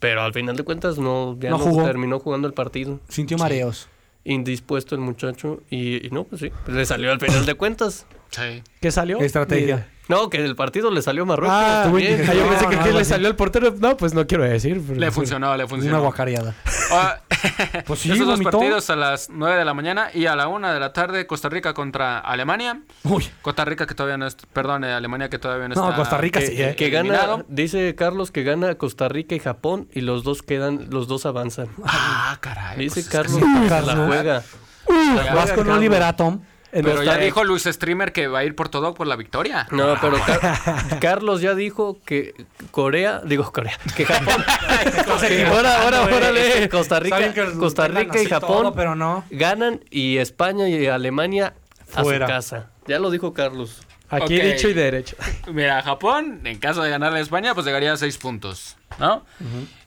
Pero 0.02 0.22
al 0.24 0.34
final 0.34 0.58
de 0.58 0.64
cuentas 0.64 0.98
no, 0.98 1.38
ya 1.40 1.50
No 1.52 1.60
no, 1.60 1.64
jugó. 1.64 1.84
terminó 1.86 2.20
jugando 2.20 2.48
el 2.48 2.54
partido. 2.54 3.00
Sintió 3.08 3.38
mareos. 3.38 3.88
Indispuesto 4.26 4.96
el 4.96 5.02
muchacho. 5.02 5.62
Y, 5.70 6.06
y 6.06 6.10
no, 6.10 6.24
pues 6.26 6.42
sí, 6.42 6.52
pues 6.66 6.76
le 6.76 6.86
salió 6.86 7.12
al 7.12 7.20
final 7.20 7.46
de 7.46 7.54
cuentas. 7.54 8.06
Sí. 8.32 8.64
¿Qué 8.82 8.92
salió? 8.92 9.20
Estrategia. 9.20 9.88
No, 10.08 10.30
que 10.30 10.44
el 10.44 10.56
partido 10.56 10.92
le 10.92 11.02
salió 11.02 11.24
a 11.24 11.26
Marruecos. 11.26 11.56
Ah, 11.58 11.82
también. 11.86 12.26
ah, 12.30 12.34
yo 12.34 12.48
pensé 12.50 12.66
que 12.68 12.76
No, 12.76 12.82
¿qué 12.82 12.88
algo 12.90 13.00
le 13.00 13.06
salió 13.06 13.28
al 13.28 13.36
portero. 13.36 13.74
No, 13.80 13.96
pues 13.96 14.14
no 14.14 14.28
quiero 14.28 14.44
decir. 14.44 14.82
pero 14.86 15.00
Le 15.00 15.06
sí. 15.08 15.12
funcionó, 15.14 15.56
le 15.56 15.64
Una 15.64 15.70
funcionó. 15.70 16.02
guacareada. 16.02 16.54
Ah, 16.92 17.18
Pues 17.86 18.00
sí, 18.02 18.12
Esos 18.12 18.26
dos 18.28 18.36
vomitó. 18.40 18.52
partidos 18.60 18.90
a 18.90 18.96
las 18.96 19.30
9 19.30 19.58
de 19.58 19.66
la 19.66 19.74
mañana 19.74 20.10
y 20.14 20.26
a 20.26 20.36
la 20.36 20.48
1 20.48 20.74
de 20.74 20.80
la 20.80 20.92
tarde 20.94 21.26
Costa 21.28 21.50
Rica 21.50 21.74
contra 21.74 22.20
Alemania. 22.20 22.82
Uy. 23.04 23.28
Costa 23.42 23.64
Rica 23.66 23.88
que 23.88 23.96
todavía 23.96 24.18
no 24.18 24.28
es, 24.28 24.36
perdón, 24.54 24.84
eh, 24.84 24.92
Alemania 24.94 25.30
que 25.30 25.40
todavía 25.40 25.68
no 25.70 25.76
No, 25.76 25.86
está. 25.86 25.96
Costa 25.96 26.18
Rica 26.18 26.40
que, 26.40 26.48
sí, 26.48 26.62
¿eh? 26.62 26.76
que 26.76 26.90
gana, 26.90 27.10
eliminado. 27.10 27.46
dice 27.48 27.96
Carlos 27.96 28.32
que 28.32 28.44
gana 28.44 28.76
Costa 28.76 29.08
Rica 29.08 29.34
y 29.36 29.40
Japón 29.40 29.88
y 29.94 30.02
los 30.02 30.24
dos 30.24 30.42
quedan, 30.44 30.88
los 30.90 31.08
dos 31.08 31.26
avanzan. 31.26 31.70
Ah, 31.86 32.38
caray. 32.42 32.78
Dice 32.78 32.96
pues 32.96 33.06
es 33.06 33.10
que 33.10 33.18
Carlos 33.18 33.36
sí. 33.40 33.62
que 33.64 33.68
Carlos. 33.70 33.96
la 33.98 34.06
juega. 34.08 34.44
Ya, 34.90 35.34
Vas 35.34 35.50
con 35.52 35.58
Carlos. 35.60 35.78
Oliver 35.78 36.04
Atom. 36.04 36.42
En 36.74 36.86
Pero 36.86 37.04
ya 37.04 37.18
dijo 37.18 37.44
Luis 37.44 37.64
Streamer 37.64 38.14
que 38.14 38.28
va 38.28 38.40
a 38.40 38.44
ir 38.46 38.56
por 38.56 38.70
todo 38.70 38.94
por 38.94 39.06
la 39.08 39.16
victoria. 39.18 39.68
No, 39.72 39.96
pero 40.00 40.18
Car- 40.26 41.00
Carlos 41.02 41.42
ya 41.42 41.54
dijo 41.54 42.00
que 42.06 42.34
Corea, 42.72 43.22
digo 43.26 43.52
Corea, 43.52 43.78
que 43.96 44.06
Japón. 44.06 44.44
ahora, 45.48 45.82
ahora, 45.84 46.02
órale. 46.04 46.70
Costa 46.70 47.00
Rica, 47.00 47.34
Costa 47.60 47.88
Rica 47.88 48.22
y 48.22 48.26
Japón 48.26 48.64
todo, 48.64 48.74
pero 48.74 48.96
no. 48.96 49.24
ganan 49.30 49.84
y 49.90 50.18
España 50.18 50.68
y 50.70 50.88
Alemania 50.88 51.54
Fuera. 51.88 52.26
a 52.26 52.30
su 52.30 52.34
casa. 52.34 52.70
Ya 52.88 53.00
lo 53.00 53.10
dijo 53.12 53.34
Carlos. 53.34 53.82
Aquí 54.10 54.38
Ok. 54.38 54.44
dicho 54.44 54.68
y 54.68 54.74
derecho. 54.74 55.16
Mira, 55.52 55.82
Japón, 55.84 56.42
en 56.46 56.58
caso 56.60 56.84
de 56.84 56.90
ganarle 56.90 57.20
a 57.20 57.22
España, 57.22 57.54
pues 57.54 57.66
llegaría 57.66 57.94
a 57.94 57.98
6 57.98 58.18
puntos, 58.18 58.76
¿no? 59.00 59.26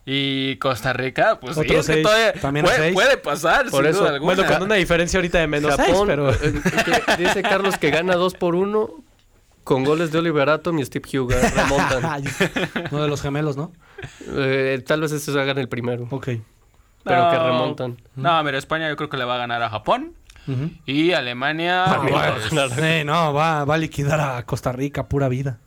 Y 0.07 0.57
Costa 0.57 0.92
Rica, 0.92 1.38
pues 1.40 1.55
sí, 1.55 1.61
Otros 1.62 1.78
es 1.80 1.86
que 1.86 1.92
seis. 1.94 2.02
todavía 2.05 2.32
También 2.34 2.66
puede, 2.66 2.76
seis. 2.78 2.94
puede 2.94 3.16
pasar, 3.16 3.70
Por 3.70 3.82
sin 3.84 3.90
eso, 3.90 4.00
duda 4.00 4.11
alguna. 4.14 4.34
Bueno, 4.34 4.52
con 4.52 4.62
una 4.64 4.74
diferencia 4.74 5.16
ahorita 5.18 5.38
de 5.38 5.46
menos 5.46 5.74
seis, 5.76 5.88
Japón, 5.88 6.07
pero... 6.07 6.30
eh, 6.30 6.36
que 7.16 7.16
dice 7.24 7.42
Carlos 7.42 7.78
que 7.78 7.90
gana 7.90 8.14
2 8.16 8.34
por 8.34 8.55
1 8.55 8.90
con 9.64 9.82
goles 9.82 10.12
de 10.12 10.18
Oliver 10.18 10.50
Atom 10.50 10.78
y 10.78 10.84
Steve 10.84 11.18
Huga. 11.18 11.36
Remontan. 11.40 12.22
Uno 12.90 13.02
de 13.02 13.09
los 13.09 13.22
gemelos, 13.22 13.57
¿no? 13.57 13.72
Eh, 14.28 14.82
tal 14.86 15.00
vez 15.00 15.12
estos 15.12 15.34
hagan 15.36 15.57
el 15.57 15.68
primero, 15.70 16.07
Ok. 16.11 16.26
pero 17.02 17.30
que 17.30 17.36
No. 17.36 17.46
remontan. 17.46 17.96
No, 18.14 18.44
mira, 18.44 18.59
España 18.59 18.90
yo 18.90 18.96
creo 18.96 19.09
que 19.09 19.16
le 19.16 19.24
va 19.24 19.36
a 19.36 19.38
ganar 19.38 19.62
a 19.62 19.70
Japón. 19.70 20.12
Y 20.84 21.12
Alemania, 21.12 21.84
También 21.86 22.14
va 22.18 22.26
a 22.28 22.34
pues, 22.34 22.50
ganar. 22.52 22.78
Eh, 22.84 23.02
no, 23.07 23.32
va, 23.32 23.64
va 23.64 23.74
a 23.76 23.78
liquidar 23.78 24.20
a 24.20 24.42
Costa 24.44 24.70
Rica, 24.72 25.09
pura 25.09 25.28
vida. 25.30 25.61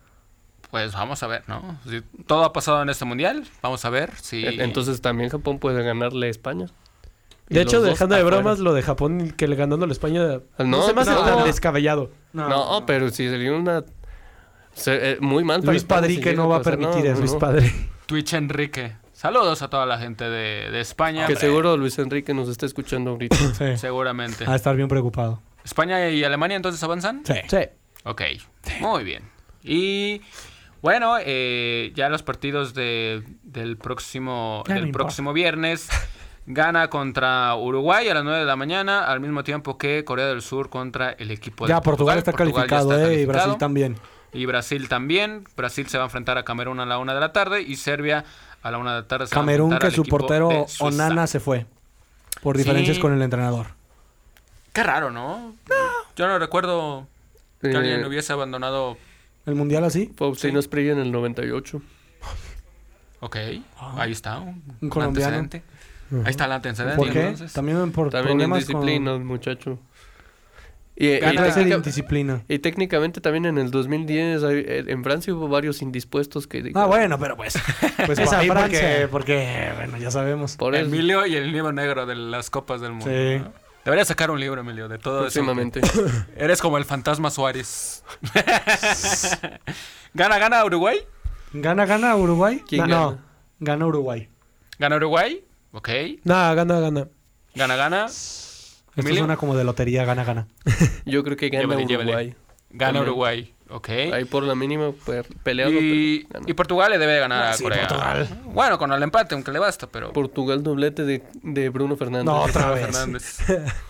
Pues 0.72 0.94
vamos 0.94 1.22
a 1.24 1.28
ver, 1.28 1.44
¿no? 1.48 1.78
Si 1.90 2.02
todo 2.26 2.44
ha 2.44 2.54
pasado 2.54 2.82
en 2.82 2.90
este 2.90 3.06
mundial, 3.06 3.48
vamos 3.62 3.84
a 3.86 3.90
ver 3.90 4.12
si... 4.22 4.46
Entonces 4.46 5.02
también 5.02 5.30
Japón 5.30 5.60
puede 5.60 5.82
ganarle 5.84 6.28
a 6.28 6.30
España. 6.30 6.68
De 7.50 7.62
hecho, 7.62 7.82
dejando 7.82 8.16
de 8.16 8.22
afuera. 8.22 8.38
bromas, 8.38 8.60
lo 8.60 8.74
de 8.74 8.82
Japón 8.82 9.32
que 9.32 9.48
le 9.48 9.56
ganando 9.56 9.86
a 9.86 9.88
la 9.88 9.94
España 9.94 10.22
no, 10.60 10.66
No, 10.66 10.84
se 10.84 10.94
me 10.94 11.02
hace 11.02 11.12
no. 11.12 11.24
tan 11.24 11.46
descabellado. 11.46 12.12
No, 12.34 12.84
pero 12.86 13.10
si 13.10 13.30
sería 13.30 13.54
una... 13.54 13.84
se- 14.74 15.12
eh, 15.14 15.18
muy 15.22 15.44
mal. 15.44 15.62
Luis 15.64 15.84
Padrique 15.86 16.32
llega 16.32 16.44
no 16.44 16.50
va 16.50 16.58
a 16.58 16.62
permitir 16.62 17.06
eso. 17.06 17.20
Luis 17.20 17.36
Padre. 17.36 17.72
Twitch 18.06 18.34
Enrique. 18.34 18.96
Saludos 19.14 19.62
a 19.62 19.70
toda 19.70 19.86
la 19.86 19.98
gente 19.98 20.26
de, 20.26 20.70
de 20.70 20.80
España. 20.82 21.26
Que 21.26 21.36
seguro 21.36 21.76
Luis 21.78 21.98
Enrique 22.00 22.34
nos 22.34 22.50
está 22.50 22.66
escuchando 22.66 23.12
ahorita. 23.12 23.36
Sí. 23.58 23.78
Seguramente. 23.78 24.44
A 24.48 24.56
estar 24.56 24.76
bien 24.76 24.88
preocupado. 24.90 25.42
¿España 25.64 26.08
y 26.10 26.24
Alemania 26.24 26.56
entonces 26.58 26.84
avanzan? 26.84 27.22
Sí. 27.26 27.34
Sí. 27.48 27.58
Ok, 28.04 28.22
muy 28.82 29.04
bien. 29.04 29.24
Y 29.64 30.22
bueno, 30.82 31.16
eh, 31.20 31.92
ya 31.96 32.10
los 32.10 32.24
partidos 32.24 32.74
de, 32.74 33.24
del 33.44 33.78
próximo 33.78 34.64
Ya 34.68 34.76
del 34.76 34.92
próximo 34.92 35.34
viernes. 35.34 35.90
Gana 36.50 36.90
contra 36.90 37.56
Uruguay 37.56 38.08
a 38.08 38.14
las 38.14 38.24
9 38.24 38.40
de 38.40 38.46
la 38.46 38.56
mañana, 38.56 39.04
al 39.06 39.20
mismo 39.20 39.44
tiempo 39.44 39.78
que 39.78 40.06
Corea 40.06 40.28
del 40.28 40.42
Sur 40.42 40.70
contra 40.70 41.12
el 41.12 41.30
equipo 41.32 41.66
de 41.68 41.74
Ya, 41.74 41.82
Portugal, 41.82 42.18
está 42.20 42.32
Portugal 42.32 42.64
ya 42.64 42.68
calificado, 42.70 42.94
está 42.94 43.12
eh, 43.14 43.22
y. 43.22 43.26
Brasil 43.26 43.58
también. 43.58 43.96
Y 44.32 44.46
Brasil 44.46 44.88
también. 44.88 45.44
Brasil 45.58 45.88
se 45.90 45.98
va 45.98 46.06
a 46.06 46.08
enfrentar 46.08 46.38
a 46.38 46.44
Camerún 46.46 46.80
a 46.80 46.86
la 46.86 47.00
1 47.00 47.14
de 47.14 47.20
la 47.20 47.34
tarde 47.34 47.62
y 47.64 47.76
Serbia 47.76 48.24
a 48.62 48.72
la 48.72 48.78
1 48.78 48.90
de 48.92 49.02
la 49.02 49.08
tarde. 49.08 49.28
se 49.28 49.36
va 49.36 49.42
a 49.42 49.44
Camerún, 49.44 49.78
que 49.78 49.88
al 49.88 49.92
su 49.92 50.04
portero. 50.06 50.66
Onana 50.80 51.28
se 51.28 51.42
fue. 51.42 51.66
Por 52.42 52.56
diferencias 52.56 52.96
Sí. 52.96 53.02
con 53.02 53.14
el 53.14 53.22
entrenador. 53.22 53.68
Qué 54.72 54.84
raro, 54.84 55.12
¿no? 55.12 55.54
Yo 56.16 56.28
no 56.30 56.40
recuerdo 56.40 57.08
que 57.62 57.76
alguien 57.76 58.02
Eh, 58.02 58.08
hubiese 58.08 58.32
abandonado. 58.32 58.96
¿El 59.48 59.56
mundial 59.56 59.84
así? 59.86 60.12
Faustino 60.16 60.60
Esprilla 60.60 60.92
en 60.92 61.00
el 61.00 61.12
98. 61.12 61.82
Ok, 63.22 63.36
ahí 63.98 64.12
está. 64.12 64.40
Un, 64.40 64.62
Un 64.82 64.90
colombiano. 64.90 65.38
antecedente. 65.38 65.64
Ahí 66.24 66.30
está 66.32 66.46
el 66.46 66.52
antecedente. 66.52 66.96
¿Por 66.98 67.12
qué? 67.12 67.22
entonces. 67.22 67.54
También 67.54 67.92
por 67.92 68.10
También 68.12 68.38
problemas 68.38 68.62
indisciplina, 68.62 69.12
con... 69.14 69.26
muchacho. 69.26 69.80
Y, 71.00 71.10
y 71.10 71.20
técnica- 71.20 71.76
indisciplina. 71.76 72.42
y 72.48 72.58
técnicamente 72.60 73.22
también 73.22 73.46
en 73.46 73.58
el 73.60 73.70
2010 73.72 74.44
hay- 74.44 74.56
eh, 74.68 74.84
en 74.88 75.04
Francia 75.04 75.34
hubo 75.34 75.48
varios 75.48 75.82
indispuestos 75.84 76.48
que... 76.48 76.72
Ah, 76.74 76.86
bueno, 76.88 77.20
pero 77.20 77.38
pues... 77.38 77.54
Pues 78.06 78.18
Esa 78.20 78.40
ahí 78.40 78.48
porque, 78.48 78.62
Francia. 78.78 79.08
porque, 79.12 79.70
bueno, 79.76 79.98
ya 79.98 80.10
sabemos. 80.12 80.56
Por. 80.56 80.76
Emilio 80.76 81.26
y 81.28 81.36
el 81.36 81.52
libro 81.52 81.72
negro 81.72 82.06
de 82.06 82.16
las 82.16 82.50
copas 82.50 82.82
del 82.82 82.92
mundo. 82.94 83.06
Sí. 83.06 83.40
¿no? 83.44 83.52
Debería 83.88 84.04
sacar 84.04 84.30
un 84.32 84.38
libro, 84.38 84.60
Emilio, 84.60 84.90
de 84.90 84.98
todo 84.98 85.28
eso. 85.28 85.42
Eres 86.36 86.60
como 86.60 86.78
el 86.78 86.84
fantasma 86.84 87.32
Suárez. 87.32 88.04
¿Gana, 90.14 90.38
gana 90.40 90.66
Uruguay? 90.66 91.00
¿Gana, 91.54 91.86
gana 91.86 92.14
Uruguay? 92.18 92.62
¿Quién 92.68 92.82
no, 92.90 93.12
gana? 93.12 93.24
gana 93.62 93.86
Uruguay. 93.86 94.28
¿Gana 94.78 94.98
Uruguay? 94.98 95.42
Ok. 95.72 95.88
Nada, 96.26 96.54
gana, 96.54 96.82
gana. 96.82 97.08
¿Gana, 97.56 97.78
gana? 97.78 98.06
Esto 98.08 98.82
Emilio. 98.98 99.20
suena 99.20 99.38
como 99.38 99.56
de 99.56 99.64
lotería, 99.64 100.04
gana, 100.04 100.26
gana. 100.26 100.48
Yo 101.06 101.24
creo 101.24 101.38
que 101.38 101.48
gana 101.48 101.62
Llévale, 101.64 101.86
llévale. 101.86 102.12
Uruguay. 102.12 102.36
Gana 102.72 102.92
También. 102.92 103.04
Uruguay. 103.04 103.56
Ok. 103.70 103.90
Ahí 104.14 104.26
por 104.26 104.44
la 104.44 104.56
mínima, 104.56 104.92
pe- 105.06 105.24
peleando. 105.44 105.80
Y, 105.80 106.28
y 106.46 106.54
Portugal 106.54 106.92
le 106.92 106.98
debe 106.98 107.14
de 107.14 107.20
ganar 107.20 107.44
a 107.48 107.54
Sí, 107.54 107.64
Corea. 107.64 107.88
Portugal. 107.88 108.42
Bueno, 108.46 108.78
con 108.78 108.92
el 108.94 109.04
empate, 109.04 109.36
aunque 109.36 109.52
le 109.52 109.60
basta, 109.60 109.88
pero... 109.88 110.14
Portugal 110.14 110.64
doblete 110.64 111.04
de, 111.04 111.24
de 111.44 111.70
Bruno 111.70 111.96
Fernández. 111.98 112.26
No, 112.26 112.42
otra 112.44 112.72
vez. 112.72 112.86
Fernández. 112.86 113.40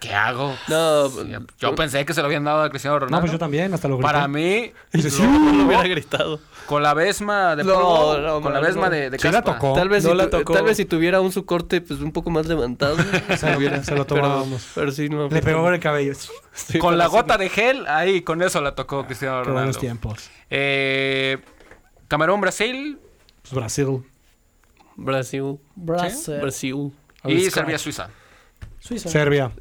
Pues, 0.00 0.10
¿Qué 0.10 0.14
hago? 0.14 0.56
No, 0.68 1.10
Yo 1.58 1.74
pensé 1.74 2.04
que 2.06 2.14
se 2.14 2.20
lo 2.20 2.26
habían 2.26 2.42
dado 2.44 2.62
a 2.62 2.70
Cristiano 2.70 2.98
Ronaldo. 2.98 3.16
No, 3.16 3.20
pues 3.20 3.32
yo 3.32 3.38
también, 3.38 3.74
hasta 3.74 3.86
lo 3.86 3.98
grité. 3.98 4.10
Para 4.12 4.26
mí, 4.28 4.72
no 4.92 5.66
hubiera 5.66 5.82
gritado. 5.88 6.40
con 6.66 6.82
la 6.82 6.94
besma 6.94 7.54
de 7.54 7.64
No, 7.64 8.16
no, 8.18 8.40
con 8.40 8.54
la 8.54 8.60
no. 8.62 8.90
de, 8.90 9.10
de 9.10 9.18
Sí 9.18 9.28
la 9.30 9.42
tocó. 9.42 9.74
Tal 9.74 9.88
vez, 9.90 10.02
No 10.04 10.12
si 10.12 10.16
la 10.16 10.24
tu- 10.24 10.38
tocó. 10.38 10.54
tal 10.54 10.64
vez 10.64 10.78
si 10.78 10.86
tuviera 10.86 11.20
un 11.20 11.32
su 11.32 11.44
corte 11.44 11.82
pues 11.82 12.00
un 12.00 12.12
poco 12.12 12.30
más 12.30 12.46
levantado. 12.46 12.96
Se 13.36 13.58
lo- 13.60 13.84
se 13.84 13.94
lo 13.94 14.06
tomábamos. 14.06 14.68
pero 14.74 14.90
sí, 14.90 15.08
no. 15.10 15.28
Le 15.28 15.42
pegó 15.42 15.68
en 15.68 15.74
el 15.74 15.80
cabello. 15.80 16.14
Sí, 16.54 16.78
Con 16.78 16.96
la 16.96 17.04
sí. 17.06 17.10
gota 17.10 17.36
de 17.36 17.48
gel, 17.50 17.86
ahí 17.86 18.22
con 18.22 18.40
eso 18.42 18.60
la 18.62 18.74
tocó 18.74 19.04
Cristiano 19.06 19.42
Qué 19.42 19.50
buenos 19.50 19.76
Ronaldo. 19.76 19.78
tiempos. 19.80 20.30
Eh, 20.48 21.38
Camerún, 22.08 22.40
Brasil 22.40 22.98
Pues 23.42 23.52
Brasil. 23.52 24.02
Brasil. 24.96 25.58
Brasil. 25.76 26.38
Brasil. 26.40 26.92
y 27.24 27.40
Scratch. 27.40 27.52
Serbia, 27.54 27.78
Suiza. 27.78 28.08
Suiza. 28.78 29.08
Serbia. 29.10 29.52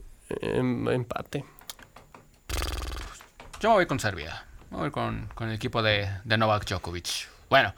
Em- 0.41 0.87
empate. 0.89 1.43
Yo 3.59 3.69
me 3.69 3.75
voy 3.75 3.85
con 3.87 3.99
Serbia. 3.99 4.45
Me 4.71 4.77
voy 4.77 4.91
con, 4.91 5.27
con 5.35 5.49
el 5.49 5.55
equipo 5.55 5.81
de, 5.81 6.09
de 6.23 6.37
Novak 6.37 6.65
Djokovic. 6.67 7.27
Bueno, 7.49 7.73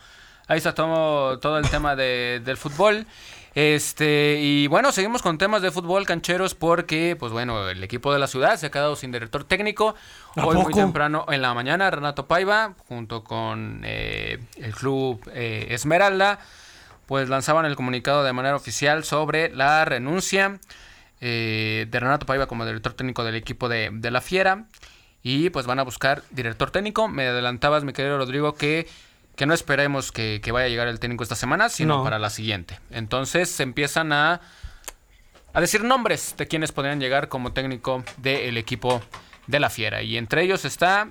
ahí 0.48 0.58
está 0.58 0.74
todo, 0.76 1.40
todo 1.40 1.58
el 1.58 1.70
tema 1.70 1.96
de- 1.96 2.42
del 2.44 2.58
fútbol. 2.58 3.06
Este, 3.54 4.38
y 4.40 4.68
bueno, 4.68 4.94
seguimos 4.94 5.22
con 5.22 5.38
temas 5.38 5.62
de 5.62 5.72
fútbol 5.72 6.06
cancheros 6.06 6.56
porque, 6.56 7.18
pues 7.20 7.34
bueno, 7.34 7.68
el 7.70 7.84
equipo 7.84 8.14
de 8.14 8.20
la 8.20 8.28
ciudad 8.28 8.56
se 8.56 8.68
ha 8.68 8.72
quedado 8.72 8.96
sin 8.96 9.12
director 9.12 9.44
técnico. 9.44 9.96
¿A 10.38 10.46
Hoy 10.46 10.56
muy 10.58 10.74
temprano 10.74 11.26
en 11.30 11.42
la 11.42 11.54
mañana, 11.54 11.90
Renato 11.92 12.28
Paiva, 12.28 12.76
junto 12.88 13.24
con 13.26 13.82
eh, 13.84 14.40
el 14.56 14.74
club 14.74 15.22
eh, 15.34 15.68
Esmeralda, 15.72 16.40
pues 17.08 17.28
lanzaban 17.28 17.66
el 17.66 17.76
comunicado 17.76 18.24
de 18.24 18.32
manera 18.32 18.56
oficial 18.56 19.04
sobre 19.04 19.50
la 19.54 19.84
renuncia 19.84 20.60
eh, 21.22 21.88
de 21.90 22.00
Renato 22.00 22.26
Paiva 22.26 22.48
como 22.48 22.66
director 22.66 22.94
técnico 22.94 23.24
del 23.24 23.36
equipo 23.36 23.70
de, 23.70 23.90
de 23.94 24.12
la 24.12 24.20
Fiera. 24.22 24.66
Y 25.24 25.52
pues 25.52 25.68
van 25.68 25.80
a 25.80 25.84
buscar 25.84 26.24
director 26.32 26.72
técnico. 26.72 27.08
Me 27.08 27.28
adelantabas, 27.28 27.84
mi 27.84 27.94
querido 27.94 28.18
Rodrigo, 28.18 28.56
que, 28.56 28.88
que 29.36 29.46
no 29.46 29.54
esperemos 29.54 30.12
que, 30.12 30.42
que 30.44 30.52
vaya 30.52 30.66
a 30.66 30.70
llegar 30.70 30.88
el 30.88 31.00
técnico 31.00 31.24
esta 31.24 31.36
semana, 31.36 31.70
sino 31.70 31.98
No. 32.00 32.04
para 32.04 32.18
la 32.20 32.30
siguiente. 32.32 32.80
Entonces 32.90 33.50
se 33.50 33.62
empiezan 33.64 34.12
a, 34.14 34.42
a 35.54 35.62
decir 35.62 35.84
nombres 35.84 36.34
de 36.38 36.48
quienes 36.48 36.72
podrían 36.72 37.00
llegar 37.00 37.28
como 37.30 37.54
técnico 37.54 38.04
del 38.18 38.58
equipo 38.58 39.02
de 39.46 39.60
la 39.60 39.70
Fiera. 39.70 40.02
Y 40.02 40.18
entre 40.18 40.42
ellos 40.42 40.66
está, 40.66 41.10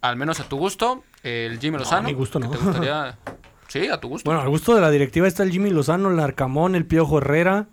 al 0.00 0.16
menos 0.16 0.40
a 0.40 0.48
tu 0.48 0.56
gusto, 0.58 1.04
el 1.22 1.60
Jimmy 1.60 1.78
Lozano. 1.78 2.08
mi 2.08 2.14
gusto 2.14 2.40
no. 2.40 2.50
te 2.50 2.56
gustaría- 2.58 3.16
Sí, 3.68 3.86
a 3.86 4.00
tu 4.00 4.08
gusto. 4.08 4.28
Bueno, 4.28 4.40
al 4.42 4.48
gusto 4.48 4.74
de 4.74 4.80
la 4.80 4.90
directiva 4.90 5.28
está 5.28 5.44
el 5.44 5.52
Jimmy 5.52 5.70
Lozano, 5.70 6.10
el 6.10 6.18
Arcamón, 6.18 6.74
el 6.74 6.84
Piojo 6.86 7.18
Herrera. 7.18 7.66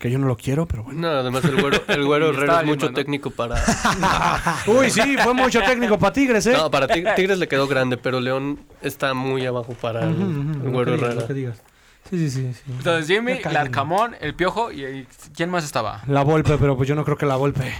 Que 0.00 0.10
yo 0.10 0.18
no 0.18 0.26
lo 0.26 0.36
quiero, 0.36 0.66
pero 0.66 0.82
bueno. 0.82 1.00
No, 1.02 1.08
además 1.08 1.44
el 1.44 1.60
güero, 1.60 1.82
el 1.86 2.04
güero 2.06 2.30
Herrera 2.30 2.60
es 2.62 2.66
mucho 2.66 2.90
técnico 2.92 3.30
para... 3.30 3.56
Uy, 4.66 4.90
sí, 4.90 5.16
fue 5.22 5.34
mucho 5.34 5.60
técnico 5.62 5.98
para 5.98 6.12
Tigres, 6.12 6.46
¿eh? 6.46 6.54
No, 6.56 6.70
para 6.70 6.88
Tig- 6.88 7.14
Tigres 7.14 7.38
le 7.38 7.46
quedó 7.46 7.68
grande, 7.68 7.96
pero 7.98 8.18
León 8.18 8.60
está 8.80 9.12
muy 9.14 9.44
abajo 9.46 9.74
para 9.74 10.04
el, 10.04 10.14
güero 10.70 10.92
digas, 10.92 11.06
Herrera. 11.10 11.20
lo 11.20 11.26
que 11.26 11.34
digas. 11.34 11.62
Sí, 12.08 12.18
sí, 12.18 12.30
sí. 12.30 12.54
sí. 12.54 12.62
Entonces 12.78 13.06
Jimmy, 13.06 13.32
el. 13.44 13.56
Arcamón, 13.56 14.16
el 14.20 14.34
Piojo 14.34 14.72
y, 14.72 14.84
y 14.84 15.06
¿quién 15.36 15.50
más 15.50 15.64
estaba? 15.64 16.00
La 16.08 16.22
Volpe, 16.24 16.56
pero 16.56 16.76
pues 16.76 16.88
yo 16.88 16.94
no 16.94 17.04
creo 17.04 17.18
que 17.18 17.26
la 17.26 17.36
Volpe 17.36 17.70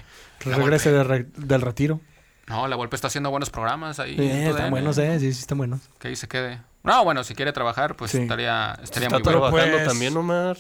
La 0.45 0.57
regrese 0.57 0.93
de 0.93 1.03
re- 1.03 1.27
del 1.37 1.63
retiro. 1.63 2.01
No, 2.49 2.69
la 2.69 2.77
Volpe 2.77 2.97
está 2.97 3.07
haciendo 3.09 3.31
buenos 3.31 3.49
programas 3.49 3.99
ahí. 3.99 4.17
Sí, 4.17 4.23
en 4.31 4.47
están 4.49 4.71
buenos, 4.71 4.99
¿eh? 4.99 5.19
Sí, 5.19 5.33
sí, 5.33 5.41
están 5.41 5.57
buenos. 5.57 5.81
Que 5.99 6.09
ahí 6.09 6.17
se 6.17 6.29
quede. 6.29 6.61
No, 6.83 7.03
bueno, 7.03 7.25
si 7.25 7.35
quiere 7.35 7.53
trabajar, 7.53 7.97
pues 7.97 8.11
Sí. 8.11 8.19
estaría, 8.19 8.79
estaría 8.83 9.07
Está 9.09 9.19
muy 9.19 9.23
bueno. 9.25 9.41
trabajando 9.49 9.77
pues- 9.79 9.89
también, 9.89 10.17
Omar. 10.17 10.57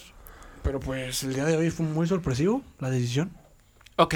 Pero 0.62 0.80
pues 0.80 1.22
el 1.24 1.34
día 1.34 1.44
de 1.44 1.56
hoy 1.56 1.70
fue 1.70 1.86
muy 1.86 2.06
sorpresivo 2.06 2.62
la 2.78 2.90
decisión. 2.90 3.30
Ok. 3.96 4.14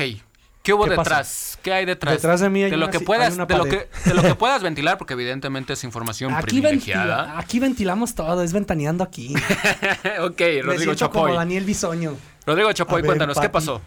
¿Qué 0.63 0.73
hubo 0.73 0.85
¿Qué 0.85 0.91
pasa? 0.97 1.03
detrás? 1.03 1.59
¿Qué 1.63 1.73
hay 1.75 1.85
detrás? 1.85 2.15
Detrás 2.15 2.41
de 2.41 2.49
mí 2.49 2.63
hay 2.63 2.71
de 2.71 2.79
lo 2.79 2.87
una 2.87 2.93
que 2.93 3.01
puedas, 3.01 3.29
hay 3.29 3.35
una 3.35 3.45
de 3.45 3.57
lo 3.59 3.65
que, 3.65 3.89
de 4.07 4.15
lo 4.15 4.23
que 4.23 4.35
puedas 4.35 4.63
ventilar, 4.63 4.97
porque 4.97 5.13
evidentemente 5.13 5.75
es 5.75 5.85
información 5.85 6.33
Aquí, 6.33 6.47
privilegiada. 6.61 7.17
ventila- 7.25 7.39
aquí 7.39 7.61
ventilamos 7.61 8.15
todo, 8.15 8.43
es 8.43 8.55
ventaneando 8.55 9.05
aquí. 9.05 9.35
ok, 10.23 10.41
Me 10.41 10.63
Rodrigo 10.63 10.85
como 10.93 10.95
Chapoy. 10.95 11.33
Daniel 11.35 11.65
Bisoño. 11.65 12.17
Rodrigo 12.47 12.73
Chapoy, 12.73 13.03
ver, 13.03 13.09
cuéntanos, 13.11 13.39
¿qué 13.39 13.51
pasó? 13.51 13.83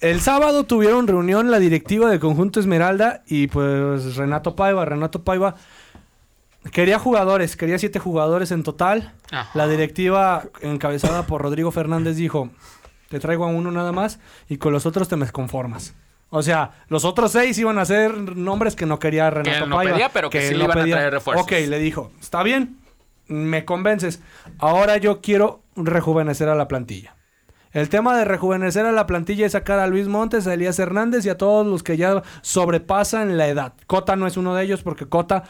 El 0.00 0.20
sábado 0.20 0.62
tuvieron 0.64 1.08
reunión 1.08 1.50
la 1.50 1.58
directiva 1.58 2.08
del 2.08 2.20
conjunto 2.20 2.60
Esmeralda 2.60 3.22
y 3.26 3.48
pues 3.48 4.14
Renato 4.14 4.54
Paiva. 4.54 4.84
Renato 4.84 5.24
Paiva 5.24 5.56
quería 6.72 6.98
jugadores, 6.98 7.56
quería 7.56 7.78
siete 7.78 7.98
jugadores 7.98 8.50
en 8.50 8.62
total. 8.62 9.12
Ajá. 9.30 9.50
La 9.54 9.68
directiva 9.68 10.44
encabezada 10.60 11.26
por 11.26 11.42
Rodrigo 11.42 11.70
Fernández 11.70 12.16
dijo, 12.16 12.50
te 13.08 13.20
traigo 13.20 13.44
a 13.44 13.48
uno 13.48 13.70
nada 13.70 13.92
más 13.92 14.18
y 14.48 14.56
con 14.58 14.72
los 14.72 14.86
otros 14.86 15.08
te 15.08 15.16
me 15.16 15.28
conformas. 15.30 15.94
O 16.30 16.42
sea, 16.42 16.72
los 16.88 17.04
otros 17.04 17.32
seis 17.32 17.56
iban 17.58 17.78
a 17.78 17.84
ser 17.84 18.12
nombres 18.36 18.74
que 18.74 18.84
no 18.84 18.98
quería 18.98 19.30
Renato 19.30 19.64
él 19.64 19.70
no 19.70 19.76
Paiva. 19.76 19.92
pedía, 19.92 20.08
pero 20.08 20.28
que 20.28 20.40
sí 20.42 20.48
él 20.54 20.58
le 20.58 20.64
iban 20.64 20.78
a 20.78 20.80
pedía. 20.82 20.96
traer 20.96 21.12
refuerzos. 21.12 21.44
Ok, 21.44 21.52
le 21.52 21.78
dijo, 21.78 22.10
está 22.20 22.42
bien, 22.42 22.78
me 23.28 23.64
convences. 23.64 24.20
Ahora 24.58 24.96
yo 24.96 25.20
quiero 25.20 25.62
rejuvenecer 25.76 26.48
a 26.48 26.54
la 26.56 26.66
plantilla. 26.68 27.14
El 27.72 27.88
tema 27.90 28.16
de 28.16 28.24
rejuvenecer 28.24 28.86
a 28.86 28.92
la 28.92 29.06
plantilla 29.06 29.44
es 29.46 29.52
sacar 29.52 29.78
a 29.78 29.86
Luis 29.86 30.08
Montes, 30.08 30.46
a 30.46 30.54
Elías 30.54 30.78
Hernández 30.78 31.26
y 31.26 31.28
a 31.28 31.36
todos 31.36 31.66
los 31.66 31.82
que 31.82 31.96
ya 31.96 32.22
sobrepasan 32.40 33.36
la 33.36 33.48
edad. 33.48 33.74
Cota 33.86 34.16
no 34.16 34.26
es 34.26 34.36
uno 34.36 34.54
de 34.54 34.64
ellos 34.64 34.82
porque 34.82 35.06
Cota, 35.06 35.44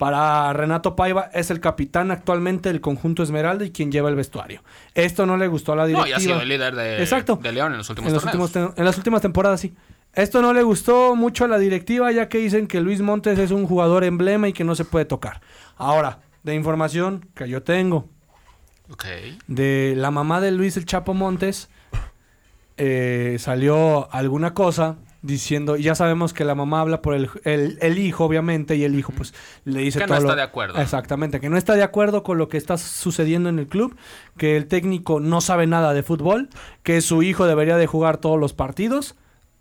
para 0.00 0.50
Renato 0.54 0.96
Paiva, 0.96 1.28
es 1.34 1.50
el 1.50 1.60
capitán 1.60 2.10
actualmente 2.10 2.70
del 2.70 2.80
conjunto 2.80 3.22
Esmeralda 3.22 3.66
y 3.66 3.70
quien 3.70 3.92
lleva 3.92 4.08
el 4.08 4.14
vestuario. 4.16 4.62
Esto 4.94 5.26
no 5.26 5.36
le 5.36 5.46
gustó 5.46 5.74
a 5.74 5.76
la 5.76 5.82
No, 5.82 5.88
directiva. 5.88 6.08
y 6.08 6.12
ha 6.14 6.20
sido 6.20 6.40
el 6.40 6.48
líder 6.48 6.74
de, 6.74 7.00
Exacto. 7.02 7.36
de 7.42 7.52
León 7.52 7.72
en 7.72 7.78
los 7.78 7.90
últimos 7.90 8.08
en, 8.08 8.14
los 8.14 8.24
últimos 8.24 8.56
en 8.56 8.82
las 8.86 8.96
últimas 8.96 9.20
temporadas, 9.20 9.60
sí. 9.60 9.74
Esto 10.14 10.40
no 10.40 10.54
le 10.54 10.62
gustó 10.62 11.14
mucho 11.16 11.44
a 11.44 11.48
la 11.48 11.58
directiva, 11.58 12.10
ya 12.12 12.30
que 12.30 12.38
dicen 12.38 12.66
que 12.66 12.80
Luis 12.80 13.02
Montes 13.02 13.38
es 13.38 13.50
un 13.50 13.66
jugador 13.66 14.02
emblema 14.04 14.48
y 14.48 14.54
que 14.54 14.64
no 14.64 14.74
se 14.74 14.86
puede 14.86 15.04
tocar. 15.04 15.42
Ahora, 15.76 16.20
de 16.44 16.54
información 16.54 17.28
que 17.34 17.46
yo 17.46 17.62
tengo, 17.62 18.08
Ok. 18.90 19.04
de 19.48 19.92
la 19.98 20.10
mamá 20.10 20.40
de 20.40 20.50
Luis 20.50 20.78
el 20.78 20.86
Chapo 20.86 21.12
Montes, 21.12 21.68
eh, 22.78 23.36
salió 23.38 24.10
alguna 24.12 24.54
cosa 24.54 24.96
diciendo, 25.22 25.76
y 25.76 25.82
ya 25.82 25.94
sabemos 25.94 26.32
que 26.32 26.44
la 26.44 26.54
mamá 26.54 26.80
habla 26.80 27.02
por 27.02 27.14
el, 27.14 27.28
el- 27.44 27.78
el 27.82 27.98
hijo, 27.98 28.24
obviamente, 28.24 28.76
y 28.76 28.84
el 28.84 28.98
hijo 28.98 29.12
pues 29.14 29.34
le 29.64 29.80
dice 29.80 29.98
Que 29.98 30.04
no 30.04 30.08
todo 30.08 30.16
está 30.18 30.28
lo- 30.30 30.36
de 30.36 30.42
acuerdo. 30.42 30.80
Exactamente, 30.80 31.40
que 31.40 31.50
no 31.50 31.56
está 31.58 31.74
de 31.74 31.82
acuerdo 31.82 32.22
con 32.22 32.38
lo 32.38 32.48
que 32.48 32.56
está 32.56 32.78
sucediendo 32.78 33.48
en 33.50 33.58
el 33.58 33.66
club, 33.66 33.96
que 34.38 34.56
el 34.56 34.66
técnico 34.66 35.20
no 35.20 35.40
sabe 35.42 35.66
nada 35.66 35.92
de 35.92 36.02
fútbol, 36.02 36.48
que 36.82 37.00
su 37.02 37.22
hijo 37.22 37.46
debería 37.46 37.76
de 37.76 37.86
jugar 37.86 38.16
todos 38.16 38.40
los 38.40 38.52
partidos, 38.54 39.14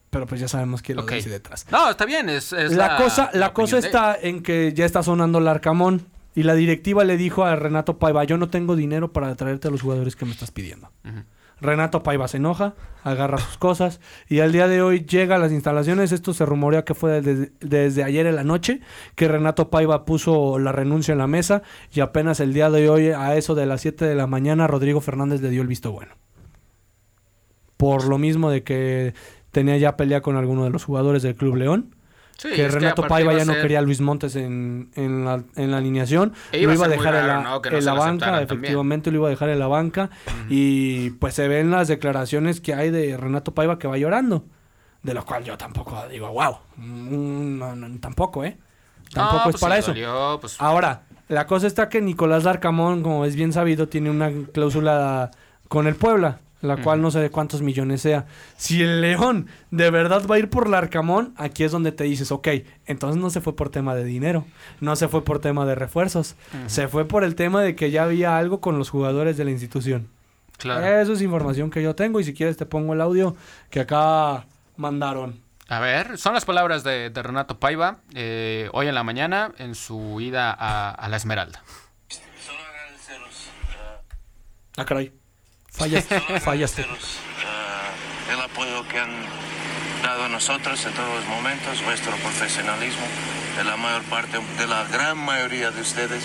pero 0.10 0.26
pues 0.28 0.40
ya 0.42 0.48
sabemos 0.48 0.82
quién 0.82 0.96
lo 0.98 1.04
dice 1.18 1.30
detrás. 1.30 1.66
No, 1.72 1.90
está 1.90 2.06
bien, 2.06 2.30
es, 2.30 2.54
es 2.54 2.72
La, 2.72 2.96
cosa, 2.98 3.30
la, 3.34 3.40
la 3.40 3.54
cosa 3.54 3.76
de- 3.82 3.86
está 3.88 4.18
en 4.20 4.42
que 4.42 4.74
ya 4.74 4.86
está 4.86 5.04
sonando 5.04 5.40
el 5.40 5.48
Arcamón 5.48 6.06
y 6.36 6.44
la 6.44 6.56
directiva 6.56 7.04
le 7.04 7.18
dijo 7.18 7.44
a 7.44 7.56
Renato 7.58 7.98
Paiva, 8.00 8.24
yo 8.24 8.38
no 8.38 8.50
tengo 8.50 8.76
dinero 8.78 9.12
para 9.12 9.36
traerte 9.36 9.68
a 9.68 9.72
los 9.72 9.82
jugadores 9.82 10.16
que 10.16 10.24
me 10.26 10.32
estás 10.32 10.52
pidiendo. 10.52 10.90
Ujú. 11.04 11.20
Renato 11.62 12.04
Paiva 12.04 12.28
se 12.28 12.38
enoja, 12.38 12.76
agarra 13.04 13.38
sus 13.38 13.58
cosas 13.58 14.00
y 14.28 14.40
al 14.40 14.52
día 14.52 14.68
de 14.68 14.82
hoy 14.82 15.06
llega 15.06 15.36
a 15.36 15.40
las 15.40 15.52
instalaciones. 15.52 16.12
Esto 16.12 16.34
se 16.34 16.46
rumorea 16.46 16.86
que 16.86 16.94
fue 16.94 17.22
desde, 17.22 17.52
desde 17.60 18.04
ayer 18.04 18.26
en 18.26 18.36
la 18.36 18.44
noche 18.44 18.82
que 19.16 19.28
Renato 19.28 19.70
Paiva 19.70 20.06
puso 20.06 20.60
la 20.60 20.72
renuncia 20.72 21.12
en 21.12 21.18
la 21.18 21.28
mesa 21.28 21.62
y 21.94 22.00
apenas 22.00 22.40
el 22.40 22.54
día 22.54 22.70
de 22.70 22.90
hoy 22.90 23.10
a 23.10 23.36
eso 23.36 23.56
de 23.56 23.66
las 23.66 23.82
7 23.82 24.06
de 24.06 24.16
la 24.16 24.28
mañana 24.28 24.68
Rodrigo 24.68 25.02
Fernández 25.02 25.42
le 25.42 25.50
dio 25.50 25.62
el 25.62 25.68
visto 25.68 25.92
bueno. 25.92 26.14
Por 27.78 28.06
lo 28.08 28.18
mismo 28.18 28.50
de 28.50 28.64
que 28.64 29.14
tenía 29.52 29.78
ya 29.78 29.98
pelea 29.98 30.22
con 30.22 30.36
alguno 30.36 30.64
de 30.64 30.70
los 30.70 30.84
jugadores 30.84 31.24
del 31.24 31.36
Club 31.36 31.56
León. 31.56 31.96
Sí, 32.40 32.52
que 32.56 32.70
Renato 32.70 33.06
Paiva 33.06 33.34
ya 33.34 33.44
no 33.44 33.52
quería 33.54 33.80
a 33.80 33.82
Luis 33.82 34.00
Montes 34.00 34.38
en, 34.38 34.92
en, 34.96 35.26
la, 35.26 35.44
en 35.58 35.72
la 35.72 35.78
alineación. 35.78 36.32
E 36.54 36.62
iba 36.62 36.72
lo 36.72 36.78
iba 36.78 36.86
a 36.86 36.90
dejar 36.90 37.16
en 37.16 37.28
la, 37.28 37.42
¿no? 37.42 37.62
que 37.62 37.70
no 37.70 37.78
en 37.78 37.86
la 37.86 37.94
banca, 37.94 38.26
también. 38.28 38.44
efectivamente 38.46 39.12
lo 39.12 39.18
iba 39.18 39.28
a 39.28 39.30
dejar 39.30 39.50
en 39.50 39.60
la 39.60 39.68
banca. 39.68 40.10
Y 40.48 41.10
pues 41.12 41.34
se 41.34 41.50
ven 41.50 41.70
las 41.70 41.90
declaraciones 41.90 42.62
que 42.62 42.74
hay 42.74 42.92
de 42.92 43.18
Renato 43.18 43.54
Paiva 43.54 43.78
que 43.78 43.90
va 43.90 43.98
llorando. 43.98 44.46
De 45.04 45.14
lo 45.14 45.26
cual 45.26 45.44
yo 45.44 45.58
tampoco 45.58 46.02
digo, 46.10 46.30
wow. 46.30 46.60
mm, 46.78 47.58
no, 47.60 48.00
tampoco, 48.00 48.46
¿eh? 48.46 48.58
Tampoco 49.14 49.50
es 49.50 49.54
pues 49.56 49.62
para 49.62 49.78
eso. 49.78 49.92
dolió, 49.92 50.38
pues, 50.40 50.56
Ahora, 50.62 51.04
la 51.28 51.46
cosa 51.46 51.68
está 51.68 51.90
que 51.90 52.00
Nicolás 52.00 52.44
Darcamón, 52.44 53.04
como 53.04 53.26
es 53.26 53.36
bien 53.36 53.52
sabido, 53.52 53.90
tiene 53.90 54.10
una 54.10 54.32
cláusula 54.54 55.32
con 55.68 55.88
el 55.88 55.96
Puebla. 55.96 56.40
La 56.62 56.78
cual 56.78 57.02
no 57.02 57.12
sé 57.12 57.20
de 57.20 57.30
cuántos 57.30 57.62
millones 57.62 58.02
sea. 58.02 58.26
Si 58.58 58.82
el 58.82 59.02
León 59.02 59.48
de 59.72 59.90
verdad 59.92 60.26
va 60.28 60.36
a 60.36 60.40
ir 60.40 60.50
por 60.50 60.70
Larcamón, 60.70 61.34
aquí 61.38 61.64
es 61.64 61.72
donde 61.72 61.92
te 61.92 62.04
dices, 62.04 62.32
ok, 62.32 62.48
entonces 62.86 63.22
no 63.22 63.30
se 63.30 63.42
fue 63.42 63.56
por 63.56 63.70
tema 63.70 63.96
de 63.96 64.04
dinero, 64.04 64.46
no 64.80 64.96
se 64.96 65.08
fue 65.08 65.24
por 65.24 65.40
tema 65.40 65.66
de 65.66 65.76
refuerzos, 65.76 66.36
se 66.68 66.88
fue 66.88 67.06
por 67.06 67.24
el 67.24 67.36
tema 67.36 67.62
de 67.62 67.76
que 67.76 67.92
ya 67.92 68.04
había 68.04 68.38
algo 68.38 68.60
con 68.60 68.78
los 68.78 68.90
jugadores 68.90 69.38
de 69.38 69.46
la 69.46 69.52
institución. 69.52 70.10
Claro. 70.58 70.86
Eso 70.86 71.14
es 71.14 71.22
información 71.22 71.72
que 71.72 71.82
yo 71.82 71.96
tengo 71.96 72.20
y 72.20 72.26
si 72.26 72.34
quieres 72.34 72.58
te 72.58 72.66
pongo 72.66 72.94
el 72.94 73.00
audio 73.00 73.36
que 73.70 73.80
acá 73.80 74.46
mandaron. 74.76 75.42
A 75.70 75.80
ver, 75.80 76.18
son 76.18 76.34
las 76.34 76.46
palabras 76.46 76.84
de, 76.84 77.12
Renato 77.14 77.60
Paiva 77.60 78.00
eh, 78.14 78.70
hoy 78.74 78.88
en 78.88 78.96
la 78.96 79.04
mañana 79.04 79.54
en 79.58 79.76
su 79.76 80.20
ida 80.20 80.52
a, 80.52 81.08
la 81.08 81.16
Esmeralda. 81.16 81.64
Solo 82.10 82.60
agradeceros. 82.60 83.52
ah, 84.78 84.86
caray. 84.86 85.19
fallaste. 86.44 86.82
Uh, 86.82 88.34
el 88.34 88.42
apoyo 88.42 88.86
que 88.90 89.00
han 89.00 89.12
dado 90.04 90.26
a 90.26 90.30
nosotros 90.30 90.86
en 90.86 90.94
todos 90.94 91.16
los 91.16 91.26
momentos, 91.28 91.82
vuestro 91.86 92.12
profesionalismo, 92.18 93.06
de 93.58 93.64
la 93.64 93.78
mayor 93.78 94.04
parte, 94.04 94.40
de 94.58 94.68
la 94.68 94.84
gran 94.86 95.18
mayoría 95.18 95.72
de 95.72 95.82
ustedes. 95.82 96.24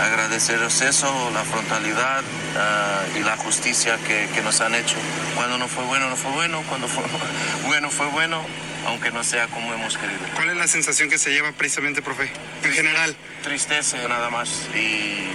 Agradeceros 0.00 0.80
eso, 0.80 1.30
la 1.34 1.44
frontalidad 1.44 2.22
uh, 2.22 3.18
y 3.18 3.22
la 3.22 3.36
justicia 3.36 3.98
que, 4.06 4.28
que, 4.34 4.40
nos 4.40 4.62
han 4.62 4.74
hecho. 4.74 4.96
Cuando 5.36 5.58
no 5.58 5.68
fue 5.68 5.84
bueno, 5.84 6.08
no 6.08 6.16
fue 6.16 6.30
bueno. 6.32 6.62
Cuando 6.66 6.88
fue 6.88 7.04
bueno, 7.66 7.90
fue 7.90 8.06
bueno, 8.06 8.42
aunque 8.86 9.10
no 9.10 9.22
sea 9.24 9.46
como 9.48 9.74
hemos 9.74 9.98
querido. 9.98 10.20
¿Cuál 10.36 10.50
es 10.50 10.56
la 10.56 10.68
sensación 10.68 11.10
que 11.10 11.18
se 11.18 11.30
lleva 11.30 11.52
precisamente, 11.52 12.00
profe, 12.00 12.30
en 12.64 12.72
general? 12.72 13.14
Tristeza 13.42 13.98
nada 14.08 14.30
más 14.30 14.68
y 14.74 15.28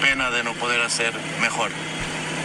pena 0.00 0.30
de 0.30 0.42
no 0.42 0.54
poder 0.54 0.80
hacer 0.80 1.12
mejor 1.40 1.70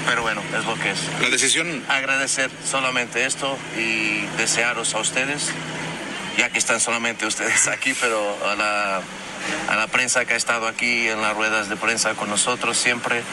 pero 0.06 0.22
bueno, 0.22 0.42
es 0.58 0.66
lo 0.66 0.76
que 0.76 0.92
es. 0.92 1.00
La 1.22 1.30
decisión... 1.30 1.84
Agradecer 1.88 2.50
solamente 2.64 3.26
esto 3.26 3.58
y 3.78 4.26
desearos 4.38 4.94
a 4.96 5.00
ustedes, 5.00 5.52
ya 6.38 6.50
que 6.50 6.58
están 6.58 6.80
solamente 6.80 7.26
ustedes 7.26 7.68
aquí, 7.68 7.94
pero 8.00 8.38
a 8.46 8.56
la, 8.56 9.02
a 9.70 9.76
la 9.76 9.88
prensa 9.88 10.26
que 10.26 10.34
ha 10.34 10.38
estado 10.38 10.68
aquí 10.68 11.08
en 11.08 11.22
las 11.22 11.36
ruedas 11.36 11.70
de 11.70 11.76
prensa 11.76 12.14
con 12.16 12.30
nosotros 12.30 12.78
siempre, 12.78 13.24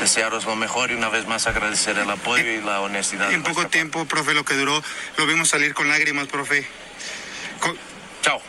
desearos 0.00 0.44
lo 0.44 0.56
mejor 0.56 0.90
y 0.90 0.94
una 0.94 1.08
vez 1.08 1.26
más 1.26 1.46
agradecer 1.46 1.98
el 1.98 2.10
apoyo 2.10 2.50
y 2.50 2.60
la 2.60 2.80
honestidad. 2.80 3.32
En 3.32 3.42
poco 3.42 3.66
tiempo, 3.66 4.04
profe, 4.04 4.34
lo 4.34 4.44
que 4.44 4.54
duró, 4.54 4.82
lo 5.16 5.26
vimos 5.26 5.48
salir 5.48 5.74
con 5.74 5.88
lágrimas, 5.88 6.28
profe. 6.28 6.66
Chao. 8.22 8.40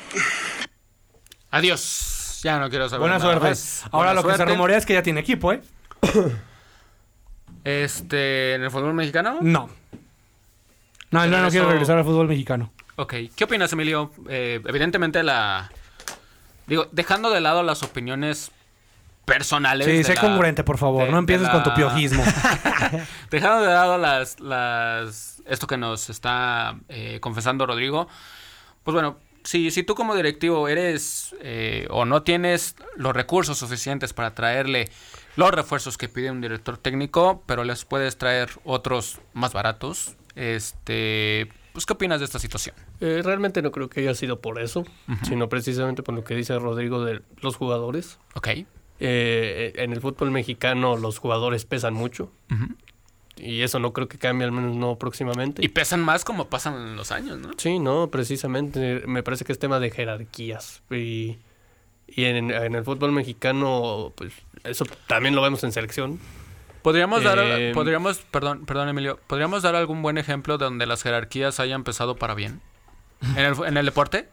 Adiós. 1.51 2.39
Ya 2.43 2.59
no 2.59 2.69
quiero 2.69 2.89
saber 2.89 2.99
Buena 2.99 3.19
suerte. 3.19 3.59
Ahora 3.91 4.13
lo 4.13 4.23
que 4.23 4.35
se 4.35 4.45
rumorea 4.45 4.77
es 4.77 4.85
que 4.85 4.93
ya 4.93 5.03
tiene 5.03 5.21
equipo, 5.21 5.53
¿eh? 5.53 5.61
Este, 7.63 8.55
¿en 8.55 8.63
el 8.63 8.71
fútbol 8.71 8.93
mexicano? 8.93 9.37
No. 9.41 9.69
No, 11.11 11.27
no, 11.27 11.41
no 11.41 11.49
quiero 11.49 11.69
regresar 11.69 11.97
al 11.97 12.03
fútbol 12.03 12.27
mexicano. 12.27 12.71
Ok. 12.95 13.13
¿Qué 13.35 13.43
opinas, 13.43 13.71
Emilio? 13.73 14.11
Eh, 14.29 14.61
evidentemente 14.65 15.23
la... 15.23 15.71
Digo, 16.67 16.87
dejando 16.91 17.29
de 17.29 17.41
lado 17.41 17.61
las 17.63 17.83
opiniones 17.83 18.51
personales. 19.25 19.87
Sí, 19.87 20.03
sé 20.03 20.15
congruente, 20.15 20.63
por 20.63 20.77
favor. 20.77 21.09
no 21.09 21.17
empieces 21.17 21.49
con 21.49 21.63
tu 21.63 21.73
piojismo. 21.73 22.23
dejando 23.29 23.61
de 23.61 23.67
lado 23.67 23.97
las, 23.97 24.39
las, 24.39 25.41
esto 25.45 25.67
que 25.67 25.77
nos 25.77 26.09
está 26.09 26.75
eh, 26.89 27.19
confesando 27.21 27.65
Rodrigo. 27.65 28.07
Pues 28.83 28.93
bueno, 28.93 29.17
si, 29.43 29.71
si 29.71 29.83
tú 29.83 29.95
como 29.95 30.15
directivo 30.15 30.67
eres 30.67 31.35
eh, 31.41 31.87
o 31.89 32.05
no 32.05 32.23
tienes 32.23 32.75
los 32.95 33.13
recursos 33.13 33.57
suficientes 33.57 34.13
para 34.13 34.33
traerle 34.33 34.89
los 35.35 35.51
refuerzos 35.51 35.97
que 35.97 36.09
pide 36.09 36.31
un 36.31 36.41
director 36.41 36.77
técnico, 36.77 37.43
pero 37.45 37.63
les 37.63 37.85
puedes 37.85 38.17
traer 38.17 38.49
otros 38.63 39.19
más 39.33 39.53
baratos. 39.53 40.15
Este, 40.35 41.49
pues, 41.73 41.85
¿qué 41.85 41.93
opinas 41.93 42.19
de 42.19 42.25
esta 42.25 42.39
situación? 42.39 42.75
Eh, 43.01 43.21
realmente 43.23 43.61
no 43.61 43.71
creo 43.71 43.89
que 43.89 44.01
haya 44.01 44.15
sido 44.15 44.41
por 44.41 44.61
eso, 44.61 44.85
sino 45.23 45.49
precisamente 45.49 46.03
por 46.03 46.15
lo 46.15 46.23
que 46.23 46.35
dice 46.35 46.57
Rodrigo 46.59 47.03
de 47.03 47.21
los 47.41 47.55
jugadores. 47.55 48.19
Ok. 48.35 48.49
Eh, 48.99 49.73
en 49.75 49.91
el 49.91 49.99
fútbol 49.99 50.31
mexicano 50.31 50.97
los 50.97 51.17
jugadores 51.17 51.65
pesan 51.65 51.93
mucho. 51.93 52.31
Y 53.35 53.61
eso 53.61 53.79
no 53.79 53.91
creo 53.93 54.07
que 54.07 54.19
cambie, 54.19 54.45
al 54.45 54.51
menos 54.51 54.75
no 54.75 54.97
próximamente. 54.97 55.65
Y 55.65 55.69
pesan 55.69 56.01
más 56.01 56.23
como 56.23 56.49
pasan 56.49 56.95
los 56.95 57.11
años, 57.11 57.39
¿no? 57.39 57.49
Sí, 57.57 57.79
no, 57.79 58.09
precisamente. 58.11 59.01
Me 59.07 59.23
parece 59.23 59.43
que 59.43 59.51
es 59.51 59.59
tema 59.59 59.79
de 59.79 59.89
jerarquías. 59.89 60.83
Y 60.91 61.37
y 62.07 62.25
en, 62.25 62.51
el 62.51 62.83
fútbol 62.83 63.11
mexicano, 63.11 64.13
pues 64.15 64.33
eso 64.63 64.85
también 65.07 65.35
lo 65.35 65.41
vemos 65.41 65.63
en 65.63 65.71
selección. 65.71 66.19
Podríamos 66.81 67.23
dar, 67.23 67.39
eh, 67.39 67.71
podríamos, 67.73 68.19
perdón, 68.19 68.65
perdón 68.65 68.89
Emilio, 68.89 69.19
podríamos 69.27 69.63
dar 69.63 69.75
algún 69.75 70.01
buen 70.01 70.17
ejemplo 70.17 70.57
donde 70.57 70.85
las 70.85 71.01
jerarquías 71.01 71.59
hayan 71.59 71.81
empezado 71.81 72.17
para 72.17 72.35
bien. 72.35 72.61
¿En 73.37 73.45
el, 73.45 73.55
en 73.65 73.77
el 73.77 73.85
deporte? 73.85 74.27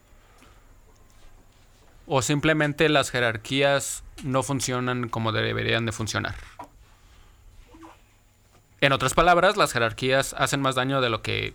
¿O 2.06 2.22
simplemente 2.22 2.88
las 2.88 3.10
jerarquías 3.10 4.02
no 4.24 4.42
funcionan 4.42 5.08
como 5.08 5.30
deberían 5.30 5.86
de 5.86 5.92
funcionar? 5.92 6.34
En 8.80 8.92
otras 8.92 9.14
palabras, 9.14 9.56
las 9.56 9.72
jerarquías 9.72 10.34
hacen 10.36 10.60
más 10.60 10.74
daño 10.74 11.00
de 11.00 11.10
lo 11.10 11.22
que 11.22 11.54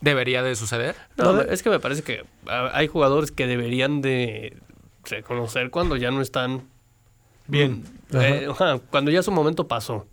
debería 0.00 0.42
de 0.42 0.56
suceder. 0.56 0.96
No, 1.16 1.40
es 1.42 1.62
que 1.62 1.70
me 1.70 1.78
parece 1.78 2.02
que 2.02 2.24
hay 2.46 2.88
jugadores 2.88 3.30
que 3.30 3.46
deberían 3.46 4.02
de 4.02 4.56
reconocer 5.04 5.70
cuando 5.70 5.96
ya 5.96 6.10
no 6.10 6.20
están 6.20 6.71
bien. 7.52 7.84
Eh, 8.12 8.48
cuando 8.90 9.10
ya 9.10 9.22
su 9.22 9.30
momento 9.30 9.68
pasó. 9.68 10.06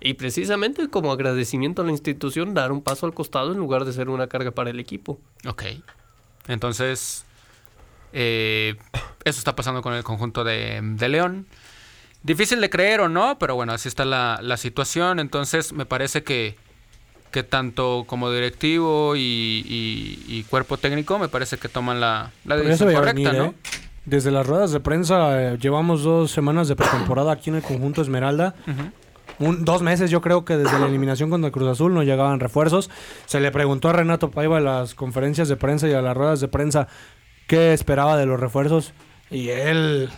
Y 0.00 0.14
precisamente 0.14 0.88
como 0.88 1.12
agradecimiento 1.12 1.82
a 1.82 1.84
la 1.84 1.90
institución, 1.90 2.54
dar 2.54 2.72
un 2.72 2.82
paso 2.82 3.06
al 3.06 3.12
costado 3.12 3.52
en 3.52 3.58
lugar 3.58 3.84
de 3.84 3.92
ser 3.92 4.08
una 4.08 4.28
carga 4.28 4.52
para 4.52 4.70
el 4.70 4.78
equipo. 4.78 5.18
Ok. 5.46 5.64
Entonces, 6.48 7.24
eh, 8.12 8.76
eso 9.24 9.38
está 9.38 9.54
pasando 9.56 9.82
con 9.82 9.92
el 9.92 10.04
conjunto 10.04 10.44
de, 10.44 10.80
de, 10.82 11.08
León. 11.08 11.46
Difícil 12.22 12.60
de 12.60 12.70
creer 12.70 13.00
o 13.00 13.08
no, 13.08 13.38
pero 13.38 13.54
bueno, 13.54 13.72
así 13.72 13.88
está 13.88 14.04
la, 14.04 14.38
la 14.40 14.56
situación. 14.56 15.18
Entonces, 15.18 15.72
me 15.72 15.84
parece 15.84 16.22
que 16.22 16.56
que 17.30 17.42
tanto 17.42 18.04
como 18.06 18.30
directivo 18.32 19.14
y, 19.16 20.44
cuerpo 20.50 20.76
técnico 20.76 21.18
me 21.18 21.28
parece 21.28 21.58
que 21.58 21.68
toman 21.68 22.00
la, 22.00 22.32
decisión 22.44 22.92
correcta, 22.92 23.32
¿no? 23.32 23.44
¿eh? 23.46 23.54
Desde 24.04 24.30
las 24.30 24.46
ruedas 24.46 24.72
de 24.72 24.80
prensa 24.80 25.40
eh, 25.42 25.58
llevamos 25.58 26.02
dos 26.02 26.30
semanas 26.30 26.68
de 26.68 26.76
pretemporada 26.76 27.32
aquí 27.32 27.50
en 27.50 27.56
el 27.56 27.62
conjunto 27.62 28.02
Esmeralda. 28.02 28.54
dos 29.38 29.82
meses 29.82 30.10
yo 30.10 30.20
creo 30.20 30.44
que 30.44 30.56
desde 30.56 30.78
la 30.78 30.86
eliminación 30.88 31.30
contra 31.30 31.50
Cruz 31.50 31.68
Azul 31.68 31.94
no 31.94 32.02
llegaban 32.02 32.40
refuerzos. 32.40 32.90
Se 33.26 33.40
le 33.40 33.50
preguntó 33.50 33.88
a 33.88 33.92
Renato 33.92 34.30
Paiva 34.30 34.58
en 34.58 34.64
las 34.64 34.94
conferencias 34.94 35.48
de 35.48 35.56
prensa 35.56 35.88
y 35.88 35.92
a 35.92 36.02
las 36.02 36.16
ruedas 36.16 36.40
de 36.40 36.48
prensa 36.48 36.88
qué 37.46 37.72
esperaba 37.72 38.16
de 38.16 38.26
los 38.26 38.40
refuerzos 38.40 38.92
y 39.30 39.48
él 39.48 40.10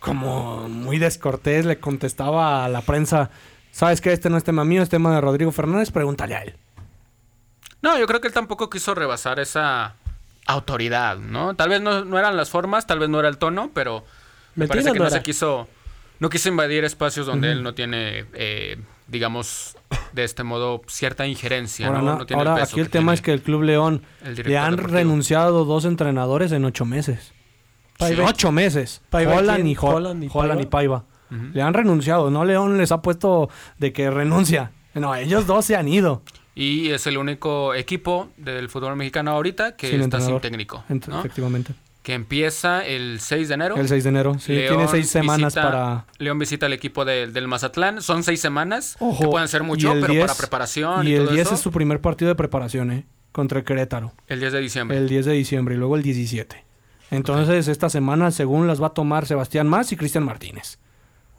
como 0.00 0.68
muy 0.68 0.98
descortés 0.98 1.66
le 1.66 1.78
contestaba 1.78 2.64
a 2.64 2.68
la 2.68 2.80
prensa 2.80 3.30
¿Sabes 3.72 4.00
que 4.00 4.12
este 4.12 4.30
no 4.30 4.36
es 4.36 4.44
tema 4.44 4.64
mío, 4.64 4.82
es 4.82 4.88
tema 4.88 5.14
de 5.14 5.20
Rodrigo 5.20 5.52
Fernández? 5.52 5.90
Pregúntale 5.90 6.34
a 6.34 6.42
él. 6.42 6.56
No, 7.82 7.98
yo 7.98 8.06
creo 8.06 8.20
que 8.20 8.28
él 8.28 8.34
tampoco 8.34 8.68
quiso 8.68 8.94
rebasar 8.94 9.40
esa 9.40 9.94
autoridad, 10.50 11.16
¿no? 11.16 11.54
Tal 11.54 11.68
vez 11.68 11.80
no, 11.80 12.18
eran 12.18 12.36
las 12.36 12.50
formas, 12.50 12.86
tal 12.86 12.98
vez 12.98 13.08
no 13.08 13.20
era 13.20 13.28
el 13.28 13.38
tono, 13.38 13.70
pero 13.74 14.04
me 14.54 14.66
parece 14.66 14.92
que 14.92 14.98
no, 14.98 15.10
se 15.10 15.22
quiso, 15.22 15.68
no 16.18 16.28
quiso 16.28 16.48
invadir 16.48 16.84
espacios 16.84 17.26
donde 17.26 17.52
él 17.52 17.62
no 17.62 17.74
tiene, 17.74 18.26
eh, 18.34 18.78
digamos, 19.06 19.76
de 20.12 20.24
este 20.24 20.42
modo, 20.42 20.82
cierta 20.88 21.26
injerencia. 21.26 21.86
Ahora, 21.88 22.62
aquí 22.62 22.80
el 22.80 22.90
tema 22.90 23.14
es 23.14 23.22
que 23.22 23.32
el 23.32 23.42
Club 23.42 23.62
León 23.62 24.02
le 24.44 24.58
han 24.58 24.76
renunciado 24.76 25.64
dos 25.64 25.84
entrenadores 25.84 26.52
en 26.52 26.64
ocho 26.64 26.84
meses. 26.84 27.32
Ocho 27.98 28.50
meses. 28.50 29.02
Holland 29.12 29.66
y, 29.66 29.76
Holland 29.78 30.60
y 30.60 30.66
Paiva. 30.66 31.04
Le 31.30 31.62
han 31.62 31.74
renunciado, 31.74 32.30
¿no? 32.30 32.44
León 32.44 32.76
les 32.78 32.90
ha 32.92 33.02
puesto 33.02 33.50
de 33.78 33.92
que 33.92 34.10
renuncia. 34.10 34.72
No, 34.94 35.14
ellos 35.14 35.46
dos 35.46 35.64
se 35.64 35.76
han 35.76 35.86
ido. 35.86 36.22
Y 36.60 36.90
es 36.90 37.06
el 37.06 37.16
único 37.16 37.72
equipo 37.74 38.28
del 38.36 38.68
fútbol 38.68 38.94
mexicano 38.94 39.30
ahorita 39.30 39.76
que 39.76 39.98
está 39.98 40.20
sin 40.20 40.38
técnico. 40.40 40.84
Efectivamente. 40.90 41.72
Que 42.02 42.12
empieza 42.12 42.84
el 42.84 43.18
6 43.18 43.48
de 43.48 43.54
enero. 43.54 43.76
El 43.76 43.88
6 43.88 44.04
de 44.04 44.08
enero, 44.10 44.38
sí. 44.38 44.52
tiene 44.68 44.86
seis 44.88 45.08
semanas 45.08 45.54
para... 45.54 46.04
León 46.18 46.38
visita 46.38 46.66
el 46.66 46.74
equipo 46.74 47.06
del 47.06 47.48
Mazatlán. 47.48 48.02
Son 48.02 48.22
seis 48.24 48.42
semanas, 48.42 48.98
que 49.18 49.26
pueden 49.26 49.48
ser 49.48 49.62
mucho, 49.62 49.94
pero 50.02 50.20
para 50.20 50.34
preparación 50.34 51.06
y, 51.06 51.12
y 51.12 51.14
el 51.14 51.30
10 51.30 51.52
es 51.52 51.60
su 51.60 51.72
primer 51.72 52.02
partido 52.02 52.28
de 52.28 52.34
preparación, 52.34 52.92
¿eh? 52.92 53.06
Contra 53.32 53.60
el 53.60 53.64
Querétaro. 53.64 54.12
El 54.26 54.40
10 54.40 54.52
de 54.52 54.60
diciembre. 54.60 54.98
El 54.98 55.08
10 55.08 55.26
de 55.26 55.32
diciembre 55.32 55.76
y 55.76 55.78
luego 55.78 55.96
el 55.96 56.02
17. 56.02 56.62
Entonces, 57.10 57.68
esta 57.68 57.88
semana, 57.88 58.32
según 58.32 58.66
las 58.66 58.82
va 58.82 58.88
a 58.88 58.94
tomar 58.94 59.24
Sebastián 59.24 59.66
Más 59.66 59.92
y 59.92 59.96
Cristian 59.96 60.24
Martínez. 60.24 60.78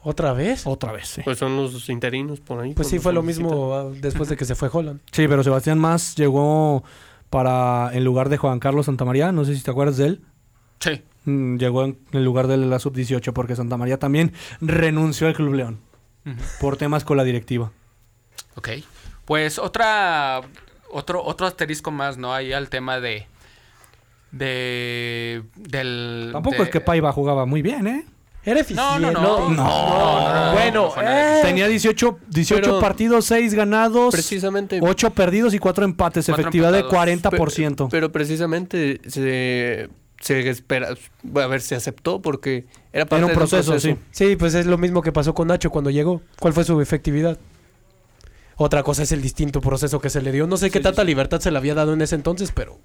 ¿Otra 0.04 0.32
vez? 0.32 0.66
Otra 0.66 0.92
vez, 0.92 1.08
sí. 1.08 1.22
Pues 1.24 1.38
son 1.38 1.56
los 1.56 1.88
interinos 1.88 2.40
por 2.40 2.60
ahí. 2.60 2.74
Pues 2.74 2.88
sí, 2.88 2.98
fue 2.98 3.12
lo 3.12 3.22
mismo 3.22 3.74
ah, 3.74 3.90
después 3.94 4.28
de 4.28 4.36
que 4.36 4.44
se 4.44 4.54
fue 4.54 4.68
Holland. 4.72 5.00
Sí, 5.12 5.28
pero 5.28 5.44
Sebastián 5.44 5.78
Más 5.78 6.16
llegó 6.16 6.82
para 7.30 7.90
en 7.92 8.04
lugar 8.04 8.28
de 8.28 8.36
Juan 8.36 8.58
Carlos 8.58 8.86
Santamaría. 8.86 9.30
No 9.32 9.44
sé 9.44 9.54
si 9.56 9.62
te 9.62 9.70
acuerdas 9.70 9.96
de 9.96 10.06
él. 10.06 10.24
Sí. 10.80 11.02
Mm, 11.24 11.56
llegó 11.56 11.84
en, 11.84 11.98
lugar 12.12 12.48
de 12.48 12.56
la 12.56 12.78
sub-18 12.80 13.32
porque 13.32 13.54
Santamaría 13.54 13.98
también 13.98 14.32
renunció 14.60 15.28
al 15.28 15.34
Club 15.34 15.54
León 15.54 15.80
por 16.60 16.76
temas 16.76 17.04
con 17.04 17.16
la 17.16 17.24
directiva. 17.24 17.70
Ok. 18.56 18.70
Pues 19.24 19.58
otra. 19.58 20.40
Otro, 20.90 21.24
otro 21.24 21.46
asterisco 21.46 21.90
más, 21.90 22.18
¿no? 22.18 22.34
Ahí 22.34 22.52
al 22.52 22.68
tema 22.68 23.00
de. 23.00 23.26
De. 24.32 25.42
Del. 25.54 26.30
Tampoco 26.32 26.56
de- 26.56 26.62
es 26.64 26.68
que 26.70 26.80
Paiva 26.80 27.12
jugaba 27.12 27.46
muy 27.46 27.62
bien, 27.62 27.86
¿eh? 27.86 28.06
Era 28.44 28.60
eficiente. 28.60 28.98
No, 29.00 29.10
no, 29.12 29.48
no. 29.48 29.50
No. 29.50 30.52
Bueno, 30.52 30.92
eh, 31.00 31.40
Tenía 31.42 31.68
18, 31.68 32.18
18 32.28 32.60
Pero- 32.62 32.80
partidos, 32.80 33.24
6 33.26 33.54
ganados, 33.54 34.12
Precisamente. 34.12 34.80
8 34.82 35.10
perdidos 35.10 35.54
y 35.54 35.58
4 35.60 35.84
empates. 35.84 36.26
Cuatro 36.26 36.40
efectividad 36.42 36.74
empatados. 36.74 36.90
de 36.90 37.38
40%. 37.38 37.88
Pero 37.90 38.10
precisamente 38.10 39.00
se, 39.06 39.88
se 40.20 40.48
espera, 40.50 40.88
a 41.34 41.46
ver, 41.46 41.60
se 41.60 41.76
aceptó 41.76 42.20
porque 42.20 42.66
era 42.92 43.06
parte 43.06 43.16
Era 43.18 43.26
un 43.26 43.30
de 43.32 43.36
proceso, 43.36 43.78
sí. 43.78 43.96
Sí, 44.10 44.34
pues 44.36 44.54
es 44.54 44.66
lo 44.66 44.76
mismo 44.76 45.02
que 45.02 45.12
pasó 45.12 45.34
con 45.34 45.46
Nacho 45.48 45.70
cuando 45.70 45.90
llegó. 45.90 46.20
¿Cuál 46.40 46.52
fue 46.52 46.64
su 46.64 46.80
efectividad? 46.80 47.38
Otra 48.56 48.82
cosa 48.82 49.02
es 49.04 49.12
el 49.12 49.22
distinto 49.22 49.60
proceso 49.60 50.00
que 50.00 50.10
se 50.10 50.20
le 50.20 50.30
dio. 50.32 50.46
No 50.46 50.56
sé 50.56 50.70
qué 50.70 50.80
tanta 50.80 51.04
libertad 51.04 51.40
se 51.40 51.50
le 51.50 51.58
había 51.58 51.74
dado 51.74 51.92
en 51.94 52.02
ese 52.02 52.16
entonces, 52.16 52.52
pero. 52.52 52.78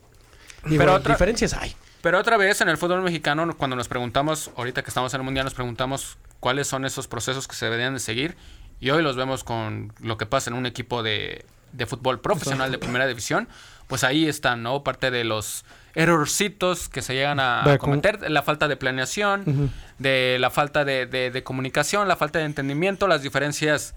Digo, 0.65 0.79
Pero 0.79 0.95
otra- 0.95 1.13
diferencias 1.15 1.53
hay. 1.53 1.73
Pero 2.01 2.19
otra 2.19 2.37
vez 2.37 2.61
en 2.61 2.69
el 2.69 2.77
fútbol 2.77 3.01
mexicano, 3.01 3.55
cuando 3.57 3.75
nos 3.75 3.87
preguntamos, 3.87 4.51
ahorita 4.55 4.83
que 4.83 4.89
estamos 4.89 5.13
en 5.13 5.21
el 5.21 5.25
mundial, 5.25 5.45
nos 5.45 5.53
preguntamos 5.53 6.17
cuáles 6.39 6.67
son 6.67 6.85
esos 6.85 7.07
procesos 7.07 7.47
que 7.47 7.55
se 7.55 7.65
deberían 7.65 7.93
de 7.93 7.99
seguir. 7.99 8.35
Y 8.79 8.91
hoy 8.91 9.01
los 9.01 9.15
vemos 9.15 9.43
con 9.43 9.91
lo 10.01 10.17
que 10.17 10.25
pasa 10.25 10.49
en 10.51 10.55
un 10.55 10.65
equipo 10.67 11.01
de, 11.03 11.43
de 11.73 11.85
fútbol 11.87 12.19
profesional 12.21 12.71
de 12.71 12.77
primera 12.77 13.07
división. 13.07 13.47
Pues 13.87 14.03
ahí 14.03 14.27
están, 14.27 14.61
¿no? 14.63 14.83
Parte 14.83 15.09
de 15.11 15.23
los 15.23 15.65
errorcitos 15.95 16.87
que 16.89 17.01
se 17.01 17.15
llegan 17.15 17.39
a 17.39 17.63
cometer, 17.79 18.29
la 18.29 18.43
falta 18.43 18.67
de 18.67 18.77
planeación, 18.77 19.71
de 19.97 20.37
la 20.39 20.51
falta 20.51 20.85
de, 20.85 21.07
de- 21.07 21.31
de 21.31 21.43
comunicación, 21.43 22.07
la 22.07 22.15
falta 22.15 22.37
de 22.39 22.45
entendimiento, 22.45 23.07
las 23.07 23.23
diferencias 23.23 23.95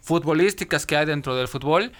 futbolísticas 0.00 0.86
que 0.86 0.96
hay 0.96 1.04
dentro 1.06 1.36
del 1.36 1.48
fútbol 1.48 1.92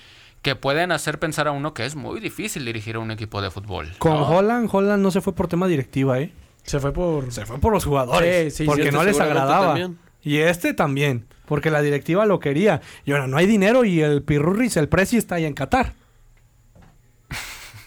que 0.43 0.56
pueden 0.56 0.93
hacer 0.93 1.19
pensar 1.19 1.47
a 1.48 1.52
uno 1.52 1.73
que 1.73 1.86
es 1.86 1.94
muy 1.97 2.20
difícil 2.20 2.64
dirigir 2.64 2.97
a 2.97 2.98
un 2.98 3.10
equipo 3.10 3.40
de 3.40 3.51
fútbol. 3.51 3.93
Con. 3.98 4.12
Holland, 4.12 4.69
Holland 4.73 5.02
no 5.02 5.10
se 5.10 5.20
fue 5.20 5.35
por 5.35 5.48
tema 5.48 5.69
directiva, 5.69 6.19
¿eh? 6.20 6.32
Se 6.64 6.81
fue 6.81 6.93
por. 6.93 7.32
Se 7.32 7.47
fue 7.47 7.59
por 7.59 7.73
los 7.73 7.85
jugadores. 7.85 8.52
Sí, 8.55 8.64
sí, 8.64 8.66
porque 8.66 8.85
sí, 8.85 8.90
no 8.90 8.98
este 9.01 9.12
les 9.12 9.20
agradaba. 9.20 9.66
también. 9.69 9.98
Y 10.23 10.39
este 10.39 10.74
también. 10.74 11.27
Porque 11.47 11.70
la 11.70 11.82
directiva 11.82 12.24
lo 12.27 12.39
quería. 12.40 12.81
Y 13.05 13.12
ahora 13.12 13.27
no 13.27 13.36
hay 13.36 13.47
dinero 13.47 13.85
y 13.85 14.01
el 14.01 14.23
Pirurris, 14.23 14.77
el 14.77 14.89
Prezi 14.89 15.16
está 15.16 15.35
ahí 15.36 15.44
en 15.44 15.55
Qatar. 15.55 15.94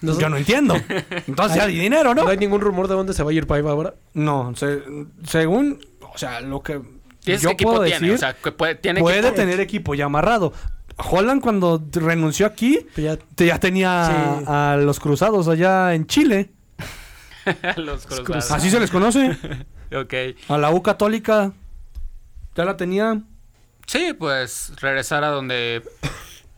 No, 0.02 0.20
Yo 0.20 0.30
no 0.30 0.38
entiendo. 0.38 0.76
Entonces 1.28 1.58
ya 1.58 1.64
hay 1.64 1.78
dinero, 1.80 2.14
¿no? 2.14 2.24
no 2.24 2.30
hay 2.30 2.38
ningún 2.38 2.62
rumor 2.62 2.88
de 2.88 2.94
dónde 2.96 3.14
se 3.14 3.24
va 3.24 3.32
a 3.32 3.34
ir 3.34 3.48
Paiva 3.48 3.72
ahora. 3.72 3.96
No, 4.14 4.54
se- 4.56 4.84
según, 5.24 5.80
o 6.14 6.18
sea, 6.18 6.42
lo 6.42 6.62
que 6.62 6.80
¿Tienes 7.22 7.42
yo 7.42 7.50
qué 7.50 7.54
equipo 7.54 7.72
puedo 7.72 7.84
tiene? 7.86 8.00
decir, 8.02 8.14
O 8.14 8.18
sea, 8.18 8.34
que 8.34 8.52
puede, 8.52 8.76
tiene 8.76 9.00
puede 9.00 9.20
equipo. 9.20 9.34
tener 9.36 9.60
equipo 9.62 9.96
ya 9.96 10.06
amarrado. 10.06 10.54
Holland 10.98 11.42
cuando 11.42 11.84
renunció 11.92 12.46
aquí 12.46 12.80
Pues 12.94 13.04
ya- 13.06 13.18
te- 13.18 13.46
ya 13.48 13.60
tenía 13.60 14.38
Sí. 14.40 14.44
a 14.48 14.78
los 14.82 15.00
cruzados 15.00 15.48
allá 15.48 15.94
en 15.94 16.08
Chile. 16.08 16.52
Los 17.78 18.06
cruzados. 18.06 18.52
Así 18.52 18.70
se 18.70 18.80
les 18.80 18.92
conoce. 18.92 19.38
Ok. 19.96 20.14
A 20.50 20.58
la 20.58 20.72
U 20.72 20.82
Católica 20.82 21.52
ya 22.56 22.66
la 22.66 22.76
tenía. 22.76 23.22
Sí, 23.86 24.14
pues 24.18 24.74
regresar 24.82 25.24
a 25.24 25.28
donde, 25.28 25.84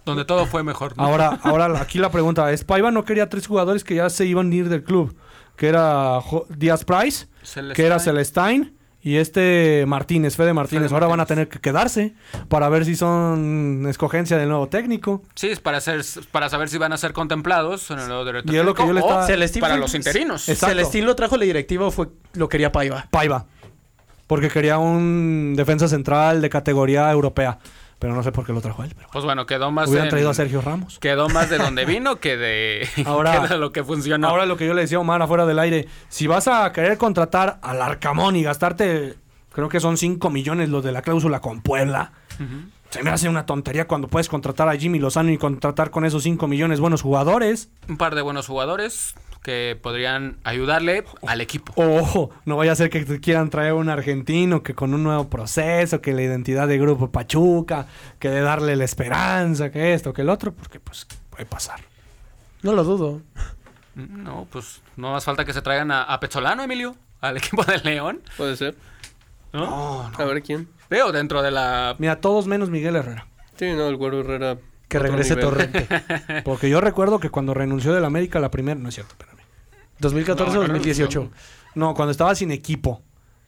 donde 0.05 0.23
todo 0.23 0.45
fue 0.45 0.63
mejor. 0.63 0.95
¿no? 0.97 1.03
Ahora, 1.03 1.37
ahora 1.43 1.81
aquí 1.81 1.99
la 1.99 2.09
pregunta 2.09 2.49
es, 2.53 2.63
Paiva 2.63 2.89
no 2.89 3.03
quería 3.03 3.27
tres 3.27 3.45
jugadores 3.45 3.83
que 3.83 3.95
ya 3.95 4.09
se 4.09 4.25
iban 4.25 4.49
a 4.51 4.55
ir 4.55 4.69
del 4.69 4.81
club, 4.83 5.15
que 5.57 5.67
era 5.67 6.19
Díaz 6.49 6.85
Price, 6.85 7.27
Celestine. 7.43 7.73
que 7.75 7.85
era 7.85 7.99
Celestine 7.99 8.73
y 9.07 9.17
este 9.17 9.85
Martínez, 9.87 10.35
Fede 10.35 10.53
Martínez. 10.53 10.87
Fede 10.87 10.93
Ahora 10.95 11.07
van 11.07 11.19
a 11.21 11.25
tener 11.25 11.47
que 11.47 11.59
quedarse 11.59 12.13
para 12.49 12.67
ver 12.67 12.83
si 12.83 12.95
son 12.97 13.85
escogencia 13.89 14.37
del 14.37 14.49
nuevo 14.49 14.67
técnico. 14.67 15.23
Sí, 15.33 15.47
es 15.47 15.59
para, 15.61 15.77
hacer, 15.77 16.03
para 16.31 16.49
saber 16.49 16.67
si 16.67 16.77
van 16.77 16.91
a 16.91 16.97
ser 16.97 17.13
contemplados 17.13 17.89
en 17.91 17.99
el 17.99 18.07
nuevo 18.07 18.25
director 18.25 18.53
Y 18.53 18.57
es 18.57 18.65
lo 18.65 18.73
que 18.73 18.85
yo 18.85 18.91
le 18.91 18.99
estaba- 18.99 19.25
Celestín 19.25 19.61
para 19.61 19.75
fue- 19.75 19.81
los 19.81 19.95
interinos. 19.95 20.49
Exacto. 20.49 20.75
Celestín 20.75 21.05
lo 21.05 21.15
trajo 21.15 21.37
la 21.37 21.45
directiva 21.45 21.85
o 21.87 21.91
fue 21.91 22.07
lo 22.33 22.49
quería 22.49 22.71
Paiva. 22.71 23.07
Paiva. 23.09 23.45
Porque 24.27 24.49
quería 24.49 24.77
un 24.77 25.53
defensa 25.55 25.87
central 25.87 26.41
de 26.41 26.49
categoría 26.49 27.09
europea. 27.09 27.59
Pero 27.99 28.13
no 28.13 28.21
sé 28.21 28.31
por 28.31 28.45
qué 28.45 28.53
lo 28.53 28.61
trajo 28.61 28.83
él. 28.83 28.93
Pero 28.95 29.07
Pues 29.11 29.25
bueno, 29.25 29.45
quedó 29.47 29.71
más 29.71 29.89
hubieran 29.89 30.05
en- 30.07 30.09
traído 30.11 30.29
a 30.29 30.33
Sergio 30.35 30.61
Ramos. 30.61 30.99
Quedó 30.99 31.29
más 31.29 31.49
de 31.49 31.57
donde 31.57 31.83
vino 31.85 32.17
que 32.17 32.37
de, 32.37 32.87
Ahora- 33.05 33.41
que 33.41 33.47
de 33.47 33.57
lo 33.57 33.71
que 33.71 33.83
funcionó. 33.83 34.27
Ahora 34.27 34.45
lo 34.45 34.55
que 34.57 34.67
yo 34.67 34.73
le 34.75 34.81
decía 34.81 34.97
a 34.97 35.01
Omar 35.01 35.21
afuera 35.21 35.45
del 35.47 35.57
aire, 35.59 35.87
si 36.09 36.27
vas 36.27 36.47
a 36.47 36.71
querer 36.71 36.97
contratar 36.97 37.57
al 37.63 37.81
Arcamón 37.81 38.35
y 38.35 38.43
gastarte, 38.43 39.15
creo 39.51 39.67
que 39.69 39.79
son 39.79 39.97
5 39.97 40.29
millones 40.29 40.69
los 40.69 40.83
de 40.83 40.91
la 40.91 41.01
cláusula 41.01 41.39
con 41.39 41.61
Puebla, 41.61 42.11
se 42.91 43.01
me 43.03 43.09
hace 43.09 43.27
una 43.27 43.45
tontería 43.47 43.87
cuando 43.87 44.07
puedes 44.07 44.29
contratar 44.29 44.69
a 44.69 44.75
Jimmy 44.77 44.99
Lozano 44.99 45.31
y 45.31 45.37
contratar 45.39 45.89
con 45.89 46.05
esos 46.05 46.21
5 46.23 46.47
millones 46.47 46.79
buenos 46.79 47.01
jugadores. 47.01 47.69
Un 47.89 47.97
par 47.97 48.13
de 48.15 48.21
buenos 48.21 48.45
jugadores 48.47 49.15
que 49.43 49.77
podrían 49.81 50.37
ayudarle 50.43 51.05
al 51.27 51.41
equipo. 51.41 51.73
Ojo, 51.75 52.31
no 52.45 52.57
vaya 52.57 52.71
a 52.71 52.75
ser 52.75 52.89
que 52.89 53.05
te 53.05 53.19
quieran 53.19 53.49
traer 53.49 53.73
un 53.73 53.89
argentino 53.89 54.63
que 54.63 54.75
con 54.75 54.93
un 54.93 55.03
nuevo 55.03 55.29
proceso, 55.29 56.01
que 56.01 56.13
la 56.13 56.21
identidad 56.21 56.67
de 56.67 56.77
grupo 56.77 57.11
Pachuca, 57.11 57.87
que 58.19 58.29
de 58.29 58.41
darle 58.41 58.75
la 58.75 58.85
esperanza, 58.85 59.71
que 59.71 59.93
esto, 59.93 60.13
que 60.13 60.21
el 60.21 60.29
otro, 60.29 60.53
porque 60.53 60.79
pues 60.79 61.07
puede 61.29 61.45
pasar. 61.45 61.79
No 62.61 62.73
lo 62.73 62.83
dudo. 62.83 63.21
No, 63.95 64.47
pues 64.51 64.81
no 64.95 65.11
más 65.11 65.23
falta 65.25 65.45
que 65.45 65.53
se 65.53 65.61
traigan 65.61 65.91
a, 65.91 66.03
a 66.03 66.19
Pezzolano, 66.19 66.63
Emilio, 66.63 66.95
al 67.21 67.37
equipo 67.37 67.63
del 67.63 67.81
León. 67.83 68.21
Puede 68.37 68.55
ser. 68.55 68.75
¿no? 69.53 70.11
A 70.17 70.25
ver 70.25 70.41
quién. 70.43 70.67
Veo 70.89 71.11
dentro 71.11 71.41
de 71.41 71.51
la... 71.51 71.95
Mira, 71.99 72.21
todos 72.21 72.47
menos 72.47 72.69
Miguel 72.69 72.95
Herrera. 72.95 73.27
Sí, 73.55 73.65
no, 73.73 73.87
el 73.87 73.95
Güero 73.97 74.21
Herrera. 74.21 74.57
Que 74.87 74.99
regrese 74.99 75.35
nivel. 75.35 75.49
Torrente. 75.49 75.87
Porque 76.45 76.69
yo 76.69 76.81
recuerdo 76.81 77.19
que 77.19 77.29
cuando 77.29 77.53
renunció 77.53 77.93
del 77.93 78.05
América 78.05 78.39
la 78.39 78.51
primera, 78.51 78.79
no 78.79 78.89
es 78.89 78.95
cierto, 78.95 79.13
espérame. 79.13 79.41
2014 79.99 80.53
No, 80.53 80.59
o 80.59 80.67
2018. 80.67 81.31
No, 81.75 81.93
cuando 81.93 82.11
estaba 82.11 82.33
sin 82.35 82.51
equipo, 82.51 83.01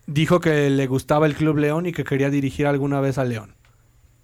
dijo 0.06 0.40
que 0.40 0.70
le 0.70 0.88
gustaba 0.88 1.26
el 1.26 1.36
Club 1.36 1.58
León 1.58 1.86
y 1.86 1.92
que 1.92 2.04
quería 2.04 2.30
dirigir 2.30 2.68
alguna 2.68 3.00
vez 3.00 3.18
al 3.18 3.30
León. 3.30 3.56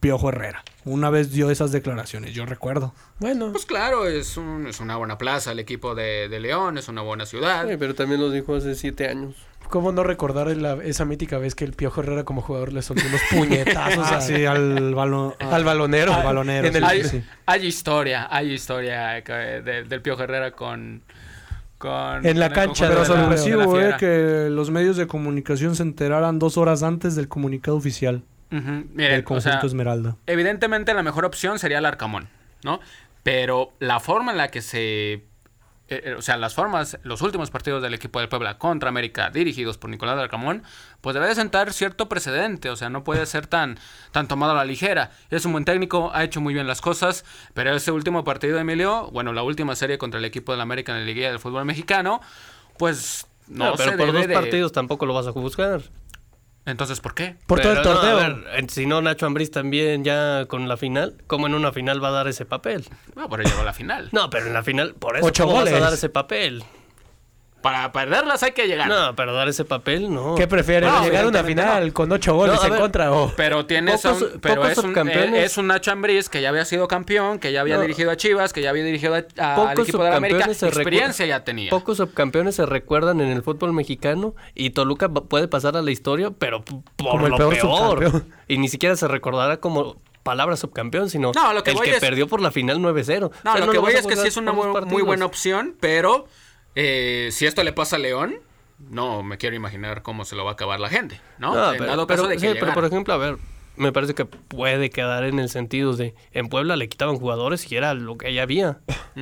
Piojo 0.06 0.30
Herrera. 0.30 0.64
Una 0.84 1.10
vez 1.10 1.32
dio 1.32 1.49
esas 1.49 1.72
declaraciones, 1.72 2.32
yo 2.36 2.45
recuerdo. 2.45 2.94
Bueno, 3.19 3.52
Pues 3.52 3.65
claro, 3.65 4.07
es, 4.07 4.38
un- 4.38 4.68
es 4.68 4.80
una 4.80 4.98
buena 4.98 5.18
plaza 5.18 5.52
el 5.52 5.57
equipo 5.57 5.95
de, 5.95 6.30
de 6.30 6.40
León, 6.40 6.77
es 6.77 6.88
una 6.90 7.02
buena 7.02 7.26
ciudad. 7.26 7.68
Sí, 7.68 7.76
pero 7.80 7.95
también 7.95 8.22
lo 8.22 8.30
dijo 8.30 8.56
hace 8.56 8.76
siete 8.76 9.07
años. 9.10 9.34
¿cómo 9.68 9.91
no 9.91 10.03
recordar 10.03 10.45
la- 10.57 10.76
esa 10.84 11.06
mítica 11.06 11.40
vez 11.40 11.56
que 11.56 11.65
el 11.65 11.73
Piojo 11.73 12.02
Herrera 12.02 12.23
como 12.23 12.44
jugador 12.44 12.72
le 12.72 12.84
soltó 12.84 13.02
unos 13.07 13.19
puñetazos 13.32 14.06
Ah, 14.11 14.18
a- 14.18 14.22
sí, 14.22 14.45
al 14.45 14.94
balón. 14.94 15.34
al 15.40 15.64
balonero? 15.64 16.14
Al 16.14 16.23
balonero, 16.23 16.68
En 16.68 16.76
el- 16.76 16.84
sí, 16.84 16.88
hay, 16.88 17.03
sí. 17.03 17.23
hay 17.48 17.65
historia, 17.65 18.27
hay 18.30 18.52
historia 18.52 19.14
de- 19.23 19.86
del 19.90 20.02
Piojo 20.03 20.22
Herrera 20.22 20.52
con... 20.52 21.02
con 21.80 22.23
En 22.27 22.40
la 22.40 22.52
cancha 22.52 22.88
Pero 22.90 23.06
sorpresivo, 23.06 23.80
eh, 23.82 23.95
que 23.99 24.49
los 24.52 24.69
medios 24.69 24.98
de 24.98 25.07
comunicación 25.07 25.76
se 25.76 25.82
enteraran 25.82 26.38
dos 26.38 26.57
horas 26.60 26.84
antes 26.84 27.15
del 27.15 27.27
comunicado 27.27 27.76
oficial 27.76 28.22
Miren, 28.49 29.22
o 29.22 29.23
conjunto 29.23 29.41
sea, 29.41 29.59
Esmeralda. 29.67 30.17
evidentemente 30.27 30.93
la 30.93 31.03
mejor 31.03 31.26
opción 31.26 31.59
sería 31.59 31.80
el 31.80 31.85
Arcamón, 31.85 32.30
¿no? 32.63 32.80
Pero 33.23 33.73
la 33.80 33.99
forma 33.99 34.31
en 34.31 34.38
la 34.38 34.49
que 34.49 34.61
se... 34.61 35.13
eh, 35.13 35.23
eh, 35.88 36.15
o 36.17 36.22
sea, 36.22 36.38
las 36.38 36.53
formas, 36.53 36.99
los 37.03 37.22
últimos 37.22 37.49
partidos 37.51 37.81
del 37.81 37.93
equipo 37.93 38.19
del 38.19 38.30
Puebla 38.30 38.57
contra 38.57 38.89
América 38.89 39.30
dirigidos 39.31 39.77
por 39.77 39.89
Nicolás 39.89 40.17
Arcamón, 40.17 40.63
pues 41.01 41.13
debe 41.15 41.27
de 41.27 41.35
sentar 41.35 41.73
cierto 41.73 42.07
precedente, 42.07 42.69
o 42.69 42.76
sea, 42.76 42.89
no 42.89 43.03
puede 43.03 43.26
ser 43.26 43.47
tan, 43.47 43.77
tan 44.11 44.27
tomado 44.27 44.53
a 44.53 44.55
la 44.55 44.65
ligera. 44.65 45.11
Es 45.31 45.45
un 45.45 45.51
buen 45.51 45.65
técnico, 45.65 46.11
ha 46.13 46.23
hecho 46.23 46.39
muy 46.39 46.53
bien 46.53 46.67
las 46.67 46.81
cosas, 46.81 47.26
pero 47.53 47.76
ese 47.76 47.91
último 47.91 48.23
partido, 48.23 48.57
Emilio, 48.59 49.09
bueno, 49.11 49.34
la 49.34 49.43
última 49.43 49.76
serie 49.76 49.97
contra 49.97 50.19
el 50.19 50.26
equipo 50.26 50.51
del 50.51 50.61
América 50.61 50.91
en 50.93 50.99
la 50.99 51.05
Liguilla 51.05 51.30
del 51.30 51.39
Fútbol 51.39 51.65
Mexicano, 51.65 52.22
pues 52.77 53.27
no, 53.47 53.65
No, 53.65 53.76
pero 53.76 53.91
se 53.91 53.97
por 53.97 54.07
debe 54.07 54.19
dos 54.19 54.27
de... 54.27 54.34
partidos 54.34 54.72
tampoco 54.72 55.05
lo 55.05 55.13
vas 55.13 55.27
a 55.27 55.31
buscar. 55.31 55.81
Entonces, 56.65 56.99
¿por 56.99 57.13
qué? 57.13 57.35
Por 57.45 57.59
todo 57.61 57.73
el 57.73 57.77
Pero 57.81 57.93
no, 57.93 58.01
torneo. 58.01 58.43
en- 58.57 58.69
si 58.69 58.85
no, 58.87 59.01
Nacho 59.01 59.25
Ambriz 59.27 59.51
también 59.51 60.03
ya 60.03 60.45
con 60.47 60.67
la 60.67 60.77
final. 60.77 61.15
¿Cómo 61.27 61.45
en 61.47 61.53
una 61.53 61.71
final 61.71 62.03
va 62.03 62.07
a 62.07 62.11
dar 62.11 62.27
ese 62.27 62.45
papel? 62.45 62.85
Bueno, 63.13 63.29
pero 63.29 63.43
llegó 63.43 63.61
a 63.61 63.65
la 63.65 63.73
final. 63.73 64.09
No, 64.11 64.29
pero 64.31 64.47
en 64.47 64.53
la 64.53 64.63
final, 64.63 64.95
por 64.95 65.15
eso 65.17 65.25
Ocho 65.27 65.43
¿cómo 65.43 65.55
vas 65.57 65.65
goles. 65.65 65.79
a 65.79 65.83
dar 65.83 65.93
ese 65.93 66.09
papel? 66.09 66.63
Para 67.65 67.91
perderlas 67.91 68.43
hay 68.43 68.51
que 68.51 68.67
llegar. 68.67 68.87
No, 68.87 69.15
pero 69.15 69.33
dar 69.33 69.47
ese 69.47 69.65
papel, 69.65 70.13
no. 70.13 70.35
¿Qué 70.35 70.47
prefieren? 70.47 70.87
No, 70.87 71.03
¿Llegar 71.03 71.25
a 71.25 71.27
una 71.29 71.43
final 71.43 71.93
con 71.93 72.11
ocho 72.11 72.35
goles 72.35 72.57
No, 72.57 72.63
en 72.63 72.69
ver. 72.69 72.79
contra 72.79 73.11
o...? 73.11 73.33
Pero 73.35 73.65
tienes 73.65 74.05
a 74.05 74.11
Pocos- 74.13 74.21
un- 74.35 74.39
pero 74.39 74.55
pocos 74.57 74.71
es 74.71 74.77
un, 74.77 74.83
subcampeones. 74.85 75.33
eh, 75.33 75.43
es 75.45 75.57
un 75.57 75.65
Nacho 75.65 75.91
Ambriz 75.91 76.29
que 76.29 76.41
ya 76.43 76.49
había 76.49 76.63
sido 76.65 76.87
campeón, 76.87 77.39
que 77.39 77.51
ya 77.51 77.61
había 77.61 77.77
No. 77.77 77.81
dirigido 77.81 78.11
a 78.11 78.17
Chivas, 78.17 78.53
que 78.53 78.61
ya 78.61 78.69
había 78.69 78.83
dirigido 78.83 79.15
a- 79.15 79.25
a- 79.43 79.55
al 79.55 79.73
Pocos 79.73 79.89
equipo 79.89 80.03
de 80.03 80.09
la 80.11 80.17
América. 80.17 80.41
subcampeones 80.41 80.57
se 80.59 80.67
Experiencia 80.67 81.25
ya 81.25 81.43
tenía. 81.43 81.71
Pocos 81.71 81.97
subcampeones 81.97 82.53
se 82.53 82.67
recuerdan 82.67 83.19
en 83.19 83.29
el 83.31 83.41
fútbol 83.41 83.73
mexicano 83.73 84.35
y 84.53 84.69
Toluca 84.69 85.09
puede 85.09 85.47
pasar 85.47 85.75
a 85.75 85.81
la 85.81 85.89
historia, 85.89 86.29
pero 86.37 86.63
por 86.63 86.83
Como 87.09 87.25
el 87.25 87.31
lo 87.31 87.37
peor 87.39 87.55
peor. 87.59 88.25
Y 88.47 88.59
ni 88.59 88.67
siquiera 88.67 88.95
se 88.95 89.07
recordará 89.07 89.57
como 89.57 89.97
palabra 90.21 90.55
subcampeón, 90.55 91.09
sino 91.09 91.31
No, 91.33 91.51
lo 91.53 91.63
que 91.63 91.71
el 91.71 91.79
que 91.79 91.91
es- 91.95 91.99
perdió 91.99 92.27
por 92.27 92.41
la 92.41 92.51
final 92.51 92.79
9-0. 92.79 93.31
No, 93.43 93.51
O 93.53 93.55
sea, 93.57 93.65
lo 93.65 93.71
que 93.71 93.79
voy 93.79 93.93
es 93.93 94.05
que 94.05 94.15
sí 94.15 94.27
es 94.27 94.37
una 94.37 94.51
muy 94.51 95.01
buena 95.01 95.25
opción, 95.25 95.75
pero 95.79 96.27
eh, 96.76 97.30
si 97.31 97.45
esto 97.45 97.64
le 97.64 97.73
pasa 97.73 97.95
a 97.95 97.99
León, 97.99 98.35
no 98.80 99.23
me 99.23 99.38
quiero 99.38 99.56
imaginar 99.56 100.02
cómo 100.02 100.26
se 100.26 100.35
lo 100.35 100.43
va 100.43 100.52
a 100.52 100.53
acabar 100.53 100.80
la 100.80 100.89
gente, 100.89 101.19
¿no? 101.39 101.56
No, 101.56 101.72
En 101.72 101.77
pero, 101.77 101.85
dado 101.91 102.07
pero- 102.07 102.18
caso 102.23 102.30
de 102.30 102.35
que 102.38 102.52
sí, 102.53 102.57
pero 102.60 102.73
por 102.73 102.85
ejemplo, 102.85 103.14
a 103.14 103.18
ver, 103.18 103.38
me 103.77 103.91
parece 103.91 104.14
que 104.15 104.26
puede 104.26 104.89
quedar 104.89 105.23
en 105.26 105.39
el 105.39 105.49
sentido 105.49 105.93
de 105.95 106.14
en 106.31 106.47
Puebla 106.49 106.76
le 106.76 106.88
quitaban 106.89 107.18
jugadores 107.18 107.69
y 107.72 107.76
era 107.76 107.93
lo 107.93 108.18
que 108.18 108.34
ya 108.34 108.43
había. 108.43 108.80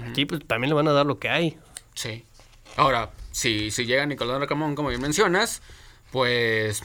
Aquí 0.09 0.25
pues 0.25 0.45
también 0.45 0.69
le 0.69 0.75
van 0.75 0.87
a 0.87 0.91
dar 0.93 1.05
lo 1.05 1.19
que 1.19 1.29
hay. 1.29 1.57
Sí. 1.95 2.23
Ahora, 2.75 3.11
si, 3.31 3.69
si 3.71 3.85
llega 3.85 4.05
Nicolás 4.05 4.39
Racamón, 4.39 4.75
como 4.75 4.89
bien 4.89 5.01
mencionas, 5.01 5.61
pues 6.11 6.83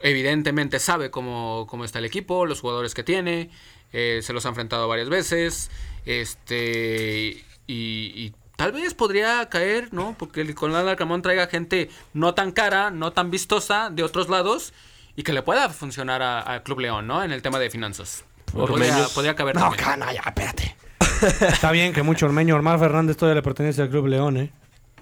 evidentemente 0.00 0.78
sabe 0.78 1.10
cómo, 1.10 1.66
cómo 1.68 1.84
está 1.84 1.98
el 1.98 2.04
equipo, 2.04 2.46
los 2.46 2.60
jugadores 2.60 2.94
que 2.94 3.02
tiene, 3.02 3.50
eh, 3.92 4.20
se 4.22 4.32
los 4.32 4.46
ha 4.46 4.50
enfrentado 4.50 4.86
varias 4.88 5.08
veces, 5.08 5.70
este 6.06 7.44
y, 7.66 8.32
tal 8.58 8.72
vez 8.72 8.92
podría 8.92 9.48
caer, 9.48 9.94
¿no? 9.94 10.16
Porque 10.18 10.42
Nicolás 10.42 10.84
Racamón 10.84 11.22
traiga 11.22 11.46
gente 11.46 11.90
no 12.12 12.34
tan 12.34 12.50
cara, 12.50 12.90
no 12.90 13.12
tan 13.12 13.30
vistosa 13.30 13.88
de 13.88 14.02
otros 14.02 14.28
lados 14.28 14.74
y 15.14 15.22
que 15.22 15.32
le 15.32 15.42
pueda 15.42 15.68
funcionar 15.68 16.22
a, 16.22 16.60
Club 16.64 16.80
León, 16.80 17.06
¿no? 17.06 17.22
En 17.22 17.30
el 17.30 17.40
tema 17.40 17.60
de 17.60 17.70
finanzas. 17.70 18.24
Podría, 18.52 19.06
podría, 19.14 19.36
caber. 19.36 19.54
No, 19.54 19.70
cana, 19.76 20.12
ya, 20.12 20.22
espérate. 20.26 20.76
Está 21.46 21.70
bien 21.70 21.92
que 21.92 22.02
mucho 22.02 22.26
Ormeño. 22.26 22.56
Omar 22.56 22.80
Fernández 22.80 23.16
todavía 23.16 23.36
le 23.36 23.42
pertenece 23.42 23.80
al 23.80 23.90
Club 23.90 24.08
León, 24.08 24.36
¿eh? 24.36 24.52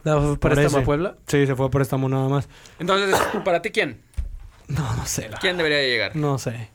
¿No 0.05 0.21
fue 0.21 0.39
préstamo 0.39 0.83
a 0.83 0.85
Puebla? 0.85 1.17
Sí, 1.27 1.47
se 1.47 1.57
fue 1.57 1.67
a 1.67 1.71
préstamo 1.71 2.11
nada 2.11 2.29
más. 2.29 2.51
Entonces, 2.79 3.19
¿para 3.43 3.63
ti 3.63 3.71
quién? 3.71 4.03
No, 4.69 4.95
no 4.97 5.07
sé. 5.07 5.31
¿Quién 5.41 5.57
debería 5.57 5.81
llegar? 5.81 6.15
No 6.15 6.37
sé. 6.37 6.69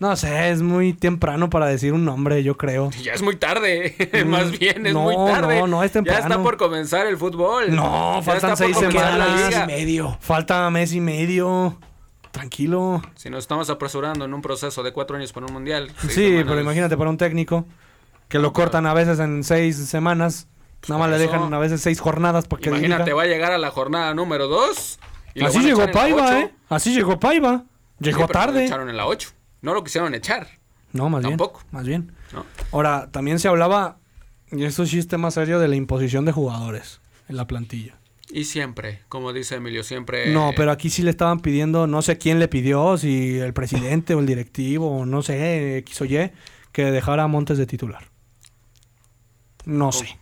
No 0.00 0.16
sé, 0.16 0.48
es 0.48 0.62
muy 0.62 0.94
temprano 0.94 1.50
para 1.50 1.66
decir 1.66 1.92
un 1.92 2.06
nombre, 2.06 2.42
yo 2.42 2.56
creo. 2.56 2.90
Ya 3.02 3.12
es 3.12 3.20
muy 3.22 3.36
tarde, 3.36 3.94
más 4.26 4.50
bien, 4.58 4.86
es 4.86 4.94
muy 4.94 5.14
tarde. 5.14 5.60
No, 5.60 5.66
no, 5.66 5.84
es 5.84 5.92
temprano. 5.92 6.20
Ya 6.20 6.26
está 6.26 6.42
por 6.42 6.56
comenzar 6.56 7.06
el 7.06 7.18
fútbol. 7.18 7.74
No, 7.76 8.20
faltan 8.22 8.56
seis 8.56 8.78
semanas. 8.78 9.52
y 9.52 9.66
medio. 9.66 10.16
Falta 10.20 10.68
mes 10.70 10.94
y 10.94 11.00
medio. 11.00 11.78
Tranquilo. 12.30 13.02
Si 13.14 13.28
nos 13.28 13.40
estamos 13.40 13.68
apresurando 13.68 14.24
en 14.24 14.32
un 14.32 14.40
proceso 14.40 14.82
de 14.82 14.92
cuatro 14.92 15.16
años 15.16 15.32
para 15.32 15.46
un 15.46 15.52
mundial. 15.52 15.92
Sí, 16.08 16.42
pero 16.46 16.60
imagínate 16.60 16.96
para 16.96 17.10
un 17.10 17.18
técnico 17.18 17.66
que 18.28 18.38
lo 18.38 18.52
cortan 18.54 18.86
a 18.86 18.94
veces 18.94 19.18
en 19.18 19.44
seis 19.44 19.76
semanas. 19.76 20.48
Nada 20.88 20.98
más 20.98 21.10
le 21.10 21.18
dejan 21.18 21.52
a 21.52 21.58
veces 21.58 21.82
seis 21.82 22.00
jornadas 22.00 22.46
para 22.46 22.62
que 22.62 22.70
Imagínate, 22.70 23.12
va 23.12 23.24
a 23.24 23.26
llegar 23.26 23.52
a 23.52 23.58
la 23.58 23.70
jornada 23.70 24.14
número 24.14 24.46
dos. 24.46 24.98
Así 25.44 25.60
llegó 25.60 25.90
Paiva, 25.90 26.40
¿eh? 26.40 26.54
Así 26.70 26.94
llegó 26.94 27.20
Paiva. 27.20 27.64
Llegó 27.98 28.26
tarde. 28.28 28.60
Lo 28.60 28.66
echaron 28.66 28.88
en 28.88 28.96
la 28.96 29.06
8. 29.06 29.28
No 29.62 29.74
lo 29.74 29.84
quisieron 29.84 30.14
echar. 30.14 30.58
No, 30.92 31.08
más 31.08 31.22
Tampoco. 31.22 31.60
bien. 31.60 31.68
Más 31.72 31.86
bien. 31.86 32.12
Ahora, 32.72 33.10
también 33.10 33.38
se 33.38 33.48
hablaba, 33.48 33.98
y 34.50 34.64
eso 34.64 34.86
sí 34.86 34.98
es 34.98 35.08
tema 35.08 35.30
serio, 35.30 35.58
de 35.58 35.68
la 35.68 35.76
imposición 35.76 36.24
de 36.24 36.32
jugadores 36.32 37.00
en 37.28 37.36
la 37.36 37.46
plantilla. 37.46 37.96
Y 38.32 38.44
siempre, 38.44 39.00
como 39.08 39.32
dice 39.32 39.56
Emilio, 39.56 39.82
siempre... 39.82 40.32
No, 40.32 40.52
pero 40.56 40.70
aquí 40.70 40.88
sí 40.88 41.02
le 41.02 41.10
estaban 41.10 41.40
pidiendo, 41.40 41.86
no 41.86 42.00
sé 42.00 42.16
quién 42.16 42.38
le 42.38 42.46
pidió, 42.46 42.96
si 42.96 43.38
el 43.38 43.52
presidente 43.52 44.14
o 44.14 44.20
el 44.20 44.26
directivo, 44.26 44.98
o 44.98 45.06
no 45.06 45.22
sé, 45.22 45.78
X 45.78 46.00
o 46.02 46.04
Y, 46.04 46.30
que 46.72 46.84
dejara 46.92 47.24
a 47.24 47.26
Montes 47.26 47.58
de 47.58 47.66
titular. 47.66 48.08
No 49.64 49.90
sé. 49.90 50.18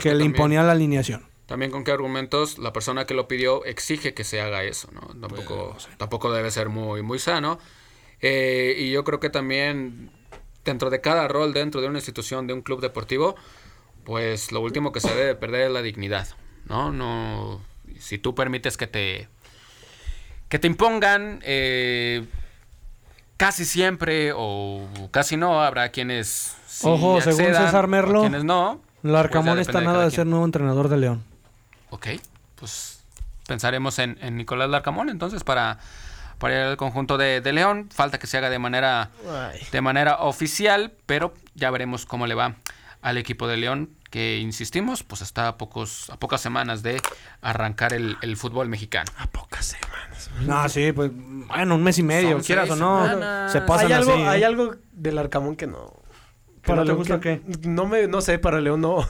que, 0.00 0.14
le 0.14 0.24
imponía 0.24 0.62
la 0.62 0.72
alineación. 0.72 1.26
También 1.44 1.70
con 1.70 1.84
qué 1.84 1.92
argumentos 1.92 2.58
la 2.58 2.72
persona 2.72 3.04
que 3.04 3.14
lo 3.14 3.28
pidió 3.28 3.64
exige 3.64 4.14
que 4.14 4.24
se 4.24 4.40
haga 4.40 4.64
eso, 4.64 4.88
¿no? 4.92 5.00
Tampoco, 5.20 5.72
pues, 5.72 5.88
tampoco 5.96 6.32
debe 6.32 6.50
ser 6.50 6.70
muy, 6.70 7.02
muy 7.02 7.18
sano. 7.18 7.58
Eh, 8.20 8.74
y 8.78 8.90
yo 8.90 9.04
creo 9.04 9.20
que 9.20 9.30
también 9.30 10.10
dentro 10.64 10.90
de 10.90 11.00
cada 11.00 11.28
rol, 11.28 11.52
dentro 11.52 11.80
de 11.80 11.88
una 11.88 11.98
institución, 11.98 12.46
de 12.46 12.54
un 12.54 12.62
club 12.62 12.80
deportivo, 12.80 13.36
pues 14.04 14.52
lo 14.52 14.60
último 14.60 14.92
que 14.92 15.00
se 15.00 15.14
debe 15.14 15.34
perder 15.34 15.66
es 15.66 15.70
la 15.70 15.82
dignidad. 15.82 16.28
¿no? 16.68 16.92
No, 16.92 17.60
si 17.98 18.18
tú 18.18 18.34
permites 18.34 18.76
que 18.76 18.86
te, 18.86 19.28
que 20.48 20.58
te 20.58 20.66
impongan, 20.66 21.40
eh, 21.42 22.24
casi 23.36 23.64
siempre 23.64 24.32
o 24.34 24.86
casi 25.10 25.36
no, 25.36 25.62
habrá 25.62 25.90
quienes... 25.90 26.56
Ojo, 26.82 27.20
según 27.20 27.46
César 27.46 27.86
Merlo, 27.86 28.20
quienes 28.20 28.44
no. 28.44 28.80
Larcamón 29.02 29.54
pues 29.54 29.68
está 29.68 29.80
nada 29.80 30.04
de, 30.04 30.10
ser 30.10 30.26
nuevo 30.26 30.44
entrenador 30.44 30.88
de 30.88 30.96
León. 30.98 31.24
Ok, 31.90 32.08
pues 32.56 33.04
pensaremos 33.46 33.98
en, 33.98 34.18
Nicolás 34.36 34.68
Larcamón 34.68 35.08
entonces 35.08 35.44
para, 35.44 35.78
para 36.38 36.54
ir 36.54 36.60
al 36.60 36.76
conjunto 36.76 37.18
de, 37.18 37.40
León. 37.52 37.88
Falta 37.92 38.18
que 38.18 38.26
se 38.26 38.38
haga 38.38 38.50
de 38.50 38.58
manera, 38.58 39.10
de 39.72 39.80
manera 39.80 40.18
oficial, 40.20 40.92
pero 41.06 41.34
ya 41.54 41.70
veremos 41.70 42.06
cómo 42.06 42.26
le 42.26 42.34
va 42.34 42.56
al 43.02 43.18
equipo 43.18 43.46
de 43.46 43.56
León 43.56 43.90
que 44.10 44.38
insistimos, 44.38 45.02
pues 45.02 45.20
está 45.20 45.48
a 45.48 45.58
pocos, 45.58 46.10
a 46.10 46.16
pocas 46.16 46.40
semanas 46.40 46.82
de 46.82 47.00
arrancar 47.40 47.92
el, 47.92 48.36
fútbol 48.36 48.68
mexicano. 48.68 49.10
A 49.18 49.26
pocas 49.26 49.66
semanas. 49.66 50.30
No, 50.40 50.68
sí, 50.68 50.92
pues, 50.92 51.10
bueno, 51.14 51.74
un 51.74 51.82
mes 51.82 51.98
y 51.98 52.02
medio, 52.02 52.40
quieras 52.40 52.70
o 52.70 52.76
no, 52.76 53.06
se 53.48 53.60
pasan 53.60 53.86
hay 53.86 53.92
algo, 53.92 54.12
así, 54.12 54.22
¿eh? 54.22 54.28
Hay 54.28 54.42
algo 54.42 54.74
del 54.92 55.18
Arcamón 55.18 55.56
que 55.56 55.66
no. 55.66 55.92
¿Para 56.64 56.78
no 56.78 56.84
León 56.84 56.96
gusta 56.98 57.20
qué? 57.20 57.42
No 57.62 57.86
me, 57.86 58.06
no 58.06 58.20
sé, 58.20 58.38
para 58.38 58.60
León 58.60 58.80
no. 58.80 59.06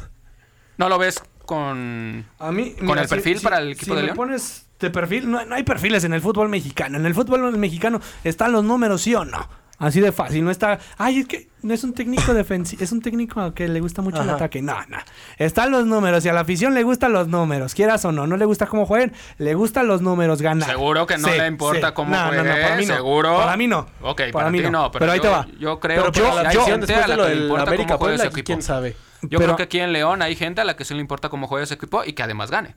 ¿No 0.77 0.89
lo 0.89 0.99
ves 0.99 1.23
con, 1.47 2.27
a 2.39 2.53
mí, 2.53 2.73
con 2.73 2.99
el 2.99 3.09
perfil 3.09 3.41
para 3.41 3.59
el 3.59 3.73
equipo 3.73 3.95
de 3.95 4.03
León? 4.03 4.17
pones 4.17 4.67
de 4.79 4.91
perfil, 4.91 5.31
no, 5.31 5.45
no 5.45 5.55
hay 5.55 5.63
perfiles 5.63 6.05
en 6.05 6.13
el 6.13 6.21
fútbol 6.21 6.49
mexicano. 6.49 6.99
En 6.99 7.07
el 7.07 7.15
fútbol 7.15 7.57
mexicano 7.57 8.01
están 8.25 8.53
los 8.53 8.65
números, 8.65 9.03
sí 9.03 9.15
o 9.15 9.25
no. 9.25 9.49
Así 9.79 10.01
de 10.01 10.11
fácil, 10.11 10.43
no 10.43 10.51
está. 10.51 10.79
Ay, 10.97 11.19
es 11.19 11.29
que 11.29 11.49
no 11.61 11.75
es 11.75 11.85
un 11.85 11.93
técnico 11.93 12.33
defensivo, 12.35 12.83
es 12.83 12.93
un 12.93 13.03
técnico 13.03 13.53
que 13.53 13.69
le 13.69 13.81
gusta 13.81 14.01
mucho 14.01 14.23
el 14.23 14.31
ataque. 14.31 14.63
No, 14.63 14.75
no. 14.89 14.97
Están 15.37 15.71
los 15.71 15.87
números 15.87 16.25
y 16.25 16.31
a 16.31 16.33
la 16.33 16.41
afición 16.41 16.73
le 16.73 16.83
gustan 16.83 17.13
los 17.13 17.29
números, 17.29 17.75
quieras 17.75 18.05
o 18.07 18.13
no. 18.13 18.27
No 18.27 18.39
le 18.39 18.47
gusta 18.47 18.67
cómo 18.67 18.87
jueguen, 18.87 19.13
le 19.37 19.55
gustan 19.55 19.87
los 19.87 20.01
números, 20.01 20.41
ganar. 20.41 20.69
Seguro 20.69 21.07
que 21.07 21.19
no 21.19 21.29
le 21.29 21.47
importa 21.47 21.93
cómo 21.93 22.17
jueguen. 22.17 22.47
No, 22.47 22.55
no, 22.55 22.63
para 22.63 22.77
mí 22.77 22.87
no. 22.87 22.95
Seguro. 22.95 23.37
Para 23.37 23.57
mí 23.57 23.67
no. 23.67 23.87
Ok, 24.01 24.23
para, 24.33 24.51
mí 24.51 24.61
no. 24.61 24.91
Pero, 24.91 25.13
ahí 25.13 25.21
te 25.21 25.29
va. 25.29 25.47
Yo 25.59 25.79
creo 25.79 26.11
que 26.11 26.21
la 26.21 26.53
yo, 26.53 26.79
después 26.79 27.07
de 27.07 27.17
lo 27.17 27.25
del 27.27 27.57
América 27.57 27.99
Puebla, 27.99 28.31
quién 28.31 28.63
sabe. 28.63 28.97
Yo 29.23 29.39
creo 29.39 29.57
que 29.57 29.65
aquí 29.65 29.81
en 29.81 29.93
León 29.93 30.23
hay 30.23 30.37
gente 30.37 30.61
a 30.61 30.65
la 30.65 30.77
que 30.77 30.85
sí 30.85 30.95
le 30.95 31.01
importa 31.01 31.29
cómo 31.29 31.47
juega 31.47 31.65
ese 31.65 31.75
equipo 31.75 32.05
y 32.05 32.13
que 32.13 32.23
además 32.23 32.51
gane. 32.51 32.77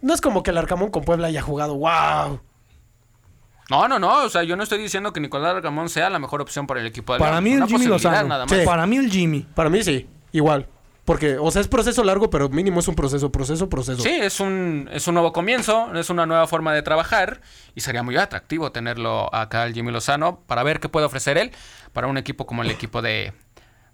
No 0.00 0.14
es 0.14 0.20
como 0.20 0.42
que 0.42 0.50
el 0.50 0.58
Arcamón 0.58 0.90
con 0.90 1.04
Puebla 1.04 1.28
haya 1.28 1.42
jugado, 1.42 1.74
wow. 1.76 2.40
No, 3.70 3.86
no, 3.88 3.98
no. 3.98 4.24
O 4.24 4.28
sea, 4.28 4.42
yo 4.44 4.56
no 4.56 4.62
estoy 4.62 4.78
diciendo 4.78 5.12
que 5.12 5.20
Nicolás 5.20 5.62
Ramón 5.62 5.88
sea 5.88 6.08
la 6.10 6.18
mejor 6.18 6.40
opción 6.40 6.66
para 6.66 6.80
el 6.80 6.86
equipo 6.86 7.12
de 7.12 7.18
Para 7.18 7.40
mí 7.40 7.52
el 7.52 7.66
Jimmy 7.66 7.86
Lozano. 7.86 8.28
Nada 8.28 8.46
más. 8.46 8.58
Para 8.60 8.86
mí 8.86 8.96
el 8.96 9.10
Jimmy. 9.10 9.46
Para 9.54 9.68
mí 9.68 9.82
sí. 9.82 10.08
Igual. 10.32 10.66
Porque, 11.04 11.38
o 11.38 11.50
sea, 11.50 11.62
es 11.62 11.68
proceso 11.68 12.04
largo, 12.04 12.28
pero 12.28 12.50
mínimo 12.50 12.80
es 12.80 12.88
un 12.88 12.94
proceso, 12.94 13.32
proceso, 13.32 13.70
proceso. 13.70 14.02
Sí, 14.02 14.10
es 14.10 14.40
un, 14.40 14.90
es 14.92 15.08
un 15.08 15.14
nuevo 15.14 15.32
comienzo, 15.32 15.90
es 15.94 16.10
una 16.10 16.26
nueva 16.26 16.46
forma 16.46 16.74
de 16.74 16.82
trabajar 16.82 17.40
y 17.74 17.80
sería 17.80 18.02
muy 18.02 18.14
atractivo 18.18 18.72
tenerlo 18.72 19.34
acá 19.34 19.62
al 19.62 19.72
Jimmy 19.72 19.90
Lozano 19.90 20.40
para 20.46 20.62
ver 20.62 20.80
qué 20.80 20.90
puede 20.90 21.06
ofrecer 21.06 21.38
él 21.38 21.50
para 21.94 22.08
un 22.08 22.18
equipo 22.18 22.44
como 22.44 22.62
el 22.62 22.70
equipo 22.70 23.00
de, 23.00 23.32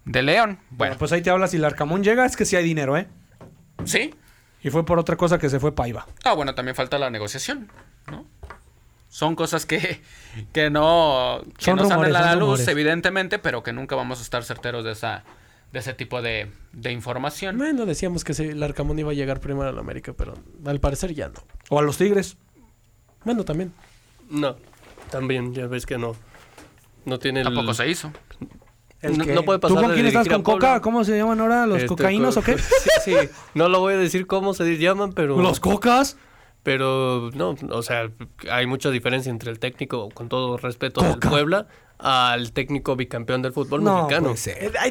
de 0.05 0.21
León. 0.21 0.59
Bueno. 0.69 0.95
pues 0.97 1.11
ahí 1.11 1.21
te 1.21 1.29
hablas, 1.29 1.51
si 1.51 1.57
el 1.57 1.65
Arcamón 1.65 2.03
llega, 2.03 2.25
es 2.25 2.35
que 2.35 2.45
sí 2.45 2.55
hay 2.55 2.63
dinero, 2.63 2.97
¿eh? 2.97 3.07
Sí. 3.83 4.13
Y 4.63 4.69
fue 4.69 4.85
por 4.85 4.97
otra 4.97 5.15
cosa 5.15 5.37
que 5.37 5.49
se 5.49 5.59
fue 5.59 5.75
Paiva. 5.75 6.07
Ah, 6.23 6.33
bueno, 6.33 6.55
también 6.55 6.75
falta 6.75 6.97
la 6.97 7.09
negociación, 7.09 7.69
¿no? 8.09 8.25
son 9.15 9.35
cosas 9.37 9.65
que, 9.65 10.01
que 10.53 10.69
no, 10.69 11.41
que 11.57 11.73
no 11.73 11.87
salen 11.87 12.13
a 12.13 12.21
la 12.21 12.35
luz, 12.35 12.67
evidentemente, 12.67 13.39
pero 13.39 13.63
que 13.63 13.71
nunca 13.71 13.95
vamos 13.95 14.19
a 14.19 14.21
estar 14.21 14.43
certeros 14.43 14.83
de 14.83 14.91
esa 14.91 15.23
de 15.71 15.79
ese 15.79 15.93
tipo 15.93 16.21
de, 16.21 16.51
de 16.73 16.91
información. 16.91 17.57
Bueno, 17.57 17.85
decíamos 17.85 18.25
que 18.25 18.33
el 18.33 18.61
Arcamón 18.61 18.99
iba 18.99 19.11
a 19.11 19.13
llegar 19.13 19.39
primero 19.39 19.69
a 19.69 19.71
la 19.71 19.79
América, 19.79 20.13
pero 20.13 20.33
al 20.65 20.79
parecer 20.81 21.13
ya 21.13 21.29
no. 21.29 21.35
O 21.69 21.79
a 21.79 21.81
los 21.81 21.97
Tigres. 21.97 22.35
Bueno, 23.23 23.45
también. 23.45 23.73
No, 24.29 24.57
también, 25.09 25.53
ya 25.53 25.67
ves 25.67 25.85
que 25.85 25.97
no. 25.97 26.15
No 27.05 27.17
tiene 27.17 27.43
Tampoco 27.43 27.73
se 27.73 27.89
hizo. 27.89 28.11
No, 29.01 29.43
puede 29.43 29.59
pasar 29.59 29.77
¿Tú 29.77 29.83
con 29.83 29.93
quién 29.93 30.05
estás? 30.05 30.27
¿Con 30.27 30.41
Coca? 30.41 30.81
¿Cómo 30.81 31.03
se 31.03 31.17
llaman 31.17 31.39
ahora? 31.39 31.67
¿Los 31.67 31.77
este, 31.77 31.87
cocaínos 31.87 32.37
o 32.37 32.41
qué? 32.41 32.57
sí, 33.03 33.13
sí. 33.19 33.29
No 33.53 33.69
lo 33.69 33.79
voy 33.79 33.93
a 33.93 33.97
decir 33.97 34.25
cómo 34.25 34.53
se 34.53 34.77
llaman, 34.77 35.13
pero... 35.13 35.39
¿Los 35.39 35.59
cocas? 35.59 36.17
Pero 36.63 37.29
no, 37.35 37.55
o 37.69 37.83
sea, 37.83 38.09
hay 38.49 38.65
mucha 38.65 38.89
diferencia 38.89 39.29
entre 39.29 39.51
el 39.51 39.59
técnico, 39.59 40.09
con 40.09 40.29
todo 40.29 40.57
respeto, 40.57 41.01
del 41.01 41.19
Puebla 41.19 41.67
al 41.97 42.51
técnico 42.51 42.95
bicampeón 42.95 43.41
del 43.41 43.53
fútbol 43.53 43.81
mexicano. 43.81 44.33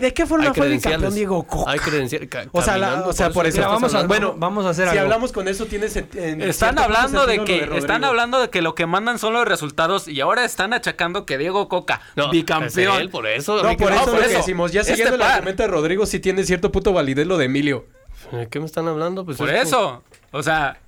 ¿De 0.01 0.15
qué 0.15 0.27
forma 0.27 0.55
fue 0.55 0.69
bicampeón 0.69 1.15
Diego 1.15 1.43
Coca? 1.45 1.71
Hay 1.71 1.79
credenciales. 1.79 2.29
O 2.53 2.63
sea, 2.63 3.05
o 3.07 3.13
sea, 3.13 3.31
por 3.31 3.47
eso. 3.47 3.61
vamos 3.61 3.95
a, 3.95 4.07
bueno, 4.07 4.35
vamos 4.37 4.67
a 4.67 4.71
hacer 4.71 4.89
Si 4.91 4.99
hablamos 4.99 5.33
con 5.33 5.49
eso, 5.49 5.67
tienes. 5.67 5.97
están 5.97 6.79
hablando 6.79 7.27
de 7.27 7.45
que 7.45 7.69
están 7.77 8.05
hablando 8.05 8.41
de 8.41 8.51
que 8.51 8.63
lo 8.63 8.75
que 8.75 8.87
mandan 8.87 9.19
son 9.19 9.33
los 9.35 9.47
resultados 9.47 10.09
y 10.09 10.21
ahora 10.21 10.45
están 10.45 10.73
achacando 10.73 11.27
que 11.27 11.39
Diego 11.39 11.69
Coca, 11.69 12.01
bicampeón. 12.31 13.11
por 13.11 13.27
eso. 13.27 13.63
No, 13.63 13.77
por 13.77 13.93
eso, 13.93 14.13
decimos. 14.13 14.73
Ya 14.73 14.81
este 14.81 14.95
siguiendo 14.95 15.17
el 15.17 15.23
argumento 15.23 15.63
de 15.63 15.69
Rodrigo, 15.69 16.07
sí 16.07 16.21
tiene 16.21 16.45
cierto 16.45 16.73
puto 16.73 16.93
validez 16.93 17.27
lo 17.27 17.37
de 17.39 17.47
Emilio. 17.47 17.87
¿De 18.33 18.49
qué 18.49 18.59
me 18.59 18.67
están 18.67 18.89
hablando? 18.89 19.25
Pues 19.25 19.37
por 19.37 19.51
eso. 19.51 20.03
O 20.33 20.43
sea, 20.43 20.79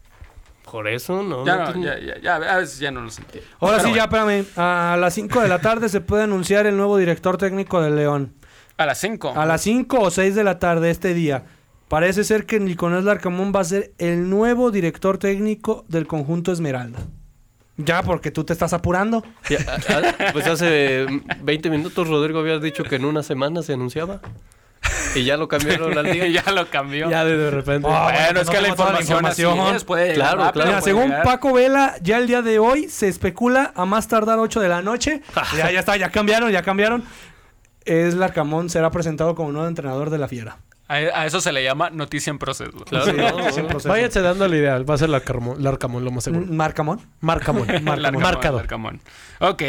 por 0.71 0.89
eso, 0.89 1.23
¿no? 1.23 1.45
Ya, 1.47 1.71
no, 1.73 1.83
ya, 1.83 1.99
ya, 1.99 2.21
ya, 2.21 2.35
a 2.37 2.59
veces 2.59 2.79
ya 2.79 2.91
no 2.91 3.01
lo 3.01 3.11
sentí. 3.11 3.39
Ahora 3.61 3.81
sí, 3.81 3.93
ya, 3.95 4.03
espérame. 4.05 4.45
A 4.57 4.97
las 5.01 5.15
5 5.15 5.41
de 5.41 5.49
la 5.49 5.61
tarde 5.61 5.89
se 5.89 6.01
puede 6.01 6.25
anunciar 6.25 6.67
el 6.67 6.77
nuevo 6.77 6.97
director 6.99 7.37
técnico 7.39 7.81
de 7.81 7.91
León. 7.91 8.35
A 8.77 8.85
las 8.87 8.99
5. 8.99 9.33
A 9.37 9.47
las 9.47 9.63
5 9.63 9.99
o 10.01 10.11
6 10.11 10.35
de 10.35 10.45
la 10.45 10.59
tarde 10.59 10.91
este 10.91 11.15
día. 11.15 11.45
Parece 11.89 12.25
ser 12.25 12.47
que 12.47 12.59
Nicolás 12.61 13.05
Larcamón 13.05 13.53
va 13.55 13.61
a 13.61 13.65
ser 13.65 13.93
el 13.99 14.29
nuevo 14.29 14.71
director 14.73 15.19
técnico 15.19 15.85
del 15.89 16.07
conjunto 16.07 16.51
Esmeralda. 16.53 16.99
Ya, 17.79 18.03
porque 18.03 18.31
tú 18.31 18.43
te 18.43 18.53
estás 18.53 18.73
apurando. 18.73 19.23
Ya, 19.49 19.59
a- 19.69 20.29
a- 20.29 20.33
pues 20.33 20.47
hace 20.47 21.07
20 21.43 21.71
minutos 21.71 22.09
Rodrigo 22.09 22.41
había 22.41 22.59
dicho 22.59 22.83
que 22.85 22.97
en 22.97 23.05
una 23.05 23.23
semana 23.23 23.63
se 23.63 23.75
anunciaba. 23.75 24.21
Y 25.15 25.25
ya 25.25 25.37
lo 25.37 25.49
cambiaron 25.49 25.97
al 25.97 26.13
día. 26.13 26.27
ya 26.45 26.51
lo 26.53 26.69
cambió. 26.69 27.09
Ya 27.11 27.25
de, 27.25 27.37
de 27.37 27.51
repente. 27.51 27.89
Ah, 27.91 28.05
bueno, 28.05 28.19
bueno, 28.25 28.41
es 28.41 28.47
no 28.47 28.53
que 28.53 28.61
la 28.61 28.69
información, 28.69 29.27
así 29.27 29.43
información. 29.43 29.77
es, 29.77 29.85
puede 29.85 30.15
Claro, 30.15 30.37
rápido, 30.39 30.53
claro. 30.53 30.69
Mira, 30.69 30.81
puede 30.81 30.91
según 30.95 31.09
llegar. 31.09 31.23
Paco 31.25 31.53
Vela, 31.53 31.95
ya 32.03 32.19
el 32.19 32.27
día 32.27 32.43
de 32.43 32.59
hoy 32.59 32.89
se 32.89 33.09
especula 33.09 33.73
a 33.75 33.85
más 33.87 34.09
tardar 34.09 34.39
8 34.39 34.61
de 34.61 34.69
la 34.69 34.83
noche. 34.83 35.23
ya, 35.57 35.71
ya 35.71 35.81
está, 35.81 35.97
ya 35.97 36.11
cambiaron, 36.11 36.51
ya 36.51 36.63
cambiaron. 36.63 37.05
Es 37.85 38.15
Larcamón 38.15 38.69
será 38.69 38.91
presentado 38.91 39.35
como 39.35 39.53
nuevo 39.53 39.69
entrenador 39.69 40.11
de 40.11 40.19
la 40.19 40.29
Fiera. 40.29 40.59
A, 40.89 40.95
a 40.95 41.27
eso 41.27 41.41
se 41.41 41.51
le 41.53 41.65
llama 41.65 41.91
noticia 41.91 42.31
en 42.31 42.39
proceso. 42.39 42.71
Claro, 42.85 43.07
Sí, 43.53 43.63
proceso. 43.63 43.89
Váyanse 43.89 44.21
dando 44.21 44.47
la 44.47 44.57
idea. 44.57 44.79
Va 44.81 44.95
a 44.95 44.99
ser 44.99 45.09
la 45.09 45.19
Larcamón, 45.19 45.63
Larcamón 45.63 46.05
lo 46.05 46.11
más 46.13 46.25
seguro. 46.25 46.47
¿Marcamón? 46.47 47.01
Marcamón. 47.21 47.67
Larcamón, 47.85 48.23
Marcador. 48.23 48.61
Larcamón. 48.61 49.01
Ok. 49.41 49.63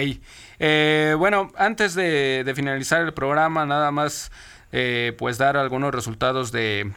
Eh, 0.60 1.16
bueno, 1.18 1.52
antes 1.58 1.96
de, 1.96 2.44
de 2.44 2.56
finalizar 2.56 3.02
el 3.02 3.14
programa, 3.14 3.66
nada 3.66 3.92
más 3.92 4.32
eh, 4.72 5.16
pues 5.18 5.38
dar 5.38 5.58
algunos 5.58 5.94
resultados 5.94 6.52
de, 6.52 6.92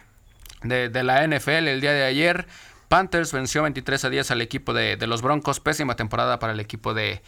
de, 0.63 0.89
de 0.89 1.03
la 1.03 1.25
NFL 1.27 1.67
el 1.67 1.81
día 1.81 1.93
de 1.93 2.03
ayer. 2.03 2.47
Panthers 2.87 3.31
venció 3.31 3.63
23 3.63 4.05
a 4.05 4.09
10 4.09 4.31
al 4.31 4.41
equipo 4.41 4.73
de, 4.73 4.97
de 4.97 5.07
los 5.07 5.21
Broncos. 5.21 5.59
Pésima 5.59 5.95
temporada 5.95 6.39
para 6.39 6.51
el 6.53 6.59
equipo 6.59 6.93
de, 6.93 7.21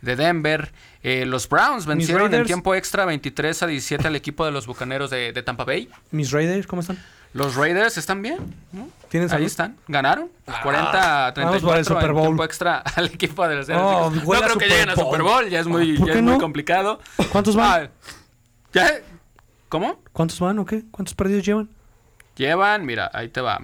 de 0.00 0.16
Denver. 0.16 0.72
Eh, 1.02 1.26
los 1.26 1.48
Browns 1.48 1.84
vencieron 1.86 2.32
en 2.32 2.44
tiempo 2.46 2.74
extra 2.74 3.04
23 3.04 3.62
a 3.62 3.66
17 3.66 4.08
al 4.08 4.16
equipo 4.16 4.44
de 4.46 4.50
los 4.52 4.66
Bucaneros 4.66 5.10
de, 5.10 5.32
de 5.32 5.42
Tampa 5.42 5.64
Bay. 5.64 5.90
¿Mis 6.10 6.30
Raiders 6.30 6.66
cómo 6.66 6.80
están? 6.80 6.98
Los 7.32 7.54
Raiders 7.54 7.96
están 7.96 8.22
bien. 8.22 8.38
¿no? 8.72 8.88
¿Tienen 9.08 9.30
Ahí 9.32 9.44
están. 9.44 9.76
Ganaron. 9.86 10.30
40 10.62 11.26
a 11.26 11.32
vamos 11.32 11.62
por 11.62 11.76
el 11.76 11.84
34 11.84 11.84
Super 11.84 12.04
en 12.10 12.14
Bowl. 12.14 12.24
tiempo 12.26 12.44
extra 12.44 12.78
al 12.96 13.06
equipo 13.06 13.46
de 13.46 13.56
los 13.56 13.68
Oh, 13.68 14.10
no 14.10 14.32
a 14.32 14.42
creo 14.42 14.58
que 14.58 14.66
lleguen 14.68 14.90
a. 14.90 14.96
Super 14.96 15.22
Bowl. 15.22 15.48
Ya 15.48 15.60
es 15.60 15.66
muy, 15.66 15.96
complicado. 16.40 16.98
¿Cuántos 17.30 17.54
van? 17.54 17.84
Ah, 17.84 17.90
¿Ya? 18.72 18.90
¿Cómo? 19.70 20.02
¿Cuántos 20.12 20.38
van 20.40 20.58
o 20.58 20.66
qué? 20.66 20.82
¿Cuántos 20.90 21.14
perdidos 21.14 21.46
llevan? 21.46 21.70
Llevan, 22.36 22.84
mira, 22.84 23.10
ahí 23.14 23.28
te 23.28 23.40
va. 23.40 23.60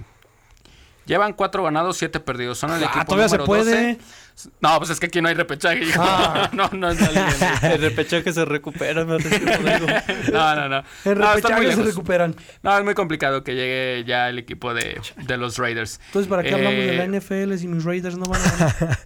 Llevan 1.05 1.33
cuatro 1.33 1.63
ganados, 1.63 1.97
siete 1.97 2.19
perdidos. 2.19 2.57
Son 2.57 2.71
el 2.71 2.83
Ah, 2.83 2.87
equipo 2.87 3.05
todavía 3.05 3.29
se 3.29 3.37
número 3.37 3.45
puede. 3.45 3.93
12. 3.93 4.51
No, 4.61 4.77
pues 4.77 4.89
es 4.91 4.99
que 4.99 5.05
aquí 5.07 5.21
no 5.21 5.29
hay 5.29 5.35
repechaje. 5.35 5.83
hijo. 5.83 6.01
Ah. 6.03 6.49
No, 6.53 6.69
no, 6.73 6.89
es. 6.91 6.99
El 7.63 7.81
repechaje 7.81 8.31
se 8.33 8.45
recupera, 8.45 9.03
no, 9.05 9.17
no, 10.31 10.69
no. 10.69 10.69
No, 10.69 10.83
está 11.33 11.55
muy 11.55 11.65
repechaje 11.65 11.75
se 11.75 11.83
recuperan. 11.83 12.35
No, 12.63 12.77
es 12.77 12.83
muy 12.83 12.93
complicado 12.93 13.43
que 13.43 13.55
llegue 13.55 14.03
ya 14.05 14.29
el 14.29 14.37
equipo 14.39 14.73
de, 14.73 14.99
de 15.25 15.37
los 15.37 15.57
Raiders. 15.57 15.99
Entonces, 16.07 16.29
¿para 16.29 16.43
qué 16.43 16.53
hablamos 16.53 16.77
de 16.79 16.95
la 16.97 17.03
Eh, 17.05 17.19
NFL 17.19 17.57
si 17.57 17.67
mis 17.67 17.83
Raiders 17.83 18.17
no 18.17 18.25
van 18.25 18.41
a 18.41 18.51
ganar? 18.51 18.99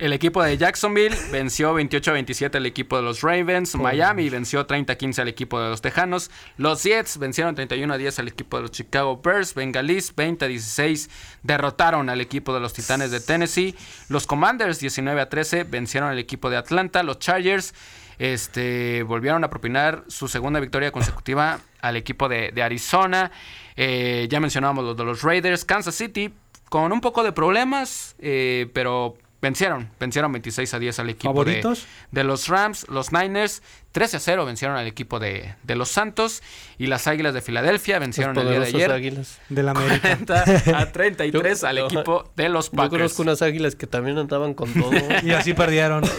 El 0.00 0.14
equipo 0.14 0.42
de 0.42 0.56
Jacksonville 0.56 1.14
venció 1.30 1.74
28 1.74 2.10
a 2.10 2.14
27 2.14 2.56
al 2.56 2.64
equipo 2.64 2.96
de 2.96 3.02
los 3.02 3.20
Ravens. 3.20 3.74
Miami 3.74 4.30
venció 4.30 4.64
30 4.64 4.94
a 4.94 4.96
15 4.96 5.20
al 5.20 5.28
equipo 5.28 5.60
de 5.60 5.68
los 5.68 5.82
Tejanos. 5.82 6.30
Los 6.56 6.84
Jets 6.84 7.18
vencieron 7.18 7.54
31 7.54 7.92
a 7.92 7.98
10 7.98 8.18
al 8.20 8.28
equipo 8.28 8.56
de 8.56 8.62
los 8.62 8.70
Chicago 8.70 9.20
Bears. 9.22 9.54
Bengalis 9.54 10.16
20 10.16 10.46
a 10.46 10.48
16 10.48 11.10
derrotaron 11.42 12.08
al 12.08 12.22
equipo 12.22 12.54
de 12.54 12.60
los 12.60 12.72
Titanes 12.72 13.10
de 13.10 13.20
Tennessee. 13.20 13.74
Los 14.08 14.26
Commanders 14.26 14.80
19 14.80 15.20
a 15.20 15.28
13 15.28 15.64
vencieron 15.64 16.08
al 16.08 16.18
equipo 16.18 16.48
de 16.48 16.56
Atlanta. 16.56 17.02
Los 17.02 17.18
Chargers 17.18 17.74
este, 18.18 19.02
volvieron 19.02 19.44
a 19.44 19.50
propinar 19.50 20.04
su 20.08 20.28
segunda 20.28 20.60
victoria 20.60 20.92
consecutiva 20.92 21.60
al 21.82 21.96
equipo 21.96 22.26
de, 22.26 22.52
de 22.52 22.62
Arizona. 22.62 23.32
Eh, 23.76 24.28
ya 24.30 24.40
mencionábamos 24.40 24.82
los 24.82 24.96
de 24.96 25.04
los 25.04 25.20
Raiders. 25.20 25.66
Kansas 25.66 25.94
City 25.94 26.32
con 26.70 26.90
un 26.90 27.02
poco 27.02 27.22
de 27.22 27.32
problemas, 27.32 28.14
eh, 28.18 28.70
pero 28.72 29.18
vencieron. 29.42 29.88
Vencieron 29.98 30.32
26 30.32 30.74
a 30.74 30.78
10 30.78 30.98
al 30.98 31.10
equipo 31.10 31.44
de, 31.44 31.60
¿Favoritos? 31.62 31.86
de 32.10 32.24
los 32.24 32.48
Rams. 32.48 32.86
Los 32.88 33.12
Niners 33.12 33.62
13 33.92 34.16
a 34.18 34.20
0 34.20 34.44
vencieron 34.46 34.76
al 34.76 34.86
equipo 34.86 35.18
de, 35.18 35.54
de 35.62 35.74
los 35.74 35.88
Santos. 35.88 36.42
Y 36.78 36.86
las 36.86 37.06
Águilas 37.06 37.34
de 37.34 37.40
Filadelfia 37.42 37.98
vencieron 37.98 38.34
Los 38.34 38.44
el 38.44 38.50
día 38.50 38.60
de 38.60 38.66
ayer. 38.66 38.92
águilas. 38.92 39.38
Del 39.48 39.68
América. 39.70 40.00
40 40.00 40.78
a 40.78 40.92
33 40.92 41.60
Yo- 41.60 41.66
al 41.66 41.78
equipo 41.78 42.30
de 42.36 42.48
los 42.48 42.70
Yo 42.70 42.76
Packers. 42.76 42.90
conozco 42.90 43.22
unas 43.22 43.42
águilas 43.42 43.76
que 43.76 43.86
también 43.86 44.18
andaban 44.18 44.54
con 44.54 44.72
todo. 44.72 44.92
y 45.22 45.30
así 45.32 45.54
perdieron. 45.54 46.04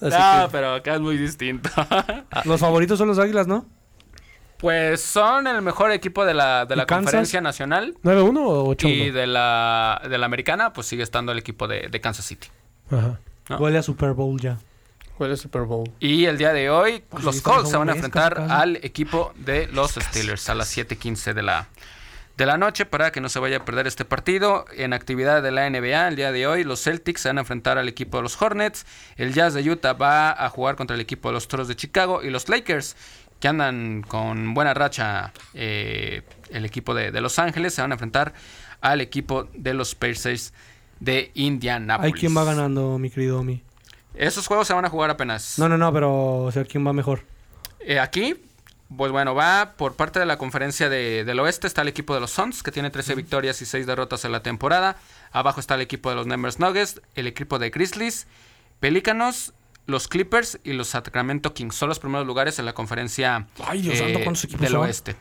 Así 0.00 0.16
No, 0.18 0.46
que, 0.46 0.52
pero 0.52 0.74
acá 0.74 0.94
es 0.96 1.00
muy 1.00 1.16
distinto. 1.16 1.70
Los 2.44 2.60
favoritos 2.60 2.98
son 2.98 3.06
los 3.06 3.20
Águilas, 3.20 3.46
¿no? 3.46 3.66
Pues 4.62 5.02
son 5.02 5.46
el 5.48 5.60
mejor 5.60 5.90
equipo 5.92 6.24
de 6.24 6.32
la, 6.34 6.64
de 6.64 6.74
¿Y 6.74 6.78
la 6.78 6.86
conferencia 6.86 7.40
nacional. 7.42 7.94
¿9-1 8.04 8.38
o 8.38 8.74
8-1? 8.74 8.88
Y 8.88 9.10
de 9.10 9.26
la, 9.26 10.00
de 10.08 10.16
la 10.16 10.24
americana, 10.26 10.72
pues 10.72 10.86
sigue 10.86 11.02
estando 11.02 11.32
el 11.32 11.38
equipo 11.38 11.66
de, 11.68 11.88
de 11.90 12.00
Kansas 12.00 12.24
City. 12.24 12.48
Ajá. 12.90 13.18
¿no? 13.50 13.56
Huele 13.58 13.78
a 13.78 13.82
Super 13.82 14.12
Bowl 14.12 14.40
ya. 14.40 14.56
¿Cuál 15.18 15.32
es 15.32 15.40
Super 15.40 15.62
Bowl? 15.62 15.90
Y 16.00 16.24
el 16.26 16.38
día 16.38 16.52
de 16.52 16.70
hoy, 16.70 17.02
Pues 17.10 17.24
los 17.24 17.36
sí, 17.36 17.42
Colts 17.42 17.70
se 17.70 17.76
van 17.76 17.88
a 17.90 17.92
enfrentar 17.92 18.34
casi, 18.34 18.48
casi. 18.48 18.62
al 18.62 18.76
equipo 18.76 19.32
de 19.36 19.66
los 19.66 19.90
Steelers 19.92 20.48
a 20.48 20.54
las 20.54 20.74
7:15 20.76 21.34
de 21.34 21.42
la, 21.42 21.68
de 22.36 22.46
la 22.46 22.56
noche 22.56 22.86
para 22.86 23.12
que 23.12 23.20
no 23.20 23.28
se 23.28 23.38
vaya 23.38 23.58
a 23.58 23.64
perder 23.64 23.86
este 23.86 24.04
partido. 24.04 24.64
En 24.74 24.92
actividad 24.94 25.42
de 25.42 25.50
la 25.50 25.68
NBA, 25.68 26.08
el 26.08 26.16
día 26.16 26.32
de 26.32 26.46
hoy, 26.46 26.64
los 26.64 26.82
Celtics 26.82 27.20
se 27.20 27.28
van 27.28 27.38
a 27.38 27.42
enfrentar 27.42 27.78
al 27.78 27.88
equipo 27.88 28.16
de 28.16 28.22
los 28.22 28.40
Hornets. 28.40 28.86
El 29.16 29.34
Jazz 29.34 29.54
de 29.54 29.68
Utah 29.70 29.92
va 29.92 30.30
a 30.32 30.48
jugar 30.48 30.76
contra 30.76 30.94
el 30.94 31.00
equipo 31.00 31.28
de 31.28 31.34
los 31.34 31.46
Toros 31.46 31.68
de 31.68 31.76
Chicago. 31.76 32.22
Y 32.22 32.30
los 32.30 32.48
Lakers, 32.48 32.96
que 33.42 33.48
andan 33.48 34.02
con 34.06 34.54
buena 34.54 34.72
racha, 34.72 35.32
eh, 35.52 36.22
el 36.50 36.64
equipo 36.64 36.94
de, 36.94 37.10
de 37.10 37.20
Los 37.20 37.40
Ángeles, 37.40 37.74
se 37.74 37.82
van 37.82 37.90
a 37.90 37.96
enfrentar 37.96 38.32
al 38.80 39.00
equipo 39.00 39.48
de 39.52 39.74
los 39.74 39.96
Pacers 39.96 40.52
de 41.00 41.32
Indianapolis. 41.34 42.14
¿Hay 42.14 42.20
quién 42.20 42.36
va 42.36 42.44
ganando, 42.44 42.98
mi 43.00 43.10
querido 43.10 43.40
Omi? 43.40 43.60
Esos 44.14 44.46
juegos 44.46 44.68
se 44.68 44.74
van 44.74 44.84
a 44.84 44.88
jugar 44.90 45.10
apenas. 45.10 45.58
No, 45.58 45.68
no, 45.68 45.76
no, 45.76 45.92
pero 45.92 46.36
o 46.44 46.52
sea, 46.52 46.64
¿quién 46.64 46.86
va 46.86 46.92
mejor? 46.92 47.24
Eh, 47.80 47.98
aquí, 47.98 48.36
pues 48.96 49.10
bueno, 49.10 49.34
va 49.34 49.72
por 49.76 49.94
parte 49.96 50.20
de 50.20 50.26
la 50.26 50.38
conferencia 50.38 50.88
de- 50.88 51.24
del 51.24 51.40
oeste. 51.40 51.66
Está 51.66 51.82
el 51.82 51.88
equipo 51.88 52.14
de 52.14 52.20
los 52.20 52.30
Suns, 52.30 52.62
que 52.62 52.70
tiene 52.70 52.90
13 52.90 53.16
victorias 53.16 53.60
y 53.60 53.66
6 53.66 53.86
derrotas 53.88 54.24
en 54.24 54.30
la 54.30 54.44
temporada. 54.44 54.98
Abajo 55.32 55.58
está 55.58 55.74
el 55.74 55.80
equipo 55.80 56.10
de 56.10 56.14
los 56.16 56.28
Denver 56.28 56.52
Nuggets, 56.60 57.00
el 57.16 57.26
equipo 57.26 57.58
de 57.58 57.70
Grizzlies, 57.70 58.28
Pelícanos, 58.78 59.52
los 59.86 60.08
Clippers 60.08 60.58
y 60.64 60.72
los 60.74 60.88
Sacramento 60.88 61.54
Kings. 61.54 61.74
Son 61.74 61.88
los 61.88 61.98
primeros 61.98 62.26
lugares 62.26 62.58
en 62.58 62.64
la 62.66 62.72
conferencia 62.72 63.46
eh, 63.58 63.62
Ay, 63.66 63.82
Dios 63.82 63.98
santo, 63.98 64.20
¿cuántos 64.22 64.44
equipos 64.44 64.60
del 64.62 64.72
son? 64.72 64.80
oeste. 64.82 65.16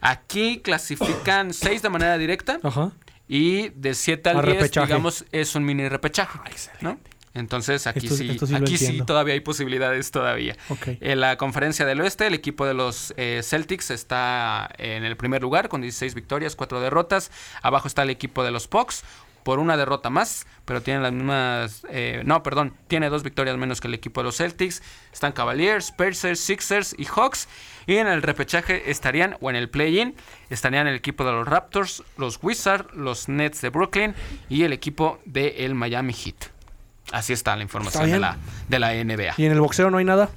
Aquí 0.00 0.60
clasifican 0.62 1.52
6 1.52 1.82
de 1.82 1.88
manera 1.88 2.18
directa 2.18 2.58
Ajá. 2.62 2.92
y 3.28 3.70
de 3.70 3.94
7 3.94 4.28
al 4.30 4.38
A 4.38 4.42
10, 4.42 4.54
repechaje. 4.56 4.86
digamos, 4.86 5.24
es 5.32 5.54
un 5.54 5.64
mini 5.64 5.88
repechaje. 5.88 6.38
¿no? 6.80 6.98
Entonces 7.34 7.86
aquí 7.86 8.06
Esto- 8.06 8.16
sí, 8.16 8.30
esto 8.30 8.46
sí 8.46 8.52
lo 8.52 8.58
aquí 8.60 8.78
sí 8.78 9.02
todavía 9.04 9.34
hay 9.34 9.40
posibilidades 9.40 10.10
todavía. 10.10 10.56
En 11.00 11.20
la 11.20 11.36
conferencia 11.36 11.84
del 11.84 12.00
oeste, 12.00 12.26
el 12.26 12.34
equipo 12.34 12.64
de 12.66 12.72
los 12.74 13.12
eh, 13.18 13.40
Celtics 13.44 13.90
está 13.90 14.70
en 14.78 15.04
el 15.04 15.16
primer 15.18 15.42
lugar 15.42 15.68
con 15.68 15.82
16 15.82 16.14
victorias, 16.14 16.56
4 16.56 16.80
derrotas. 16.80 17.30
Abajo 17.62 17.88
está 17.88 18.02
el 18.04 18.10
equipo 18.10 18.42
de 18.42 18.50
los 18.52 18.68
Bucks 18.70 19.04
por 19.46 19.60
una 19.60 19.76
derrota 19.76 20.10
más, 20.10 20.44
pero 20.64 20.82
tiene 20.82 21.02
las 21.02 21.12
mismas... 21.12 21.86
eh, 21.88 22.22
no, 22.24 22.42
perdón, 22.42 22.74
tiene 22.88 23.08
dos 23.08 23.22
victorias 23.22 23.56
menos 23.56 23.80
que 23.80 23.86
el 23.86 23.94
equipo 23.94 24.20
de 24.20 24.24
los 24.24 24.38
Celtics. 24.38 24.82
Están 25.12 25.30
Cavaliers, 25.30 25.92
Pacers, 25.92 26.40
Sixers 26.40 26.96
y 26.98 27.04
Hawks. 27.04 27.46
Y 27.86 27.94
en 27.98 28.08
el 28.08 28.22
repechaje 28.22 28.90
estarían, 28.90 29.36
o 29.40 29.48
en 29.48 29.54
el 29.54 29.70
play-in, 29.70 30.16
estarían 30.50 30.88
el 30.88 30.96
equipo 30.96 31.24
de 31.24 31.30
los 31.30 31.46
Raptors, 31.46 32.02
los 32.18 32.40
Wizards, 32.42 32.92
los 32.96 33.28
Nets 33.28 33.60
de 33.60 33.68
Brooklyn 33.68 34.16
y 34.48 34.64
el 34.64 34.72
equipo 34.72 35.20
del 35.26 35.76
Miami 35.76 36.12
Heat. 36.12 36.50
Así 37.12 37.32
está 37.32 37.54
la 37.54 37.62
información 37.62 38.10
de 38.10 38.18
la, 38.18 38.38
de 38.68 38.78
la 38.80 38.94
NBA. 38.94 39.34
¿Y 39.36 39.44
en 39.44 39.52
el 39.52 39.60
boxeo 39.60 39.92
no 39.92 39.98
hay 39.98 40.04
nada? 40.04 40.28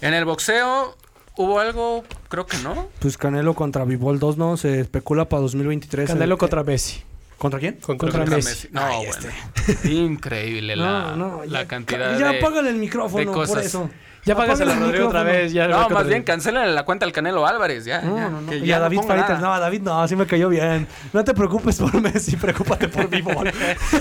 En 0.00 0.14
el 0.14 0.24
boxeo 0.24 0.96
hubo 1.36 1.58
algo, 1.58 2.04
creo 2.28 2.46
que 2.46 2.58
no. 2.58 2.88
Pues 3.00 3.18
Canelo 3.18 3.54
contra 3.54 3.84
Bivol 3.84 4.20
2, 4.20 4.36
¿no? 4.36 4.56
Se 4.56 4.78
especula 4.78 5.28
para 5.28 5.42
2023. 5.42 6.08
Canelo 6.08 6.38
contra 6.38 6.62
Messi. 6.62 7.02
¿Contra 7.38 7.60
quién? 7.60 7.74
Contra, 7.80 8.10
Contra 8.10 8.36
Messi. 8.36 8.68
No, 8.70 8.80
Ay, 8.84 9.06
bueno. 9.06 9.28
este. 9.68 9.90
Increíble 9.90 10.76
la, 10.76 11.14
No, 11.14 11.16
no, 11.16 11.44
la 11.44 11.62
ya, 11.62 11.68
cantidad 11.68 12.18
Ya 12.18 12.32
de... 12.32 12.38
apágale 12.38 12.70
el 12.70 12.76
micrófono 12.76 13.18
de 13.20 13.26
por 13.26 13.34
cosas. 13.46 13.66
eso. 13.66 13.90
Ya 14.26 14.34
págasela 14.34 14.72
el 14.72 14.80
Rodrigo 14.80 15.08
otra 15.08 15.20
micrófono. 15.20 15.42
vez. 15.44 15.52
Ya 15.52 15.68
No, 15.68 15.90
más 15.90 16.06
bien 16.06 16.22
cancelen 16.22 16.74
la 16.74 16.84
cuenta 16.86 17.04
al 17.04 17.12
Canelo 17.12 17.46
Álvarez, 17.46 17.84
ya. 17.84 18.00
No, 18.00 18.16
ya, 18.16 18.28
no, 18.30 18.40
no. 18.40 18.50
que 18.50 18.56
Y 18.56 18.66
ya 18.66 18.76
a 18.76 18.80
David 18.80 19.00
nada. 19.06 19.38
no, 19.38 19.52
a 19.52 19.60
David 19.60 19.82
no, 19.82 20.00
así 20.00 20.16
me 20.16 20.26
cayó 20.26 20.48
bien. 20.48 20.86
No 21.12 21.22
te 21.24 21.34
preocupes 21.34 21.76
por 21.76 22.00
Messi, 22.00 22.34
preocúpate 22.40 22.88
por 22.88 23.10
Bivol. 23.10 23.48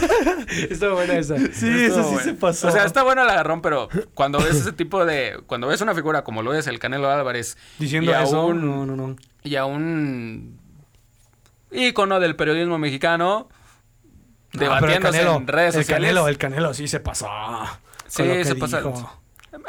Estuvo 0.69 0.93
buena 0.93 1.15
esa. 1.15 1.35
Sí, 1.37 1.67
eso 1.85 2.03
sí 2.09 2.23
se 2.23 2.33
pasó. 2.35 2.69
O 2.69 2.71
sea, 2.71 2.85
está 2.85 3.03
bueno 3.03 3.23
el 3.23 3.29
agarrón, 3.29 3.61
pero 3.61 3.89
cuando 4.13 4.39
ves 4.39 4.55
ese 4.55 4.71
tipo 4.71 5.05
de... 5.05 5.41
Cuando 5.45 5.67
ves 5.67 5.81
una 5.81 5.93
figura 5.93 6.23
como 6.23 6.41
lo 6.41 6.53
es 6.53 6.67
el 6.67 6.79
Canelo 6.79 7.09
Álvarez... 7.09 7.57
Diciendo 7.77 8.11
y 8.11 8.13
a 8.13 8.23
eso, 8.23 8.45
un- 8.45 8.65
no, 8.65 8.85
no, 8.85 8.95
no. 8.95 9.15
Y 9.43 9.57
a 9.57 9.65
un... 9.65 10.57
ícono 11.73 12.19
del 12.19 12.35
periodismo 12.35 12.77
mexicano... 12.77 13.49
No, 14.53 14.59
el 14.61 14.67
Debatiéndose 14.69 15.01
Canelo, 15.17 15.35
en 15.37 15.47
redes 15.47 15.75
el 15.75 15.81
sociales. 15.81 16.09
Canelo, 16.09 16.27
el 16.27 16.37
Canelo 16.37 16.73
sí 16.75 16.87
se 16.87 16.99
pasó. 16.99 17.27
Sí, 18.07 18.23
se 18.43 18.53
dijo. 18.53 19.19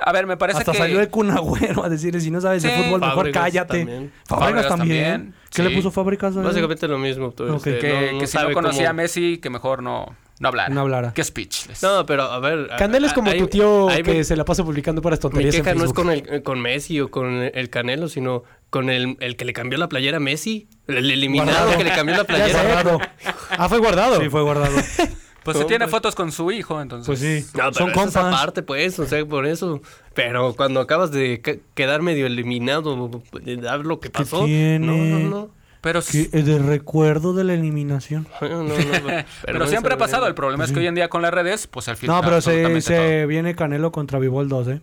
A 0.03 0.13
ver, 0.13 0.27
me 0.27 0.37
parece 0.37 0.59
Hasta 0.59 0.73
que... 0.73 0.79
salió 0.79 1.01
el 1.01 1.09
Kun 1.09 1.31
Agüero 1.31 1.85
a 1.85 1.89
decirle, 1.89 2.21
si 2.21 2.31
no 2.31 2.41
sabes 2.43 2.63
de 2.63 2.69
Sí, 2.75 2.83
fútbol, 2.83 3.01
mejor 3.01 3.31
cállate. 3.33 3.79
también. 3.79 4.13
Fábregas 4.27 4.69
también. 4.69 5.13
también, 5.13 5.35
¿Qué 5.51 5.63
sí. 5.63 5.69
le 5.69 5.75
puso 5.75 5.91
Fábregas? 5.91 6.35
Básicamente 6.35 6.87
lo 6.89 6.99
mismo. 6.99 7.31
tú, 7.33 7.45
Ok. 7.45 7.67
este, 7.67 7.79
que, 7.79 7.89
no- 8.07 8.13
no 8.13 8.19
que 8.19 8.27
si 8.27 8.37
no 8.37 8.53
conocía 8.53 8.81
cómo- 8.89 8.91
a 8.91 8.93
Messi, 8.93 9.39
que 9.39 9.49
mejor 9.51 9.83
no, 9.83 10.15
no 10.41 10.49
hablara. 10.49 10.75
No 10.75 10.81
hablara. 10.83 11.13
Qué 11.15 11.23
speechless. 11.23 11.83
No, 11.83 12.05
pero 12.07 12.23
a 12.25 12.39
ver. 12.41 12.69
Canelo 12.79 13.07
es 13.07 13.13
como 13.13 13.31
ahí- 13.31 13.39
tu 13.39 13.47
tío 13.49 13.89
ahí 13.89 14.03
que 14.03 14.13
mi- 14.15 14.25
se 14.25 14.37
la 14.37 14.45
pasa 14.45 14.65
publicando 14.65 15.01
para 15.03 15.17
Mi 15.17 15.21
tonterías 15.21 15.55
en 15.55 15.63
queja 15.63 15.75
no 15.77 15.85
es 15.85 15.93
con, 15.93 16.11
el, 16.11 16.43
con 16.43 16.61
Messi 16.61 17.01
o 17.01 17.11
con 17.11 17.27
el 17.55 17.71
Canelo, 17.71 18.09
sino 18.09 18.43
con 18.71 18.91
el, 18.91 19.17
el 19.21 19.37
que 19.37 19.45
le 19.45 19.53
cambió 19.53 19.79
la 19.79 19.89
playera 19.89 20.17
a 20.17 20.21
Messi. 20.21 20.69
El 20.89 21.11
eliminado 21.11 21.51
Guardado. 21.53 21.79
que 21.79 21.85
le 21.85 21.91
cambió 21.93 22.17
la 22.17 22.25
playera. 22.25 22.63
Guardado. 22.65 22.99
Ah, 23.51 23.69
fue 23.69 23.79
guardado. 23.79 24.21
Sí, 24.21 24.29
fue 24.29 24.43
guardado. 24.43 24.75
Pues 25.45 25.59
se 25.59 25.65
tiene 25.67 25.85
pues- 25.85 25.91
fotos 25.91 26.15
con 26.15 26.33
su 26.33 26.51
hijo, 26.51 26.81
entonces. 26.81 27.07
Pues 27.07 27.21
sí. 27.21 27.47
No, 27.57 27.65
pero 27.65 27.73
Son 27.75 27.91
eso 27.91 28.01
es 28.01 28.15
compas. 28.15 28.17
aparte, 28.35 28.63
pues, 28.63 28.99
o 28.99 29.07
sea, 29.07 29.25
por 29.27 29.47
eso. 29.47 29.83
Pero 30.15 30.55
cuando 30.55 30.81
acabas 30.81 31.11
de 31.11 31.41
ca- 31.43 31.57
quedar 31.75 32.01
medio 32.01 32.27
eliminado, 32.27 33.23
de 33.43 33.57
dar 33.59 33.81
lo 33.81 34.01
que 34.01 34.09
pasó. 34.11 34.47
tiene? 34.47 34.79
No, 34.87 34.97
no, 34.97 35.19
no. 35.29 35.51
Pero, 35.85 36.01
eh, 36.15 36.43
de 36.43 36.59
recuerdo 36.61 37.35
de 37.35 37.45
la 37.45 37.53
eliminación. 37.55 38.27
No, 38.41 38.49
no, 38.49 38.65
no, 38.65 38.75
pero, 39.45 39.67
siempre 39.67 39.93
ha 39.95 39.99
pasado. 39.99 40.27
El 40.27 40.35
problema 40.35 40.65
es 40.65 40.73
que 40.73 40.81
hoy 40.81 40.87
en 40.87 40.95
día 40.95 41.09
con 41.11 41.21
las 41.23 41.33
redes, 41.33 41.67
pues 41.67 41.89
al 41.89 41.97
final. 41.99 42.17
No, 42.17 42.23
pero 42.23 42.41
se, 42.41 42.81
se 42.81 43.27
viene 43.27 43.55
Canelo 43.55 43.93
contra 43.93 44.19
Vivol 44.19 44.49
2, 44.49 44.69
¿eh? 44.69 44.81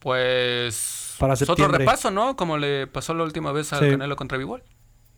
Pues. 0.00 1.14
Para 1.18 1.32
pues 1.32 1.42
otro 1.42 1.54
septiembre. 1.54 1.78
repaso, 1.78 2.10
¿no? 2.10 2.34
Como 2.34 2.58
le 2.58 2.86
pasó 2.86 3.14
la 3.14 3.22
última 3.24 3.52
vez 3.52 3.72
al 3.72 3.80
Sí. 3.84 3.90
Canelo 3.90 4.16
contra 4.16 4.36
Bivol. 4.36 4.62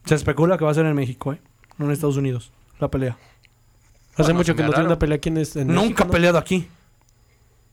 Se 0.04 0.14
especula 0.14 0.58
que 0.58 0.64
va 0.64 0.72
a 0.72 0.74
ser 0.74 0.84
en 0.84 0.94
México, 0.94 1.32
¿eh? 1.32 1.40
No 1.78 1.86
en 1.86 1.92
Estados 1.92 2.16
Unidos. 2.16 2.52
La 2.78 2.88
pelea. 2.88 3.16
Hace 4.14 4.24
Bueno, 4.24 4.38
mucho 4.38 4.54
que 4.54 4.62
no 4.62 4.70
tiene 4.72 4.86
una 4.86 4.98
pelea 4.98 5.16
aquí 5.16 5.30
en, 5.30 5.38
es- 5.38 5.56
en 5.56 5.68
Nunca 5.68 5.80
México, 6.04 6.08
peleado 6.10 6.38
aquí. 6.38 6.68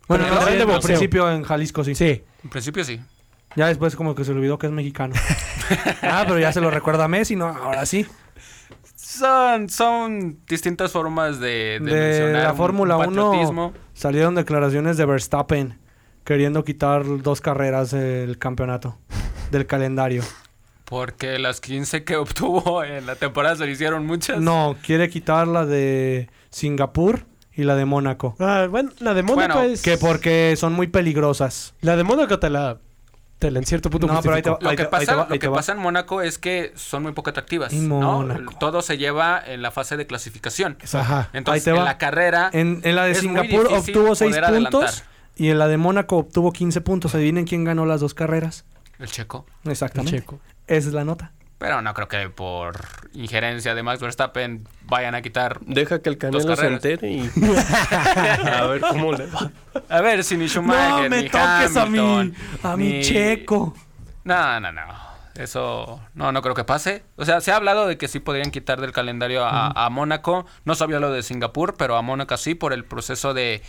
Bueno, 0.07 0.25
al 0.25 0.65
boxeo. 0.65 0.79
principio 0.81 1.29
en 1.31 1.43
Jalisco 1.43 1.83
sí. 1.83 1.95
Sí. 1.95 2.23
En 2.43 2.49
principio 2.49 2.83
sí. 2.85 2.99
Ya 3.55 3.67
después 3.67 3.95
como 3.95 4.15
que 4.15 4.23
se 4.23 4.31
olvidó 4.31 4.57
que 4.57 4.67
es 4.67 4.73
mexicano. 4.73 5.15
ah, 6.03 6.23
pero 6.27 6.39
ya 6.39 6.51
se 6.51 6.61
lo 6.61 6.69
recuerda 6.69 7.05
a 7.05 7.07
Messi, 7.07 7.35
¿no? 7.35 7.47
Ahora 7.47 7.85
sí. 7.85 8.05
Son, 8.95 9.69
son 9.69 10.39
distintas 10.47 10.91
formas 10.91 11.39
de, 11.39 11.79
de, 11.81 11.91
De 11.93 12.01
mencionar 12.01 12.43
la 12.43 12.53
Fórmula 12.53 12.97
un 12.97 13.07
1 13.07 13.23
patriotismo. 13.23 13.73
salieron 13.93 14.35
declaraciones 14.35 14.97
de 14.97 15.05
Verstappen 15.05 15.79
queriendo 16.23 16.63
quitar 16.63 17.03
dos 17.23 17.41
carreras 17.41 17.89
del 17.89 18.37
campeonato, 18.37 18.99
del 19.51 19.65
calendario. 19.65 20.23
Porque 20.85 21.39
las 21.39 21.59
15 21.61 22.03
que 22.03 22.17
obtuvo 22.17 22.83
en 22.83 23.05
la 23.05 23.15
temporada 23.15 23.55
se 23.55 23.65
le 23.65 23.71
hicieron 23.71 24.05
muchas. 24.05 24.39
No, 24.39 24.75
quiere 24.83 25.09
quitar 25.09 25.47
la 25.47 25.65
de 25.65 26.29
Singapur 26.51 27.25
y 27.53 27.63
la 27.63 27.75
de 27.75 27.85
Mónaco. 27.85 28.35
Ah, 28.39 28.67
bueno, 28.69 28.91
la 28.99 29.13
de 29.13 29.23
Mónaco 29.23 29.59
Bueno, 29.59 29.73
es... 29.73 29.81
Que 29.81 29.97
porque 29.97 30.55
son 30.55 30.73
muy 30.73 30.87
peligrosas. 30.87 31.73
La 31.81 31.95
de 31.95 32.03
Mónaco 32.03 32.39
te 32.39 32.49
la... 32.49 32.77
En 33.41 33.65
cierto 33.65 33.89
punto 33.89 34.05
No, 34.07 34.21
pero 34.21 34.35
ahí 34.35 34.41
te 34.41 34.49
va- 34.49 34.57
Lo 34.61 34.69
que, 34.69 34.75
te- 34.75 34.81
ahí 34.81 34.85
te 34.85 34.85
pasa, 34.91 35.15
va- 35.15 35.25
lo 35.27 35.33
ahí 35.33 35.39
que 35.39 35.49
pasa 35.49 35.71
en 35.71 35.77
Mónaco 35.77 36.21
es 36.21 36.37
que 36.37 36.73
son 36.75 37.03
muy 37.03 37.13
poco 37.13 37.29
atractivas. 37.29 37.71
¿no? 37.71 38.27
Todo 38.59 38.81
se 38.81 38.97
lleva 38.97 39.41
en 39.45 39.61
la 39.61 39.71
fase 39.71 39.95
de 39.95 40.05
clasificación. 40.07 40.77
Ajá. 40.93 41.29
Entonces, 41.31 41.67
Ahí 41.67 41.77
en 41.77 41.85
la 41.85 41.97
carrera. 41.97 42.49
En, 42.51 42.81
en 42.83 42.95
la 42.95 43.05
de 43.05 43.15
Singapur 43.15 43.67
obtuvo 43.71 44.15
6 44.15 44.31
poder 44.31 44.43
adelantar. 44.43 44.71
puntos 44.81 45.03
y 45.37 45.49
en 45.49 45.57
la 45.59 45.67
de 45.69 45.77
Mónaco 45.77 46.17
obtuvo 46.17 46.51
15 46.51 46.81
puntos. 46.81 47.15
Adivinen 47.15 47.45
quién 47.45 47.63
ganó 47.63 47.85
las 47.85 48.01
dos 48.01 48.13
carreras. 48.13 48.65
El 48.99 49.07
checo. 49.07 49.45
El 49.63 49.71
Exactamente. 49.71 50.19
checo. 50.19 50.39
Esa 50.67 50.89
es 50.89 50.93
la 50.93 51.05
nota. 51.05 51.31
Pero 51.59 51.81
no 51.81 51.93
creo 51.93 52.07
que 52.07 52.29
por 52.29 52.77
injerencia 53.13 53.75
de 53.75 53.83
Max 53.83 53.99
Verstappen 54.01 54.65
vayan 54.83 55.13
a 55.13 55.21
quitar. 55.21 55.59
Deja 55.59 56.01
que 56.01 56.09
el 56.09 56.17
Canelo 56.17 56.55
se 56.55 56.67
entere 56.67 57.11
y. 57.11 57.29
a 57.91 58.65
ver 58.65 58.79
cómo 58.81 59.11
le 59.11 59.27
va. 59.27 59.51
A 59.89 60.01
ver 60.01 60.23
si 60.23 60.37
ni 60.37 60.47
Schumacher, 60.47 61.03
no 61.03 61.09
me 61.09 61.23
ni 61.23 61.29
toques 61.29 61.75
a 61.75 61.85
mi, 61.85 61.99
Hamilton, 61.99 62.35
a 62.63 62.77
mi 62.77 62.93
ni- 62.93 63.03
checo. 63.03 63.75
No, 64.23 64.59
no, 64.61 64.71
no. 64.71 64.81
Eso 65.35 66.01
no, 66.15 66.31
no 66.31 66.41
creo 66.41 66.55
que 66.55 66.63
pase. 66.63 67.03
O 67.17 67.25
sea, 67.25 67.39
se 67.41 67.51
ha 67.51 67.57
hablado 67.57 67.87
de 67.87 67.97
que 67.97 68.07
sí 68.07 68.19
podrían 68.19 68.51
quitar 68.51 68.79
del 68.81 68.91
calendario 68.91 69.45
a, 69.45 69.67
a 69.85 69.89
Mónaco. 69.89 70.45
No 70.65 70.75
sabía 70.75 70.99
lo 70.99 71.11
de 71.11 71.23
Singapur, 71.23 71.75
pero 71.77 71.95
a 71.97 72.01
Mónaco 72.01 72.35
sí 72.37 72.55
por 72.55 72.73
el 72.73 72.83
proceso 72.85 73.33
de... 73.33 73.61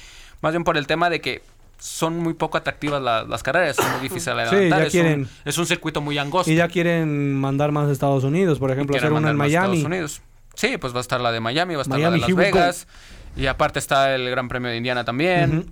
Más 0.43 0.53
bien 0.53 0.65
por 0.65 0.77
el 0.77 0.87
tema 0.87 1.11
de 1.11 1.21
que 1.21 1.43
son 1.81 2.19
muy 2.19 2.35
poco 2.35 2.57
atractivas 2.59 3.03
la- 3.03 3.25
las 3.25 3.43
carreras. 3.43 3.75
Son 3.77 3.91
muy 3.93 4.01
difíciles 4.09 4.51
de 4.51 4.69
Sí, 4.71 4.75
es, 4.87 4.91
quieren- 4.93 5.21
un, 5.23 5.29
es 5.45 5.59
un 5.59 5.67
circuito 5.67 6.01
muy 6.01 6.17
angosto. 6.19 6.51
Y 6.51 6.55
ya 6.55 6.69
quieren 6.69 7.35
mandar 7.35 7.73
más 7.73 7.89
a 7.89 7.93
Estados 7.93 8.23
Unidos. 8.23 8.59
Por 8.59 8.71
ejemplo, 8.71 8.97
hacer 8.97 9.13
una 9.13 9.31
en 9.31 9.37
Miami. 9.37 9.77
Estados 9.79 9.85
Unidos. 9.85 10.23
Sí, 10.55 10.77
pues 10.79 10.93
va 10.95 10.99
a 10.99 11.01
estar 11.01 11.21
la 11.21 11.33
de 11.33 11.41
Miami, 11.41 11.75
va 11.75 11.81
a 11.81 11.83
estar 11.83 11.99
Miami, 11.99 12.21
la 12.21 12.27
de 12.27 12.33
Las. 12.33 12.53
Vegas. 12.53 12.87
Y 13.37 13.47
aparte 13.47 13.79
está 13.79 14.15
el 14.15 14.29
Gran 14.31 14.49
Premio 14.49 14.71
de 14.71 14.77
Indiana 14.77 15.05
también. 15.05 15.59
Ujú. 15.61 15.71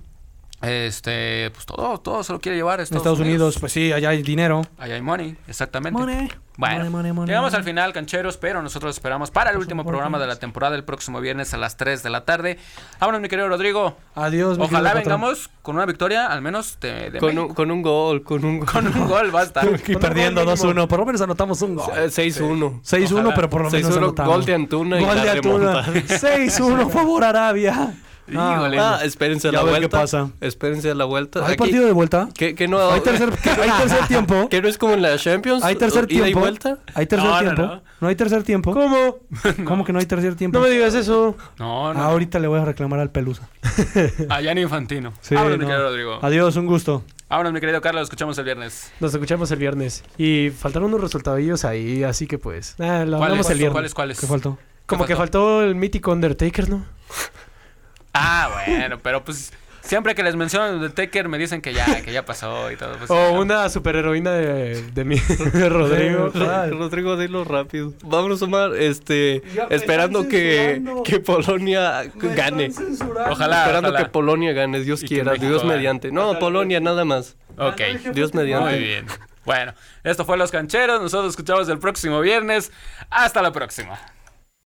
Este, 0.61 1.51
pues 1.53 1.67
todo, 1.67 1.99
todo 1.99 2.25
se 2.25 2.33
lo 2.33 2.41
quiere 2.41 2.57
llevar 2.57 2.81
a 2.81 2.83
En 2.83 2.85
Estados, 2.85 3.01
Estados 3.03 3.21
Unidos, 3.21 3.59
pues 3.61 3.73
sí, 3.73 3.93
allá 3.93 4.09
hay 4.09 4.23
dinero. 4.23 4.63
Allá 4.77 4.95
hay 4.97 5.03
money, 5.03 5.37
exactamente. 5.47 5.99
Money. 5.99 6.29
Bueno, 6.57 6.79
Money, 6.79 6.91
money, 6.91 7.13
money, 7.13 7.29
llegamos 7.29 7.53
money. 7.53 7.59
al 7.61 7.65
final, 7.65 7.93
cancheros, 7.93 8.37
pero 8.37 8.61
nosotros 8.61 8.97
esperamos 8.97 9.31
para 9.31 9.53
el 9.53 9.59
último 9.59 9.85
programa 9.85 10.19
de 10.19 10.27
la 10.27 10.35
temporada 10.35 10.75
el 10.75 10.83
próximo 10.83 11.21
viernes 11.21 11.55
a 11.55 11.57
las 11.59 11.77
3 11.77 12.03
de 12.03 12.11
la 12.11 12.25
tarde. 12.25 12.59
Vámonos, 12.99 13.21
mi 13.21 13.29
querido 13.29 13.47
Rodrigo. 13.49 13.97
Adiós, 14.17 14.59
mi 14.59 14.65
Ojalá 14.65 14.91
querido 14.91 15.05
patrón. 15.05 15.21
vengamos 15.21 15.51
con 15.63 15.77
una 15.77 15.87
victoria, 15.87 16.27
al 16.27 16.43
menos 16.43 16.81
de, 16.81 17.11
de 17.13 17.21
Con 17.21 17.39
un, 17.39 17.55
con 17.55 17.71
un 17.71 17.81
gol, 17.83 18.25
con 18.25 18.45
un 18.45 18.59
gol. 18.59 18.69
Con 18.69 18.87
un 18.89 19.07
gol, 19.07 19.31
basta. 19.31 19.63
Y 19.87 19.95
perdiendo 19.95 20.45
2-1. 20.45 20.89
Por 20.89 20.99
lo 20.99 21.07
menos 21.07 21.21
anotamos 21.21 21.63
un 21.63 21.77
gol. 21.77 21.87
Eh, 21.97 22.07
6-1. 22.09 22.83
6-1, 22.83 23.13
Ojalá. 23.13 23.35
pero 23.37 23.49
por 23.51 23.63
lo 23.63 23.71
menos 23.71 23.93
6-1, 23.93 23.97
anotamos. 23.99 24.35
gol 24.35 24.45
de 24.45 24.55
Antuna 24.55 25.01
y 25.01 25.05
Gol 25.05 25.23
de 25.23 25.31
Antuna. 25.31 25.83
remontada. 25.83 25.93
6-1, 26.19 26.91
favor 26.91 27.23
Arabia. 27.23 27.95
Híjole. 28.31 28.79
Ah, 28.79 29.01
espérense 29.05 29.49
a 29.49 29.53
la 29.53 29.61
a 29.61 29.63
ver 29.65 29.73
vuelta. 29.73 29.89
qué 29.89 29.91
pasa. 30.01 30.31
Espérense 30.41 30.91
a 30.91 30.95
la 30.95 31.05
vuelta. 31.05 31.41
¿Hay 31.41 31.53
Aquí- 31.53 31.57
partido 31.57 31.87
de 31.87 31.93
vuelta? 31.93 32.29
que, 32.35 32.55
que 32.55 32.69
no 32.69 32.91
¿Hay 32.91 33.01
tercer, 33.01 33.31
que- 33.31 33.51
hay 33.51 33.71
tercer 33.79 34.07
tiempo? 34.09 34.49
que 34.51 34.63
no 34.63 34.69
es 34.69 34.79
como 34.79 34.95
en 34.95 35.03
la 35.03 35.17
Champions. 35.19 35.65
¿Hay 35.65 35.77
tercer 35.77 36.07
ida 36.11 36.21
y 36.21 36.23
tiempo? 36.25 36.41
vuelta. 36.41 36.79
¿Hay 36.95 37.07
tercer 37.07 37.29
No, 37.29 37.39
tiempo? 37.41 37.63
no. 37.63 37.83
¿No 38.01 38.09
hay 38.09 38.15
tercer 38.17 38.43
tiempo? 38.43 38.73
¿Cómo? 38.73 39.17
¿Cómo 39.65 39.85
que 39.85 39.93
no 39.93 39.99
hay 39.99 40.07
tercer 40.07 40.35
tiempo? 40.37 40.59
No 40.59 40.65
me 40.65 40.71
digas 40.71 40.95
eso. 40.95 41.37
No, 41.59 41.93
no. 41.95 42.01
Ah, 42.01 42.07
ahorita 42.07 42.39
le 42.39 42.49
voy 42.49 42.61
a 42.61 42.65
reclamar 42.65 43.01
al 43.01 43.11
Pelusa. 43.11 43.49
A 44.29 44.41
Gianni 44.41 44.63
Infantino. 44.63 45.13
Sí, 45.21 45.35
no. 45.35 45.49
querido 45.49 45.83
Rodrigo. 45.83 46.19
Adiós, 46.23 46.57
un 46.57 46.67
gusto. 46.67 47.03
Vámonos, 47.29 47.53
mi 47.53 47.61
querido 47.61 47.81
Carlos. 47.83 48.05
Escuchamos 48.05 48.39
el 48.39 48.45
viernes. 48.45 48.91
Nos 49.01 49.13
escuchamos 49.13 49.51
el 49.51 49.59
viernes. 49.59 50.03
Y 50.17 50.51
faltaron 50.51 50.89
unos 50.89 51.03
resultadillos 51.03 51.65
ahí, 51.67 52.03
así 52.03 52.27
que 52.27 52.39
pues... 52.39 52.75
Ah, 52.79 53.05
lo 53.05 53.19
¿Cuáles, 53.19 53.23
hablamos 53.23 53.51
el 53.51 53.59
viernes. 53.59 53.73
¿Cuáles, 53.75 53.95
cuáles? 53.95 54.21
¿Qué 54.21 54.27
faltó? 54.27 54.59
Como 54.87 55.05
¿Qué 55.05 55.09
que 55.13 55.17
faltó 55.17 55.63
el 55.63 55.75
mítico 55.75 56.11
Undertaker, 56.13 56.71
¿no? 56.71 56.87
Ah, 58.21 58.51
bueno, 58.67 58.99
pero 59.03 59.23
pues 59.25 59.53
siempre 59.81 60.15
que 60.15 60.23
les 60.23 60.37
mencionan 60.37 60.81
de 60.83 60.91
Taker 60.91 61.29
me 61.29 61.39
dicen 61.39 61.63
que 61.63 61.73
ya, 61.73 62.03
que 62.03 62.13
ya 62.13 62.25
pasó 62.25 62.71
y 62.71 62.77
todo. 62.77 62.97
pues, 62.99 63.11
O 63.11 63.15
ya. 63.15 63.31
una 63.39 63.69
superheroína 63.71 64.33
de, 64.33 64.83
de 64.93 65.05
mi 65.05 65.17
de 65.53 65.69
Rodrigo. 65.69 66.29
Rodrigo, 66.71 67.17
dilo 67.17 67.45
rápido. 67.45 67.95
Vamos, 68.03 68.43
Omar, 68.43 68.73
este, 68.77 69.43
Ya 69.55 69.67
me 69.69 69.77
esperando 69.77 70.29
que, 70.29 70.83
que 71.05 71.21
Polonia 71.21 72.03
gane. 72.15 72.71
Ojalá, 73.31 73.63
esperando 73.63 73.89
ojalá. 73.91 74.05
que 74.05 74.11
Polonia 74.11 74.53
gane, 74.53 74.81
Dios 74.81 75.03
Y 75.03 75.07
quiera, 75.09 75.33
México 75.33 75.47
Dios 75.49 75.63
gane. 75.63 75.75
mediante. 75.77 76.13
No, 76.13 76.39
Polonia 76.39 76.81
nada 76.81 77.05
más. 77.05 77.37
Ok. 77.57 77.81
Dios 78.13 78.35
mediante. 78.35 78.71
Muy 78.71 78.79
bien. 78.81 79.07
Bueno, 79.45 79.73
esto 80.05 80.27
fue 80.27 80.37
Los 80.37 80.51
Cancheros. 80.51 81.01
Nosotros 81.01 81.31
escuchamos 81.31 81.67
el 81.71 81.79
próximo 81.79 82.21
viernes. 82.21 82.71
Hasta 83.09 83.41
la 83.41 83.51
próxima. 83.53 83.99